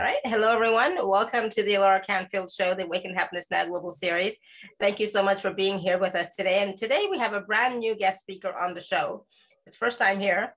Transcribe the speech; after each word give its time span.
All 0.00 0.06
right. 0.06 0.16
Hello, 0.24 0.48
everyone. 0.48 0.96
Welcome 1.06 1.50
to 1.50 1.62
the 1.62 1.74
Alara 1.74 2.02
Canfield 2.02 2.50
Show, 2.50 2.74
the 2.74 2.84
Awaken 2.84 3.12
Happiness 3.12 3.48
Now 3.50 3.66
Global 3.66 3.92
Series. 3.92 4.38
Thank 4.78 4.98
you 4.98 5.06
so 5.06 5.22
much 5.22 5.42
for 5.42 5.52
being 5.52 5.78
here 5.78 5.98
with 5.98 6.14
us 6.14 6.34
today. 6.34 6.62
And 6.62 6.74
today 6.74 7.08
we 7.10 7.18
have 7.18 7.34
a 7.34 7.42
brand 7.42 7.80
new 7.80 7.94
guest 7.94 8.20
speaker 8.20 8.50
on 8.58 8.72
the 8.72 8.80
show. 8.80 9.26
It's 9.66 9.76
first 9.76 9.98
time 9.98 10.18
here. 10.18 10.56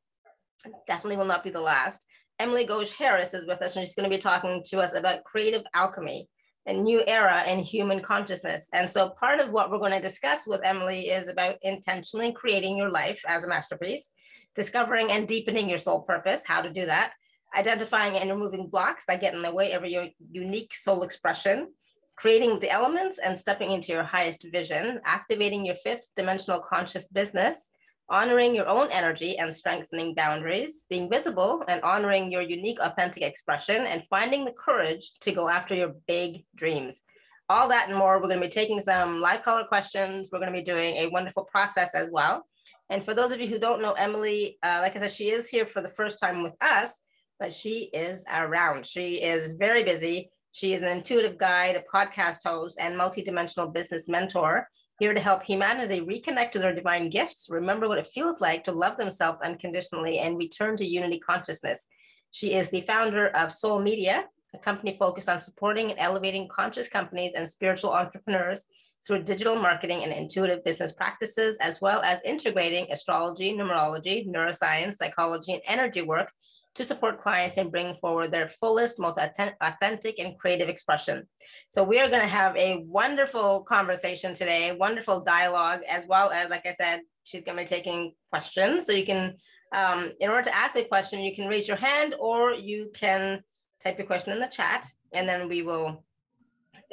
Definitely 0.87 1.17
will 1.17 1.25
not 1.25 1.43
be 1.43 1.49
the 1.49 1.59
last. 1.59 2.05
Emily 2.39 2.65
Ghosh 2.65 2.93
Harris 2.93 3.33
is 3.33 3.45
with 3.45 3.61
us, 3.61 3.75
and 3.75 3.85
she's 3.85 3.95
going 3.95 4.09
to 4.09 4.15
be 4.15 4.21
talking 4.21 4.63
to 4.67 4.79
us 4.79 4.94
about 4.94 5.26
creative 5.26 5.63
alchemy, 5.73 6.29
a 6.65 6.71
new 6.71 7.03
era 7.05 7.44
in 7.46 7.60
human 7.60 7.99
consciousness. 7.99 8.69
And 8.71 8.89
so, 8.89 9.10
part 9.10 9.41
of 9.41 9.49
what 9.49 9.69
we're 9.69 9.78
going 9.78 9.91
to 9.91 9.99
discuss 9.99 10.47
with 10.47 10.62
Emily 10.63 11.10
is 11.10 11.28
about 11.28 11.57
intentionally 11.63 12.31
creating 12.31 12.78
your 12.78 12.91
life 12.91 13.21
as 13.28 13.44
a 13.44 13.49
masterpiece, 13.49 14.10
discovering 14.55 15.12
and 15.12 15.28
deepening 15.28 15.67
your 15.67 15.79
soul 15.79 16.03
purpose, 16.03 16.44
how 16.48 16.62
to 16.62 16.71
do 16.71 16.85
that 16.85 17.12
identifying 17.55 18.17
and 18.17 18.30
removing 18.30 18.67
blocks 18.67 19.04
that 19.08 19.22
get 19.22 19.34
in 19.34 19.41
the 19.41 19.54
way 19.54 19.72
of 19.73 19.86
your 19.86 20.08
unique 20.32 20.73
soul 20.73 21.04
expression, 21.04 21.70
creating 22.16 22.60
the 22.60 22.70
elements 22.70 23.20
and 23.20 23.38
stepping 23.38 23.72
into 23.72 23.91
your 23.91 24.04
highest 24.04 24.46
vision, 24.52 25.00
activating 25.05 25.66
your 25.66 25.76
fifth 25.76 26.10
dimensional 26.16 26.60
conscious 26.60 27.08
business, 27.08 27.70
honoring 28.10 28.54
your 28.54 28.68
own 28.68 28.91
energy 28.91 29.38
and 29.38 29.54
strengthening 29.54 30.13
boundaries, 30.13 30.86
being 30.90 31.10
visible 31.10 31.63
and 31.68 31.82
honoring 31.82 32.32
your 32.32 32.41
unique 32.41 32.80
authentic 32.82 33.24
expression, 33.24 33.85
and 33.85 34.05
finding 34.10 34.46
the 34.46 34.52
courage 34.52 35.13
to 35.22 35.32
go 35.32 35.49
after 35.49 35.74
your 35.74 35.96
big 36.08 36.46
dreams. 36.55 37.02
All 37.49 37.68
that 37.70 37.90
and 37.90 37.98
more. 37.98 38.20
We're 38.20 38.27
going 38.27 38.40
to 38.40 38.46
be 38.46 38.52
taking 38.52 38.80
some 38.80 39.20
live 39.20 39.44
caller 39.44 39.66
questions. 39.66 40.30
We're 40.32 40.40
going 40.40 40.52
to 40.52 40.58
be 40.58 40.63
doing 40.63 40.96
a 40.96 41.08
wonderful 41.08 41.44
process 41.46 41.94
as 41.94 42.10
well. 42.12 42.46
And 42.90 43.04
for 43.04 43.13
those 43.13 43.32
of 43.32 43.40
you 43.40 43.48
who 43.48 43.60
don't 43.60 43.82
know 43.82 43.94
Emily, 43.94 44.58
uh, 44.63 44.80
like 44.82 44.96
I 44.96 44.99
said, 44.99 45.12
she 45.12 45.30
is 45.30 45.49
here 45.49 45.66
for 45.66 45.82
the 45.82 45.90
first 45.90 46.20
time 46.20 46.44
with 46.44 46.54
us 46.62 46.99
but 47.40 47.54
she 47.54 47.90
is 47.94 48.23
around. 48.32 48.86
She 48.86 49.22
is 49.22 49.54
very 49.54 49.84
busy. 49.84 50.30
She 50.52 50.74
is 50.74 50.82
an 50.82 50.90
intuitive 50.90 51.38
guide, 51.38 51.76
a 51.76 51.82
podcast 51.82 52.38
host, 52.46 52.77
and 52.80 52.96
multidimensional 52.96 53.74
business 53.74 54.07
mentor 54.07 54.68
here 54.99 55.13
to 55.13 55.20
help 55.20 55.44
humanity 55.44 56.02
reconnect 56.02 56.52
to 56.52 56.60
their 56.60 56.74
divine 56.74 57.10
gifts, 57.10 57.48
remember 57.49 57.88
what 57.88 57.98
it 57.98 58.07
feels 58.07 58.40
like 58.40 58.63
to 58.63 58.72
love 58.72 58.98
themselves 58.98 59.41
unconditionally, 59.41 60.20
and 60.20 60.38
return 60.38 60.77
to 60.77 60.85
unity 60.85 61.20
consciousness. 61.20 61.88
She 62.32 62.54
is 62.54 62.70
the 62.70 62.82
founder 62.82 63.27
of 63.30 63.52
Soul 63.52 63.79
Media, 63.79 64.25
a 64.53 64.59
company 64.59 64.95
focused 64.95 65.29
on 65.29 65.41
supporting 65.41 65.89
and 65.89 66.00
elevating 66.00 66.47
conscious 66.47 66.88
companies 66.88 67.33
and 67.35 67.50
spiritual 67.50 67.91
entrepreneurs 67.91 68.66
through 69.05 69.23
digital 69.23 69.55
marketing 69.55 70.03
and 70.03 70.13
intuitive 70.13 70.63
business 70.63 70.91
practices, 70.91 71.57
as 71.59 71.81
well 71.81 72.02
as 72.03 72.22
integrating 72.23 72.88
astrology, 72.91 73.53
numerology, 73.53 74.27
neuroscience, 74.27 74.94
psychology, 74.94 75.53
and 75.53 75.61
energy 75.67 76.02
work 76.02 76.31
to 76.75 76.83
support 76.83 77.21
clients 77.21 77.57
and 77.57 77.71
bring 77.71 77.95
forward 77.95 78.31
their 78.31 78.47
fullest, 78.47 78.99
most 78.99 79.17
authentic 79.17 80.19
and 80.19 80.38
creative 80.39 80.69
expression. 80.69 81.27
So 81.69 81.83
we 81.83 81.99
are 81.99 82.09
going 82.09 82.21
to 82.21 82.27
have 82.27 82.55
a 82.57 82.83
wonderful 82.88 83.61
conversation 83.61 84.33
today, 84.33 84.75
wonderful 84.75 85.21
dialogue, 85.21 85.81
as 85.88 86.05
well 86.07 86.31
as, 86.31 86.49
like 86.49 86.66
I 86.66 86.71
said, 86.71 87.01
she's 87.23 87.41
going 87.41 87.57
to 87.57 87.63
be 87.63 87.67
taking 87.67 88.13
questions. 88.31 88.85
So 88.85 88.91
you 88.91 89.05
can, 89.05 89.35
um, 89.71 90.13
in 90.19 90.29
order 90.29 90.44
to 90.44 90.55
ask 90.55 90.75
a 90.75 90.83
question, 90.83 91.21
you 91.21 91.35
can 91.35 91.47
raise 91.47 91.67
your 91.67 91.77
hand 91.77 92.16
or 92.19 92.53
you 92.53 92.89
can 92.94 93.44
type 93.83 93.97
your 93.97 94.07
question 94.07 94.33
in 94.33 94.39
the 94.39 94.47
chat, 94.47 94.85
and 95.13 95.27
then 95.27 95.47
we 95.47 95.61
will 95.61 96.03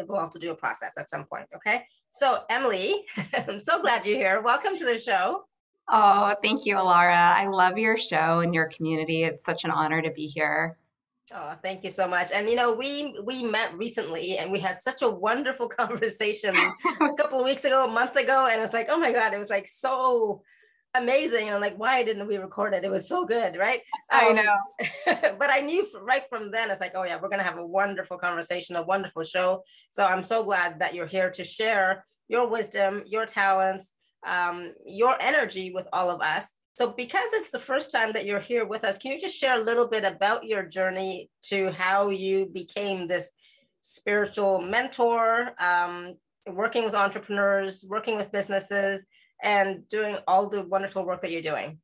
we'll 0.07 0.19
also 0.19 0.39
do 0.39 0.51
a 0.51 0.55
process 0.55 0.95
at 0.99 1.09
some 1.09 1.25
point. 1.25 1.47
Okay. 1.55 1.85
So 2.11 2.41
Emily, 2.49 3.05
I'm 3.35 3.59
so 3.59 3.81
glad 3.81 4.05
you're 4.05 4.17
here. 4.17 4.41
Welcome 4.43 4.77
to 4.77 4.85
the 4.85 4.99
show. 4.99 5.45
Oh, 5.93 6.35
thank 6.41 6.67
you, 6.67 6.77
Alara. 6.77 7.35
I 7.35 7.49
love 7.49 7.77
your 7.77 7.99
show 7.99 8.41
and 8.41 8.55
your 8.55 8.67
community. 8.67 9.25
It's 9.25 9.45
such 9.45 9.65
an 9.65 9.73
honor 9.73 10.01
to 10.01 10.11
be 10.13 10.29
here. 10.29 10.77
Oh, 11.33 11.55
thank 11.63 11.83
you 11.83 11.91
so 11.91 12.07
much. 12.07 12.31
And 12.33 12.49
you 12.49 12.55
know, 12.55 12.73
we 12.73 13.17
we 13.25 13.43
met 13.43 13.77
recently 13.77 14.39
and 14.39 14.53
we 14.53 14.61
had 14.61 14.77
such 14.77 15.03
a 15.03 15.11
wonderful 15.11 15.69
conversation 15.81 16.55
a 16.57 17.13
couple 17.17 17.41
of 17.41 17.45
weeks 17.45 17.65
ago, 17.65 17.85
a 17.85 17.91
month 17.91 18.17
ago, 18.17 18.47
and 18.47 18.63
it's 18.63 18.73
like, 18.73 18.89
oh 18.89 18.99
my 18.99 19.13
God, 19.13 19.35
it 19.35 19.39
was 19.39 19.51
like 19.51 19.67
so 19.67 20.43
amazing. 20.95 21.47
And 21.47 21.55
I'm 21.55 21.61
like, 21.61 21.79
why 21.79 22.03
didn't 22.05 22.27
we 22.27 22.37
record 22.37 22.75
it? 22.75 22.85
It 22.85 22.91
was 22.91 23.09
so 23.09 23.25
good, 23.25 23.57
right? 23.57 23.81
Um, 24.11 24.21
I 24.21 24.33
know. 24.33 24.57
but 25.39 25.51
I 25.51 25.61
knew 25.61 25.87
right 26.03 26.25
from 26.29 26.51
then, 26.53 26.71
it's 26.71 26.81
like, 26.81 26.93
oh 26.95 27.03
yeah, 27.05 27.19
we're 27.21 27.29
gonna 27.29 27.43
have 27.43 27.59
a 27.59 27.67
wonderful 27.67 28.19
conversation, 28.19 28.77
a 28.77 28.83
wonderful 28.83 29.25
show. 29.25 29.65
So 29.91 30.05
I'm 30.05 30.23
so 30.23 30.45
glad 30.45 30.79
that 30.79 30.95
you're 30.95 31.07
here 31.07 31.31
to 31.31 31.43
share 31.43 32.07
your 32.29 32.49
wisdom, 32.49 33.03
your 33.07 33.27
talents, 33.27 33.93
um, 34.27 34.73
your 34.87 35.17
energy 35.21 35.73
with 35.73 35.89
all 35.93 36.11
of 36.11 36.21
us. 36.21 36.55
So, 36.75 36.95
because 36.97 37.29
it's 37.35 37.51
the 37.51 37.59
first 37.59 37.91
time 37.93 38.13
that 38.13 38.25
you're 38.25 38.41
here 38.41 38.65
with 38.65 38.85
us, 38.85 38.97
can 38.97 39.13
you 39.13 39.21
just 39.21 39.39
share 39.39 39.61
a 39.61 39.63
little 39.63 39.89
bit 39.89 40.05
about 40.05 40.45
your 40.45 40.63
journey 40.63 41.31
to 41.45 41.71
how 41.73 42.11
you 42.11 42.47
became 42.47 43.07
this 43.07 43.31
spiritual 43.81 44.61
mentor, 44.61 45.51
um, 45.59 46.15
working 46.47 46.85
with 46.85 46.95
entrepreneurs, 46.95 47.85
working 47.87 48.17
with 48.17 48.33
businesses, 48.33 49.05
and 49.43 49.89
doing 49.89 50.17
all 50.27 50.49
the 50.49 50.63
wonderful 50.63 51.05
work 51.05 51.23
that 51.23 51.31
you're 51.31 51.43
doing? 51.43 51.79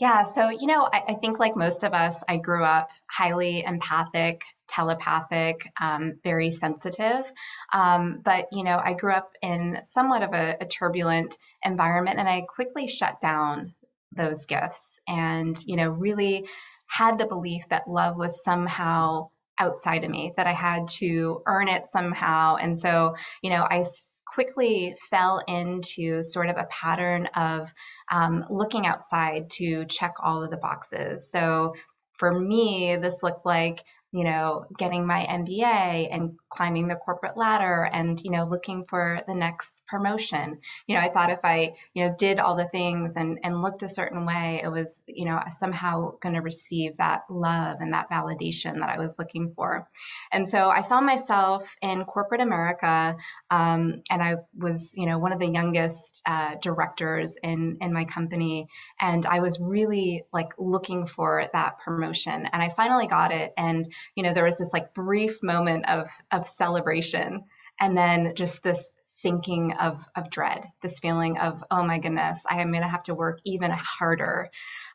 Yeah, 0.00 0.24
so, 0.24 0.48
you 0.48 0.66
know, 0.66 0.88
I, 0.90 1.02
I, 1.08 1.14
think 1.14 1.38
like 1.38 1.56
most 1.56 1.84
of 1.84 1.92
us, 1.92 2.24
I 2.26 2.38
grew 2.38 2.64
up 2.64 2.88
highly 3.06 3.62
empathic, 3.62 4.40
telepathic, 4.66 5.70
um, 5.78 6.14
very 6.24 6.52
sensitive. 6.52 7.30
Um, 7.74 8.22
but, 8.24 8.46
you 8.50 8.64
know, 8.64 8.80
I 8.82 8.94
grew 8.94 9.12
up 9.12 9.32
in 9.42 9.78
somewhat 9.82 10.22
of 10.22 10.32
a, 10.32 10.56
a 10.58 10.64
turbulent 10.64 11.36
environment 11.62 12.18
and 12.18 12.26
I 12.26 12.46
quickly 12.48 12.88
shut 12.88 13.20
down 13.20 13.74
those 14.16 14.46
gifts 14.46 14.98
and, 15.06 15.54
you 15.66 15.76
know, 15.76 15.90
really 15.90 16.48
had 16.86 17.18
the 17.18 17.26
belief 17.26 17.68
that 17.68 17.86
love 17.86 18.16
was 18.16 18.42
somehow 18.42 19.28
outside 19.58 20.04
of 20.04 20.10
me, 20.10 20.32
that 20.38 20.46
I 20.46 20.54
had 20.54 20.88
to 20.88 21.42
earn 21.46 21.68
it 21.68 21.86
somehow. 21.88 22.56
And 22.56 22.78
so, 22.78 23.14
you 23.42 23.50
know, 23.50 23.66
I 23.70 23.84
quickly 24.32 24.96
fell 25.10 25.42
into 25.46 26.22
sort 26.22 26.48
of 26.48 26.56
a 26.56 26.68
pattern 26.70 27.26
of 27.34 27.72
um, 28.10 28.44
looking 28.50 28.86
outside 28.86 29.50
to 29.50 29.84
check 29.86 30.14
all 30.20 30.42
of 30.42 30.50
the 30.50 30.56
boxes. 30.56 31.30
So 31.30 31.74
for 32.18 32.38
me, 32.38 32.96
this 32.96 33.22
looked 33.22 33.46
like 33.46 33.84
you 34.12 34.24
know, 34.24 34.66
getting 34.76 35.06
my 35.06 35.24
MBA 35.28 36.08
and 36.10 36.36
climbing 36.48 36.88
the 36.88 36.96
corporate 36.96 37.36
ladder 37.36 37.88
and, 37.92 38.20
you 38.20 38.30
know, 38.30 38.44
looking 38.44 38.84
for 38.88 39.20
the 39.28 39.34
next 39.34 39.74
promotion. 39.90 40.60
You 40.86 40.96
know, 40.96 41.02
I 41.02 41.08
thought 41.08 41.30
if 41.30 41.40
I, 41.44 41.74
you 41.92 42.06
know, 42.06 42.14
did 42.16 42.38
all 42.38 42.54
the 42.54 42.68
things 42.68 43.16
and, 43.16 43.40
and 43.42 43.60
looked 43.60 43.82
a 43.82 43.88
certain 43.88 44.24
way, 44.24 44.60
it 44.62 44.68
was, 44.68 45.02
you 45.06 45.24
know, 45.24 45.40
somehow 45.58 46.12
going 46.22 46.34
to 46.34 46.40
receive 46.40 46.96
that 46.98 47.22
love 47.28 47.78
and 47.80 47.92
that 47.92 48.10
validation 48.10 48.78
that 48.80 48.88
I 48.88 48.98
was 48.98 49.18
looking 49.18 49.52
for. 49.54 49.88
And 50.32 50.48
so 50.48 50.70
I 50.70 50.82
found 50.82 51.06
myself 51.06 51.76
in 51.82 52.04
corporate 52.04 52.40
America. 52.40 53.16
Um, 53.50 54.02
and 54.08 54.22
I 54.22 54.36
was, 54.56 54.92
you 54.96 55.06
know, 55.06 55.18
one 55.18 55.32
of 55.32 55.40
the 55.40 55.48
youngest 55.48 56.22
uh, 56.24 56.54
directors 56.62 57.36
in, 57.42 57.78
in 57.80 57.92
my 57.92 58.04
company. 58.04 58.68
And 59.00 59.26
I 59.26 59.40
was 59.40 59.58
really 59.60 60.24
like 60.32 60.50
looking 60.58 61.06
for 61.06 61.44
that 61.52 61.78
promotion. 61.78 62.48
And 62.52 62.62
I 62.62 62.68
finally 62.68 63.06
got 63.06 63.32
it. 63.32 63.52
And 63.56 63.86
you 64.14 64.22
know, 64.22 64.34
there 64.34 64.44
was 64.44 64.58
this 64.58 64.72
like 64.72 64.94
brief 64.94 65.42
moment 65.42 65.88
of 65.88 66.10
of 66.30 66.48
celebration 66.48 67.44
and 67.78 67.96
then 67.96 68.34
just 68.34 68.62
this 68.62 68.92
sinking 69.20 69.72
of 69.74 70.04
of 70.16 70.30
dread, 70.30 70.64
this 70.82 70.98
feeling 70.98 71.38
of, 71.38 71.62
oh 71.70 71.82
my 71.82 71.98
goodness, 71.98 72.40
I 72.48 72.60
am 72.60 72.72
gonna 72.72 72.88
have 72.88 73.02
to 73.04 73.14
work 73.14 73.40
even 73.44 73.70
harder. 73.70 74.50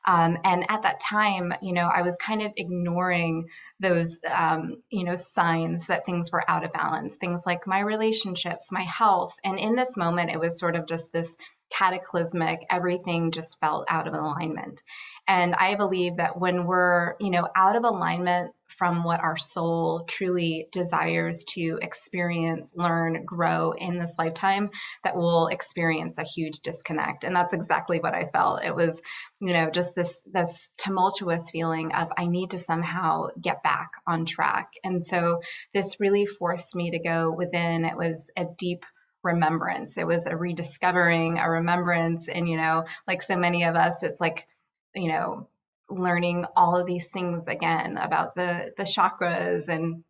Um, 0.07 0.37
and 0.43 0.65
at 0.69 0.83
that 0.83 0.99
time, 0.99 1.53
you 1.61 1.73
know, 1.73 1.87
I 1.87 2.03
was 2.03 2.15
kind 2.17 2.41
of 2.41 2.51
ignoring 2.57 3.47
those, 3.79 4.19
um, 4.31 4.83
you 4.89 5.03
know, 5.03 5.15
signs 5.15 5.87
that 5.87 6.05
things 6.05 6.31
were 6.31 6.43
out 6.49 6.63
of 6.63 6.73
balance, 6.73 7.15
things 7.15 7.41
like 7.45 7.65
my 7.65 7.79
relationships, 7.79 8.71
my 8.71 8.83
health. 8.83 9.35
And 9.43 9.59
in 9.59 9.75
this 9.75 9.97
moment, 9.97 10.31
it 10.31 10.39
was 10.39 10.59
sort 10.59 10.75
of 10.75 10.87
just 10.87 11.11
this 11.11 11.35
cataclysmic, 11.69 12.65
everything 12.69 13.31
just 13.31 13.59
felt 13.59 13.85
out 13.89 14.07
of 14.07 14.13
alignment. 14.13 14.81
And 15.27 15.55
I 15.55 15.75
believe 15.75 16.17
that 16.17 16.39
when 16.39 16.65
we're, 16.65 17.15
you 17.19 17.31
know, 17.31 17.47
out 17.55 17.75
of 17.75 17.83
alignment 17.83 18.51
from 18.67 19.03
what 19.03 19.21
our 19.21 19.37
soul 19.37 20.03
truly 20.07 20.67
desires 20.71 21.45
to 21.45 21.79
experience, 21.81 22.71
learn, 22.75 23.23
grow 23.23 23.71
in 23.71 23.97
this 23.97 24.13
lifetime, 24.17 24.69
that 25.03 25.15
we'll 25.15 25.47
experience 25.47 26.17
a 26.17 26.23
huge 26.23 26.59
disconnect. 26.59 27.23
And 27.23 27.35
that's 27.35 27.53
exactly 27.53 27.99
what 27.99 28.13
I 28.13 28.29
felt. 28.31 28.63
It 28.63 28.75
was, 28.75 29.01
you 29.39 29.53
know, 29.53 29.69
just 29.69 29.95
this 29.95 30.15
this 30.31 30.73
tumultuous 30.77 31.49
feeling 31.49 31.93
of 31.93 32.11
I 32.17 32.25
need 32.25 32.51
to 32.51 32.59
somehow 32.59 33.27
get 33.39 33.63
back 33.63 33.91
on 34.05 34.25
track. 34.25 34.71
And 34.83 35.05
so 35.05 35.41
this 35.73 35.99
really 35.99 36.25
forced 36.25 36.75
me 36.75 36.91
to 36.91 36.99
go 36.99 37.31
within. 37.31 37.85
It 37.85 37.97
was 37.97 38.29
a 38.35 38.45
deep 38.57 38.85
remembrance. 39.25 39.97
It 39.97 40.07
was 40.07 40.25
a 40.25 40.37
rediscovering, 40.37 41.39
a 41.39 41.49
remembrance. 41.49 42.29
And, 42.29 42.47
you 42.47 42.57
know, 42.57 42.85
like 43.07 43.23
so 43.23 43.35
many 43.35 43.63
of 43.63 43.75
us, 43.75 44.03
it's 44.03 44.21
like, 44.21 44.47
you 44.93 45.09
know, 45.09 45.49
learning 45.89 46.45
all 46.55 46.77
of 46.77 46.87
these 46.87 47.07
things 47.07 47.47
again 47.47 47.97
about 47.97 48.35
the 48.35 48.73
the 48.77 48.83
chakras 48.83 49.67
and 49.67 50.03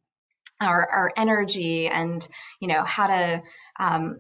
our, 0.62 0.90
our 0.90 1.12
energy 1.18 1.88
and 1.88 2.26
you 2.62 2.68
know 2.68 2.84
how 2.84 3.08
to 3.08 3.44
um, 3.80 4.20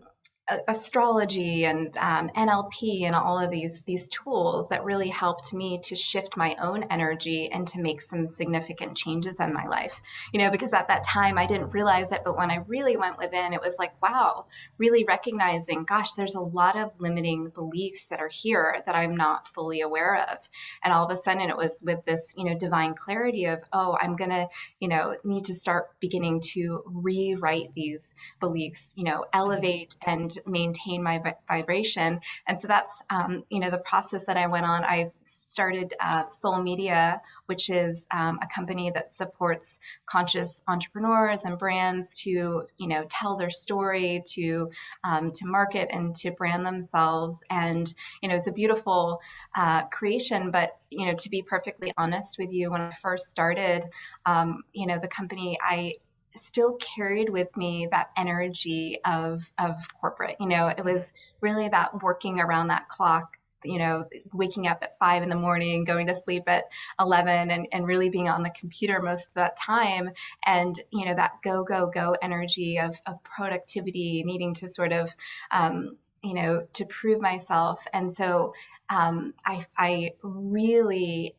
astrology 0.68 1.66
and 1.66 1.98
um, 1.98 2.30
NLP 2.30 3.04
and 3.04 3.16
all 3.16 3.40
of 3.40 3.50
these 3.50 3.82
these 3.84 4.10
tools 4.10 4.70
that 4.70 4.84
really 4.84 5.08
helped 5.08 5.52
me 5.54 5.80
to 5.80 5.96
shift 5.96 6.38
my 6.38 6.56
own 6.62 6.84
energy 6.92 7.50
and 7.52 7.68
to 7.70 7.80
make 7.80 8.02
some 8.02 8.28
significant 8.28 8.96
changes 8.96 9.40
in 9.40 9.54
my 9.54 9.66
life. 9.66 10.02
You 10.32 10.42
know, 10.42 10.52
because 10.52 10.72
at 10.74 10.90
that 10.90 11.04
time 11.04 11.40
I 11.40 11.48
didn't 11.48 11.72
realize 11.72 12.12
it, 12.12 12.22
but 12.24 12.38
when 12.38 12.52
I 12.52 12.58
really 12.68 12.96
went 12.96 13.18
within, 13.18 13.54
it 13.54 13.62
was 13.62 13.78
like, 13.80 14.00
wow, 14.04 14.46
really 14.78 15.04
recognizing, 15.04 15.84
gosh, 15.84 16.14
there's 16.14 16.36
a 16.36 16.42
lot 16.42 16.78
of 16.78 17.00
limiting 17.02 17.50
beliefs 17.50 18.10
that 18.10 18.20
are 18.20 18.30
here 18.30 18.84
that 18.86 18.96
I'm 18.96 19.16
not 19.16 19.48
fully 19.48 19.82
aware 19.82 20.28
of. 20.30 20.38
And 20.84 20.94
all 20.94 21.06
of 21.06 21.12
a 21.12 21.22
sudden 21.22 21.50
it 21.50 21.58
was 21.58 21.82
with 21.84 22.06
this, 22.06 22.36
you 22.38 22.44
know, 22.46 22.58
divine 22.58 22.94
clarity 22.94 23.46
of, 23.46 23.62
oh, 23.74 23.98
I'm 24.00 24.16
gonna, 24.16 24.48
you 24.80 24.90
know, 24.90 25.16
need 25.24 25.46
to 25.46 25.56
start 25.56 25.90
beginning 26.00 26.42
to 26.54 26.84
rewrite 26.86 27.74
these 27.74 28.14
beliefs, 28.40 28.94
you 28.96 29.06
know, 29.06 29.26
elevate 29.34 29.96
and 30.06 30.35
maintain 30.46 31.04
my 31.04 31.36
vibration. 31.48 32.22
And 32.48 32.60
so 32.60 32.68
that's, 32.68 33.02
um, 33.10 33.44
you 33.50 33.60
know, 33.60 33.70
the 33.70 33.78
process 33.78 34.26
that 34.26 34.38
I 34.38 34.48
went 34.48 34.66
on. 34.66 34.84
I 34.84 35.12
started 35.24 35.94
uh, 36.00 36.30
Soul 36.30 36.62
Media, 36.62 37.22
which 37.46 37.70
is 37.70 38.06
um, 38.12 38.40
a 38.42 38.48
company 38.48 38.92
that 38.92 39.12
supports 39.12 39.80
conscious 40.06 40.62
entrepreneurs 40.68 41.44
and 41.44 41.58
brands 41.58 42.20
to, 42.22 42.66
you 42.78 42.88
know, 42.88 43.06
tell 43.10 43.38
their 43.38 43.52
story, 43.52 44.24
to 44.34 44.72
um, 45.04 45.32
to 45.32 45.46
market 45.46 45.90
and 45.92 46.16
to 46.18 46.32
brand 46.32 46.66
themselves. 46.66 47.40
And 47.50 47.92
you 48.22 48.30
know, 48.30 48.36
it's 48.36 48.48
a 48.48 48.52
beautiful 48.52 49.20
uh, 49.56 49.84
creation. 49.86 50.52
But 50.52 50.78
you 50.90 51.06
know, 51.06 51.16
to 51.16 51.30
be 51.30 51.42
perfectly 51.42 51.92
honest 51.98 52.38
with 52.38 52.52
you, 52.52 52.72
when 52.72 52.82
I 52.82 52.92
first 52.92 53.30
started, 53.30 53.84
um, 54.26 54.64
you 54.74 54.88
know, 54.88 55.00
the 55.00 55.08
company, 55.08 55.58
I 55.62 55.96
still 56.38 56.78
carried 56.78 57.30
with 57.30 57.56
me 57.58 57.88
that 57.92 58.10
energy 58.18 59.00
of 59.06 59.50
of 59.58 59.76
corporate. 60.00 60.38
You 60.40 60.48
know, 60.48 60.68
it 60.68 60.84
was 60.84 61.12
really 61.42 61.70
that 61.70 62.02
working 62.04 62.40
around 62.40 62.68
that 62.68 62.88
clock 62.90 63.38
you 63.66 63.80
know, 63.80 64.06
waking 64.34 64.68
up 64.68 64.80
at 64.84 64.98
five 65.00 65.24
in 65.24 65.30
the 65.30 65.36
morning, 65.36 65.84
going 65.84 66.08
to 66.08 66.16
sleep 66.16 66.44
at 66.48 66.66
11, 67.00 67.52
and, 67.52 67.68
and 67.72 67.88
really 67.88 68.10
being 68.10 68.30
on 68.30 68.44
the 68.44 68.52
computer 68.52 69.02
most 69.02 69.28
of 69.28 69.34
that 69.36 69.58
time. 69.58 70.12
And, 70.46 70.80
you 70.92 71.06
know, 71.06 71.16
that 71.16 71.42
go, 71.44 71.64
go, 71.64 71.90
go 71.94 72.16
energy 72.22 72.80
of, 72.80 72.96
of 73.06 73.24
productivity, 73.24 74.24
needing 74.24 74.54
to 74.56 74.70
sort 74.70 74.94
of, 74.94 75.14
um, 75.52 75.98
you 76.24 76.34
know, 76.34 76.68
to 76.74 76.86
prove 76.86 77.22
myself. 77.22 77.86
And 77.92 78.14
so 78.14 78.54
um, 78.90 79.34
I, 79.46 79.66
I 79.78 80.12
really, 80.22 81.36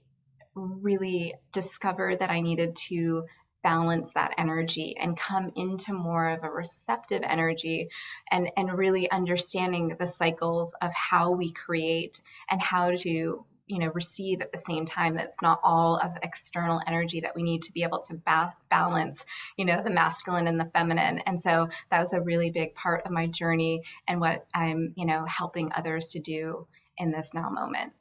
really 0.54 1.34
discovered 1.52 2.20
that 2.20 2.30
I 2.30 2.40
needed 2.40 2.76
to 2.88 3.26
balance 3.66 4.12
that 4.12 4.32
energy 4.38 4.96
and 4.96 5.16
come 5.16 5.50
into 5.56 5.92
more 5.92 6.28
of 6.28 6.44
a 6.44 6.48
receptive 6.48 7.22
energy 7.24 7.88
and, 8.30 8.48
and 8.56 8.78
really 8.78 9.10
understanding 9.10 9.96
the 9.98 10.06
cycles 10.06 10.72
of 10.80 10.94
how 10.94 11.32
we 11.32 11.50
create 11.50 12.20
and 12.48 12.62
how 12.62 12.92
to 12.92 13.44
you 13.66 13.78
know 13.80 13.90
receive 13.92 14.40
at 14.40 14.52
the 14.52 14.60
same 14.60 14.86
time 14.86 15.16
that's 15.16 15.42
not 15.42 15.58
all 15.64 15.96
of 15.96 16.12
external 16.22 16.80
energy 16.86 17.18
that 17.22 17.34
we 17.34 17.42
need 17.42 17.60
to 17.60 17.72
be 17.72 17.82
able 17.82 17.98
to 17.98 18.14
ba- 18.24 18.54
balance 18.70 19.24
you 19.56 19.64
know 19.64 19.82
the 19.82 19.90
masculine 19.90 20.46
and 20.46 20.60
the 20.60 20.70
feminine. 20.72 21.18
And 21.26 21.40
so 21.40 21.68
that 21.90 22.00
was 22.00 22.12
a 22.12 22.20
really 22.20 22.52
big 22.52 22.72
part 22.76 23.04
of 23.04 23.10
my 23.10 23.26
journey 23.26 23.82
and 24.06 24.20
what 24.20 24.46
i'm 24.54 24.92
you 24.96 25.06
know 25.06 25.24
helping 25.24 25.72
others 25.72 26.12
to 26.12 26.20
do 26.20 26.68
in 26.98 27.10
this 27.10 27.34
now 27.34 27.50
moment 27.50 27.92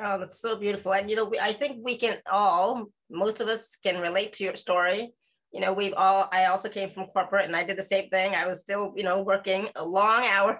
Oh, 0.00 0.18
that's 0.18 0.40
so 0.40 0.56
beautiful. 0.56 0.94
And, 0.94 1.10
you 1.10 1.16
know, 1.16 1.26
we, 1.26 1.38
I 1.38 1.52
think 1.52 1.78
we 1.82 1.96
can 1.96 2.18
all, 2.30 2.86
most 3.10 3.40
of 3.40 3.48
us 3.48 3.76
can 3.82 4.00
relate 4.00 4.32
to 4.34 4.44
your 4.44 4.56
story. 4.56 5.12
You 5.52 5.60
know, 5.60 5.74
we've 5.74 5.92
all, 5.94 6.28
I 6.32 6.46
also 6.46 6.70
came 6.70 6.90
from 6.90 7.06
corporate 7.06 7.44
and 7.44 7.54
I 7.54 7.64
did 7.64 7.76
the 7.76 7.82
same 7.82 8.08
thing. 8.08 8.34
I 8.34 8.46
was 8.46 8.60
still, 8.60 8.94
you 8.96 9.02
know, 9.02 9.20
working 9.20 9.68
a 9.76 9.84
long 9.84 10.24
hours, 10.32 10.58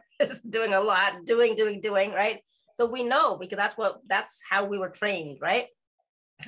doing 0.49 0.75
a 0.75 0.81
lot, 0.81 1.25
doing, 1.25 1.57
doing, 1.57 1.81
doing, 1.81 2.13
right? 2.13 2.41
So 2.77 2.85
we 2.85 3.05
know 3.05 3.39
because 3.39 3.57
that's 3.57 3.77
what, 3.77 4.01
that's 4.07 4.43
how 4.49 4.67
we 4.67 4.79
were 4.79 4.91
trained, 4.91 5.39
right? 5.41 5.67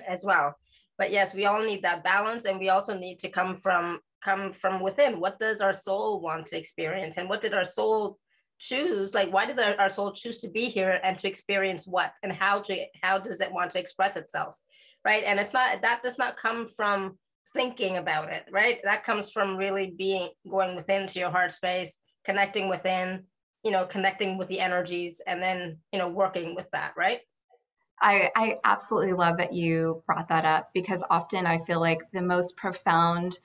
As 0.06 0.24
well. 0.24 0.54
But 0.98 1.10
yes, 1.10 1.34
we 1.34 1.46
all 1.46 1.62
need 1.62 1.82
that 1.82 2.04
balance 2.04 2.44
and 2.44 2.58
we 2.58 2.68
also 2.68 2.96
need 2.96 3.18
to 3.20 3.30
come 3.30 3.56
from, 3.56 4.00
come 4.22 4.52
from 4.52 4.80
within. 4.80 5.20
What 5.20 5.38
does 5.38 5.62
our 5.62 5.72
soul 5.72 6.20
want 6.20 6.46
to 6.46 6.58
experience? 6.58 7.16
And 7.16 7.30
what 7.30 7.40
did 7.40 7.54
our 7.54 7.64
soul 7.64 8.18
choose 8.64 9.14
like 9.14 9.32
why 9.32 9.46
did 9.46 9.58
our, 9.58 9.78
our 9.78 9.88
soul 9.88 10.12
choose 10.12 10.38
to 10.38 10.48
be 10.48 10.66
here 10.66 11.00
and 11.02 11.18
to 11.18 11.28
experience 11.28 11.86
what? 11.86 12.12
And 12.22 12.32
how 12.32 12.60
to 12.62 12.84
how 13.02 13.18
does 13.18 13.40
it 13.40 13.52
want 13.52 13.72
to 13.72 13.78
express 13.78 14.16
itself? 14.16 14.56
Right? 15.04 15.24
And 15.24 15.38
it's 15.38 15.52
not 15.52 15.82
that 15.82 16.02
does 16.02 16.18
not 16.18 16.36
come 16.36 16.68
from 16.68 17.18
thinking 17.52 17.98
about 17.98 18.32
it 18.32 18.44
right? 18.50 18.78
That 18.84 19.04
comes 19.04 19.30
from 19.30 19.56
really 19.56 19.94
being 19.96 20.30
going 20.48 20.74
within 20.74 21.06
to 21.06 21.18
your 21.18 21.30
heart 21.30 21.52
space 21.52 21.98
connecting 22.24 22.68
within 22.68 23.24
you 23.62 23.70
know 23.70 23.84
connecting 23.86 24.38
with 24.38 24.48
the 24.48 24.60
energies 24.60 25.20
and 25.26 25.42
then 25.42 25.78
you 25.92 25.98
know 25.98 26.08
working 26.08 26.54
with 26.54 26.68
that 26.72 26.94
right? 26.96 27.20
I, 28.00 28.30
I 28.34 28.56
absolutely 28.64 29.12
love 29.12 29.38
that 29.38 29.52
you 29.52 30.02
brought 30.06 30.28
that 30.28 30.44
up 30.44 30.70
because 30.74 31.02
often 31.10 31.46
I 31.46 31.64
feel 31.64 31.80
like 31.80 32.00
the 32.12 32.22
most 32.22 32.56
profound, 32.56 33.38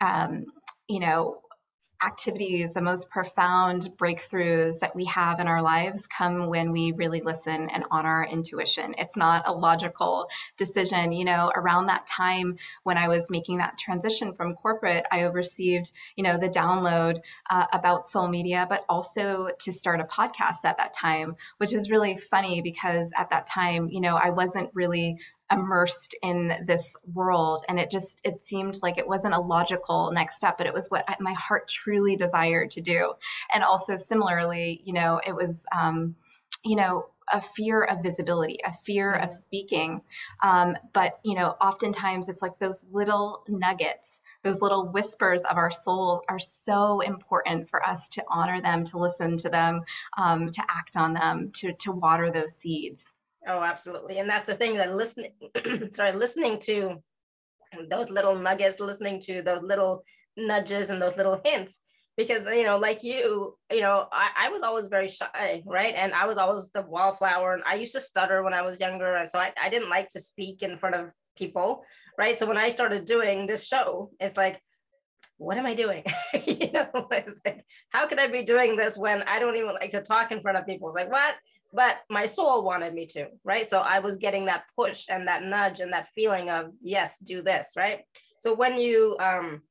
um, 0.00 0.44
you 0.88 1.00
know, 1.00 1.40
activities, 2.02 2.74
the 2.74 2.80
most 2.80 3.10
profound 3.10 3.82
breakthroughs 3.96 4.78
that 4.80 4.94
we 4.94 5.04
have 5.06 5.40
in 5.40 5.48
our 5.48 5.62
lives 5.62 6.06
come 6.06 6.46
when 6.46 6.70
we 6.70 6.92
really 6.92 7.20
listen 7.20 7.68
and 7.70 7.84
honor 7.90 8.08
our 8.08 8.26
intuition. 8.26 8.94
It's 8.98 9.16
not 9.16 9.48
a 9.48 9.52
logical 9.52 10.28
decision. 10.56 11.12
You 11.12 11.24
know, 11.24 11.50
around 11.54 11.86
that 11.86 12.06
time 12.06 12.58
when 12.84 12.98
I 12.98 13.08
was 13.08 13.30
making 13.30 13.58
that 13.58 13.78
transition 13.78 14.34
from 14.34 14.54
corporate, 14.54 15.06
I 15.10 15.22
received, 15.22 15.92
you 16.16 16.24
know, 16.24 16.38
the 16.38 16.48
download 16.48 17.20
uh, 17.50 17.66
about 17.72 18.08
Soul 18.08 18.28
Media, 18.28 18.66
but 18.68 18.84
also 18.88 19.50
to 19.60 19.72
start 19.72 20.00
a 20.00 20.04
podcast 20.04 20.64
at 20.64 20.78
that 20.78 20.94
time, 20.94 21.36
which 21.56 21.72
is 21.72 21.90
really 21.90 22.16
funny 22.16 22.62
because 22.62 23.12
at 23.16 23.30
that 23.30 23.46
time, 23.46 23.88
you 23.90 24.00
know, 24.00 24.16
I 24.16 24.30
wasn't 24.30 24.70
really 24.72 25.18
immersed 25.50 26.14
in 26.22 26.64
this 26.66 26.94
world 27.14 27.64
and 27.68 27.78
it 27.78 27.90
just 27.90 28.20
it 28.24 28.44
seemed 28.44 28.78
like 28.82 28.98
it 28.98 29.08
wasn't 29.08 29.32
a 29.32 29.40
logical 29.40 30.10
next 30.12 30.36
step 30.36 30.58
but 30.58 30.66
it 30.66 30.74
was 30.74 30.88
what 30.88 31.06
my 31.20 31.32
heart 31.32 31.68
truly 31.68 32.16
desired 32.16 32.70
to 32.70 32.80
do 32.80 33.12
and 33.54 33.64
also 33.64 33.96
similarly 33.96 34.82
you 34.84 34.92
know 34.92 35.20
it 35.26 35.34
was 35.34 35.64
um, 35.76 36.14
you 36.64 36.76
know 36.76 37.06
a 37.32 37.40
fear 37.40 37.82
of 37.82 38.02
visibility, 38.02 38.58
a 38.64 38.72
fear 38.84 39.12
of 39.12 39.32
speaking. 39.32 40.02
Um, 40.42 40.76
but 40.92 41.18
you 41.24 41.34
know, 41.34 41.54
oftentimes 41.60 42.28
it's 42.28 42.42
like 42.42 42.58
those 42.58 42.84
little 42.90 43.44
nuggets, 43.48 44.20
those 44.42 44.62
little 44.62 44.88
whispers 44.88 45.42
of 45.44 45.56
our 45.56 45.70
soul 45.70 46.22
are 46.28 46.38
so 46.38 47.00
important 47.00 47.70
for 47.70 47.86
us 47.86 48.08
to 48.10 48.24
honor 48.28 48.60
them, 48.60 48.84
to 48.84 48.98
listen 48.98 49.36
to 49.38 49.48
them, 49.48 49.82
um, 50.16 50.50
to 50.50 50.62
act 50.68 50.96
on 50.96 51.14
them, 51.14 51.50
to 51.56 51.72
to 51.74 51.92
water 51.92 52.30
those 52.30 52.54
seeds. 52.54 53.12
Oh, 53.46 53.62
absolutely. 53.62 54.18
And 54.18 54.28
that's 54.28 54.46
the 54.46 54.54
thing 54.54 54.74
that 54.76 54.94
listening, 54.94 55.32
sorry, 55.94 56.12
listening 56.12 56.58
to 56.60 57.02
those 57.88 58.10
little 58.10 58.34
nuggets, 58.34 58.80
listening 58.80 59.20
to 59.22 59.42
those 59.42 59.62
little 59.62 60.02
nudges 60.36 60.90
and 60.90 61.00
those 61.00 61.16
little 61.16 61.40
hints, 61.44 61.78
because, 62.16 62.46
you 62.46 62.64
know, 62.64 62.78
like 62.78 63.02
you, 63.04 63.56
you 63.70 63.80
know, 63.80 64.08
I, 64.10 64.30
I 64.36 64.48
was 64.48 64.62
always 64.62 64.88
very 64.88 65.06
shy, 65.08 65.62
right? 65.64 65.94
And 65.94 66.12
I 66.12 66.26
was 66.26 66.36
always 66.36 66.70
the 66.72 66.82
wallflower 66.82 67.54
and 67.54 67.62
I 67.64 67.74
used 67.74 67.92
to 67.92 68.00
stutter 68.00 68.42
when 68.42 68.54
I 68.54 68.62
was 68.62 68.80
younger. 68.80 69.14
And 69.16 69.30
so 69.30 69.38
I, 69.38 69.52
I 69.60 69.68
didn't 69.68 69.88
like 69.90 70.08
to 70.08 70.20
speak 70.20 70.62
in 70.62 70.78
front 70.78 70.96
of 70.96 71.10
people, 71.36 71.84
right? 72.18 72.36
So 72.38 72.46
when 72.46 72.56
I 72.56 72.70
started 72.70 73.04
doing 73.04 73.46
this 73.46 73.66
show, 73.66 74.10
it's 74.18 74.36
like, 74.36 74.60
what 75.36 75.56
am 75.56 75.66
I 75.66 75.74
doing? 75.74 76.02
you 76.46 76.72
know, 76.72 76.88
it's 77.12 77.40
like, 77.44 77.64
how 77.90 78.06
could 78.08 78.18
I 78.18 78.26
be 78.26 78.42
doing 78.42 78.76
this 78.76 78.98
when 78.98 79.22
I 79.22 79.38
don't 79.38 79.56
even 79.56 79.72
like 79.74 79.92
to 79.92 80.02
talk 80.02 80.32
in 80.32 80.42
front 80.42 80.58
of 80.58 80.66
people? 80.66 80.88
It's 80.88 80.96
like, 80.96 81.12
what? 81.12 81.36
But 81.72 81.98
my 82.08 82.26
soul 82.26 82.62
wanted 82.62 82.94
me 82.94 83.06
to, 83.06 83.28
right? 83.44 83.68
So 83.68 83.80
I 83.80 83.98
was 83.98 84.16
getting 84.16 84.46
that 84.46 84.64
push 84.76 85.04
and 85.10 85.28
that 85.28 85.42
nudge 85.42 85.80
and 85.80 85.92
that 85.92 86.08
feeling 86.14 86.48
of, 86.48 86.72
yes, 86.82 87.18
do 87.18 87.42
this, 87.42 87.72
right? 87.76 88.00
So 88.40 88.54
when 88.54 88.78
you 88.78 89.16
um, 89.20 89.62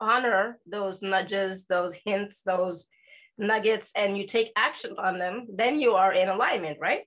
honor 0.00 0.58
those 0.66 1.02
nudges, 1.02 1.64
those 1.64 1.94
hints, 1.94 2.42
those 2.42 2.86
nuggets, 3.38 3.92
and 3.94 4.16
you 4.16 4.26
take 4.26 4.52
action 4.56 4.94
on 4.98 5.18
them, 5.18 5.46
then 5.52 5.80
you 5.80 5.94
are 5.94 6.12
in 6.12 6.28
alignment, 6.28 6.78
right? 6.80 7.04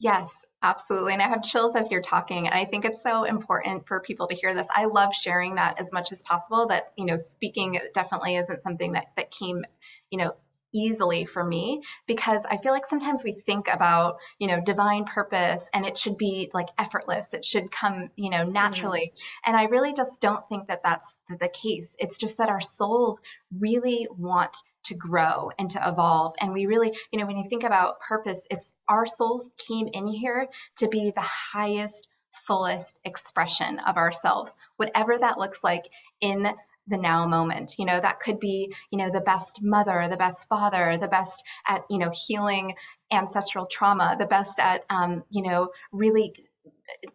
Yes, 0.00 0.44
absolutely. 0.62 1.14
And 1.14 1.22
I 1.22 1.28
have 1.28 1.42
chills 1.42 1.76
as 1.76 1.90
you're 1.90 2.02
talking. 2.02 2.46
And 2.46 2.54
I 2.54 2.64
think 2.64 2.84
it's 2.84 3.02
so 3.02 3.24
important 3.24 3.86
for 3.86 4.00
people 4.00 4.26
to 4.26 4.34
hear 4.34 4.52
this. 4.52 4.66
I 4.74 4.84
love 4.86 5.14
sharing 5.14 5.54
that 5.54 5.80
as 5.80 5.92
much 5.92 6.12
as 6.12 6.22
possible 6.24 6.66
that, 6.66 6.92
you 6.96 7.06
know, 7.06 7.16
speaking 7.16 7.78
definitely 7.94 8.36
isn't 8.36 8.62
something 8.62 8.92
that, 8.92 9.06
that 9.16 9.30
came, 9.30 9.64
you 10.10 10.18
know, 10.18 10.34
easily 10.74 11.24
for 11.24 11.42
me 11.42 11.82
because 12.06 12.44
I 12.44 12.58
feel 12.58 12.72
like 12.72 12.86
sometimes 12.86 13.22
we 13.24 13.32
think 13.32 13.68
about, 13.72 14.18
you 14.38 14.48
know, 14.48 14.60
divine 14.60 15.04
purpose 15.04 15.64
and 15.72 15.86
it 15.86 15.96
should 15.96 16.18
be 16.18 16.50
like 16.52 16.68
effortless. 16.78 17.32
It 17.32 17.44
should 17.44 17.70
come, 17.70 18.10
you 18.16 18.28
know, 18.28 18.44
naturally. 18.44 19.12
Mm-hmm. 19.14 19.50
And 19.50 19.56
I 19.56 19.64
really 19.64 19.94
just 19.94 20.20
don't 20.20 20.46
think 20.48 20.68
that 20.68 20.82
that's 20.82 21.16
the 21.28 21.48
case. 21.48 21.94
It's 21.98 22.18
just 22.18 22.38
that 22.38 22.48
our 22.48 22.60
souls 22.60 23.18
really 23.58 24.08
want 24.10 24.56
to 24.84 24.94
grow 24.94 25.50
and 25.58 25.70
to 25.70 25.88
evolve. 25.88 26.34
And 26.40 26.52
we 26.52 26.66
really, 26.66 26.92
you 27.10 27.18
know, 27.18 27.26
when 27.26 27.38
you 27.38 27.48
think 27.48 27.64
about 27.64 28.00
purpose, 28.00 28.40
it's 28.50 28.72
our 28.88 29.06
souls 29.06 29.48
came 29.56 29.88
in 29.88 30.06
here 30.06 30.48
to 30.78 30.88
be 30.88 31.12
the 31.14 31.22
highest, 31.22 32.06
fullest 32.46 32.98
expression 33.04 33.78
of 33.78 33.96
ourselves, 33.96 34.54
whatever 34.76 35.16
that 35.18 35.38
looks 35.38 35.64
like 35.64 35.84
in 36.20 36.52
the 36.86 36.98
now 36.98 37.26
moment. 37.26 37.74
You 37.78 37.86
know, 37.86 38.00
that 38.00 38.20
could 38.20 38.40
be, 38.40 38.74
you 38.90 38.98
know, 38.98 39.10
the 39.10 39.20
best 39.20 39.62
mother, 39.62 40.06
the 40.10 40.16
best 40.16 40.48
father, 40.48 40.98
the 40.98 41.08
best 41.08 41.44
at, 41.66 41.84
you 41.88 41.98
know, 41.98 42.10
healing 42.10 42.74
ancestral 43.10 43.66
trauma, 43.66 44.16
the 44.18 44.26
best 44.26 44.58
at, 44.58 44.84
um, 44.90 45.24
you 45.30 45.42
know, 45.42 45.70
really 45.92 46.34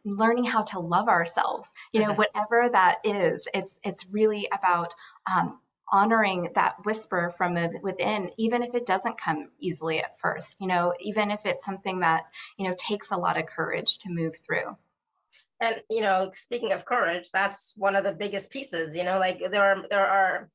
learning 0.04 0.46
how 0.46 0.64
to 0.64 0.80
love 0.80 1.08
ourselves. 1.08 1.72
You 1.92 2.02
know, 2.02 2.08
mm-hmm. 2.10 2.18
whatever 2.18 2.70
that 2.72 3.00
is, 3.04 3.48
it's 3.54 3.80
it's 3.84 4.06
really 4.08 4.48
about 4.52 4.94
um, 5.32 5.60
honoring 5.92 6.50
that 6.56 6.86
whisper 6.86 7.34
from 7.38 7.58
within, 7.82 8.32
even 8.38 8.64
if 8.64 8.76
it 8.76 8.86
doesn't 8.86 9.20
come 9.20 9.50
easily 9.60 10.00
at 10.00 10.20
first. 10.20 10.58
You 10.60 10.68
know, 10.68 10.94
even 11.00 11.32
if 11.32 11.46
it's 11.46 11.66
something 11.66 12.00
that 12.00 12.26
you 12.58 12.68
know 12.68 12.76
takes 12.78 13.12
a 13.12 13.18
lot 13.18 13.38
of 13.38 13.46
courage 13.46 14.00
to 14.00 14.10
move 14.10 14.36
through. 14.46 14.76
And 15.62 15.82
you 15.90 16.02
know, 16.02 16.32
speaking 16.34 16.72
of 16.72 16.86
courage, 16.86 17.32
that's 17.32 17.74
one 17.76 17.96
of 17.96 18.04
the 18.04 18.14
biggest 18.14 18.50
pieces. 18.50 18.96
You 18.96 19.04
know, 19.04 19.20
like 19.20 19.40
there 19.52 19.64
are 19.64 19.84
there 19.90 20.08
are 20.08 20.50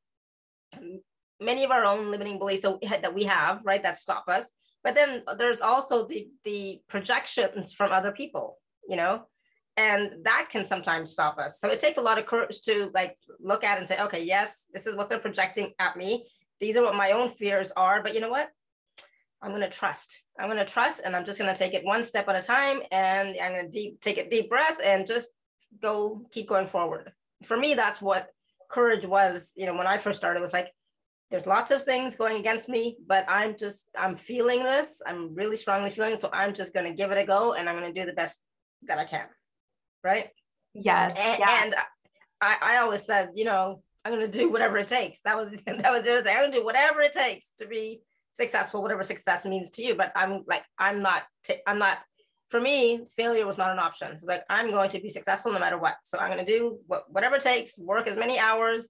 many 1.41 1.65
of 1.65 1.71
our 1.71 1.85
own 1.85 2.11
limiting 2.11 2.39
beliefs 2.39 2.63
that 2.63 3.15
we 3.15 3.25
have, 3.25 3.61
right, 3.65 3.83
that 3.83 3.97
stop 3.97 4.25
us. 4.29 4.51
But 4.83 4.95
then 4.95 5.23
there's 5.39 5.61
also 5.61 6.07
the 6.07 6.29
the 6.45 6.81
projections 6.89 7.73
from 7.73 7.93
other 7.93 8.13
people, 8.13 8.59
you 8.89 8.97
know, 8.97 9.27
and 9.77 10.25
that 10.25 10.49
can 10.51 10.65
sometimes 10.65 11.11
stop 11.11 11.39
us. 11.39 11.61
So 11.61 11.69
it 11.69 11.81
takes 11.81 11.99
a 11.99 12.03
lot 12.03 12.19
of 12.19 12.27
courage 12.27 12.63
to 12.63 12.91
like 12.95 13.17
look 13.41 13.65
at 13.65 13.79
and 13.79 13.87
say, 13.87 14.01
okay, 14.03 14.23
yes, 14.23 14.67
this 14.73 14.87
is 14.87 14.95
what 14.95 15.09
they're 15.09 15.19
projecting 15.19 15.73
at 15.79 15.97
me. 15.97 16.27
These 16.61 16.77
are 16.77 16.83
what 16.83 16.95
my 16.95 17.13
own 17.13 17.29
fears 17.29 17.73
are. 17.73 18.03
But 18.03 18.15
you 18.15 18.21
know 18.21 18.31
what? 18.31 18.51
I'm 19.43 19.50
going 19.50 19.62
to 19.62 19.69
trust. 19.69 20.23
I'm 20.38 20.49
going 20.49 20.59
to 20.59 20.64
trust 20.64 21.03
and 21.05 21.14
I'm 21.14 21.25
just 21.25 21.38
going 21.38 21.53
to 21.53 21.59
take 21.59 21.75
it 21.75 21.85
one 21.85 22.03
step 22.03 22.29
at 22.29 22.37
a 22.37 22.43
time 22.43 22.81
and 22.91 23.37
I'm 23.41 23.53
going 23.53 23.71
to 23.71 23.71
deep 23.71 24.00
take 24.00 24.19
a 24.19 24.29
deep 24.29 24.49
breath 24.49 24.79
and 24.85 25.07
just 25.07 25.31
go 25.83 26.23
keep 26.33 26.49
going 26.49 26.67
forward. 26.67 27.12
For 27.45 27.57
me 27.57 27.75
that's 27.75 28.00
what 28.00 28.29
courage 28.71 29.05
was, 29.05 29.53
you 29.57 29.67
know, 29.67 29.75
when 29.75 29.87
I 29.87 29.99
first 29.99 30.19
started 30.19 30.41
it 30.41 30.43
was 30.43 30.53
like 30.53 30.73
there's 31.31 31.47
lots 31.47 31.71
of 31.71 31.83
things 31.83 32.17
going 32.17 32.38
against 32.38 32.69
me, 32.69 32.97
but 33.07 33.25
I'm 33.29 33.57
just 33.57 33.87
I'm 33.99 34.17
feeling 34.17 34.62
this. 34.62 35.03
I'm 35.07 35.35
really 35.35 35.57
strongly 35.57 35.91
feeling 35.91 36.17
so 36.17 36.31
I'm 36.33 36.55
just 36.55 36.73
going 36.73 36.87
to 36.87 36.97
give 36.97 37.11
it 37.11 37.19
a 37.19 37.25
go 37.25 37.55
and 37.55 37.69
I'm 37.69 37.79
going 37.79 37.93
to 37.93 38.00
do 38.00 38.07
the 38.07 38.14
best 38.14 38.43
that 38.88 38.99
I 38.99 39.05
can. 39.05 39.26
Right? 40.03 40.29
Yes. 40.75 41.12
And, 41.17 41.38
yeah. 41.38 41.64
and 41.64 41.75
I, 42.41 42.57
I 42.61 42.76
always 42.79 43.05
said, 43.05 43.31
you 43.35 43.45
know, 43.45 43.83
I'm 44.05 44.12
going 44.12 44.31
to 44.31 44.38
do 44.38 44.50
whatever 44.50 44.76
it 44.79 44.88
takes. 44.88 45.21
That 45.21 45.37
was 45.37 45.50
that 45.67 45.93
was 45.93 46.03
the 46.03 46.12
other 46.12 46.23
thing. 46.23 46.35
I'm 46.37 46.43
going 46.43 46.53
to 46.53 46.59
do 46.59 46.64
whatever 46.64 47.00
it 47.00 47.12
takes 47.12 47.53
to 47.59 47.67
be 47.67 48.00
successful, 48.35 48.83
whatever 48.83 49.03
success 49.03 49.45
means 49.45 49.71
to 49.71 49.83
you. 49.83 49.95
But 49.95 50.12
I'm 50.14 50.45
like, 50.47 50.64
I'm 50.79 51.00
not, 51.00 51.23
I'm 51.67 51.79
not, 51.79 51.99
for 52.50 52.61
me, 52.61 53.05
failure 53.17 53.47
was 53.47 53.57
not 53.57 53.71
an 53.71 53.79
option. 53.79 54.12
It's 54.12 54.25
like, 54.25 54.45
I'm 54.50 54.71
going 54.71 54.91
to 54.91 55.00
be 55.00 55.09
successful 55.09 55.53
no 55.53 55.59
matter 55.59 55.79
what. 55.79 55.97
So 56.03 56.19
I'm 56.19 56.31
going 56.31 56.45
to 56.45 56.53
do 56.53 56.79
what, 56.87 57.11
whatever 57.11 57.37
it 57.37 57.43
takes, 57.43 57.79
work 57.79 58.07
as 58.07 58.17
many 58.17 58.38
hours, 58.38 58.88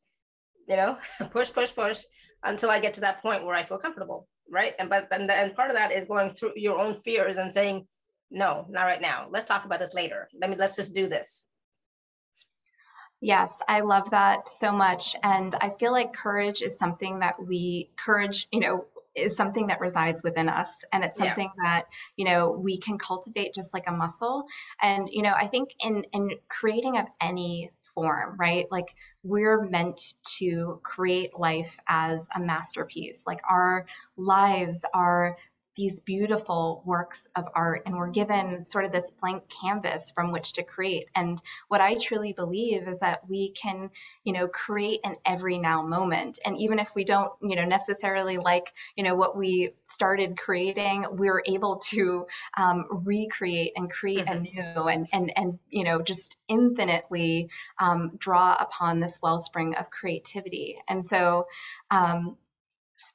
you 0.69 0.77
know, 0.77 0.99
push, 1.31 1.53
push, 1.53 1.75
push 1.75 2.03
until 2.43 2.71
I 2.71 2.81
get 2.81 2.95
to 2.95 3.03
that 3.03 3.23
point 3.23 3.45
where 3.45 3.55
I 3.55 3.63
feel 3.63 3.79
comfortable. 3.79 4.27
Right. 4.51 4.75
And, 4.79 4.91
but, 4.91 5.09
and, 5.13 5.31
and 5.31 5.55
part 5.55 5.71
of 5.71 5.77
that 5.77 5.93
is 5.93 6.07
going 6.07 6.31
through 6.31 6.53
your 6.57 6.79
own 6.79 7.01
fears 7.03 7.37
and 7.37 7.53
saying, 7.53 7.87
no, 8.31 8.67
not 8.69 8.85
right 8.85 9.01
now. 9.01 9.29
Let's 9.31 9.47
talk 9.47 9.65
about 9.65 9.81
this 9.81 9.95
later. 9.95 10.29
Let 10.39 10.51
me, 10.51 10.57
let's 10.57 10.77
just 10.77 10.95
do 10.95 11.09
this. 11.09 11.47
Yes, 13.21 13.59
I 13.67 13.81
love 13.81 14.11
that 14.11 14.49
so 14.49 14.71
much. 14.71 15.17
And 15.23 15.55
I 15.55 15.71
feel 15.79 15.93
like 15.93 16.13
courage 16.13 16.61
is 16.61 16.77
something 16.77 17.21
that 17.21 17.43
we, 17.43 17.91
courage, 17.97 18.49
you 18.53 18.61
know, 18.61 18.85
is 19.15 19.37
something 19.37 19.69
that 19.69 19.81
resides 19.81 20.23
within 20.23 20.49
us 20.49 20.71
and 20.93 21.05
it's 21.05 21.19
something 21.19 21.51
yeah. 21.59 21.65
that 21.65 21.87
you 22.17 22.25
know 22.25 22.51
we 22.51 22.79
can 22.79 22.99
cultivate 22.99 23.55
just 23.55 23.73
like 23.73 23.85
a 23.87 23.93
muscle 23.93 24.47
and 24.83 25.09
you 25.11 25.23
know 25.23 25.33
i 25.33 25.47
think 25.47 25.71
in 25.85 26.05
in 26.13 26.31
creating 26.49 26.99
of 26.99 27.07
any 27.21 27.71
form 27.95 28.37
right 28.39 28.67
like 28.71 28.95
we're 29.23 29.63
meant 29.63 30.15
to 30.39 30.81
create 30.83 31.39
life 31.39 31.79
as 31.87 32.27
a 32.35 32.41
masterpiece 32.41 33.23
like 33.27 33.41
our 33.49 33.87
lives 34.17 34.85
are 34.93 35.37
these 35.77 36.01
beautiful 36.01 36.83
works 36.85 37.27
of 37.35 37.47
art 37.55 37.83
and 37.87 37.97
we're 37.97 38.11
given 38.11 38.65
sort 38.65 38.85
of 38.85 38.93
this 38.93 39.11
blank 39.21 39.43
canvas 39.49 40.13
from 40.13 40.33
which 40.33 40.55
to 40.55 40.63
create. 40.63 41.09
And 41.15 41.41
what 41.69 41.81
i 41.81 41.95
truly 41.95 42.33
believe 42.33 42.87
is 42.89 43.01
that 43.01 43.29
we 43.29 43.51
can 43.51 43.91
you 44.25 44.33
know 44.33 44.49
create 44.49 45.01
an 45.05 45.17
every 45.25 45.59
now 45.59 45.83
moment. 45.83 46.39
And 46.45 46.59
even 46.59 46.79
if 46.79 46.95
we 46.95 47.05
don't 47.05 47.33
you 47.43 47.57
know 47.57 47.65
necessarily 47.65 48.39
like 48.39 48.73
you 48.97 49.05
know 49.05 49.15
what 49.15 49.37
we 49.37 49.75
started 49.85 50.39
creating 50.39 51.07
we're 51.11 51.43
able 51.47 51.77
to 51.91 52.27
um, 52.57 52.87
recreate 52.91 53.73
and 53.77 53.91
create 53.91 54.27
mm-hmm. 54.27 54.59
anew 54.59 54.89
and 54.89 55.09
and 55.13 55.33
and 55.37 55.59
you 55.71 55.85
know 55.85 56.03
just 56.03 56.37
infinitely 56.49 57.49
um, 57.81 58.13
draw 58.19 58.57
upon 58.59 59.01
this 59.01 59.19
wellspring 59.23 59.75
of 59.77 59.91
creativity. 59.91 60.79
And 60.89 61.05
so 61.05 61.47
um, 61.91 62.37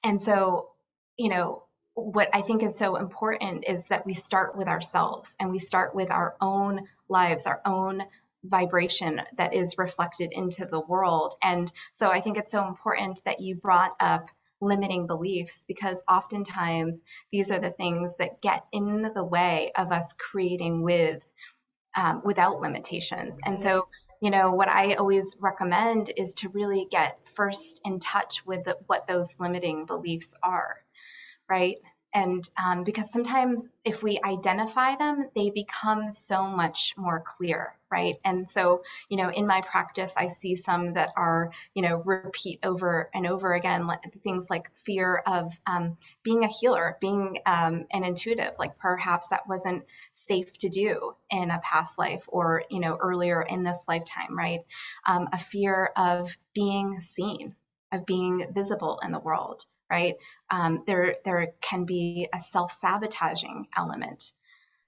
and 0.03 0.21
so 0.21 0.69
you 1.17 1.29
know 1.29 1.63
what 2.00 2.29
I 2.34 2.41
think 2.41 2.63
is 2.63 2.77
so 2.77 2.96
important 2.96 3.65
is 3.68 3.88
that 3.88 4.06
we 4.06 4.13
start 4.13 4.58
with 4.58 4.68
ourselves 4.68 5.34
and 5.39 5.51
we 5.51 5.60
start 5.60 5.96
with 5.96 6.12
our 6.12 6.36
own 6.41 6.88
lives, 7.08 7.46
our 7.46 7.62
own 7.65 8.03
vibration 8.44 9.22
that 9.38 9.53
is 9.53 9.77
reflected 9.77 10.32
into 10.32 10.65
the 10.65 10.79
world. 10.79 11.34
And 11.44 11.72
so 11.94 12.10
I 12.10 12.22
think 12.22 12.38
it's 12.38 12.51
so 12.51 12.68
important 12.68 13.24
that 13.25 13.41
you 13.41 13.56
brought 13.56 13.96
up 14.00 14.29
limiting 14.62 15.08
beliefs 15.08 15.65
because 15.68 16.03
oftentimes 16.10 17.01
these 17.32 17.51
are 17.51 17.60
the 17.60 17.72
things 17.72 18.18
that 18.18 18.41
get 18.41 18.65
in 18.72 19.12
the 19.13 19.24
way 19.24 19.72
of 19.75 19.91
us 19.91 20.13
creating 20.18 20.82
with 20.82 21.32
um, 21.96 22.22
without 22.24 22.62
limitations. 22.62 23.39
And 23.44 23.60
so, 23.60 23.88
you 24.22 24.29
know, 24.29 24.51
what 24.51 24.68
I 24.70 24.94
always 24.94 25.36
recommend 25.39 26.12
is 26.15 26.36
to 26.36 26.50
really 26.50 26.88
get 26.89 27.18
first 27.36 27.82
in 27.84 28.00
touch 28.00 28.46
with 28.46 28.65
the, 28.65 28.77
what 28.86 29.08
those 29.08 29.39
limiting 29.39 29.86
beliefs 29.86 30.36
are 30.44 30.77
right? 31.50 31.77
And 32.13 32.48
um, 32.58 32.84
because 32.84 33.12
sometimes 33.12 33.68
if 33.86 34.01
we 34.01 34.20
identify 34.24 34.96
them, 34.96 35.29
they 35.36 35.51
become 35.51 36.10
so 36.10 36.48
much 36.48 36.96
more 36.98 37.22
clear, 37.24 37.77
right? 37.91 38.15
And 38.25 38.50
so, 38.50 38.82
you 39.10 39.18
know, 39.18 39.29
in 39.29 39.46
my 39.46 39.62
practice, 39.62 40.12
I 40.18 40.27
see 40.29 40.56
some 40.56 40.94
that 40.94 41.12
are, 41.15 41.51
you 41.75 41.84
know, 41.84 41.98
repeat 42.03 42.60
over 42.63 43.12
and 43.13 43.27
over 43.27 43.53
again, 43.53 43.86
like, 43.86 44.01
things 44.24 44.50
like 44.50 44.72
fear 44.86 45.22
of 45.27 45.53
um, 45.68 45.98
being 46.24 46.44
a 46.44 46.48
healer, 46.48 46.98
being 47.00 47.39
um, 47.46 47.86
an 47.91 48.03
intuitive, 48.03 48.58
like 48.58 48.79
perhaps 48.79 49.27
that 49.27 49.48
wasn't 49.48 49.84
safe 50.13 50.51
to 50.60 50.70
do 50.70 51.15
in 51.29 51.51
a 51.51 51.60
past 51.60 52.00
life 52.00 52.24
or, 52.27 52.63
you 52.72 52.79
know, 52.79 52.98
earlier 53.00 53.44
in 53.44 53.63
this 53.63 53.84
lifetime, 53.88 54.36
right? 54.36 54.62
Um, 55.06 55.27
a 55.32 55.38
fear 55.38 55.91
of 55.96 56.36
being 56.56 57.01
seen, 57.01 57.56
of 57.91 58.08
being 58.08 58.48
visible 58.51 59.00
in 59.03 59.12
the 59.12 59.20
world 59.20 59.63
right? 59.89 60.15
Um, 60.50 60.84
there, 60.86 61.15
there 61.25 61.53
can 61.62 61.86
be 61.86 62.27
a 62.34 62.41
self-sabotaging 62.41 63.67
element. 63.75 64.31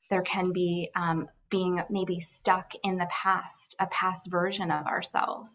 There 0.10 0.22
can 0.22 0.52
be 0.52 0.90
um, 0.96 1.28
being 1.50 1.82
maybe 1.90 2.20
stuck 2.20 2.74
in 2.84 2.98
the 2.98 3.10
past, 3.10 3.76
a 3.80 3.88
past 3.88 4.30
version 4.30 4.72
of 4.72 4.86
ourselves, 4.86 5.52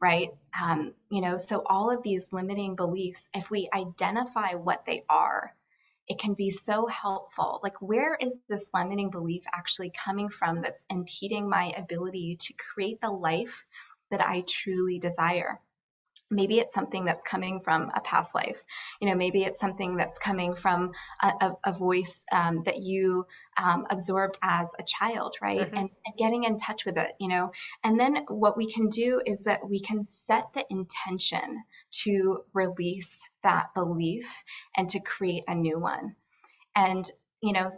right? 0.00 0.30
Um, 0.60 0.94
you 1.10 1.20
know, 1.20 1.36
so 1.36 1.62
all 1.66 1.90
of 1.90 2.02
these 2.02 2.32
limiting 2.32 2.76
beliefs, 2.76 3.28
if 3.34 3.50
we 3.50 3.68
identify 3.72 4.54
what 4.54 4.86
they 4.86 5.04
are, 5.08 5.52
it 6.08 6.18
can 6.18 6.34
be 6.34 6.50
so 6.50 6.86
helpful. 6.86 7.60
Like, 7.62 7.82
where 7.82 8.14
is 8.14 8.38
this 8.48 8.70
limiting 8.72 9.10
belief 9.10 9.42
actually 9.52 9.90
coming 9.90 10.30
from 10.30 10.62
that's 10.62 10.84
impeding 10.88 11.48
my 11.48 11.72
ability 11.76 12.38
to 12.40 12.54
create 12.54 13.00
the 13.00 13.10
life 13.10 13.66
that 14.10 14.26
I 14.26 14.44
truly 14.48 14.98
desire? 14.98 15.60
Maybe 16.30 16.58
it's 16.58 16.74
something 16.74 17.04
that's 17.04 17.22
coming 17.24 17.60
from 17.60 17.90
a 17.94 18.00
past 18.00 18.34
life. 18.34 18.62
You 19.00 19.08
know 19.08 19.14
maybe 19.14 19.42
it's 19.44 19.60
something 19.60 19.96
that's 19.96 20.18
coming 20.18 20.54
from 20.54 20.92
a, 21.22 21.26
a, 21.26 21.56
a 21.64 21.72
voice 21.72 22.20
um, 22.30 22.62
that 22.64 22.82
you 22.82 23.26
um, 23.56 23.86
absorbed 23.90 24.38
as 24.42 24.70
a 24.78 24.82
child 24.82 25.36
right? 25.40 25.60
Mm-hmm. 25.60 25.76
and, 25.76 25.90
and, 26.06 26.16
getting 26.16 26.44
in 26.44 26.58
touch 26.58 26.84
with 26.84 26.98
it 26.98 27.12
you 27.18 27.28
know? 27.28 27.52
And 27.84 27.98
then 27.98 28.24
what 28.28 28.56
we 28.56 28.72
can 28.72 28.88
do 28.88 29.22
is 29.24 29.44
that 29.44 29.68
we 29.68 29.80
can 29.80 30.04
set 30.04 30.52
the 30.54 30.64
intention 30.70 31.62
to 32.02 32.44
release 32.52 33.20
that 33.42 33.72
belief 33.74 34.42
and 34.76 34.88
to 34.90 35.00
create 35.00 35.44
a 35.48 35.54
new 35.54 35.78
one. 35.78 36.16
And 36.74 37.10
you 37.40 37.52
know 37.52 37.70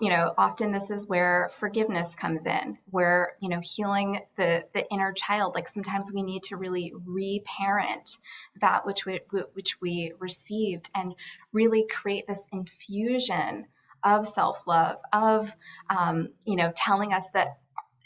you 0.00 0.08
know 0.08 0.32
often 0.38 0.70
this 0.70 0.90
is 0.90 1.08
where 1.08 1.50
forgiveness 1.58 2.14
comes 2.14 2.46
in 2.46 2.78
where 2.90 3.34
you 3.40 3.48
know 3.48 3.60
healing 3.60 4.20
the 4.36 4.64
the 4.72 4.88
inner 4.90 5.12
child. 5.12 5.54
Like 5.54 5.68
sometimes 5.68 6.12
we 6.12 6.22
need 6.22 6.44
to 6.44 6.56
really 6.56 6.92
reparent 7.04 8.16
that 8.60 8.86
which 8.86 9.04
we 9.04 9.20
which 9.54 9.80
we 9.80 10.12
received 10.18 10.90
and 10.94 11.14
really 11.52 11.86
create 11.90 12.26
this 12.26 12.44
infusion 12.52 13.66
of 14.04 14.28
self-love 14.28 14.98
of 15.12 15.54
um, 15.90 16.28
you 16.44 16.56
know 16.56 16.72
telling 16.74 17.12
us 17.12 17.28
that 17.30 17.58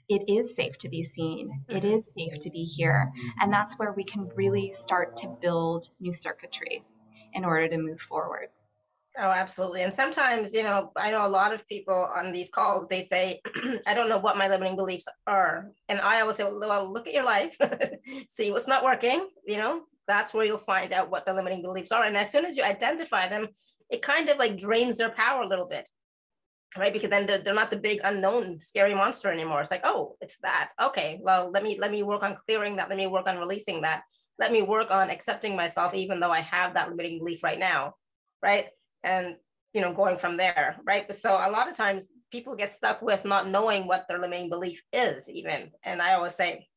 it 0.09 0.31
is 0.31 0.57
safe 0.57 0.79
to 0.79 0.89
be 0.89 1.03
seen 1.03 1.65
it 1.69 1.83
mm-hmm. 1.83 1.99
safe 1.99 2.39
to 2.41 2.51
be 2.51 2.65
here. 2.65 3.13
And 3.39 3.53
that's 3.53 3.79
where 3.79 3.93
we 3.93 4.05
can 4.05 4.31
really 4.35 4.73
start 4.73 5.17
to 5.17 5.29
build 5.29 5.91
new 6.01 6.15
circuitry 6.15 6.83
in 7.35 7.45
order 7.45 7.69
to 7.69 7.77
move 7.77 8.01
forward 8.01 8.49
Oh, 9.21 9.31
absolutely. 9.31 9.83
And 9.83 9.93
sometimes, 9.93 10.55
you 10.55 10.63
know, 10.63 10.93
I 10.97 11.11
know 11.11 11.27
a 11.27 11.29
lot 11.29 11.53
of 11.53 11.67
people 11.67 12.09
on 12.17 12.31
these 12.33 12.51
calls, 12.51 12.87
they 12.89 13.05
say, 13.05 13.41
I 13.87 13.93
don't 13.93 14.09
know 14.09 14.19
what 14.19 14.37
my 14.37 14.47
limiting 14.47 14.77
beliefs 14.77 15.09
are. 15.27 15.73
And 15.89 16.01
I 16.01 16.21
always 16.21 16.37
say, 16.37 16.45
well, 16.45 16.93
look 16.93 17.09
at 17.09 17.15
your 17.15 17.25
life, 17.25 17.57
see 18.31 18.53
what's 18.53 18.69
not 18.69 18.85
working, 18.85 19.29
you 19.45 19.57
know, 19.57 19.83
that's 20.07 20.33
where 20.33 20.47
you'll 20.47 20.59
find 20.59 20.93
out 20.93 21.11
what 21.11 21.27
the 21.27 21.33
limiting 21.35 21.63
beliefs 21.63 21.91
are. 21.91 22.05
And 22.05 22.17
as 22.17 22.31
soon 22.31 22.45
as 22.45 22.57
you 22.57 22.63
identify 22.63 23.27
them, 23.29 23.49
it 23.91 24.03
kind 24.03 24.29
of 24.29 24.39
like 24.39 24.57
drains 24.57 24.99
their 24.99 25.11
power 25.11 25.43
a 25.43 25.49
little 25.49 25.69
bit, 25.69 25.89
right? 26.77 26.93
Because 26.93 27.11
then 27.11 27.27
they're, 27.27 27.43
they're 27.43 27.55
not 27.55 27.71
the 27.71 27.77
big 27.77 28.01
unknown 28.05 28.61
scary 28.63 28.95
monster 28.95 29.33
anymore. 29.33 29.61
It's 29.63 29.71
like, 29.73 29.83
oh, 29.85 30.17
it's 30.21 30.39
that. 30.43 30.71
Okay, 30.81 31.19
well, 31.23 31.51
let 31.51 31.65
me 31.65 31.77
let 31.81 31.91
me 31.91 32.05
work 32.05 32.23
on 32.23 32.37
clearing 32.37 32.77
that. 32.77 32.89
Let 32.89 32.99
me 32.99 33.09
work 33.09 33.27
on 33.27 33.39
releasing 33.39 33.83
that. 33.83 34.03
Let 34.39 34.53
me 34.53 34.63
work 34.63 34.93
on 34.93 35.11
accepting 35.11 35.57
myself, 35.57 35.93
even 35.95 36.21
though 36.21 36.31
I 36.31 36.43
have 36.43 36.75
that 36.75 36.89
limiting 36.91 37.19
belief 37.19 37.43
right 37.43 37.59
now, 37.59 37.95
right? 38.43 38.67
And 39.05 39.37
you 39.73 39.81
know 39.81 39.93
going 39.93 40.19
from 40.19 40.37
there 40.37 40.77
right? 40.85 41.07
But 41.07 41.17
so 41.17 41.33
a 41.33 41.51
lot 41.51 41.69
of 41.69 41.75
times 41.77 42.09
people 42.31 42.57
get 42.57 42.71
stuck 42.71 43.01
with 43.03 43.25
not 43.25 43.49
knowing 43.49 43.87
what 43.87 44.07
their 44.09 44.19
limiting 44.19 44.49
belief 44.51 44.83
is 44.93 45.29
even. 45.31 45.71
And 45.85 46.03
i 46.03 46.15
always 46.15 46.35
say 46.35 46.69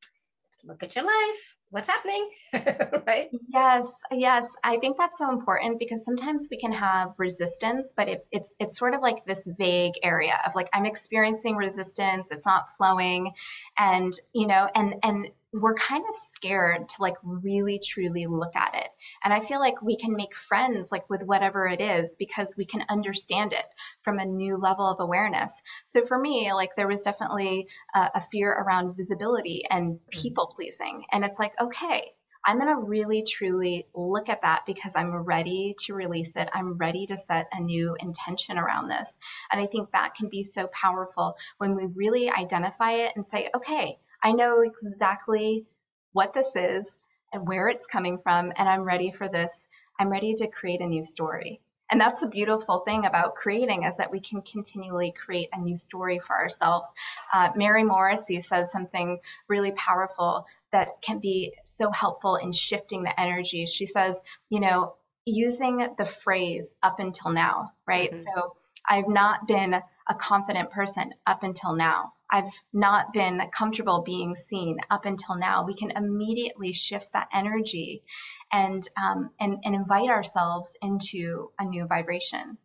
look 0.64 0.84
at 0.84 0.96
your 0.96 1.06
life. 1.06 1.58
What's 1.72 1.88
happening? 1.88 2.30
Right? 3.08 3.30
Yes 3.54 3.92
yes. 4.12 4.48
I 4.64 4.78
think 4.78 4.98
that's 4.98 5.18
so 5.18 5.30
important 5.30 5.80
because 5.80 6.06
sometimes 6.06 6.48
we 6.52 6.58
can 6.58 6.72
have 6.72 7.14
resistance 7.18 7.94
but 7.98 8.08
it, 8.08 8.26
it's 8.32 8.54
it's 8.60 8.78
sort 8.78 8.94
of 8.94 9.02
like 9.02 9.26
this 9.26 9.48
vague 9.58 9.94
area 10.04 10.40
of 10.46 10.54
like 10.56 10.70
i'm 10.74 10.86
experiencing 10.86 11.56
resistance. 11.56 12.28
It's 12.32 12.46
not 12.46 12.76
flowing. 12.78 13.32
And 13.78 14.14
you 14.34 14.48
know 14.48 14.70
and 14.76 14.96
and 15.04 15.28
we're 15.54 15.76
kind 15.76 16.04
of 16.08 16.16
scared 16.16 16.88
to 16.88 16.96
like 17.02 17.16
really 17.24 17.80
truly 17.80 18.26
look 18.26 18.56
at 18.56 18.76
it. 18.76 18.88
And 19.24 19.34
I 19.34 19.42
feel 19.42 19.60
like 19.60 19.82
we 19.82 19.98
can 19.98 20.16
make 20.16 20.34
friends 20.34 20.92
like 20.92 21.10
with 21.10 21.24
whatever 21.24 21.68
it 21.68 21.82
is 21.82 22.16
because 22.18 22.56
we 22.58 22.66
can 22.66 22.86
understand 22.90 23.52
it 23.52 23.66
from 24.04 24.18
a 24.18 24.26
new 24.26 24.58
level 24.58 24.88
of 24.88 25.00
awareness. 25.00 25.54
So 25.88 26.06
for 26.06 26.18
me, 26.18 26.54
like 26.54 26.76
there 26.76 26.88
was 26.88 27.02
definitely 27.02 27.68
a, 27.94 28.12
a 28.16 28.22
fear 28.22 28.50
around 28.52 28.96
visibility 28.96 29.64
and 29.70 29.96
mm-hmm. 29.96 30.22
people 30.22 30.54
pleasing. 30.56 31.04
And 31.12 31.26
it's 31.26 31.40
like, 31.40 31.54
okay, 31.60 32.14
I'm 32.44 32.60
going 32.60 32.74
to 32.74 32.82
really 32.82 33.24
truly 33.24 33.88
look 33.94 34.30
at 34.30 34.42
that 34.42 34.64
because 34.66 34.94
I'm 34.96 35.14
ready 35.14 35.76
to 35.86 35.94
release 35.94 36.36
it. 36.36 36.50
I'm 36.54 36.74
ready 36.78 37.06
to 37.08 37.18
set 37.18 37.48
a 37.52 37.60
new 37.60 37.96
intention 38.00 38.58
around 38.58 38.88
this. 38.88 39.16
And 39.52 39.62
I 39.62 39.68
think 39.68 39.92
that 39.92 40.16
can 40.16 40.30
be 40.30 40.44
so 40.44 40.68
powerful 40.68 41.36
when 41.58 41.76
we 41.76 41.86
really 41.86 42.32
identify 42.32 42.94
it 42.94 43.12
and 43.16 43.28
say, 43.28 43.50
okay, 43.56 44.00
I 44.24 44.32
know 44.32 44.62
exactly 44.62 45.66
what 46.14 46.34
this 46.34 46.56
is 46.56 46.96
and 47.34 47.48
where 47.48 47.70
it's 47.70 47.88
coming 47.88 48.20
from, 48.20 48.52
and 48.56 48.68
I'm 48.68 48.84
ready 48.84 49.12
for 49.12 49.28
this. 49.28 49.68
I'm 50.00 50.10
ready 50.10 50.34
to 50.36 50.48
create 50.48 50.82
a 50.82 50.88
new 50.88 51.04
story. 51.04 51.62
And 51.90 52.00
that's 52.00 52.22
the 52.22 52.28
beautiful 52.28 52.80
thing 52.80 53.06
about 53.06 53.36
creating 53.36 53.84
is 53.84 53.98
that 53.98 54.12
we 54.12 54.22
can 54.22 54.42
continually 54.42 55.12
create 55.12 55.50
a 55.52 55.60
new 55.60 55.76
story 55.76 56.20
for 56.20 56.38
ourselves. 56.38 56.88
Uh, 57.34 57.50
Mary 57.56 57.84
Morrissey 57.84 58.42
says 58.42 58.72
something 58.72 59.20
really 59.50 59.74
powerful 59.74 60.46
that 60.72 61.02
can 61.02 61.20
be 61.20 61.54
so 61.66 61.92
helpful 61.92 62.38
in 62.38 62.54
shifting 62.54 63.04
the 63.04 63.20
energy. 63.20 63.66
She 63.66 63.86
says, 63.86 64.22
you 64.50 64.62
know, 64.62 64.96
using 65.26 65.86
the 65.98 66.06
phrase 66.06 66.74
up 66.82 67.00
until 67.00 67.32
now, 67.32 67.74
right? 67.86 68.14
Mm-hmm. 68.14 68.24
So 68.24 68.56
I've 68.88 69.10
not 69.10 69.46
been 69.46 69.74
a 69.74 70.16
confident 70.16 70.72
person 70.72 71.14
up 71.28 71.44
until 71.44 71.76
now. 71.76 72.14
I've 72.32 72.52
not 72.74 73.14
been 73.14 73.42
comfortable 73.54 74.02
being 74.04 74.36
seen 74.36 74.78
up 74.90 75.06
until 75.06 75.36
now. 75.36 75.66
We 75.66 75.76
can 75.76 75.92
immediately 75.92 76.74
shift 76.74 77.12
that 77.14 77.28
energy 77.34 78.04
and 78.52 78.88
um, 79.02 79.32
and, 79.40 79.58
and 79.64 79.76
invite 79.76 80.10
ourselves 80.10 80.74
into 80.82 81.52
a 81.60 81.66
new 81.66 81.86
vibration. 81.88 82.58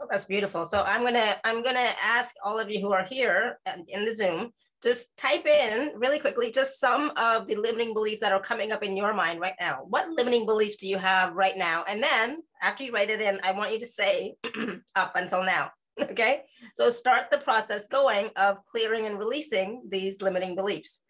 Oh, 0.00 0.06
that's 0.10 0.24
beautiful. 0.24 0.66
So 0.66 0.82
I'm 0.82 1.02
gonna 1.02 1.36
I'm 1.44 1.62
gonna 1.62 1.90
ask 2.02 2.34
all 2.44 2.58
of 2.58 2.70
you 2.70 2.80
who 2.80 2.92
are 2.92 3.04
here 3.04 3.58
in 3.88 4.04
the 4.04 4.14
Zoom 4.14 4.52
just 4.82 5.16
type 5.16 5.46
in 5.46 5.92
really 5.96 6.18
quickly 6.18 6.52
just 6.52 6.78
some 6.78 7.10
of 7.16 7.48
the 7.48 7.56
limiting 7.56 7.94
beliefs 7.94 8.20
that 8.20 8.32
are 8.32 8.40
coming 8.40 8.72
up 8.72 8.82
in 8.82 8.96
your 8.96 9.14
mind 9.14 9.40
right 9.40 9.54
now. 9.58 9.80
What 9.88 10.10
limiting 10.10 10.44
beliefs 10.44 10.76
do 10.76 10.86
you 10.86 10.98
have 10.98 11.34
right 11.34 11.56
now? 11.56 11.84
And 11.88 12.02
then 12.02 12.42
after 12.62 12.84
you 12.84 12.92
write 12.92 13.10
it 13.10 13.20
in, 13.20 13.40
I 13.42 13.52
want 13.52 13.72
you 13.72 13.80
to 13.80 13.86
say 13.86 14.34
up 14.96 15.12
until 15.16 15.42
now. 15.42 15.70
Okay, 16.10 16.42
so 16.74 16.90
start 16.90 17.30
the 17.30 17.38
process 17.38 17.86
going 17.86 18.28
of 18.36 18.64
clearing 18.66 19.06
and 19.06 19.18
releasing 19.18 19.82
these 19.88 20.20
limiting 20.20 20.54
beliefs 20.54 21.00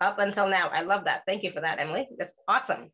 up 0.00 0.18
until 0.18 0.48
now. 0.48 0.68
I 0.68 0.82
love 0.82 1.04
that. 1.04 1.22
Thank 1.26 1.42
you 1.42 1.50
for 1.50 1.60
that, 1.60 1.80
Emily. 1.80 2.06
That's 2.18 2.32
awesome. 2.46 2.90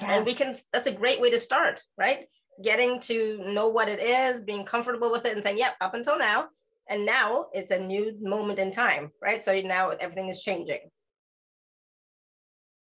Yeah. 0.00 0.16
And 0.16 0.26
we 0.26 0.34
can, 0.34 0.54
that's 0.72 0.86
a 0.86 0.92
great 0.92 1.20
way 1.20 1.30
to 1.30 1.38
start, 1.38 1.82
right? 1.96 2.24
Getting 2.64 2.98
to 3.00 3.38
know 3.46 3.68
what 3.68 3.88
it 3.88 4.00
is, 4.00 4.40
being 4.40 4.64
comfortable 4.64 5.10
with 5.12 5.24
it, 5.24 5.34
and 5.34 5.42
saying, 5.42 5.58
yep, 5.58 5.76
yeah, 5.80 5.86
up 5.86 5.94
until 5.94 6.18
now. 6.18 6.48
And 6.88 7.06
now 7.06 7.46
it's 7.52 7.70
a 7.70 7.78
new 7.78 8.16
moment 8.20 8.58
in 8.58 8.70
time, 8.72 9.10
right? 9.22 9.42
So 9.42 9.60
now 9.60 9.90
everything 9.90 10.28
is 10.28 10.42
changing. 10.42 10.80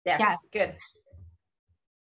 Yeah, 0.06 0.18
yes. 0.20 0.50
good. 0.52 0.76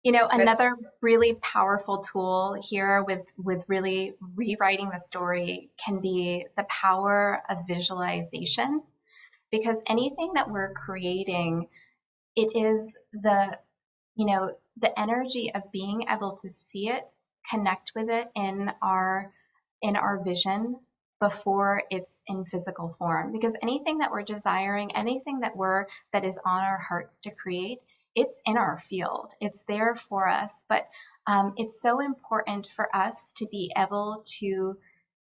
You 0.02 0.12
know, 0.12 0.26
another 0.30 0.76
really 1.02 1.34
powerful 1.34 1.98
tool 1.98 2.56
here 2.62 3.02
with 3.02 3.20
with 3.36 3.64
really 3.68 4.14
rewriting 4.34 4.88
the 4.88 4.98
story 4.98 5.70
can 5.84 6.00
be 6.00 6.46
the 6.56 6.64
power 6.64 7.42
of 7.50 7.66
visualization. 7.68 8.82
Because 9.50 9.78
anything 9.86 10.32
that 10.34 10.50
we're 10.50 10.72
creating 10.72 11.68
it 12.36 12.56
is 12.56 12.96
the 13.12 13.58
you 14.16 14.26
know, 14.26 14.54
the 14.78 14.98
energy 14.98 15.52
of 15.54 15.70
being 15.72 16.06
able 16.08 16.36
to 16.38 16.48
see 16.48 16.88
it, 16.88 17.06
connect 17.50 17.92
with 17.94 18.08
it 18.08 18.28
in 18.34 18.70
our 18.80 19.32
in 19.82 19.96
our 19.96 20.22
vision 20.22 20.78
before 21.20 21.82
it's 21.90 22.22
in 22.26 22.46
physical 22.46 22.96
form. 22.98 23.32
Because 23.32 23.54
anything 23.62 23.98
that 23.98 24.12
we're 24.12 24.22
desiring 24.22 24.96
anything 24.96 25.40
that 25.40 25.56
we're 25.56 25.84
that 26.14 26.24
is 26.24 26.38
on 26.44 26.62
our 26.62 26.78
hearts 26.78 27.20
to 27.20 27.30
create 27.30 27.80
it's 28.14 28.40
in 28.44 28.56
our 28.56 28.82
field, 28.88 29.32
it's 29.40 29.64
there 29.64 29.94
for 29.94 30.28
us. 30.28 30.52
But 30.68 30.88
um, 31.26 31.54
it's 31.56 31.80
so 31.80 32.00
important 32.00 32.68
for 32.74 32.94
us 32.94 33.34
to 33.36 33.46
be 33.46 33.72
able 33.76 34.24
to 34.40 34.76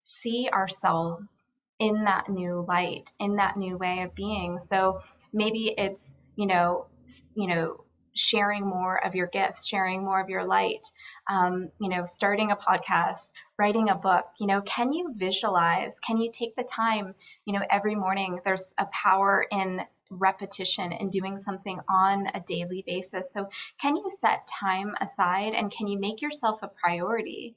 see 0.01 0.49
ourselves 0.51 1.43
in 1.79 2.03
that 2.05 2.29
new 2.29 2.63
light, 2.67 3.11
in 3.19 3.37
that 3.37 3.57
new 3.57 3.77
way 3.77 4.01
of 4.01 4.15
being. 4.15 4.59
So 4.59 5.01
maybe 5.33 5.73
it's, 5.77 6.15
you 6.35 6.45
know, 6.45 6.87
you 7.35 7.47
know, 7.47 7.83
sharing 8.15 8.65
more 8.65 9.03
of 9.03 9.13
your 9.13 9.27
gifts, 9.27 9.67
sharing 9.67 10.03
more 10.03 10.21
of 10.21 10.29
your 10.29 10.45
light, 10.45 10.85
um, 11.29 11.69
you 11.79 11.89
know, 11.89 12.05
starting 12.05 12.51
a 12.51 12.55
podcast, 12.55 13.29
writing 13.59 13.89
a 13.89 13.95
book. 13.95 14.25
You 14.39 14.47
know, 14.47 14.61
can 14.61 14.93
you 14.93 15.13
visualize? 15.13 15.99
Can 15.99 16.17
you 16.17 16.31
take 16.31 16.55
the 16.55 16.63
time? 16.63 17.13
You 17.45 17.53
know, 17.53 17.65
every 17.69 17.95
morning 17.95 18.39
there's 18.45 18.73
a 18.77 18.85
power 18.85 19.45
in 19.51 19.81
repetition 20.09 20.93
and 20.93 21.11
doing 21.11 21.37
something 21.37 21.79
on 21.89 22.27
a 22.33 22.41
daily 22.41 22.83
basis. 22.85 23.31
So, 23.31 23.49
can 23.81 23.95
you 23.95 24.09
set 24.09 24.47
time 24.47 24.95
aside 24.99 25.53
and 25.53 25.71
can 25.71 25.87
you 25.87 25.99
make 25.99 26.21
yourself 26.21 26.59
a 26.61 26.67
priority 26.67 27.55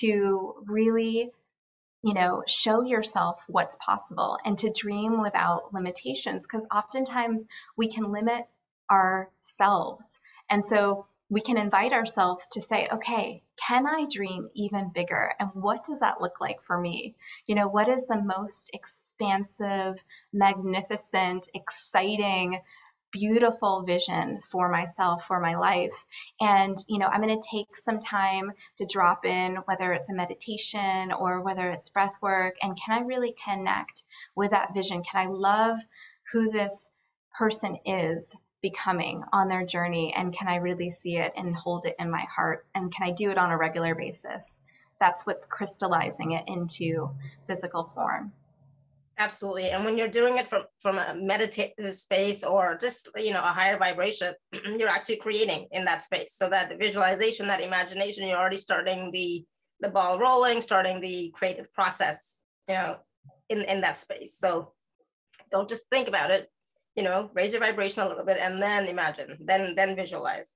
to 0.00 0.54
really, 0.66 1.30
you 2.02 2.14
know, 2.14 2.42
show 2.46 2.82
yourself 2.82 3.42
what's 3.46 3.76
possible 3.76 4.38
and 4.44 4.56
to 4.58 4.70
dream 4.70 5.22
without 5.22 5.72
limitations? 5.74 6.42
Because 6.42 6.66
oftentimes 6.74 7.42
we 7.76 7.88
can 7.88 8.12
limit 8.12 8.46
ourselves. 8.90 10.06
And 10.48 10.64
so, 10.64 11.06
we 11.34 11.40
can 11.40 11.58
invite 11.58 11.92
ourselves 11.92 12.48
to 12.50 12.62
say, 12.62 12.86
okay, 12.92 13.42
can 13.56 13.88
I 13.88 14.06
dream 14.08 14.50
even 14.54 14.92
bigger? 14.94 15.32
And 15.40 15.50
what 15.52 15.84
does 15.84 15.98
that 15.98 16.20
look 16.20 16.40
like 16.40 16.62
for 16.62 16.80
me? 16.80 17.16
You 17.48 17.56
know, 17.56 17.66
what 17.66 17.88
is 17.88 18.06
the 18.06 18.22
most 18.22 18.70
expansive, 18.72 19.96
magnificent, 20.32 21.48
exciting, 21.52 22.60
beautiful 23.10 23.82
vision 23.82 24.42
for 24.48 24.68
myself, 24.68 25.26
for 25.26 25.40
my 25.40 25.56
life. 25.56 26.06
And, 26.40 26.76
you 26.86 27.00
know, 27.00 27.06
I'm 27.06 27.20
going 27.20 27.40
to 27.40 27.48
take 27.50 27.76
some 27.78 27.98
time 27.98 28.52
to 28.76 28.86
drop 28.86 29.26
in, 29.26 29.56
whether 29.64 29.92
it's 29.92 30.10
a 30.10 30.14
meditation 30.14 31.10
or 31.10 31.40
whether 31.40 31.68
it's 31.68 31.90
breath 31.90 32.14
work. 32.22 32.54
And 32.62 32.78
can 32.80 32.96
I 32.96 33.06
really 33.06 33.34
connect 33.44 34.04
with 34.36 34.52
that 34.52 34.72
vision? 34.72 35.02
Can 35.02 35.28
I 35.28 35.32
love 35.32 35.80
who 36.30 36.52
this 36.52 36.90
person 37.36 37.76
is 37.84 38.32
becoming 38.64 39.22
on 39.30 39.46
their 39.46 39.66
journey? 39.66 40.14
And 40.16 40.32
can 40.32 40.48
I 40.48 40.56
really 40.56 40.90
see 40.90 41.18
it 41.18 41.34
and 41.36 41.54
hold 41.54 41.84
it 41.84 41.94
in 41.98 42.10
my 42.10 42.24
heart? 42.34 42.66
And 42.74 42.90
can 42.90 43.06
I 43.06 43.12
do 43.12 43.30
it 43.30 43.36
on 43.36 43.50
a 43.50 43.58
regular 43.58 43.94
basis? 43.94 44.58
That's 45.00 45.26
what's 45.26 45.44
crystallizing 45.44 46.32
it 46.32 46.44
into 46.48 47.10
physical 47.46 47.92
form. 47.94 48.32
Absolutely. 49.18 49.68
And 49.68 49.84
when 49.84 49.98
you're 49.98 50.08
doing 50.08 50.38
it 50.38 50.48
from, 50.48 50.62
from 50.80 50.96
a 50.96 51.14
meditative 51.14 51.92
space 51.94 52.42
or 52.42 52.78
just, 52.80 53.10
you 53.16 53.32
know, 53.34 53.44
a 53.44 53.52
higher 53.52 53.76
vibration, 53.76 54.34
you're 54.78 54.88
actually 54.88 55.16
creating 55.16 55.68
in 55.70 55.84
that 55.84 56.00
space. 56.02 56.34
So 56.34 56.48
that 56.48 56.72
visualization, 56.78 57.46
that 57.48 57.60
imagination, 57.60 58.26
you're 58.26 58.38
already 58.38 58.56
starting 58.56 59.10
the, 59.12 59.44
the 59.80 59.90
ball 59.90 60.18
rolling, 60.18 60.62
starting 60.62 61.02
the 61.02 61.30
creative 61.34 61.70
process, 61.74 62.42
you 62.66 62.74
know, 62.74 62.96
in, 63.50 63.60
in 63.62 63.82
that 63.82 63.98
space. 63.98 64.38
So 64.38 64.72
don't 65.52 65.68
just 65.68 65.88
think 65.90 66.08
about 66.08 66.30
it, 66.30 66.50
you 66.96 67.02
know, 67.02 67.30
raise 67.34 67.52
your 67.52 67.60
vibration 67.60 68.02
a 68.02 68.08
little 68.08 68.24
bit 68.24 68.38
and 68.40 68.62
then 68.62 68.86
imagine, 68.86 69.36
then, 69.40 69.74
then 69.74 69.96
visualize. 69.96 70.54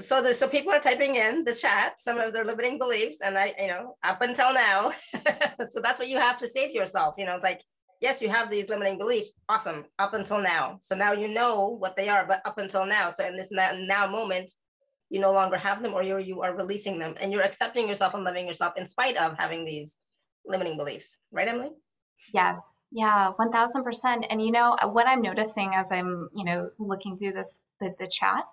so 0.00 0.20
the, 0.22 0.34
so 0.34 0.46
people 0.46 0.72
are 0.72 0.80
typing 0.80 1.16
in 1.16 1.42
the 1.44 1.54
chat 1.54 1.98
some 1.98 2.18
of 2.18 2.32
their 2.32 2.44
limiting 2.44 2.78
beliefs 2.78 3.22
and 3.24 3.38
i 3.38 3.54
you 3.58 3.68
know 3.68 3.96
up 4.04 4.20
until 4.20 4.52
now 4.52 4.92
so 5.70 5.80
that's 5.80 5.98
what 5.98 6.08
you 6.08 6.18
have 6.18 6.36
to 6.36 6.46
say 6.46 6.68
to 6.68 6.74
yourself 6.74 7.14
you 7.16 7.24
know 7.24 7.36
it's 7.36 7.42
like 7.42 7.62
yes 8.02 8.20
you 8.20 8.28
have 8.28 8.50
these 8.50 8.68
limiting 8.68 8.98
beliefs 8.98 9.32
awesome 9.48 9.84
up 9.98 10.12
until 10.12 10.38
now. 10.40 10.78
So 10.82 10.94
now 10.94 11.12
you 11.12 11.28
know 11.28 11.68
what 11.68 11.96
they 11.96 12.10
are 12.10 12.26
but 12.26 12.42
up 12.44 12.58
until 12.58 12.84
now 12.84 13.10
so 13.10 13.24
in 13.26 13.34
this 13.34 13.50
now, 13.50 13.72
now 13.74 14.06
moment 14.06 14.50
you 15.08 15.20
no 15.20 15.32
longer 15.32 15.56
have 15.56 15.82
them 15.82 15.94
or 15.94 16.02
you're, 16.02 16.18
you 16.18 16.42
are 16.42 16.54
releasing 16.54 16.98
them 16.98 17.14
and 17.18 17.32
you're 17.32 17.40
accepting 17.40 17.88
yourself 17.88 18.12
and 18.12 18.24
loving 18.24 18.46
yourself 18.46 18.74
in 18.76 18.84
spite 18.84 19.16
of 19.16 19.38
having 19.38 19.64
these 19.64 19.96
limiting 20.44 20.76
beliefs. 20.76 21.16
Right 21.32 21.48
emily? 21.48 21.70
Yes 22.34 22.75
yeah 22.90 23.32
1000% 23.38 24.26
and 24.30 24.40
you 24.40 24.52
know 24.52 24.76
what 24.90 25.08
i'm 25.08 25.22
noticing 25.22 25.74
as 25.74 25.90
i'm 25.90 26.28
you 26.34 26.44
know 26.44 26.70
looking 26.78 27.18
through 27.18 27.32
this 27.32 27.60
the, 27.80 27.94
the 27.98 28.06
chat 28.06 28.44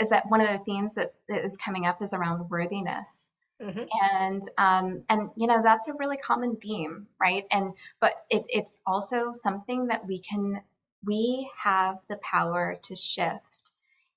is 0.00 0.10
that 0.10 0.28
one 0.28 0.40
of 0.40 0.48
the 0.48 0.64
themes 0.64 0.94
that 0.94 1.12
is 1.28 1.56
coming 1.56 1.86
up 1.86 2.02
is 2.02 2.12
around 2.12 2.50
worthiness. 2.50 3.30
Mm-hmm. 3.60 3.84
And 4.12 4.42
um, 4.58 5.04
and 5.08 5.30
you 5.36 5.46
know 5.46 5.62
that's 5.62 5.86
a 5.86 5.92
really 5.92 6.16
common 6.16 6.56
theme, 6.56 7.06
right? 7.20 7.44
And 7.52 7.74
but 8.00 8.14
it, 8.28 8.44
it's 8.48 8.76
also 8.84 9.32
something 9.32 9.86
that 9.86 10.06
we 10.06 10.18
can 10.18 10.60
we 11.04 11.48
have 11.62 11.98
the 12.08 12.16
power 12.16 12.78
to 12.82 12.96
shift, 12.96 13.38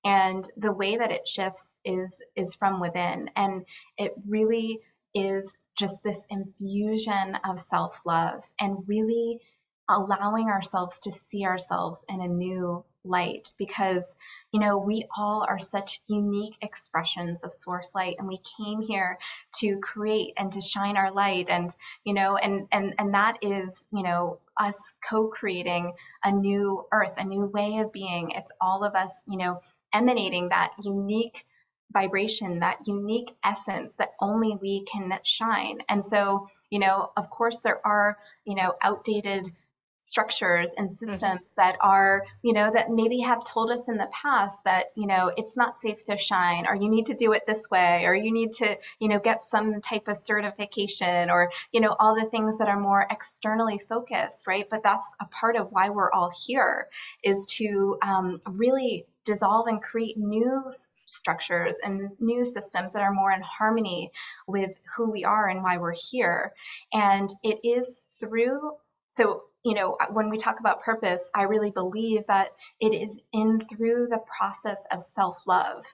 and 0.04 0.44
the 0.56 0.72
way 0.72 0.96
that 0.96 1.12
it 1.12 1.28
shifts 1.28 1.78
is 1.84 2.22
is 2.34 2.56
from 2.56 2.80
within, 2.80 3.30
and 3.36 3.66
it 3.96 4.14
really 4.26 4.80
is 5.14 5.56
just 5.78 6.02
this 6.02 6.26
infusion 6.28 7.36
of 7.44 7.60
self 7.60 8.00
love 8.04 8.42
and 8.60 8.88
really 8.88 9.40
allowing 9.88 10.48
ourselves 10.48 11.00
to 11.00 11.12
see 11.12 11.44
ourselves 11.44 12.04
in 12.08 12.20
a 12.20 12.28
new 12.28 12.84
light 13.04 13.52
because 13.56 14.16
you 14.52 14.60
know 14.60 14.78
we 14.78 15.06
all 15.16 15.46
are 15.48 15.58
such 15.58 16.00
unique 16.08 16.56
expressions 16.60 17.44
of 17.44 17.52
source 17.52 17.94
light 17.94 18.16
and 18.18 18.26
we 18.26 18.40
came 18.58 18.80
here 18.80 19.18
to 19.54 19.78
create 19.78 20.34
and 20.36 20.52
to 20.52 20.60
shine 20.60 20.96
our 20.96 21.12
light 21.12 21.48
and 21.48 21.74
you 22.04 22.12
know 22.12 22.36
and 22.36 22.66
and 22.72 22.94
and 22.98 23.14
that 23.14 23.36
is 23.42 23.86
you 23.92 24.02
know 24.02 24.38
us 24.58 24.94
co-creating 25.08 25.92
a 26.24 26.32
new 26.32 26.84
earth 26.92 27.14
a 27.18 27.24
new 27.24 27.46
way 27.46 27.78
of 27.78 27.92
being. 27.92 28.30
It's 28.30 28.52
all 28.60 28.84
of 28.84 28.94
us 28.94 29.22
you 29.28 29.38
know 29.38 29.60
emanating 29.92 30.48
that 30.48 30.72
unique 30.82 31.44
vibration 31.92 32.60
that 32.60 32.78
unique 32.86 33.30
essence 33.44 33.92
that 33.98 34.12
only 34.20 34.58
we 34.60 34.84
can 34.84 35.16
shine. 35.22 35.78
And 35.88 36.04
so 36.04 36.48
you 36.70 36.80
know 36.80 37.12
of 37.16 37.30
course 37.30 37.58
there 37.58 37.86
are 37.86 38.18
you 38.44 38.56
know 38.56 38.74
outdated 38.82 39.52
structures 39.98 40.70
and 40.76 40.88
mm-hmm. 40.88 41.06
systems 41.06 41.40
mm-hmm. 41.40 41.60
that 41.60 41.76
are, 41.80 42.24
you 42.42 42.52
know, 42.52 42.70
that 42.72 42.90
maybe 42.90 43.20
have 43.20 43.44
told 43.44 43.70
us 43.70 43.88
in 43.88 43.96
the 43.96 44.08
past 44.12 44.64
that, 44.64 44.86
you 44.94 45.06
know, 45.06 45.32
it's 45.36 45.56
not 45.56 45.80
safe 45.80 46.04
to 46.06 46.18
shine 46.18 46.66
or 46.66 46.74
you 46.74 46.88
need 46.88 47.06
to 47.06 47.14
do 47.14 47.32
it 47.32 47.42
this 47.46 47.68
way 47.70 48.04
or 48.04 48.14
you 48.14 48.32
need 48.32 48.52
to, 48.52 48.78
you 48.98 49.08
know, 49.08 49.18
get 49.18 49.44
some 49.44 49.80
type 49.80 50.08
of 50.08 50.16
certification 50.16 51.30
or, 51.30 51.50
you 51.72 51.80
know, 51.80 51.94
all 51.98 52.14
the 52.14 52.28
things 52.30 52.58
that 52.58 52.68
are 52.68 52.78
more 52.78 53.06
externally 53.08 53.80
focused, 53.88 54.46
right? 54.46 54.66
But 54.70 54.82
that's 54.82 55.06
a 55.20 55.26
part 55.26 55.56
of 55.56 55.68
why 55.70 55.90
we're 55.90 56.12
all 56.12 56.32
here 56.46 56.88
is 57.22 57.46
to 57.56 57.98
um, 58.02 58.40
really 58.46 59.06
dissolve 59.24 59.66
and 59.66 59.82
create 59.82 60.16
new 60.16 60.62
structures 61.04 61.74
and 61.82 62.08
new 62.20 62.44
systems 62.44 62.92
that 62.92 63.02
are 63.02 63.12
more 63.12 63.32
in 63.32 63.42
harmony 63.42 64.12
with 64.46 64.78
who 64.96 65.10
we 65.10 65.24
are 65.24 65.48
and 65.48 65.64
why 65.64 65.78
we're 65.78 65.96
here. 66.10 66.52
And 66.92 67.28
it 67.42 67.58
is 67.64 67.96
through 68.20 68.76
so 69.08 69.44
you 69.66 69.74
know, 69.74 69.98
when 70.12 70.30
we 70.30 70.38
talk 70.38 70.60
about 70.60 70.80
purpose, 70.82 71.28
I 71.34 71.42
really 71.42 71.72
believe 71.72 72.22
that 72.28 72.50
it 72.78 72.94
is 72.94 73.18
in 73.32 73.60
through 73.60 74.06
the 74.06 74.20
process 74.38 74.80
of 74.92 75.02
self 75.02 75.44
love, 75.44 75.84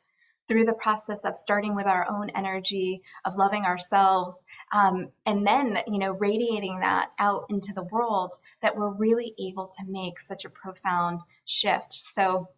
through 0.46 0.66
the 0.66 0.74
process 0.74 1.24
of 1.24 1.34
starting 1.34 1.74
with 1.74 1.86
our 1.86 2.06
own 2.06 2.28
energy, 2.34 3.00
of 3.24 3.36
loving 3.36 3.64
ourselves, 3.64 4.38
um, 4.74 5.08
and 5.24 5.46
then, 5.46 5.78
you 5.86 5.98
know, 5.98 6.12
radiating 6.12 6.80
that 6.80 7.12
out 7.18 7.46
into 7.48 7.72
the 7.72 7.84
world 7.84 8.34
that 8.60 8.76
we're 8.76 8.92
really 8.92 9.34
able 9.40 9.68
to 9.68 9.84
make 9.88 10.20
such 10.20 10.44
a 10.44 10.50
profound 10.50 11.22
shift. 11.46 11.94
So, 11.94 12.50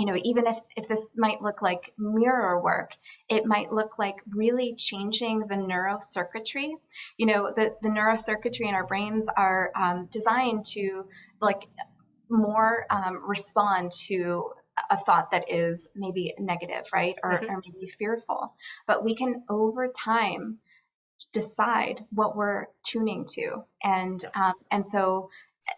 you 0.00 0.06
know, 0.06 0.18
even 0.24 0.46
if, 0.46 0.58
if 0.76 0.88
this 0.88 1.06
might 1.14 1.42
look 1.42 1.60
like 1.60 1.92
mirror 1.98 2.60
work, 2.60 2.96
it 3.28 3.44
might 3.44 3.70
look 3.70 3.98
like 3.98 4.16
really 4.34 4.74
changing 4.74 5.40
the 5.40 5.56
neurocircuitry. 5.56 6.70
You 7.18 7.26
know, 7.26 7.52
the, 7.54 7.76
the 7.82 7.90
neurocircuitry 7.90 8.66
in 8.66 8.74
our 8.74 8.86
brains 8.86 9.28
are 9.36 9.70
um, 9.76 10.08
designed 10.10 10.64
to 10.72 11.04
like 11.40 11.68
more 12.30 12.86
um, 12.88 13.20
respond 13.28 13.92
to 14.06 14.50
a 14.88 14.96
thought 14.96 15.32
that 15.32 15.52
is 15.52 15.90
maybe 15.94 16.34
negative, 16.38 16.86
right? 16.94 17.16
Or, 17.22 17.32
mm-hmm. 17.32 17.50
or 17.50 17.62
maybe 17.62 17.92
fearful. 17.98 18.54
But 18.86 19.04
we 19.04 19.14
can 19.14 19.42
over 19.50 19.88
time 19.88 20.58
decide 21.32 22.04
what 22.10 22.36
we're 22.36 22.66
tuning 22.82 23.26
to. 23.34 23.64
And 23.82 24.24
um, 24.34 24.54
and 24.70 24.86
so 24.86 25.28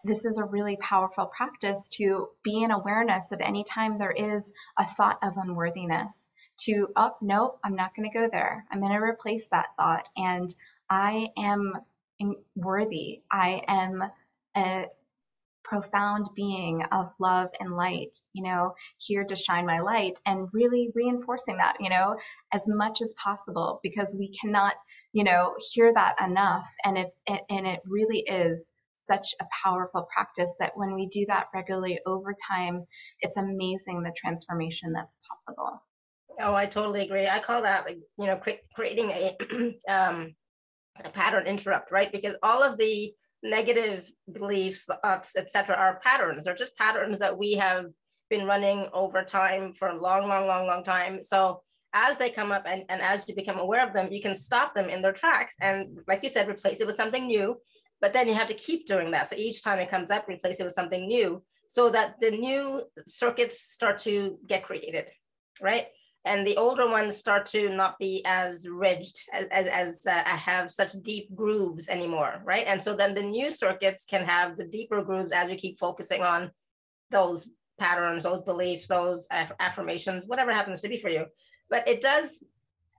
this 0.05 0.25
is 0.25 0.39
a 0.39 0.45
really 0.45 0.77
powerful 0.77 1.27
practice 1.27 1.89
to 1.91 2.29
be 2.43 2.63
in 2.63 2.71
awareness 2.71 3.31
of 3.33 3.41
any 3.41 3.65
time 3.65 3.99
there 3.99 4.13
is 4.13 4.53
a 4.79 4.87
thought 4.87 5.19
of 5.23 5.37
unworthiness 5.37 6.29
to 6.59 6.89
up 6.97 7.19
oh, 7.21 7.27
nope 7.27 7.59
i'm 7.65 7.77
not 7.77 7.95
going 7.95 8.09
to 8.11 8.19
go 8.19 8.29
there. 8.31 8.65
I'm 8.71 8.81
going 8.81 8.93
to 8.93 8.99
replace 8.99 9.47
that 9.49 9.69
thought. 9.79 10.09
And 10.17 10.53
i 10.91 11.29
am 11.37 11.73
worthy. 12.55 13.23
I 13.31 13.63
am 13.67 14.05
a 14.57 14.87
profound 15.65 16.29
being 16.37 16.83
of 16.93 17.13
love 17.19 17.49
and 17.59 17.75
light 17.75 18.21
you 18.33 18.43
know 18.43 18.75
here 18.99 19.25
to 19.25 19.35
shine 19.35 19.65
my 19.65 19.81
light 19.81 20.19
and 20.27 20.49
really 20.53 20.91
reinforcing 20.95 21.57
that 21.57 21.77
you 21.81 21.89
know 21.89 22.17
as 22.53 22.63
much 22.69 23.01
as 23.01 23.15
possible 23.15 23.81
because 23.83 24.15
we 24.19 24.29
cannot 24.29 24.75
you 25.13 25.25
know 25.25 25.55
hear 25.73 25.93
that 25.93 26.21
enough. 26.21 26.69
And 26.85 26.99
it, 26.99 27.15
it 27.27 27.43
and 27.51 27.67
it 27.67 27.81
really 27.87 28.21
is 28.21 28.71
such 29.05 29.35
a 29.41 29.47
powerful 29.65 30.07
practice 30.13 30.55
that 30.59 30.77
when 30.77 30.95
we 30.95 31.07
do 31.07 31.25
that 31.27 31.49
regularly 31.55 31.99
over 32.07 32.35
time, 32.51 32.85
it's 33.21 33.37
amazing 33.37 34.03
the 34.03 34.13
transformation 34.17 34.93
that's 34.93 35.19
possible. 35.29 35.83
Oh, 36.41 36.55
I 36.55 36.67
totally 36.67 37.03
agree. 37.03 37.27
I 37.27 37.39
call 37.39 37.63
that 37.63 37.85
like, 37.85 37.99
you 38.19 38.27
know, 38.27 38.41
creating 38.75 39.11
a, 39.11 39.37
um, 39.89 40.35
a 41.05 41.11
pattern 41.11 41.47
interrupt, 41.47 41.93
right? 41.93 42.11
Because 42.11 42.37
all 42.43 42.63
of 42.63 42.79
the 42.79 43.13
negative 43.43 44.11
beliefs, 44.33 44.89
etc., 45.37 45.77
are 45.77 46.01
patterns. 46.03 46.45
They're 46.45 46.55
just 46.55 46.77
patterns 46.77 47.19
that 47.19 47.37
we 47.37 47.55
have 47.55 47.87
been 48.31 48.47
running 48.47 48.89
over 48.93 49.23
time 49.25 49.75
for 49.75 49.89
a 49.89 50.01
long, 50.01 50.29
long, 50.29 50.47
long, 50.47 50.67
long 50.67 50.85
time. 50.85 51.23
So 51.23 51.63
as 51.93 52.17
they 52.17 52.31
come 52.31 52.53
up 52.53 52.65
and, 52.67 52.85
and 52.89 53.03
as 53.03 53.29
you 53.29 53.35
become 53.35 53.59
aware 53.59 53.87
of 53.87 53.93
them, 53.93 54.11
you 54.11 54.23
can 54.23 54.35
stop 54.35 54.75
them 54.75 54.89
in 54.89 55.03
their 55.03 55.13
tracks. 55.13 55.57
And 55.61 55.99
like 56.09 56.23
you 56.23 56.31
said, 56.31 56.49
replace 56.49 56.81
it 56.81 56.87
with 56.87 56.97
something 56.97 57.27
new 57.27 57.57
but 58.03 58.13
then 58.13 58.29
you 58.29 58.35
have 58.35 58.49
to 58.49 58.55
keep 58.55 58.85
doing 58.87 59.13
that. 59.13 59.31
So 59.31 59.37
each 59.37 59.63
time 59.63 59.79
it 59.79 59.89
comes 59.89 60.11
up, 60.11 60.27
replace 60.29 60.59
it 60.59 60.65
with 60.65 60.75
something 60.75 61.07
new 61.07 61.43
so 61.69 61.89
that 61.89 62.19
the 62.21 62.33
new 62.33 62.83
circuits 63.07 63.61
start 63.61 63.97
to 63.99 64.39
get 64.47 64.65
created, 64.65 65.07
right? 65.63 65.87
And 66.25 66.47
the 66.47 66.57
older 66.57 66.89
ones 66.89 67.17
start 67.17 67.47
to 67.47 67.69
not 67.71 67.99
be 67.99 68.23
as 68.27 68.69
ridged, 68.69 69.23
as, 69.33 69.47
as, 69.47 69.67
as 69.69 70.07
uh, 70.07 70.25
have 70.25 70.71
such 70.71 70.93
deep 71.03 71.35
grooves 71.35 71.89
anymore, 71.89 72.43
right? 72.45 72.67
And 72.67 72.83
so 72.83 72.95
then 72.95 73.15
the 73.15 73.23
new 73.23 73.53
circuits 73.53 74.05
can 74.05 74.25
have 74.25 74.57
the 74.57 74.67
deeper 74.67 75.03
grooves 75.03 75.33
as 75.33 75.49
you 75.51 75.57
keep 75.57 75.79
focusing 75.79 76.23
on 76.23 76.51
those 77.11 77.49
patterns, 77.79 78.25
those 78.25 78.43
beliefs, 78.43 78.89
those 78.89 79.29
aff- 79.31 79.53
affirmations, 79.61 80.25
whatever 80.27 80.53
happens 80.53 80.81
to 80.81 80.89
be 80.89 80.99
for 80.99 81.09
you. 81.09 81.27
But 81.71 81.87
it 81.87 82.01
does, 82.01 82.45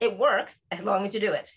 it 0.00 0.18
works 0.18 0.62
as 0.70 0.82
long 0.82 1.04
as 1.04 1.14
you 1.14 1.20
do 1.20 1.32
it. 1.32 1.50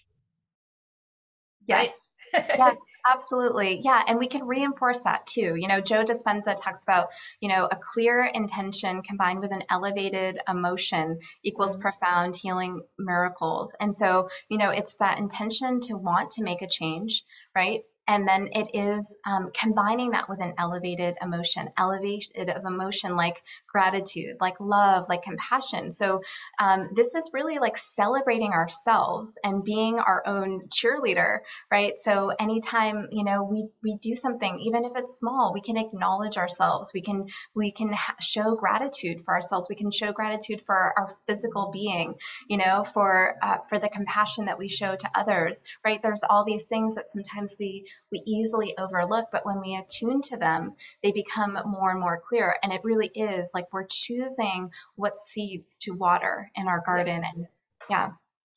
Yes. 1.65 1.91
Right? 2.33 2.45
yes. 2.57 2.77
Absolutely. 3.09 3.81
Yeah. 3.83 4.03
And 4.05 4.19
we 4.19 4.27
can 4.27 4.45
reinforce 4.45 4.99
that 5.01 5.25
too. 5.25 5.55
You 5.55 5.67
know, 5.67 5.79
Joe 5.79 6.03
Dispenza 6.03 6.61
talks 6.61 6.83
about, 6.83 7.09
you 7.39 7.47
know, 7.47 7.67
a 7.71 7.75
clear 7.75 8.23
intention 8.25 9.01
combined 9.01 9.39
with 9.39 9.51
an 9.51 9.63
elevated 9.69 10.39
emotion 10.47 11.19
equals 11.43 11.73
mm-hmm. 11.73 11.81
profound 11.83 12.35
healing 12.35 12.81
miracles. 12.97 13.73
And 13.79 13.95
so, 13.95 14.29
you 14.49 14.57
know, 14.57 14.71
it's 14.71 14.95
that 14.95 15.19
intention 15.19 15.79
to 15.81 15.93
want 15.95 16.31
to 16.31 16.43
make 16.43 16.61
a 16.61 16.67
change, 16.67 17.23
right? 17.55 17.83
And 18.07 18.27
then 18.27 18.49
it 18.53 18.69
is 18.73 19.13
um, 19.25 19.51
combining 19.53 20.11
that 20.11 20.29
with 20.29 20.41
an 20.41 20.53
elevated 20.57 21.15
emotion, 21.21 21.69
elevated 21.77 22.49
of 22.49 22.65
emotion 22.65 23.15
like 23.15 23.41
gratitude, 23.71 24.37
like 24.39 24.59
love, 24.59 25.07
like 25.09 25.23
compassion. 25.23 25.91
So 25.91 26.21
um, 26.59 26.89
this 26.95 27.15
is 27.15 27.29
really 27.33 27.59
like 27.59 27.77
celebrating 27.77 28.51
ourselves 28.51 29.31
and 29.43 29.63
being 29.63 29.99
our 29.99 30.25
own 30.25 30.69
cheerleader, 30.69 31.39
right? 31.71 31.93
So 32.03 32.31
anytime 32.39 33.07
you 33.11 33.23
know 33.23 33.43
we 33.43 33.67
we 33.83 33.97
do 33.97 34.15
something, 34.15 34.59
even 34.61 34.85
if 34.85 34.93
it's 34.95 35.19
small, 35.19 35.51
we 35.53 35.61
can 35.61 35.77
acknowledge 35.77 36.37
ourselves. 36.37 36.91
We 36.93 37.01
can 37.01 37.27
we 37.55 37.71
can 37.71 37.91
ha- 37.93 38.15
show 38.21 38.55
gratitude 38.55 39.23
for 39.25 39.33
ourselves. 39.33 39.67
We 39.69 39.75
can 39.75 39.91
show 39.91 40.11
gratitude 40.11 40.61
for 40.65 40.75
our, 40.75 40.93
our 40.97 41.17
physical 41.27 41.71
being, 41.71 42.15
you 42.47 42.57
know, 42.57 42.83
for 42.93 43.35
uh, 43.41 43.57
for 43.69 43.79
the 43.79 43.89
compassion 43.89 44.45
that 44.45 44.57
we 44.57 44.69
show 44.69 44.95
to 44.95 45.11
others, 45.13 45.61
right? 45.85 46.01
There's 46.01 46.23
all 46.27 46.45
these 46.45 46.65
things 46.65 46.95
that 46.95 47.11
sometimes 47.11 47.55
we 47.59 47.87
we 48.11 48.21
easily 48.25 48.77
overlook. 48.77 49.25
But 49.31 49.45
when 49.45 49.59
we 49.59 49.75
attune 49.75 50.21
to 50.23 50.37
them, 50.37 50.73
they 51.03 51.11
become 51.11 51.59
more 51.65 51.91
and 51.91 51.99
more 51.99 52.21
clear. 52.23 52.55
And 52.63 52.71
it 52.71 52.81
really 52.83 53.11
is 53.15 53.49
like 53.53 53.65
we're 53.71 53.87
choosing 53.87 54.69
what 54.95 55.17
seeds 55.17 55.77
to 55.79 55.91
water 55.91 56.49
in 56.55 56.67
our 56.67 56.83
garden. 56.85 57.21
Yeah. 57.21 57.31
And 57.35 57.47
yeah. 57.89 58.09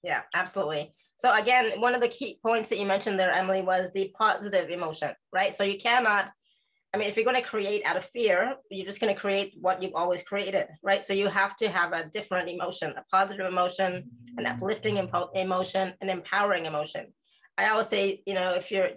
Yeah, 0.03 0.23
absolutely. 0.35 0.93
So 1.17 1.33
again, 1.33 1.81
one 1.81 1.95
of 1.95 2.01
the 2.01 2.09
key 2.09 2.39
points 2.43 2.71
that 2.71 2.79
you 2.79 2.87
mentioned 2.87 3.19
there, 3.19 3.33
Emily, 3.33 3.61
was 3.61 3.93
the 3.93 4.11
positive 4.17 4.71
emotion, 4.71 5.11
right? 5.33 5.55
So 5.55 5.65
you 5.65 5.79
cannot 5.79 6.31
I 6.93 6.99
mean, 6.99 7.09
if 7.09 7.17
you're 7.17 7.25
going 7.25 7.41
to 7.41 7.49
create 7.49 7.87
out 7.87 7.97
of 7.97 8.05
fear, 8.05 8.57
you're 8.69 8.87
just 8.87 9.01
going 9.01 9.15
to 9.15 9.21
create 9.21 9.55
what 9.61 9.81
you've 9.81 9.95
always 9.95 10.25
created, 10.25 10.67
right? 10.83 11.05
So 11.05 11.13
you 11.13 11.29
have 11.29 11.57
to 11.59 11.69
have 11.69 11.93
a 11.93 12.07
different 12.07 12.49
emotion, 12.49 12.93
a 12.97 13.05
positive 13.15 13.47
emotion, 13.47 14.11
an 14.37 14.47
uplifting 14.47 14.97
emotion, 15.35 15.95
an 16.01 16.11
empowering 16.11 16.67
emotion. 16.67 17.13
I 17.57 17.69
always 17.69 17.87
say, 17.87 18.23
you 18.27 18.35
know, 18.35 18.55
if 18.55 18.73
you're 18.73 18.91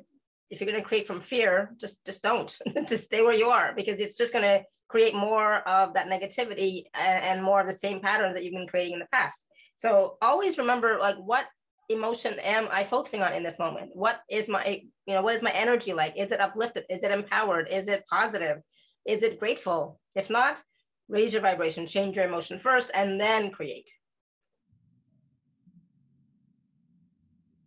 if 0.54 0.62
you're 0.62 0.70
going 0.70 0.82
to 0.82 0.88
create 0.88 1.08
from 1.08 1.20
fear, 1.20 1.74
just 1.78 2.06
just 2.06 2.22
don't, 2.22 2.56
just 2.88 3.06
stay 3.06 3.24
where 3.24 3.34
you 3.34 3.48
are 3.48 3.74
because 3.76 4.00
it's 4.00 4.16
just 4.16 4.32
going 4.32 4.46
to 4.46 4.64
create 4.88 5.16
more 5.16 5.68
of 5.68 5.96
that 5.96 6.08
negativity 6.08 6.84
and, 6.94 7.24
and 7.24 7.44
more 7.44 7.60
of 7.60 7.68
the 7.68 7.74
same 7.74 8.00
patterns 8.00 8.36
that 8.36 8.44
you've 8.44 8.54
been 8.54 8.68
creating 8.68 8.94
in 8.94 9.00
the 9.00 9.08
past. 9.12 9.46
So 9.76 10.18
always 10.22 10.60
remember, 10.60 11.00
like, 11.02 11.16
what 11.16 11.48
emotion 11.90 12.38
am 12.40 12.68
I 12.72 12.84
focusing 12.84 13.24
on 13.24 13.34
in 13.34 13.42
this 13.42 13.58
moment? 13.58 13.90
What 13.94 14.22
is 14.30 14.48
my, 14.48 14.84
you 15.08 15.16
know, 15.16 15.24
what 15.24 15.36
is 15.36 15.42
my 15.42 15.52
energy 15.52 15.92
like? 15.92 16.14
Is 16.16 16.32
it 16.32 16.40
uplifted? 16.40 16.86
Is 16.90 17.04
it 17.04 17.12
empowered? 17.12 17.68
Is 17.72 17.88
it 17.88 18.06
positive? 18.08 18.60
Is 19.06 19.24
it 19.24 19.40
grateful? 19.40 20.00
If 20.14 20.30
not, 20.30 20.62
raise 21.10 21.34
your 21.34 21.42
vibration, 21.42 21.88
change 21.88 22.16
your 22.16 22.26
emotion 22.26 22.60
first, 22.60 22.92
and 22.94 23.20
then 23.20 23.50
create. 23.50 23.90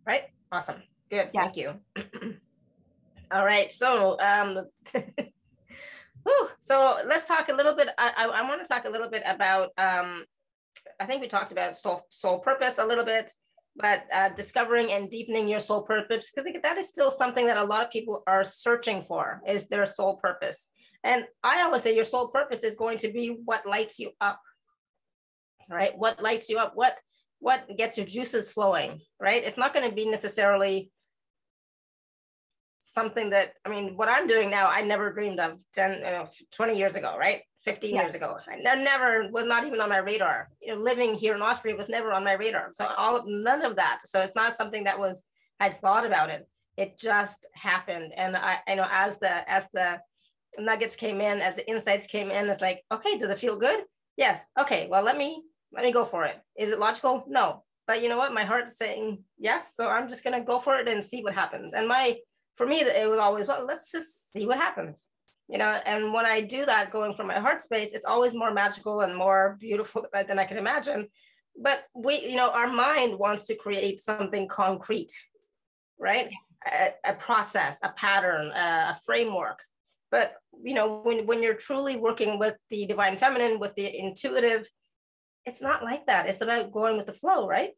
Right? 0.07 0.27
Awesome. 0.53 0.85
Good. 1.11 1.31
Yeah. 1.35 1.43
Thank 1.43 1.57
you. 1.57 1.81
All 3.33 3.45
right. 3.45 3.73
So, 3.73 4.17
um, 4.21 4.67
so 6.61 6.97
let's 7.07 7.27
talk 7.27 7.49
a 7.49 7.55
little 7.55 7.75
bit. 7.75 7.89
I, 7.99 8.13
I, 8.17 8.25
I 8.27 8.49
want 8.49 8.63
to 8.63 8.69
talk 8.69 8.87
a 8.87 8.91
little 8.91 9.11
bit 9.11 9.23
about, 9.27 9.71
um, 9.79 10.25
I 11.01 11.07
think 11.07 11.21
we 11.21 11.29
talked 11.29 11.53
about 11.53 11.77
soul, 11.77 12.03
soul 12.11 12.39
purpose 12.39 12.79
a 12.79 12.87
little 12.87 13.05
bit 13.05 13.33
but 13.77 14.05
uh, 14.13 14.31
discovering 14.31 14.93
and 14.93 15.11
deepening 15.11 15.49
your 15.49 15.61
soul 15.61 15.83
purpose 15.83 16.31
because 16.35 16.51
that 16.63 16.79
is 16.79 16.89
still 16.89 17.11
something 17.11 17.47
that 17.47 17.57
a 17.57 17.65
lot 17.65 17.85
of 17.85 17.91
people 17.91 18.23
are 18.27 18.45
searching 18.45 19.05
for 19.05 19.43
is 19.47 19.67
their 19.67 19.87
soul 19.87 20.17
purpose 20.17 20.69
and 21.05 21.25
i 21.43 21.63
always 21.63 21.83
say 21.83 21.95
your 21.95 22.05
soul 22.05 22.29
purpose 22.29 22.65
is 22.65 22.77
going 22.77 22.99
to 22.99 23.13
be 23.13 23.37
what 23.45 23.67
lights 23.67 23.99
you 23.99 24.11
up 24.21 24.41
right 25.71 25.97
what 25.97 26.23
lights 26.23 26.49
you 26.49 26.59
up 26.59 26.73
what 26.75 26.97
what 27.39 27.65
gets 27.77 27.97
your 27.97 28.07
juices 28.07 28.51
flowing 28.51 29.01
right 29.21 29.45
it's 29.45 29.59
not 29.59 29.75
going 29.75 29.89
to 29.89 29.95
be 29.95 30.09
necessarily 30.09 30.91
something 32.93 33.31
that 33.31 33.53
i 33.65 33.69
mean 33.69 33.97
what 33.97 34.09
i'm 34.09 34.27
doing 34.27 34.51
now 34.51 34.69
i 34.69 34.81
never 34.83 35.13
dreamed 35.13 35.39
of 35.41 35.59
10 35.75 35.95
you 35.95 36.01
know, 36.01 36.29
20 36.53 36.77
years 36.77 36.95
ago 36.95 37.17
right 37.19 37.43
15 37.67 37.95
yeah. 37.95 38.03
years 38.03 38.15
ago. 38.15 38.39
I 38.49 38.77
never 38.77 39.29
was 39.31 39.45
not 39.45 39.67
even 39.67 39.81
on 39.81 39.89
my 39.89 39.99
radar. 39.99 40.49
You 40.63 40.75
know, 40.75 40.81
living 40.81 41.15
here 41.15 41.35
in 41.35 41.43
Austria 41.43 41.77
was 41.77 41.89
never 41.89 42.13
on 42.13 42.25
my 42.25 42.35
radar. 42.35 42.69
So 42.73 42.87
all 42.97 43.25
none 43.27 43.63
of 43.63 43.77
that. 43.77 44.03
So 44.07 44.21
it's 44.21 44.37
not 44.37 44.55
something 44.55 44.85
that 44.85 44.99
was 44.99 45.25
I'd 45.59 45.81
thought 45.81 46.07
about 46.07 46.31
it. 46.31 46.49
It 46.77 46.97
just 46.97 47.45
happened. 47.55 48.13
And 48.17 48.37
I, 48.37 48.59
I 48.69 48.77
know 48.77 48.87
as 48.91 49.19
the 49.19 49.51
as 49.51 49.69
the 49.75 50.01
nuggets 50.59 50.95
came 50.95 51.21
in, 51.21 51.41
as 51.41 51.57
the 51.57 51.69
insights 51.69 52.07
came 52.07 52.31
in, 52.31 52.49
it's 52.49 52.61
like, 52.61 52.83
okay, 52.93 53.19
does 53.19 53.31
it 53.31 53.39
feel 53.39 53.59
good? 53.59 53.85
Yes. 54.17 54.49
Okay. 54.59 54.87
Well, 54.89 55.03
let 55.03 55.19
me 55.19 55.43
let 55.73 55.85
me 55.85 55.93
go 55.93 56.05
for 56.05 56.25
it. 56.25 56.37
Is 56.57 56.71
it 56.71 56.79
logical? 56.79 57.25
No. 57.27 57.65
But 57.89 58.01
you 58.01 58.09
know 58.09 58.19
what? 58.19 58.33
My 58.33 58.45
heart's 58.45 58.79
saying 58.79 59.25
yes. 59.39 59.75
So 59.75 59.89
I'm 59.89 60.09
just 60.09 60.23
gonna 60.23 60.45
go 60.45 60.61
for 60.61 60.79
it 60.79 60.89
and 60.89 61.03
see 61.03 61.23
what 61.23 61.35
happens. 61.35 61.75
And 61.75 61.89
my 61.89 62.17
for 62.57 62.67
me, 62.67 62.81
it 62.81 63.09
was 63.09 63.19
always 63.19 63.47
well, 63.47 63.65
let's 63.65 63.93
just 63.93 64.33
see 64.33 64.47
what 64.47 64.59
happens 64.59 65.07
you 65.49 65.59
know? 65.59 65.81
And 65.87 66.13
when 66.13 66.27
i 66.27 66.41
do 66.41 66.67
that 66.67 66.91
going 66.91 67.15
from 67.15 67.29
my 67.29 67.39
heart 67.39 67.61
space 67.61 67.93
it's 67.93 68.05
always 68.05 68.35
more 68.35 68.53
magical 68.53 69.01
and 69.01 69.17
more 69.17 69.57
beautiful 69.61 70.07
than 70.13 70.39
i 70.39 70.45
can 70.45 70.59
imagine. 70.59 71.09
But 71.59 71.85
we 71.95 72.21
you 72.27 72.37
know 72.37 72.51
our 72.51 72.69
mind 72.69 73.19
wants 73.19 73.47
to 73.47 73.55
create 73.55 74.01
something 74.01 74.49
concrete 74.49 75.13
right? 75.99 76.31
A, 76.67 77.11
a 77.11 77.15
process 77.15 77.81
a 77.83 77.91
pattern 77.91 78.51
a, 78.55 78.95
a 78.95 79.01
framework. 79.05 79.61
But 80.11 80.35
you 80.63 80.75
know 80.75 81.01
when, 81.03 81.27
when 81.27 81.43
you're 81.43 81.55
truly 81.55 81.97
working 81.97 82.39
with 82.39 82.59
the 82.71 82.87
divine 82.87 83.17
feminine 83.17 83.59
with 83.61 83.75
the 83.75 83.87
intuitive 83.99 84.69
it's 85.49 85.63
not 85.63 85.85
like 85.85 86.07
that. 86.07 86.29
It's 86.29 86.41
about 86.41 86.73
going 86.73 86.97
with 86.97 87.07
the 87.07 87.13
flow 87.13 87.47
right 87.47 87.71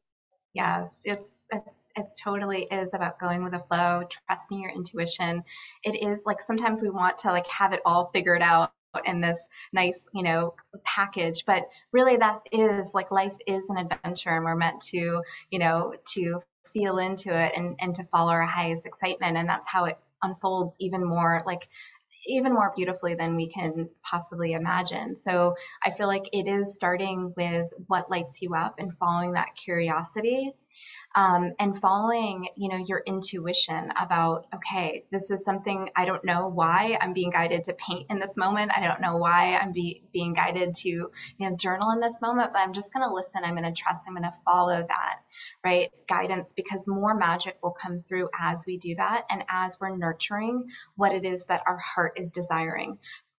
Yes, 0.55 1.03
it's 1.05 1.47
it's 1.53 1.91
it's 1.97 2.21
totally 2.21 2.63
is 2.65 2.95
about 2.95 3.21
going 3.21 3.45
with 3.45 3.53
the 3.53 3.59
flow, 3.61 4.03
trusting 4.29 4.61
your 4.61 4.71
intuition. 4.71 5.45
It 5.85 6.03
is 6.03 6.21
like 6.25 6.41
sometimes 6.41 6.83
we 6.83 6.91
want 6.91 7.19
to 7.19 7.29
like 7.29 7.47
have 7.49 7.73
it 7.73 7.81
all 7.85 8.11
figured 8.13 8.43
out 8.43 8.73
in 9.05 9.21
this 9.21 9.39
nice, 9.73 10.09
you 10.15 10.23
know, 10.23 10.55
package, 10.85 11.45
but 11.47 11.69
really 11.93 12.17
that 12.17 12.41
is 12.51 12.93
like 12.95 13.11
life 13.11 13.35
is 13.47 13.69
an 13.71 13.77
adventure 13.77 14.31
and 14.31 14.45
we're 14.45 14.57
meant 14.57 14.81
to, 14.91 15.23
you 15.51 15.59
know, 15.59 15.95
to 16.15 16.43
feel 16.73 16.99
into 16.99 17.31
it 17.31 17.53
and 17.57 17.77
and 17.81 17.95
to 17.97 18.05
follow 18.05 18.31
our 18.33 18.47
highest 18.47 18.87
excitement 18.87 19.37
and 19.37 19.49
that's 19.49 19.69
how 19.69 19.85
it 19.85 19.99
unfolds 20.23 20.77
even 20.81 21.05
more 21.05 21.43
like 21.47 21.69
even 22.27 22.53
more 22.53 22.73
beautifully 22.77 23.15
than 23.15 23.37
we 23.37 23.49
can 23.49 23.89
possibly 24.03 24.53
imagine. 24.53 25.17
So 25.17 25.55
I 25.85 25.93
feel 25.93 26.07
like 26.07 26.29
it 26.33 26.47
is 26.47 26.75
starting 26.75 27.33
with 27.37 27.69
what 27.87 28.11
lights 28.11 28.43
you 28.43 28.55
up 28.55 28.77
and 28.79 28.97
following 28.99 29.33
that 29.33 29.55
curiosity 29.57 30.53
um, 31.15 31.53
and 31.59 31.79
following 31.81 32.49
you 32.57 32.69
know 32.69 32.85
your 32.87 33.03
intuition 33.07 33.93
about 33.99 34.47
okay 34.55 35.05
this 35.11 35.31
is 35.31 35.45
something 35.45 35.91
i 35.97 36.05
don't 36.05 36.25
know 36.25 36.49
why 36.49 36.99
i'm 37.01 37.13
being 37.13 37.31
guided 37.31 37.65
to 37.65 37.73
paint 37.75 38.07
in 38.11 38.19
this 38.19 38.37
moment. 38.37 38.71
I 38.77 38.87
don't 38.87 39.01
know 39.01 39.17
why 39.17 39.57
i'm 39.57 39.73
be, 39.73 40.03
being 40.13 40.35
guided 40.35 40.75
to 40.77 40.89
you 40.89 41.11
know 41.41 41.57
journal 41.57 41.91
in 41.91 42.01
this 42.01 42.21
moment 42.21 42.53
but 42.53 42.61
i'm 42.61 42.73
just 42.73 42.93
going 42.93 43.07
to 43.09 43.15
listen. 43.15 43.43
I'm 43.45 43.57
going 43.57 43.73
to 43.73 43.81
trust. 43.81 44.03
I'm 44.07 44.15
going 44.15 44.25
to 44.25 44.35
follow 44.45 44.85
that 44.87 45.21
right 45.65 45.91
guidance 46.09 46.53
because 46.55 46.87
more 46.87 47.15
magic 47.15 47.57
will 47.63 47.77
come 47.81 48.03
through 48.03 48.29
as 48.39 48.65
we 48.67 48.79
do 48.79 48.95
that 48.97 49.25
and 49.31 49.45
as 49.49 49.79
we're 49.81 49.97
nurturing 49.97 50.69
what 50.97 51.15
it 51.15 51.25
is 51.25 51.47
that 51.47 51.63
our 51.67 51.79
heart 51.79 52.19
is 52.19 52.31
desiring 52.31 52.99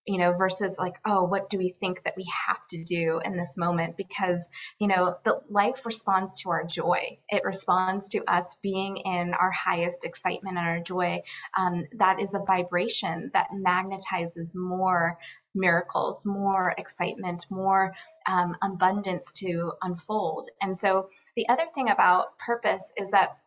you 0.10 0.18
know, 0.18 0.34
versus 0.34 0.76
like, 0.80 0.96
oh, 1.06 1.24
what 1.24 1.52
do 1.52 1.60
we 1.60 1.70
think 1.70 2.04
that 2.04 2.18
we 2.18 2.28
have 2.48 2.58
to 2.72 2.84
do 2.84 3.22
in 3.24 3.38
this 3.38 3.56
moment? 3.58 3.96
Because, 3.96 4.50
you 4.80 4.88
know, 4.88 5.16
the 5.24 5.40
life 5.52 5.86
responds 5.86 6.42
to 6.42 6.50
our 6.50 6.64
joy. 6.64 7.20
It 7.30 7.44
responds 7.44 8.10
to 8.10 8.24
us 8.26 8.58
being 8.64 8.98
in 8.98 9.36
our 9.36 9.52
highest 9.52 10.06
excitement 10.06 10.58
and 10.58 10.68
our 10.68 10.80
joy. 10.80 11.22
Um, 11.56 11.86
that 11.98 12.20
is 12.20 12.34
a 12.34 12.40
vibration 12.40 13.30
that 13.36 13.50
magnetizes 13.54 14.56
more 14.56 15.20
miracles, 15.54 16.26
more 16.26 16.74
excitement, 16.76 17.46
more 17.52 17.94
um, 18.26 18.56
abundance 18.64 19.32
to 19.34 19.74
unfold. 19.84 20.50
And 20.60 20.76
so 20.76 21.10
the 21.36 21.48
other 21.50 21.66
thing 21.76 21.92
about 21.92 22.40
purpose 22.40 22.84
is 22.98 23.12
that 23.12 23.38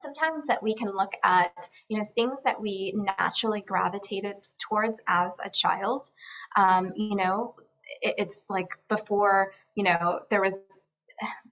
sometimes 0.00 0.46
that 0.46 0.62
we 0.62 0.74
can 0.74 0.90
look 0.90 1.12
at 1.24 1.68
you 1.88 1.98
know 1.98 2.04
things 2.14 2.42
that 2.44 2.60
we 2.60 2.94
naturally 3.18 3.60
gravitated 3.60 4.36
towards 4.58 5.00
as 5.06 5.36
a 5.44 5.50
child. 5.50 6.10
Um, 6.56 6.92
you 6.96 7.16
know 7.16 7.54
it, 8.02 8.14
it's 8.18 8.50
like 8.50 8.68
before 8.88 9.52
you 9.74 9.84
know 9.84 10.20
there 10.30 10.42
was 10.42 10.54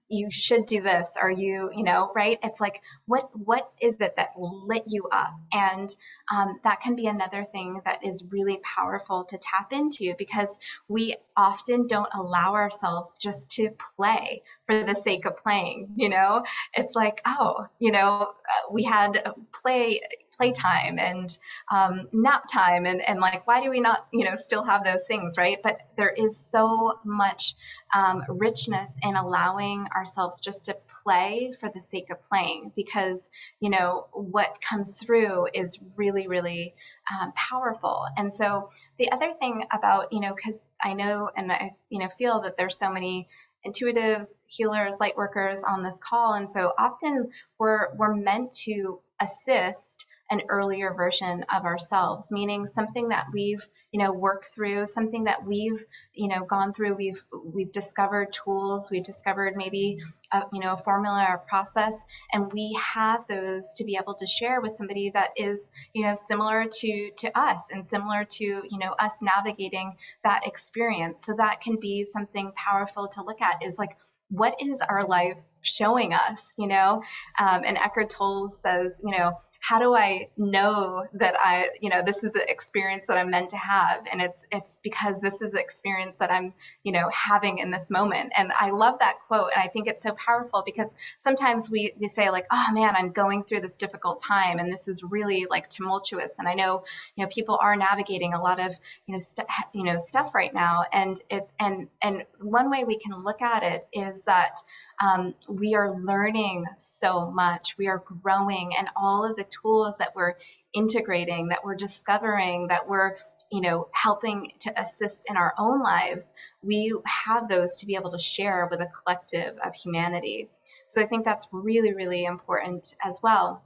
you 0.09 0.29
should 0.31 0.65
do 0.65 0.81
this 0.81 1.09
or 1.21 1.29
you 1.29 1.71
you 1.75 1.83
know 1.83 2.11
right? 2.15 2.39
It's 2.43 2.59
like 2.59 2.81
what 3.05 3.29
what 3.33 3.71
is 3.81 4.01
it 4.01 4.15
that 4.17 4.31
lit 4.37 4.83
you 4.87 5.07
up? 5.11 5.33
And 5.53 5.93
um, 6.33 6.59
that 6.63 6.81
can 6.81 6.95
be 6.95 7.07
another 7.07 7.45
thing 7.51 7.81
that 7.85 8.05
is 8.05 8.23
really 8.29 8.59
powerful 8.63 9.25
to 9.25 9.37
tap 9.37 9.71
into 9.71 10.13
because 10.17 10.57
we 10.87 11.15
often 11.37 11.87
don't 11.87 12.09
allow 12.13 12.53
ourselves 12.53 13.17
just 13.17 13.51
to 13.51 13.69
play 13.95 14.43
for 14.65 14.83
the 14.83 14.95
sake 14.95 15.25
of 15.25 15.37
playing 15.37 15.89
you 15.95 16.09
know? 16.09 16.43
It's 16.73 16.95
like 16.95 17.21
oh 17.25 17.67
you 17.79 17.91
know 17.91 18.21
uh, 18.21 18.71
we 18.71 18.83
had 18.83 19.31
play 19.51 20.01
playtime 20.39 20.97
and 20.99 21.37
um, 21.71 22.07
nap 22.13 22.45
time 22.51 22.85
and, 22.85 23.01
and 23.01 23.19
like 23.19 23.45
why 23.45 23.61
do 23.61 23.69
we 23.69 23.81
not 23.81 24.07
you 24.13 24.23
know 24.23 24.35
still 24.35 24.63
have 24.63 24.83
those 24.83 25.05
things 25.07 25.35
right? 25.37 25.57
But 25.61 25.79
there 25.97 26.09
is 26.09 26.37
so 26.37 26.99
much 27.03 27.55
um, 27.93 28.23
richness 28.29 28.91
in 29.01 29.15
allowing 29.15 29.87
ourselves 29.99 30.39
just 30.39 30.65
to 30.65 30.77
play 31.03 31.53
for 31.59 31.69
the 31.73 31.81
sake 31.81 32.09
of 32.09 32.21
playing 32.23 32.71
because 32.75 33.29
you 33.59 33.69
know 33.69 34.07
what 34.13 34.61
comes 34.61 34.95
through 34.97 35.47
is 35.53 35.77
really 35.95 36.27
really 36.27 36.73
um, 37.11 37.31
powerful. 37.33 38.05
And 38.17 38.33
so 38.33 38.69
the 38.97 39.11
other 39.11 39.33
thing 39.39 39.65
about 39.71 40.11
you 40.13 40.19
know 40.19 40.33
because 40.33 40.61
i 40.83 40.93
know 40.93 41.29
and 41.35 41.51
i 41.51 41.75
you 41.89 41.99
know 41.99 42.09
feel 42.17 42.41
that 42.41 42.57
there's 42.57 42.77
so 42.77 42.89
many 42.91 43.27
intuitives 43.65 44.27
healers 44.47 44.95
light 44.99 45.17
workers 45.17 45.63
on 45.63 45.83
this 45.83 45.97
call. 46.01 46.33
And 46.33 46.49
so 46.49 46.73
often 46.77 47.31
we're 47.57 47.93
we're 47.95 48.15
meant 48.15 48.51
to 48.65 48.99
assist 49.19 50.05
an 50.29 50.41
earlier 50.49 50.93
version 50.93 51.43
of 51.53 51.65
ourselves, 51.65 52.31
meaning 52.31 52.67
something 52.67 53.09
that 53.09 53.27
we've, 53.33 53.67
you 53.91 53.99
know, 53.99 54.11
worked 54.11 54.47
through, 54.53 54.85
something 54.85 55.23
that 55.23 55.45
we've, 55.45 55.83
you 56.13 56.27
know, 56.27 56.45
gone 56.45 56.73
through. 56.73 56.93
We've 56.93 57.23
we've 57.43 57.71
discovered 57.71 58.31
tools, 58.31 58.89
we've 58.91 59.03
discovered 59.03 59.55
maybe, 59.55 59.99
a, 60.31 60.43
you 60.53 60.59
know, 60.59 60.73
a 60.73 60.77
formula 60.77 61.25
or 61.29 61.37
process, 61.39 61.95
and 62.31 62.53
we 62.53 62.77
have 62.79 63.27
those 63.27 63.73
to 63.77 63.83
be 63.83 63.97
able 63.99 64.15
to 64.15 64.27
share 64.27 64.61
with 64.61 64.73
somebody 64.73 65.09
that 65.11 65.31
is, 65.35 65.67
you 65.93 66.05
know, 66.05 66.15
similar 66.15 66.65
to 66.65 67.11
to 67.17 67.39
us 67.39 67.69
and 67.71 67.85
similar 67.85 68.25
to, 68.25 68.43
you 68.43 68.77
know, 68.77 68.91
us 68.99 69.13
navigating 69.21 69.95
that 70.23 70.45
experience. 70.45 71.25
So 71.25 71.33
that 71.37 71.61
can 71.61 71.79
be 71.79 72.05
something 72.05 72.51
powerful 72.55 73.07
to 73.09 73.23
look 73.23 73.41
at. 73.41 73.63
Is 73.63 73.79
like 73.79 73.97
what 74.29 74.61
is 74.61 74.81
our 74.81 75.03
life 75.03 75.37
showing 75.61 76.13
us, 76.13 76.53
you 76.57 76.67
know? 76.67 77.03
Um, 77.37 77.63
and 77.65 77.77
Eckhart 77.77 78.11
Tolle 78.11 78.51
says, 78.51 79.01
you 79.03 79.17
know, 79.17 79.39
how 79.59 79.79
do 79.79 79.93
I 79.93 80.29
know 80.37 81.05
that 81.13 81.35
I, 81.37 81.69
you 81.81 81.89
know, 81.89 82.01
this 82.01 82.23
is 82.23 82.33
an 82.35 82.43
experience 82.47 83.07
that 83.07 83.17
I'm 83.17 83.29
meant 83.29 83.49
to 83.49 83.57
have? 83.57 84.05
And 84.11 84.21
it's 84.21 84.45
it's 84.51 84.79
because 84.83 85.19
this 85.21 85.41
is 85.41 85.53
an 85.53 85.59
experience 85.59 86.17
that 86.19 86.31
I'm, 86.31 86.53
you 86.83 86.91
know, 86.91 87.09
having 87.09 87.59
in 87.59 87.69
this 87.69 87.91
moment. 87.91 88.31
And 88.37 88.51
I 88.57 88.71
love 88.71 88.99
that 88.99 89.17
quote. 89.27 89.51
And 89.53 89.61
I 89.61 89.67
think 89.67 89.87
it's 89.87 90.01
so 90.01 90.13
powerful 90.13 90.63
because 90.65 90.93
sometimes 91.19 91.69
we, 91.69 91.93
we 91.99 92.07
say 92.07 92.29
like, 92.29 92.45
oh 92.51 92.67
man, 92.71 92.95
I'm 92.95 93.11
going 93.11 93.43
through 93.43 93.61
this 93.61 93.77
difficult 93.77 94.23
time 94.23 94.59
and 94.59 94.71
this 94.71 94.87
is 94.87 95.03
really 95.03 95.45
like 95.49 95.69
tumultuous. 95.69 96.35
And 96.39 96.47
I 96.47 96.53
know, 96.53 96.85
you 97.15 97.23
know, 97.25 97.29
people 97.29 97.59
are 97.61 97.75
navigating 97.75 98.33
a 98.33 98.41
lot 98.41 98.59
of, 98.59 98.73
you 99.07 99.13
know, 99.13 99.19
st- 99.19 99.47
you 99.73 99.83
know, 99.83 99.99
stuff 99.99 100.33
right 100.33 100.53
now. 100.53 100.85
And 100.91 101.19
it 101.29 101.49
and 101.59 101.87
and 102.01 102.23
one 102.39 102.69
way 102.69 102.85
we 102.85 102.97
can 102.97 103.23
look 103.23 103.41
at 103.41 103.63
it 103.63 103.87
is 103.93 104.23
that 104.23 104.55
um, 105.01 105.33
we 105.47 105.75
are 105.75 105.91
learning 105.91 106.65
so 106.77 107.31
much. 107.31 107.77
We 107.77 107.87
are 107.87 108.03
growing, 108.21 108.73
and 108.77 108.89
all 108.95 109.29
of 109.29 109.37
the 109.37 109.45
tools 109.49 109.97
that 109.97 110.15
we're 110.15 110.35
integrating, 110.73 111.49
that 111.49 111.63
we're 111.63 111.75
discovering, 111.75 112.67
that 112.67 112.87
we're 112.87 113.17
you 113.51 113.61
know 113.61 113.87
helping 113.93 114.51
to 114.59 114.81
assist 114.81 115.25
in 115.29 115.37
our 115.37 115.53
own 115.57 115.81
lives, 115.81 116.31
we 116.61 116.93
have 117.05 117.49
those 117.49 117.77
to 117.77 117.85
be 117.85 117.95
able 117.95 118.11
to 118.11 118.19
share 118.19 118.67
with 118.69 118.79
a 118.81 118.87
collective 118.87 119.57
of 119.63 119.73
humanity. 119.75 120.49
So 120.87 121.01
I 121.01 121.05
think 121.05 121.23
that's 121.25 121.47
really, 121.51 121.93
really 121.93 122.25
important 122.25 122.95
as 123.03 123.19
well 123.21 123.61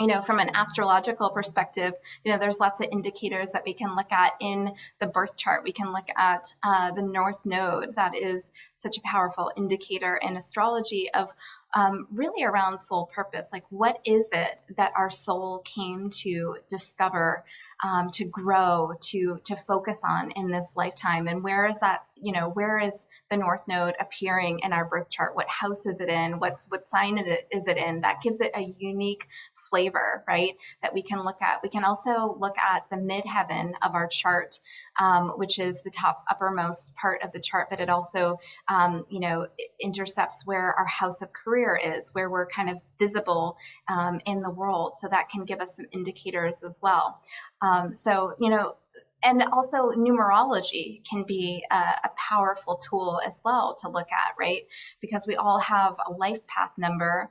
you 0.00 0.06
know, 0.06 0.22
from 0.22 0.38
an 0.38 0.50
astrological 0.54 1.28
perspective, 1.28 1.92
you 2.24 2.32
know, 2.32 2.38
there's 2.38 2.58
lots 2.58 2.80
of 2.80 2.88
indicators 2.90 3.50
that 3.52 3.64
we 3.66 3.74
can 3.74 3.94
look 3.94 4.10
at 4.10 4.32
in 4.40 4.72
the 4.98 5.06
birth 5.06 5.36
chart. 5.36 5.62
We 5.62 5.72
can 5.72 5.92
look 5.92 6.08
at 6.16 6.54
uh, 6.62 6.92
the 6.92 7.02
North 7.02 7.38
Node, 7.44 7.94
that 7.96 8.16
is 8.16 8.50
such 8.76 8.96
a 8.96 9.02
powerful 9.02 9.52
indicator 9.58 10.16
in 10.16 10.38
astrology 10.38 11.10
of 11.12 11.30
um, 11.74 12.06
really 12.12 12.44
around 12.44 12.80
soul 12.80 13.10
purpose. 13.14 13.48
Like, 13.52 13.64
what 13.70 13.98
is 14.04 14.26
it 14.32 14.58
that 14.76 14.92
our 14.96 15.10
soul 15.10 15.62
came 15.64 16.08
to 16.22 16.56
discover, 16.68 17.44
um, 17.84 18.10
to 18.10 18.24
grow, 18.24 18.92
to 19.00 19.40
to 19.44 19.56
focus 19.56 20.00
on 20.04 20.32
in 20.32 20.50
this 20.50 20.72
lifetime? 20.76 21.28
And 21.28 21.42
where 21.42 21.68
is 21.68 21.78
that? 21.80 22.04
You 22.22 22.32
know, 22.32 22.50
where 22.50 22.78
is 22.78 23.04
the 23.30 23.38
North 23.38 23.62
Node 23.66 23.94
appearing 23.98 24.60
in 24.62 24.72
our 24.72 24.84
birth 24.84 25.08
chart? 25.08 25.34
What 25.34 25.48
house 25.48 25.86
is 25.86 26.00
it 26.00 26.08
in? 26.08 26.38
What's 26.38 26.66
what 26.68 26.86
sign 26.86 27.18
is 27.18 27.66
it 27.66 27.76
in? 27.78 28.02
That 28.02 28.20
gives 28.22 28.40
it 28.40 28.50
a 28.54 28.74
unique 28.78 29.26
flavor, 29.70 30.22
right? 30.28 30.56
That 30.82 30.92
we 30.92 31.02
can 31.02 31.24
look 31.24 31.40
at. 31.40 31.62
We 31.62 31.70
can 31.70 31.84
also 31.84 32.36
look 32.38 32.58
at 32.58 32.84
the 32.90 32.96
midheaven 32.96 33.72
of 33.82 33.94
our 33.94 34.08
chart, 34.08 34.60
um, 35.00 35.30
which 35.36 35.58
is 35.58 35.82
the 35.82 35.90
top 35.90 36.24
uppermost 36.30 36.94
part 36.94 37.22
of 37.22 37.32
the 37.32 37.40
chart, 37.40 37.68
but 37.70 37.80
it 37.80 37.88
also, 37.88 38.38
um, 38.68 39.06
you 39.08 39.20
know, 39.20 39.46
intercepts 39.80 40.44
where 40.44 40.74
our 40.74 40.86
house 40.86 41.22
of 41.22 41.32
career 41.32 41.80
is, 41.82 42.10
where 42.12 42.28
we're 42.28 42.46
kind 42.46 42.68
of 42.68 42.78
visible 42.98 43.56
um, 43.88 44.20
in 44.26 44.42
the 44.42 44.50
world. 44.50 44.92
So 44.98 45.08
that 45.08 45.30
can 45.30 45.44
give 45.44 45.60
us 45.60 45.76
some 45.76 45.86
indicators 45.92 46.62
as 46.62 46.78
well. 46.82 47.20
Um, 47.62 47.94
so, 47.94 48.34
you 48.40 48.50
know, 48.50 48.76
and 49.22 49.42
also 49.52 49.90
numerology 49.90 51.04
can 51.08 51.24
be 51.24 51.64
a, 51.70 51.74
a, 51.74 52.10
powerful 52.16 52.76
tool 52.76 53.20
as 53.26 53.40
well 53.44 53.76
to 53.82 53.88
look 53.88 54.10
at, 54.12 54.34
right? 54.38 54.62
Because 55.00 55.26
we 55.26 55.36
all 55.36 55.58
have 55.58 55.96
a 56.06 56.12
life 56.12 56.46
path 56.46 56.70
number 56.78 57.28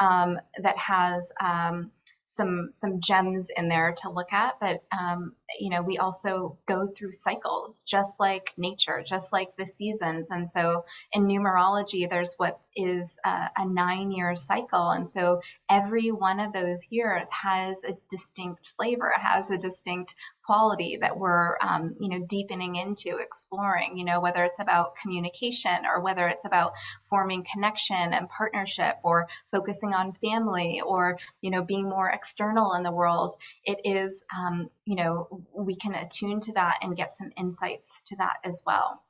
um, 0.00 0.38
that 0.62 0.76
has 0.76 1.32
um, 1.40 1.90
some 2.34 2.70
some 2.72 3.00
gems 3.00 3.48
in 3.56 3.68
there 3.68 3.94
to 4.02 4.10
look 4.10 4.32
at. 4.32 4.58
But 4.60 4.82
um, 4.98 5.34
you 5.58 5.70
know, 5.70 5.82
we 5.82 5.98
also 5.98 6.58
go 6.66 6.86
through 6.86 7.12
cycles, 7.12 7.82
just 7.82 8.20
like 8.20 8.52
nature, 8.56 9.02
just 9.06 9.32
like 9.32 9.56
the 9.56 9.66
seasons. 9.66 10.30
And 10.30 10.48
so, 10.48 10.84
in 11.12 11.26
numerology, 11.26 12.08
there's 12.08 12.34
what 12.36 12.60
is 12.76 13.18
a, 13.24 13.50
a 13.56 13.66
nine-year 13.66 14.36
cycle, 14.36 14.90
and 14.90 15.08
so 15.10 15.40
every 15.68 16.10
one 16.10 16.40
of 16.40 16.52
those 16.52 16.86
years 16.90 17.28
has 17.30 17.76
a 17.84 17.96
distinct 18.08 18.70
flavor, 18.76 19.12
has 19.16 19.50
a 19.50 19.58
distinct 19.58 20.14
quality 20.44 20.98
that 21.00 21.18
we're 21.18 21.56
um, 21.60 21.94
you 22.00 22.08
know 22.08 22.24
deepening 22.26 22.76
into 22.76 23.18
exploring 23.18 23.96
you 23.96 24.04
know 24.04 24.20
whether 24.20 24.44
it's 24.44 24.58
about 24.58 24.96
communication 24.96 25.84
or 25.86 26.00
whether 26.00 26.28
it's 26.28 26.44
about 26.44 26.72
forming 27.08 27.44
connection 27.52 28.12
and 28.14 28.28
partnership 28.28 28.96
or 29.02 29.28
focusing 29.52 29.92
on 29.92 30.12
family 30.14 30.80
or 30.84 31.18
you 31.40 31.50
know 31.50 31.62
being 31.62 31.84
more 31.84 32.10
external 32.10 32.74
in 32.74 32.82
the 32.82 32.92
world 32.92 33.34
it 33.64 33.78
is 33.84 34.24
um, 34.36 34.68
you 34.84 34.96
know 34.96 35.28
we 35.54 35.76
can 35.76 35.94
attune 35.94 36.40
to 36.40 36.52
that 36.52 36.78
and 36.82 36.96
get 36.96 37.16
some 37.16 37.30
insights 37.36 38.02
to 38.02 38.16
that 38.16 38.38
as 38.44 38.62
well. 38.66 39.02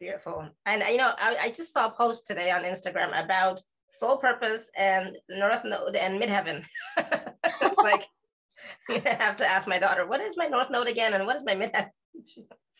Beautiful. 0.00 0.48
And 0.66 0.82
you 0.82 0.96
know 0.96 1.12
I, 1.18 1.36
I 1.42 1.48
just 1.50 1.72
saw 1.72 1.86
a 1.86 1.90
post 1.90 2.26
today 2.26 2.50
on 2.50 2.64
instagram 2.64 3.08
about 3.22 3.62
soul 3.90 4.16
purpose 4.16 4.70
and 4.76 5.16
north 5.28 5.62
node 5.64 5.96
and 5.96 6.20
midheaven. 6.20 6.64
It's 7.60 7.78
like 7.78 8.06
I 8.90 9.16
have 9.18 9.36
to 9.38 9.46
ask 9.46 9.66
my 9.66 9.78
daughter, 9.78 10.06
what 10.06 10.20
is 10.20 10.36
my 10.36 10.46
north 10.46 10.70
node 10.70 10.88
again, 10.88 11.14
and 11.14 11.26
what 11.26 11.36
is 11.36 11.42
my 11.44 11.54
mid? 11.54 11.74
uh, 11.74 11.84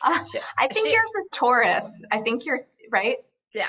I 0.03 0.69
think 0.69 0.87
she, 0.87 0.93
yours 0.93 1.11
is 1.21 1.29
Taurus. 1.33 2.05
I 2.11 2.21
think 2.21 2.45
you're 2.45 2.67
right. 2.91 3.17
Yeah. 3.55 3.69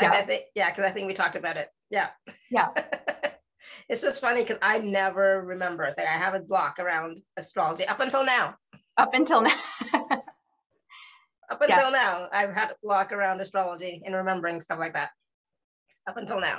Yeah. 0.00 0.12
I, 0.12 0.18
I 0.18 0.22
think 0.22 0.44
yeah, 0.54 0.70
because 0.70 0.84
I 0.84 0.90
think 0.90 1.06
we 1.06 1.14
talked 1.14 1.36
about 1.36 1.56
it. 1.56 1.68
Yeah. 1.90 2.08
Yeah. 2.50 2.68
it's 3.88 4.00
just 4.00 4.20
funny 4.20 4.42
because 4.42 4.58
I 4.62 4.78
never 4.78 5.42
remember. 5.44 5.84
It's 5.84 5.98
like 5.98 6.06
I 6.06 6.10
have 6.10 6.34
a 6.34 6.40
block 6.40 6.78
around 6.78 7.22
astrology 7.36 7.86
up 7.86 8.00
until 8.00 8.24
now. 8.24 8.54
Up 8.96 9.14
until 9.14 9.42
now. 9.42 9.56
up 11.50 11.60
until 11.60 11.90
yeah. 11.90 11.90
now, 11.90 12.28
I've 12.32 12.54
had 12.54 12.70
a 12.70 12.76
block 12.82 13.12
around 13.12 13.40
astrology 13.40 14.02
and 14.04 14.14
remembering 14.14 14.60
stuff 14.60 14.78
like 14.78 14.94
that. 14.94 15.10
Up 16.08 16.16
until 16.16 16.40
now. 16.40 16.58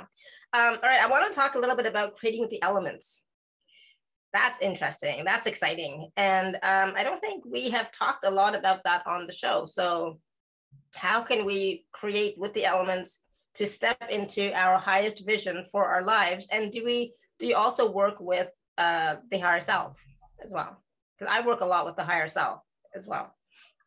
Um, 0.52 0.78
all 0.82 0.88
right, 0.88 1.00
I 1.00 1.08
want 1.08 1.30
to 1.30 1.38
talk 1.38 1.54
a 1.54 1.58
little 1.58 1.76
bit 1.76 1.86
about 1.86 2.16
creating 2.16 2.48
the 2.50 2.62
elements. 2.62 3.22
That's 4.32 4.60
interesting. 4.60 5.24
That's 5.24 5.46
exciting. 5.46 6.10
And 6.16 6.56
um, 6.56 6.94
I 6.96 7.02
don't 7.02 7.20
think 7.20 7.44
we 7.44 7.70
have 7.70 7.92
talked 7.92 8.24
a 8.24 8.30
lot 8.30 8.54
about 8.54 8.84
that 8.84 9.06
on 9.06 9.26
the 9.26 9.32
show. 9.32 9.66
So, 9.66 10.18
how 10.94 11.22
can 11.22 11.44
we 11.44 11.86
create 11.92 12.38
with 12.38 12.54
the 12.54 12.64
elements 12.64 13.20
to 13.54 13.66
step 13.66 14.02
into 14.10 14.52
our 14.54 14.78
highest 14.78 15.26
vision 15.26 15.64
for 15.70 15.86
our 15.86 16.02
lives? 16.02 16.48
And 16.50 16.72
do 16.72 16.84
we 16.84 17.12
do 17.38 17.46
you 17.46 17.56
also 17.56 17.90
work 17.90 18.16
with 18.20 18.50
uh, 18.78 19.16
the 19.30 19.38
higher 19.38 19.60
self 19.60 20.02
as 20.42 20.50
well? 20.50 20.82
Because 21.18 21.32
I 21.32 21.46
work 21.46 21.60
a 21.60 21.66
lot 21.66 21.84
with 21.84 21.96
the 21.96 22.04
higher 22.04 22.28
self 22.28 22.60
as 22.94 23.06
well. 23.06 23.34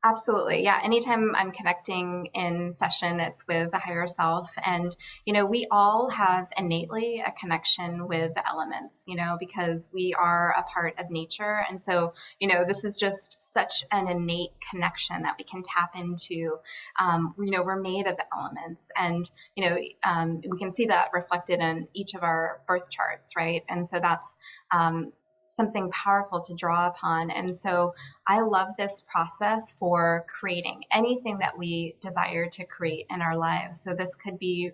Absolutely. 0.08 0.63
Yeah. 0.63 0.80
Anytime 0.84 1.34
I'm 1.34 1.52
connecting 1.52 2.28
in 2.36 2.74
session, 2.74 3.20
it's 3.20 3.48
with 3.48 3.72
the 3.72 3.80
higher 3.80 4.06
self. 4.08 4.52
And, 4.63 4.96
you 5.26 5.34
know, 5.34 5.48
we 5.48 5.65
all 5.72 6.12
have 6.12 6.48
innately 6.56 7.24
a 7.26 7.32
connection 7.32 8.08
with 8.08 8.36
the 8.36 8.48
elements, 8.48 9.04
you 9.08 9.15
know, 9.15 9.36
because 9.39 9.89
we 9.91 10.13
are 10.13 10.54
a 10.60 10.62
part 10.62 11.00
of 11.00 11.10
nature. 11.10 11.65
And 11.68 11.82
so, 11.82 12.13
you 12.39 12.48
know, 12.48 12.65
this 12.68 12.86
is 12.86 12.98
just 12.98 13.52
such 13.52 13.84
an 13.91 14.08
innate 14.08 14.52
connection 14.70 15.24
that 15.24 15.38
we 15.39 15.44
can 15.44 15.63
tap 15.63 15.96
into. 15.96 16.60
Um, 17.00 17.34
you 17.39 17.50
know, 17.50 17.63
we're 17.63 17.82
made 17.82 18.06
of 18.06 18.15
the 18.15 18.26
elements. 18.32 18.91
And, 18.96 19.28
you 19.56 19.68
know, 19.68 19.78
um, 20.04 20.39
we 20.48 20.60
can 20.60 20.76
see 20.76 20.86
that 20.86 21.13
reflected 21.13 21.62
in 21.62 21.88
each 21.96 22.13
of 22.13 22.22
our 22.22 22.62
birth 22.68 22.91
charts, 22.91 23.36
right? 23.36 23.63
And 23.68 23.89
so 23.89 24.00
that's, 24.00 24.36
um, 24.72 25.13
something 25.56 25.89
powerful 25.91 26.41
to 26.41 26.54
draw 26.54 26.88
upon. 26.88 27.32
And 27.32 27.58
so 27.58 27.94
I 28.28 28.41
love 28.41 28.70
this 28.78 29.04
process 29.10 29.74
for 29.80 30.26
creating 30.28 30.84
anything 30.91 31.38
that 31.39 31.58
we 31.58 31.96
desire 32.02 32.48
to 32.50 32.65
create 32.65 33.06
in 33.10 33.22
our 33.22 33.38
lives. 33.38 33.82
So 33.82 33.94
this 33.94 34.13
could 34.15 34.38
be, 34.38 34.72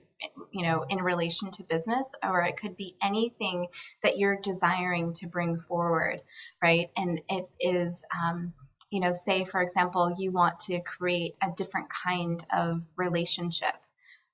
you 0.52 0.64
know, 0.64 0.84
in 0.90 0.98
relation 1.00 1.52
to 1.52 1.64
business, 1.64 2.08
or 2.24 2.42
it 2.44 2.58
could 2.58 2.76
be 2.76 2.96
anything 3.02 3.68
that 4.02 4.18
you're 4.18 4.40
desiring 4.42 5.14
to 5.14 5.28
bring 5.28 5.60
forward, 5.60 6.22
right? 6.62 6.90
And 6.98 7.22
it 7.30 7.48
is, 7.60 7.98
um, 8.24 8.54
you 8.90 9.00
know, 9.00 9.14
say, 9.14 9.46
for 9.46 9.62
example, 9.62 10.16
you 10.18 10.32
want 10.32 10.60
to 10.62 10.82
create 10.82 11.36
a 11.42 11.52
different 11.56 11.90
kind 11.90 12.44
of 12.52 12.82
relationship 12.96 13.76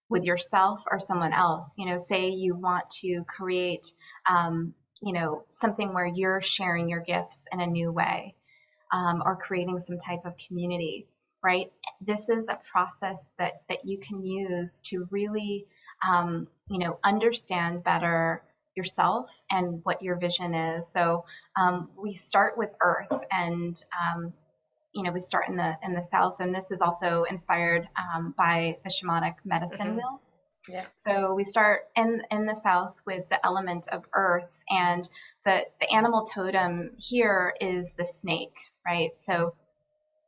with 0.09 0.23
yourself 0.23 0.83
or 0.89 0.99
someone 0.99 1.33
else. 1.33 1.75
You 1.77 1.87
know, 1.87 1.99
say 1.99 2.29
you 2.29 2.55
want 2.55 2.89
to 3.01 3.23
create 3.25 3.93
um, 4.29 4.73
you 5.01 5.13
know, 5.13 5.43
something 5.49 5.93
where 5.93 6.05
you're 6.05 6.41
sharing 6.41 6.89
your 6.89 7.01
gifts 7.01 7.45
in 7.51 7.59
a 7.59 7.67
new 7.67 7.91
way 7.91 8.35
um, 8.91 9.21
or 9.25 9.35
creating 9.35 9.79
some 9.79 9.97
type 9.97 10.25
of 10.25 10.33
community, 10.47 11.07
right? 11.43 11.71
This 12.01 12.29
is 12.29 12.47
a 12.47 12.59
process 12.71 13.31
that, 13.37 13.61
that 13.69 13.85
you 13.85 13.99
can 13.99 14.21
use 14.23 14.81
to 14.87 15.07
really, 15.11 15.65
um, 16.07 16.47
you 16.69 16.79
know, 16.79 16.99
understand 17.03 17.83
better 17.83 18.41
yourself 18.77 19.29
and 19.51 19.81
what 19.83 20.01
your 20.01 20.15
vision 20.15 20.53
is. 20.53 20.87
So 20.87 21.25
um, 21.59 21.89
we 22.01 22.13
start 22.13 22.57
with 22.57 22.69
Earth, 22.79 23.11
and 23.31 23.83
um, 23.99 24.31
you 24.93 25.03
know 25.03 25.11
we 25.11 25.19
start 25.19 25.49
in 25.49 25.57
the 25.57 25.77
in 25.83 25.93
the 25.93 26.03
South, 26.03 26.39
and 26.39 26.55
this 26.55 26.71
is 26.71 26.79
also 26.79 27.23
inspired 27.23 27.89
um, 27.97 28.33
by 28.37 28.77
the 28.85 28.89
shamanic 28.89 29.35
medicine 29.43 29.79
mm-hmm. 29.79 29.95
wheel. 29.95 30.21
Yeah. 30.67 30.85
So 30.97 31.33
we 31.33 31.43
start 31.43 31.81
in 31.95 32.21
in 32.31 32.45
the 32.45 32.55
South 32.55 32.95
with 33.05 33.27
the 33.29 33.43
element 33.45 33.87
of 33.89 34.03
Earth, 34.13 34.53
and 34.69 35.07
the 35.45 35.65
the 35.79 35.91
animal 35.91 36.23
totem 36.25 36.91
here 36.97 37.53
is 37.61 37.93
the 37.93 38.05
snake, 38.05 38.55
right? 38.85 39.11
So 39.19 39.55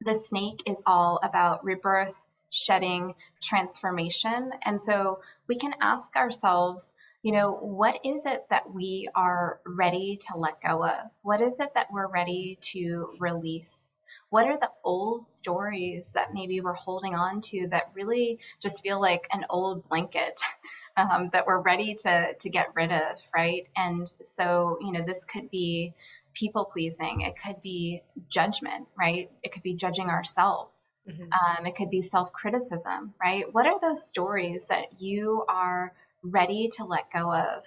the 0.02 0.18
snake 0.18 0.64
is 0.66 0.82
all 0.86 1.20
about 1.24 1.64
rebirth, 1.66 2.16
shedding, 2.50 3.16
transformation, 3.42 4.52
and 4.64 4.82
so 4.82 5.20
we 5.48 5.58
can 5.58 5.74
ask 5.82 6.16
ourselves 6.16 6.94
you 7.22 7.34
know, 7.34 7.52
what 7.52 8.00
is 8.06 8.22
it 8.26 8.46
that 8.50 8.74
we 8.74 9.10
are 9.14 9.60
ready 9.66 10.20
to 10.30 10.38
let 10.38 10.62
go 10.62 10.86
of? 10.86 11.12
What 11.22 11.42
is 11.42 11.60
it 11.60 11.74
that 11.74 11.92
we're 11.92 12.08
ready 12.08 12.58
to 12.72 13.10
release? 13.20 13.89
What 14.30 14.48
are 14.48 14.60
the 14.60 14.72
old 14.84 15.30
stories 15.30 16.12
that 16.14 16.34
maybe 16.34 16.62
we're 16.62 16.74
holding 16.74 17.16
on 17.16 17.42
to 17.42 17.68
that 17.70 17.92
really 17.94 18.40
just 18.60 18.84
feel 18.84 19.02
like 19.02 19.28
an 19.32 19.46
old 19.50 19.88
blanket 19.90 20.40
um, 20.98 21.30
that 21.34 21.48
we're 21.48 21.62
ready 21.62 21.96
to, 21.96 22.34
to 22.34 22.50
get 22.50 22.76
rid 22.76 22.92
of, 22.92 23.18
right? 23.36 23.68
And 23.76 24.08
so, 24.36 24.78
you 24.82 24.92
know, 24.92 25.02
this 25.02 25.26
could 25.26 25.50
be 25.50 25.94
people 26.34 26.66
pleasing, 26.66 27.22
it 27.22 27.34
could 27.44 27.62
be 27.62 28.04
judgment, 28.30 28.88
right? 28.98 29.32
It 29.44 29.52
could 29.52 29.64
be 29.64 29.74
judging 29.74 30.10
ourselves. 30.10 30.78
Mm-hmm. 31.10 31.24
Um, 31.24 31.66
it 31.66 31.76
could 31.76 31.90
be 31.90 32.04
self 32.04 32.32
criticism, 32.32 33.14
right? 33.22 33.52
What 33.52 33.66
are 33.66 33.80
those 33.80 34.08
stories 34.08 34.64
that 34.70 35.02
you 35.02 35.44
are 35.48 35.94
ready 36.22 36.70
to 36.78 36.86
let 36.86 37.12
go 37.12 37.34
of? 37.34 37.64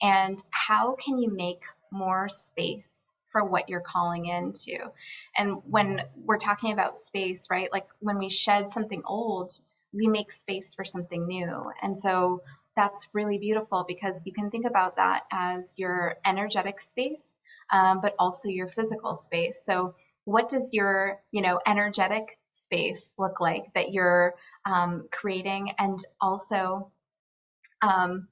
And 0.00 0.42
how 0.50 0.94
can 0.94 1.18
you 1.18 1.30
make 1.30 1.62
more 1.90 2.28
space 2.28 3.07
for 3.30 3.44
what 3.44 3.68
you're 3.68 3.80
calling 3.80 4.26
into? 4.26 4.78
And 5.36 5.58
when 5.64 6.02
we're 6.16 6.38
talking 6.38 6.72
about 6.72 6.98
space, 6.98 7.46
right? 7.50 7.70
Like 7.72 7.86
when 8.00 8.18
we 8.18 8.30
shed 8.30 8.72
something 8.72 9.02
old, 9.04 9.52
we 9.92 10.06
make 10.06 10.32
space 10.32 10.74
for 10.74 10.84
something 10.84 11.26
new. 11.26 11.70
And 11.82 11.98
so 11.98 12.42
that's 12.76 13.08
really 13.12 13.38
beautiful 13.38 13.84
because 13.86 14.22
you 14.24 14.32
can 14.32 14.50
think 14.50 14.64
about 14.66 14.96
that 14.96 15.24
as 15.32 15.74
your 15.76 16.18
energetic 16.24 16.80
space, 16.80 17.36
um, 17.70 18.00
but 18.00 18.14
also 18.18 18.48
your 18.48 18.68
physical 18.68 19.16
space. 19.16 19.62
So 19.64 19.94
what 20.24 20.48
does 20.48 20.70
your, 20.72 21.20
you 21.32 21.42
know, 21.42 21.58
energetic 21.66 22.38
space 22.52 23.14
look 23.18 23.40
like 23.40 23.72
that 23.74 23.92
you're 23.92 24.34
um, 24.64 25.08
creating? 25.10 25.72
And 25.78 25.98
also, 26.20 26.92
um, 27.82 28.28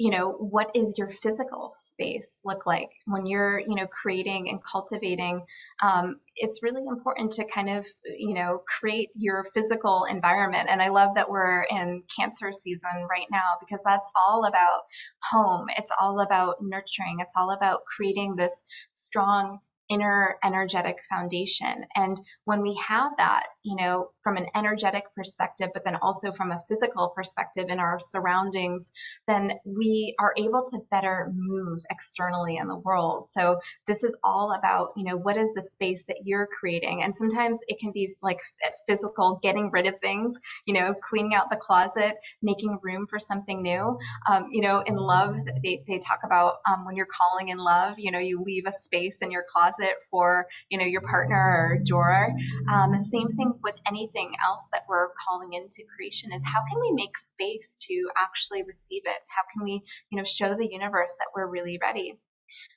you 0.00 0.10
know 0.10 0.30
what 0.32 0.70
is 0.74 0.94
your 0.96 1.10
physical 1.10 1.74
space 1.76 2.38
look 2.42 2.64
like? 2.64 2.90
When 3.04 3.26
you're 3.26 3.60
you 3.60 3.74
know 3.74 3.86
creating 3.86 4.48
and 4.48 4.60
cultivating 4.64 5.42
um, 5.82 6.20
it's 6.36 6.62
really 6.62 6.82
important 6.86 7.32
to 7.32 7.44
kind 7.44 7.68
of 7.68 7.86
you 8.18 8.34
know 8.34 8.62
create 8.78 9.10
your 9.14 9.44
physical 9.54 10.04
environment. 10.04 10.68
And 10.70 10.80
i 10.80 10.88
love 10.88 11.16
that 11.16 11.30
we're 11.30 11.62
in 11.64 12.02
cancer 12.16 12.50
season 12.52 13.06
right 13.10 13.26
now 13.30 13.58
because 13.60 13.80
that's 13.84 14.08
all 14.16 14.44
about 14.46 14.80
home. 15.22 15.66
It's 15.76 15.92
all 16.00 16.20
about 16.20 16.56
nurturing. 16.62 17.18
It's 17.20 17.34
all 17.36 17.50
about 17.50 17.82
creating 17.84 18.36
this 18.36 18.52
strong 18.92 19.58
inner 19.90 20.36
energetic 20.42 21.00
foundation. 21.10 21.84
And 21.96 22.16
when 22.44 22.62
we 22.62 22.80
have 22.86 23.10
that, 23.18 23.48
you 23.62 23.76
know, 23.76 24.10
from 24.22 24.36
an 24.36 24.46
energetic 24.54 25.04
perspective, 25.16 25.70
but 25.74 25.84
then 25.84 25.96
also 25.96 26.32
from 26.32 26.52
a 26.52 26.60
physical 26.68 27.12
perspective 27.14 27.66
in 27.68 27.80
our 27.80 27.98
surroundings, 27.98 28.90
then 29.26 29.54
we 29.64 30.14
are 30.18 30.32
able 30.38 30.64
to 30.70 30.78
better 30.90 31.30
move 31.34 31.80
externally 31.90 32.56
in 32.56 32.68
the 32.68 32.76
world. 32.76 33.26
So 33.28 33.58
this 33.88 34.04
is 34.04 34.14
all 34.22 34.52
about, 34.52 34.92
you 34.96 35.04
know, 35.04 35.16
what 35.16 35.36
is 35.36 35.52
the 35.54 35.62
space 35.62 36.06
that 36.06 36.20
you're 36.24 36.46
creating? 36.46 37.02
And 37.02 37.14
sometimes 37.14 37.58
it 37.66 37.80
can 37.80 37.90
be 37.92 38.14
like 38.22 38.38
physical, 38.86 39.40
getting 39.42 39.70
rid 39.72 39.86
of 39.86 39.98
things, 40.00 40.38
you 40.66 40.74
know, 40.74 40.94
cleaning 40.94 41.34
out 41.34 41.50
the 41.50 41.56
closet, 41.56 42.14
making 42.42 42.78
room 42.82 43.06
for 43.10 43.18
something 43.18 43.60
new. 43.60 43.98
Um, 44.30 44.48
you 44.52 44.62
know, 44.62 44.80
in 44.80 44.94
love, 44.94 45.36
they, 45.64 45.82
they 45.88 45.98
talk 45.98 46.20
about 46.24 46.58
um, 46.70 46.84
when 46.84 46.94
you're 46.94 47.06
calling 47.06 47.48
in 47.48 47.58
love, 47.58 47.96
you 47.98 48.12
know, 48.12 48.20
you 48.20 48.42
leave 48.42 48.66
a 48.66 48.72
space 48.72 49.18
in 49.20 49.32
your 49.32 49.44
closet 49.52 49.79
it 49.80 49.96
for 50.10 50.46
you 50.68 50.78
know 50.78 50.84
your 50.84 51.00
partner 51.00 51.36
or 51.36 51.78
drawer. 51.84 52.32
Um, 52.72 53.02
same 53.02 53.28
thing 53.28 53.52
with 53.62 53.76
anything 53.86 54.32
else 54.46 54.68
that 54.72 54.84
we're 54.88 55.08
calling 55.26 55.52
into 55.52 55.84
creation 55.94 56.32
is 56.32 56.42
how 56.44 56.60
can 56.70 56.80
we 56.80 56.92
make 56.92 57.16
space 57.18 57.78
to 57.88 58.10
actually 58.16 58.62
receive 58.62 59.02
it? 59.04 59.18
How 59.28 59.42
can 59.52 59.64
we 59.64 59.82
you 60.10 60.18
know 60.18 60.24
show 60.24 60.54
the 60.54 60.70
universe 60.70 61.14
that 61.18 61.28
we're 61.34 61.48
really 61.50 61.78
ready? 61.80 62.18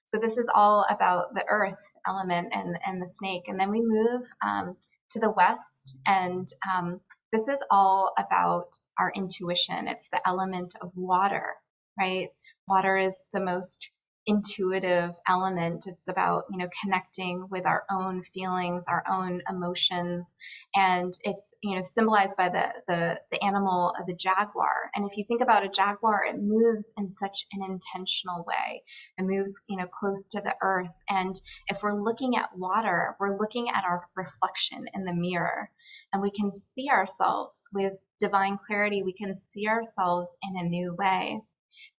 So 0.05 0.19
this 0.19 0.37
is 0.37 0.49
all 0.53 0.85
about 0.89 1.33
the 1.33 1.45
earth 1.49 1.81
element 2.07 2.49
and 2.53 2.77
and 2.85 3.01
the 3.01 3.09
snake, 3.09 3.47
and 3.47 3.59
then 3.59 3.71
we 3.71 3.81
move 3.81 4.27
um, 4.45 4.77
to 5.11 5.19
the 5.19 5.31
west 5.31 5.97
and 6.07 6.47
um, 6.75 6.99
this 7.33 7.47
is 7.47 7.63
all 7.71 8.13
about 8.15 8.67
our 8.99 9.11
intuition. 9.15 9.87
It's 9.87 10.07
the 10.11 10.21
element 10.25 10.75
of 10.79 10.91
water, 10.95 11.55
right? 11.99 12.29
Water 12.67 12.95
is 12.95 13.17
the 13.33 13.39
most 13.41 13.89
intuitive 14.25 15.11
element. 15.27 15.85
It's 15.87 16.07
about, 16.07 16.45
you 16.49 16.57
know, 16.57 16.69
connecting 16.81 17.47
with 17.49 17.65
our 17.65 17.83
own 17.91 18.23
feelings, 18.23 18.85
our 18.87 19.03
own 19.09 19.41
emotions. 19.49 20.33
And 20.75 21.11
it's, 21.23 21.53
you 21.61 21.75
know, 21.75 21.81
symbolized 21.81 22.37
by 22.37 22.49
the, 22.49 22.73
the, 22.87 23.21
the 23.31 23.43
animal 23.43 23.93
of 23.99 24.05
the 24.05 24.15
jaguar. 24.15 24.91
And 24.95 25.09
if 25.09 25.17
you 25.17 25.25
think 25.25 25.41
about 25.41 25.65
a 25.65 25.69
jaguar, 25.69 26.25
it 26.25 26.41
moves 26.41 26.89
in 26.97 27.09
such 27.09 27.45
an 27.51 27.63
intentional 27.63 28.45
way. 28.47 28.83
It 29.17 29.23
moves, 29.23 29.53
you 29.67 29.77
know, 29.77 29.87
close 29.87 30.29
to 30.29 30.41
the 30.41 30.55
earth. 30.61 30.93
And 31.09 31.39
if 31.67 31.83
we're 31.83 32.01
looking 32.01 32.37
at 32.37 32.57
water, 32.57 33.15
we're 33.19 33.37
looking 33.37 33.69
at 33.69 33.83
our 33.83 34.07
reflection 34.15 34.85
in 34.93 35.03
the 35.03 35.13
mirror. 35.13 35.69
And 36.13 36.21
we 36.21 36.31
can 36.31 36.51
see 36.51 36.89
ourselves 36.89 37.69
with 37.73 37.93
divine 38.19 38.57
clarity. 38.57 39.03
We 39.03 39.13
can 39.13 39.35
see 39.35 39.67
ourselves 39.67 40.35
in 40.43 40.57
a 40.57 40.69
new 40.69 40.95
way. 40.95 41.41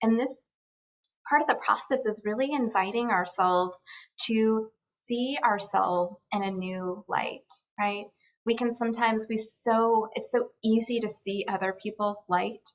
And 0.03 0.18
this 0.18 0.47
part 1.29 1.43
of 1.43 1.49
the 1.49 1.55
process 1.55 2.05
is 2.07 2.22
really 2.25 2.53
inviting 2.53 3.11
ourselves 3.11 3.83
to 4.27 4.70
see 4.79 5.39
ourselves 5.43 6.27
in 6.33 6.43
a 6.43 6.51
new 6.51 7.05
light, 7.09 7.47
right? 7.79 8.07
We 8.47 8.57
can 8.57 8.75
sometimes 8.75 9.27
be 9.27 9.39
so, 9.39 10.09
it's 10.14 10.31
so 10.31 10.51
easy 10.62 11.01
to 11.01 11.09
see 11.09 11.47
other 11.49 11.72
people's 11.72 12.22
light, 12.29 12.68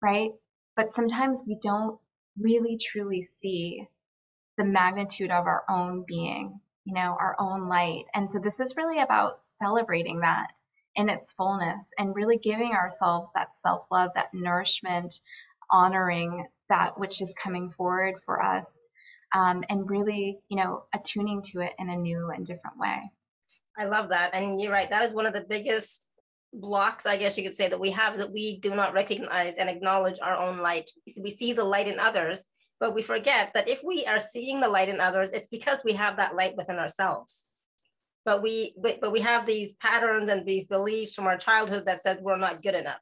right? 0.00 0.30
But 0.76 0.92
sometimes 0.92 1.42
we 1.46 1.58
don't 1.60 1.98
really 2.38 2.78
truly 2.78 3.22
see 3.22 3.88
the 4.56 4.64
magnitude 4.64 5.30
of 5.30 5.46
our 5.46 5.64
own 5.68 6.04
being, 6.06 6.60
you 6.84 6.94
know, 6.94 7.16
our 7.18 7.36
own 7.38 7.68
light. 7.68 8.04
And 8.14 8.30
so 8.30 8.38
this 8.38 8.60
is 8.60 8.76
really 8.76 9.00
about 9.00 9.42
celebrating 9.42 10.20
that 10.20 10.48
in 10.94 11.08
its 11.08 11.32
fullness 11.32 11.92
and 11.98 12.14
really 12.14 12.38
giving 12.38 12.72
ourselves 12.72 13.32
that 13.34 13.54
self 13.56 13.86
love, 13.90 14.12
that 14.14 14.32
nourishment, 14.32 15.20
honoring 15.70 16.46
that 16.68 16.98
which 16.98 17.20
is 17.20 17.34
coming 17.42 17.70
forward 17.70 18.14
for 18.24 18.42
us 18.42 18.86
um, 19.34 19.64
and 19.68 19.90
really, 19.90 20.38
you 20.48 20.56
know, 20.56 20.84
attuning 20.94 21.42
to 21.42 21.60
it 21.60 21.72
in 21.78 21.90
a 21.90 21.96
new 21.96 22.30
and 22.30 22.46
different 22.46 22.78
way. 22.78 23.10
I 23.76 23.86
love 23.86 24.10
that. 24.10 24.34
And 24.34 24.60
you're 24.60 24.72
right. 24.72 24.88
That 24.88 25.04
is 25.04 25.12
one 25.12 25.26
of 25.26 25.32
the 25.32 25.44
biggest 25.48 26.08
blocks, 26.52 27.06
I 27.06 27.16
guess 27.16 27.36
you 27.36 27.42
could 27.42 27.54
say, 27.54 27.68
that 27.68 27.80
we 27.80 27.90
have 27.90 28.18
that 28.18 28.32
we 28.32 28.58
do 28.58 28.74
not 28.74 28.94
recognize 28.94 29.56
and 29.56 29.68
acknowledge 29.68 30.18
our 30.22 30.36
own 30.36 30.58
light. 30.58 30.90
We 31.20 31.30
see 31.30 31.52
the 31.52 31.64
light 31.64 31.88
in 31.88 31.98
others, 31.98 32.44
but 32.78 32.94
we 32.94 33.02
forget 33.02 33.50
that 33.54 33.68
if 33.68 33.82
we 33.84 34.06
are 34.06 34.20
seeing 34.20 34.60
the 34.60 34.68
light 34.68 34.88
in 34.88 35.00
others, 35.00 35.32
it's 35.32 35.48
because 35.48 35.78
we 35.84 35.94
have 35.94 36.16
that 36.18 36.36
light 36.36 36.56
within 36.56 36.76
ourselves. 36.76 37.46
But 38.24 38.42
we 38.42 38.74
but, 38.80 39.00
but 39.00 39.12
we 39.12 39.20
have 39.20 39.44
these 39.44 39.72
patterns 39.72 40.30
and 40.30 40.46
these 40.46 40.66
beliefs 40.66 41.14
from 41.14 41.26
our 41.26 41.36
childhood 41.36 41.86
that 41.86 42.00
said 42.00 42.20
we're 42.22 42.38
not 42.38 42.62
good 42.62 42.74
enough 42.74 43.00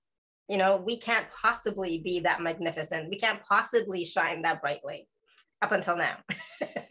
you 0.49 0.59
know 0.59 0.77
we 0.77 0.97
can't 0.97 1.27
possibly 1.31 1.99
be 1.99 2.21
that 2.21 2.43
magnificent. 2.43 3.11
We 3.11 3.19
can't 3.19 3.43
possibly 3.45 4.05
shine 4.05 4.43
that 4.43 4.61
brightly 4.61 5.09
up 5.63 5.73
until 5.73 5.97
now. 5.97 6.17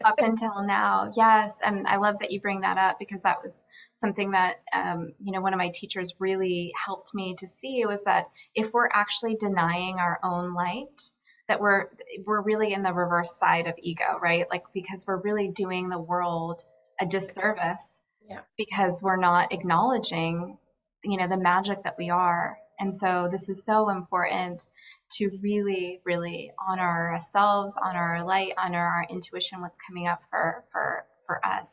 Up 0.04 0.18
until 0.18 0.64
now 0.64 1.12
yes. 1.16 1.52
And 1.62 1.86
i 1.86 1.96
love 1.96 2.18
that 2.18 2.32
you 2.32 2.40
bring 2.40 2.62
that 2.62 2.76
up 2.76 2.98
because 2.98 3.22
that 3.22 3.40
was 3.40 3.62
something 3.94 4.32
that 4.32 4.56
um, 4.72 5.12
you 5.22 5.30
know 5.30 5.40
one 5.40 5.54
of 5.54 5.58
my 5.58 5.68
teachers 5.68 6.14
really 6.18 6.72
helped 6.74 7.14
me 7.14 7.36
to 7.38 7.46
see 7.46 7.84
was 7.86 8.02
that 8.04 8.26
if 8.52 8.72
we're 8.72 8.88
actually 8.92 9.36
denying 9.36 10.00
our 10.00 10.18
own 10.24 10.54
light 10.54 11.10
that 11.46 11.60
we're 11.60 11.86
we're 12.24 12.42
really 12.42 12.72
in 12.72 12.82
the 12.82 12.92
reverse 12.92 13.36
side 13.38 13.68
of 13.68 13.74
ego 13.78 14.18
right? 14.20 14.46
Like 14.50 14.64
because 14.74 15.04
we're 15.06 15.20
really 15.20 15.48
doing 15.48 15.88
the 15.88 16.00
world 16.00 16.64
a 17.00 17.06
disservice 17.06 18.00
yeah. 18.28 18.40
because 18.56 19.00
we're 19.02 19.16
not 19.16 19.52
acknowledging 19.52 20.58
you 21.04 21.16
know 21.16 21.28
the 21.28 21.36
magic 21.36 21.84
that 21.84 21.96
we 21.96 22.10
are 22.10 22.56
and 22.82 22.92
so 22.92 23.28
this 23.30 23.48
is 23.48 23.64
so 23.64 23.90
important 23.90 24.66
to 25.12 25.30
really, 25.40 26.00
really 26.04 26.50
honor 26.58 27.12
ourselves, 27.12 27.76
honor 27.80 28.00
our 28.00 28.24
light, 28.24 28.54
honor 28.58 28.84
our 28.84 29.06
intuition, 29.08 29.60
what's 29.60 29.78
coming 29.86 30.08
up 30.08 30.20
for 30.28 30.64
for 30.72 31.04
for 31.24 31.46
us. 31.46 31.72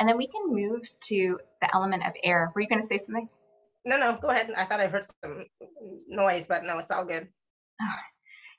And 0.00 0.08
then 0.08 0.16
we 0.16 0.26
can 0.26 0.52
move 0.52 0.82
to 1.04 1.38
the 1.60 1.72
element 1.72 2.04
of 2.04 2.14
air. 2.24 2.50
Were 2.56 2.60
you 2.60 2.66
going 2.66 2.82
to 2.82 2.88
say 2.88 2.98
something? 2.98 3.28
No, 3.84 3.96
no, 3.96 4.18
go 4.20 4.30
ahead. 4.30 4.50
I 4.56 4.64
thought 4.64 4.80
I 4.80 4.88
heard 4.88 5.04
some 5.22 5.44
noise, 6.08 6.46
but 6.46 6.64
no, 6.64 6.78
it's 6.78 6.90
all 6.90 7.04
good. 7.04 7.28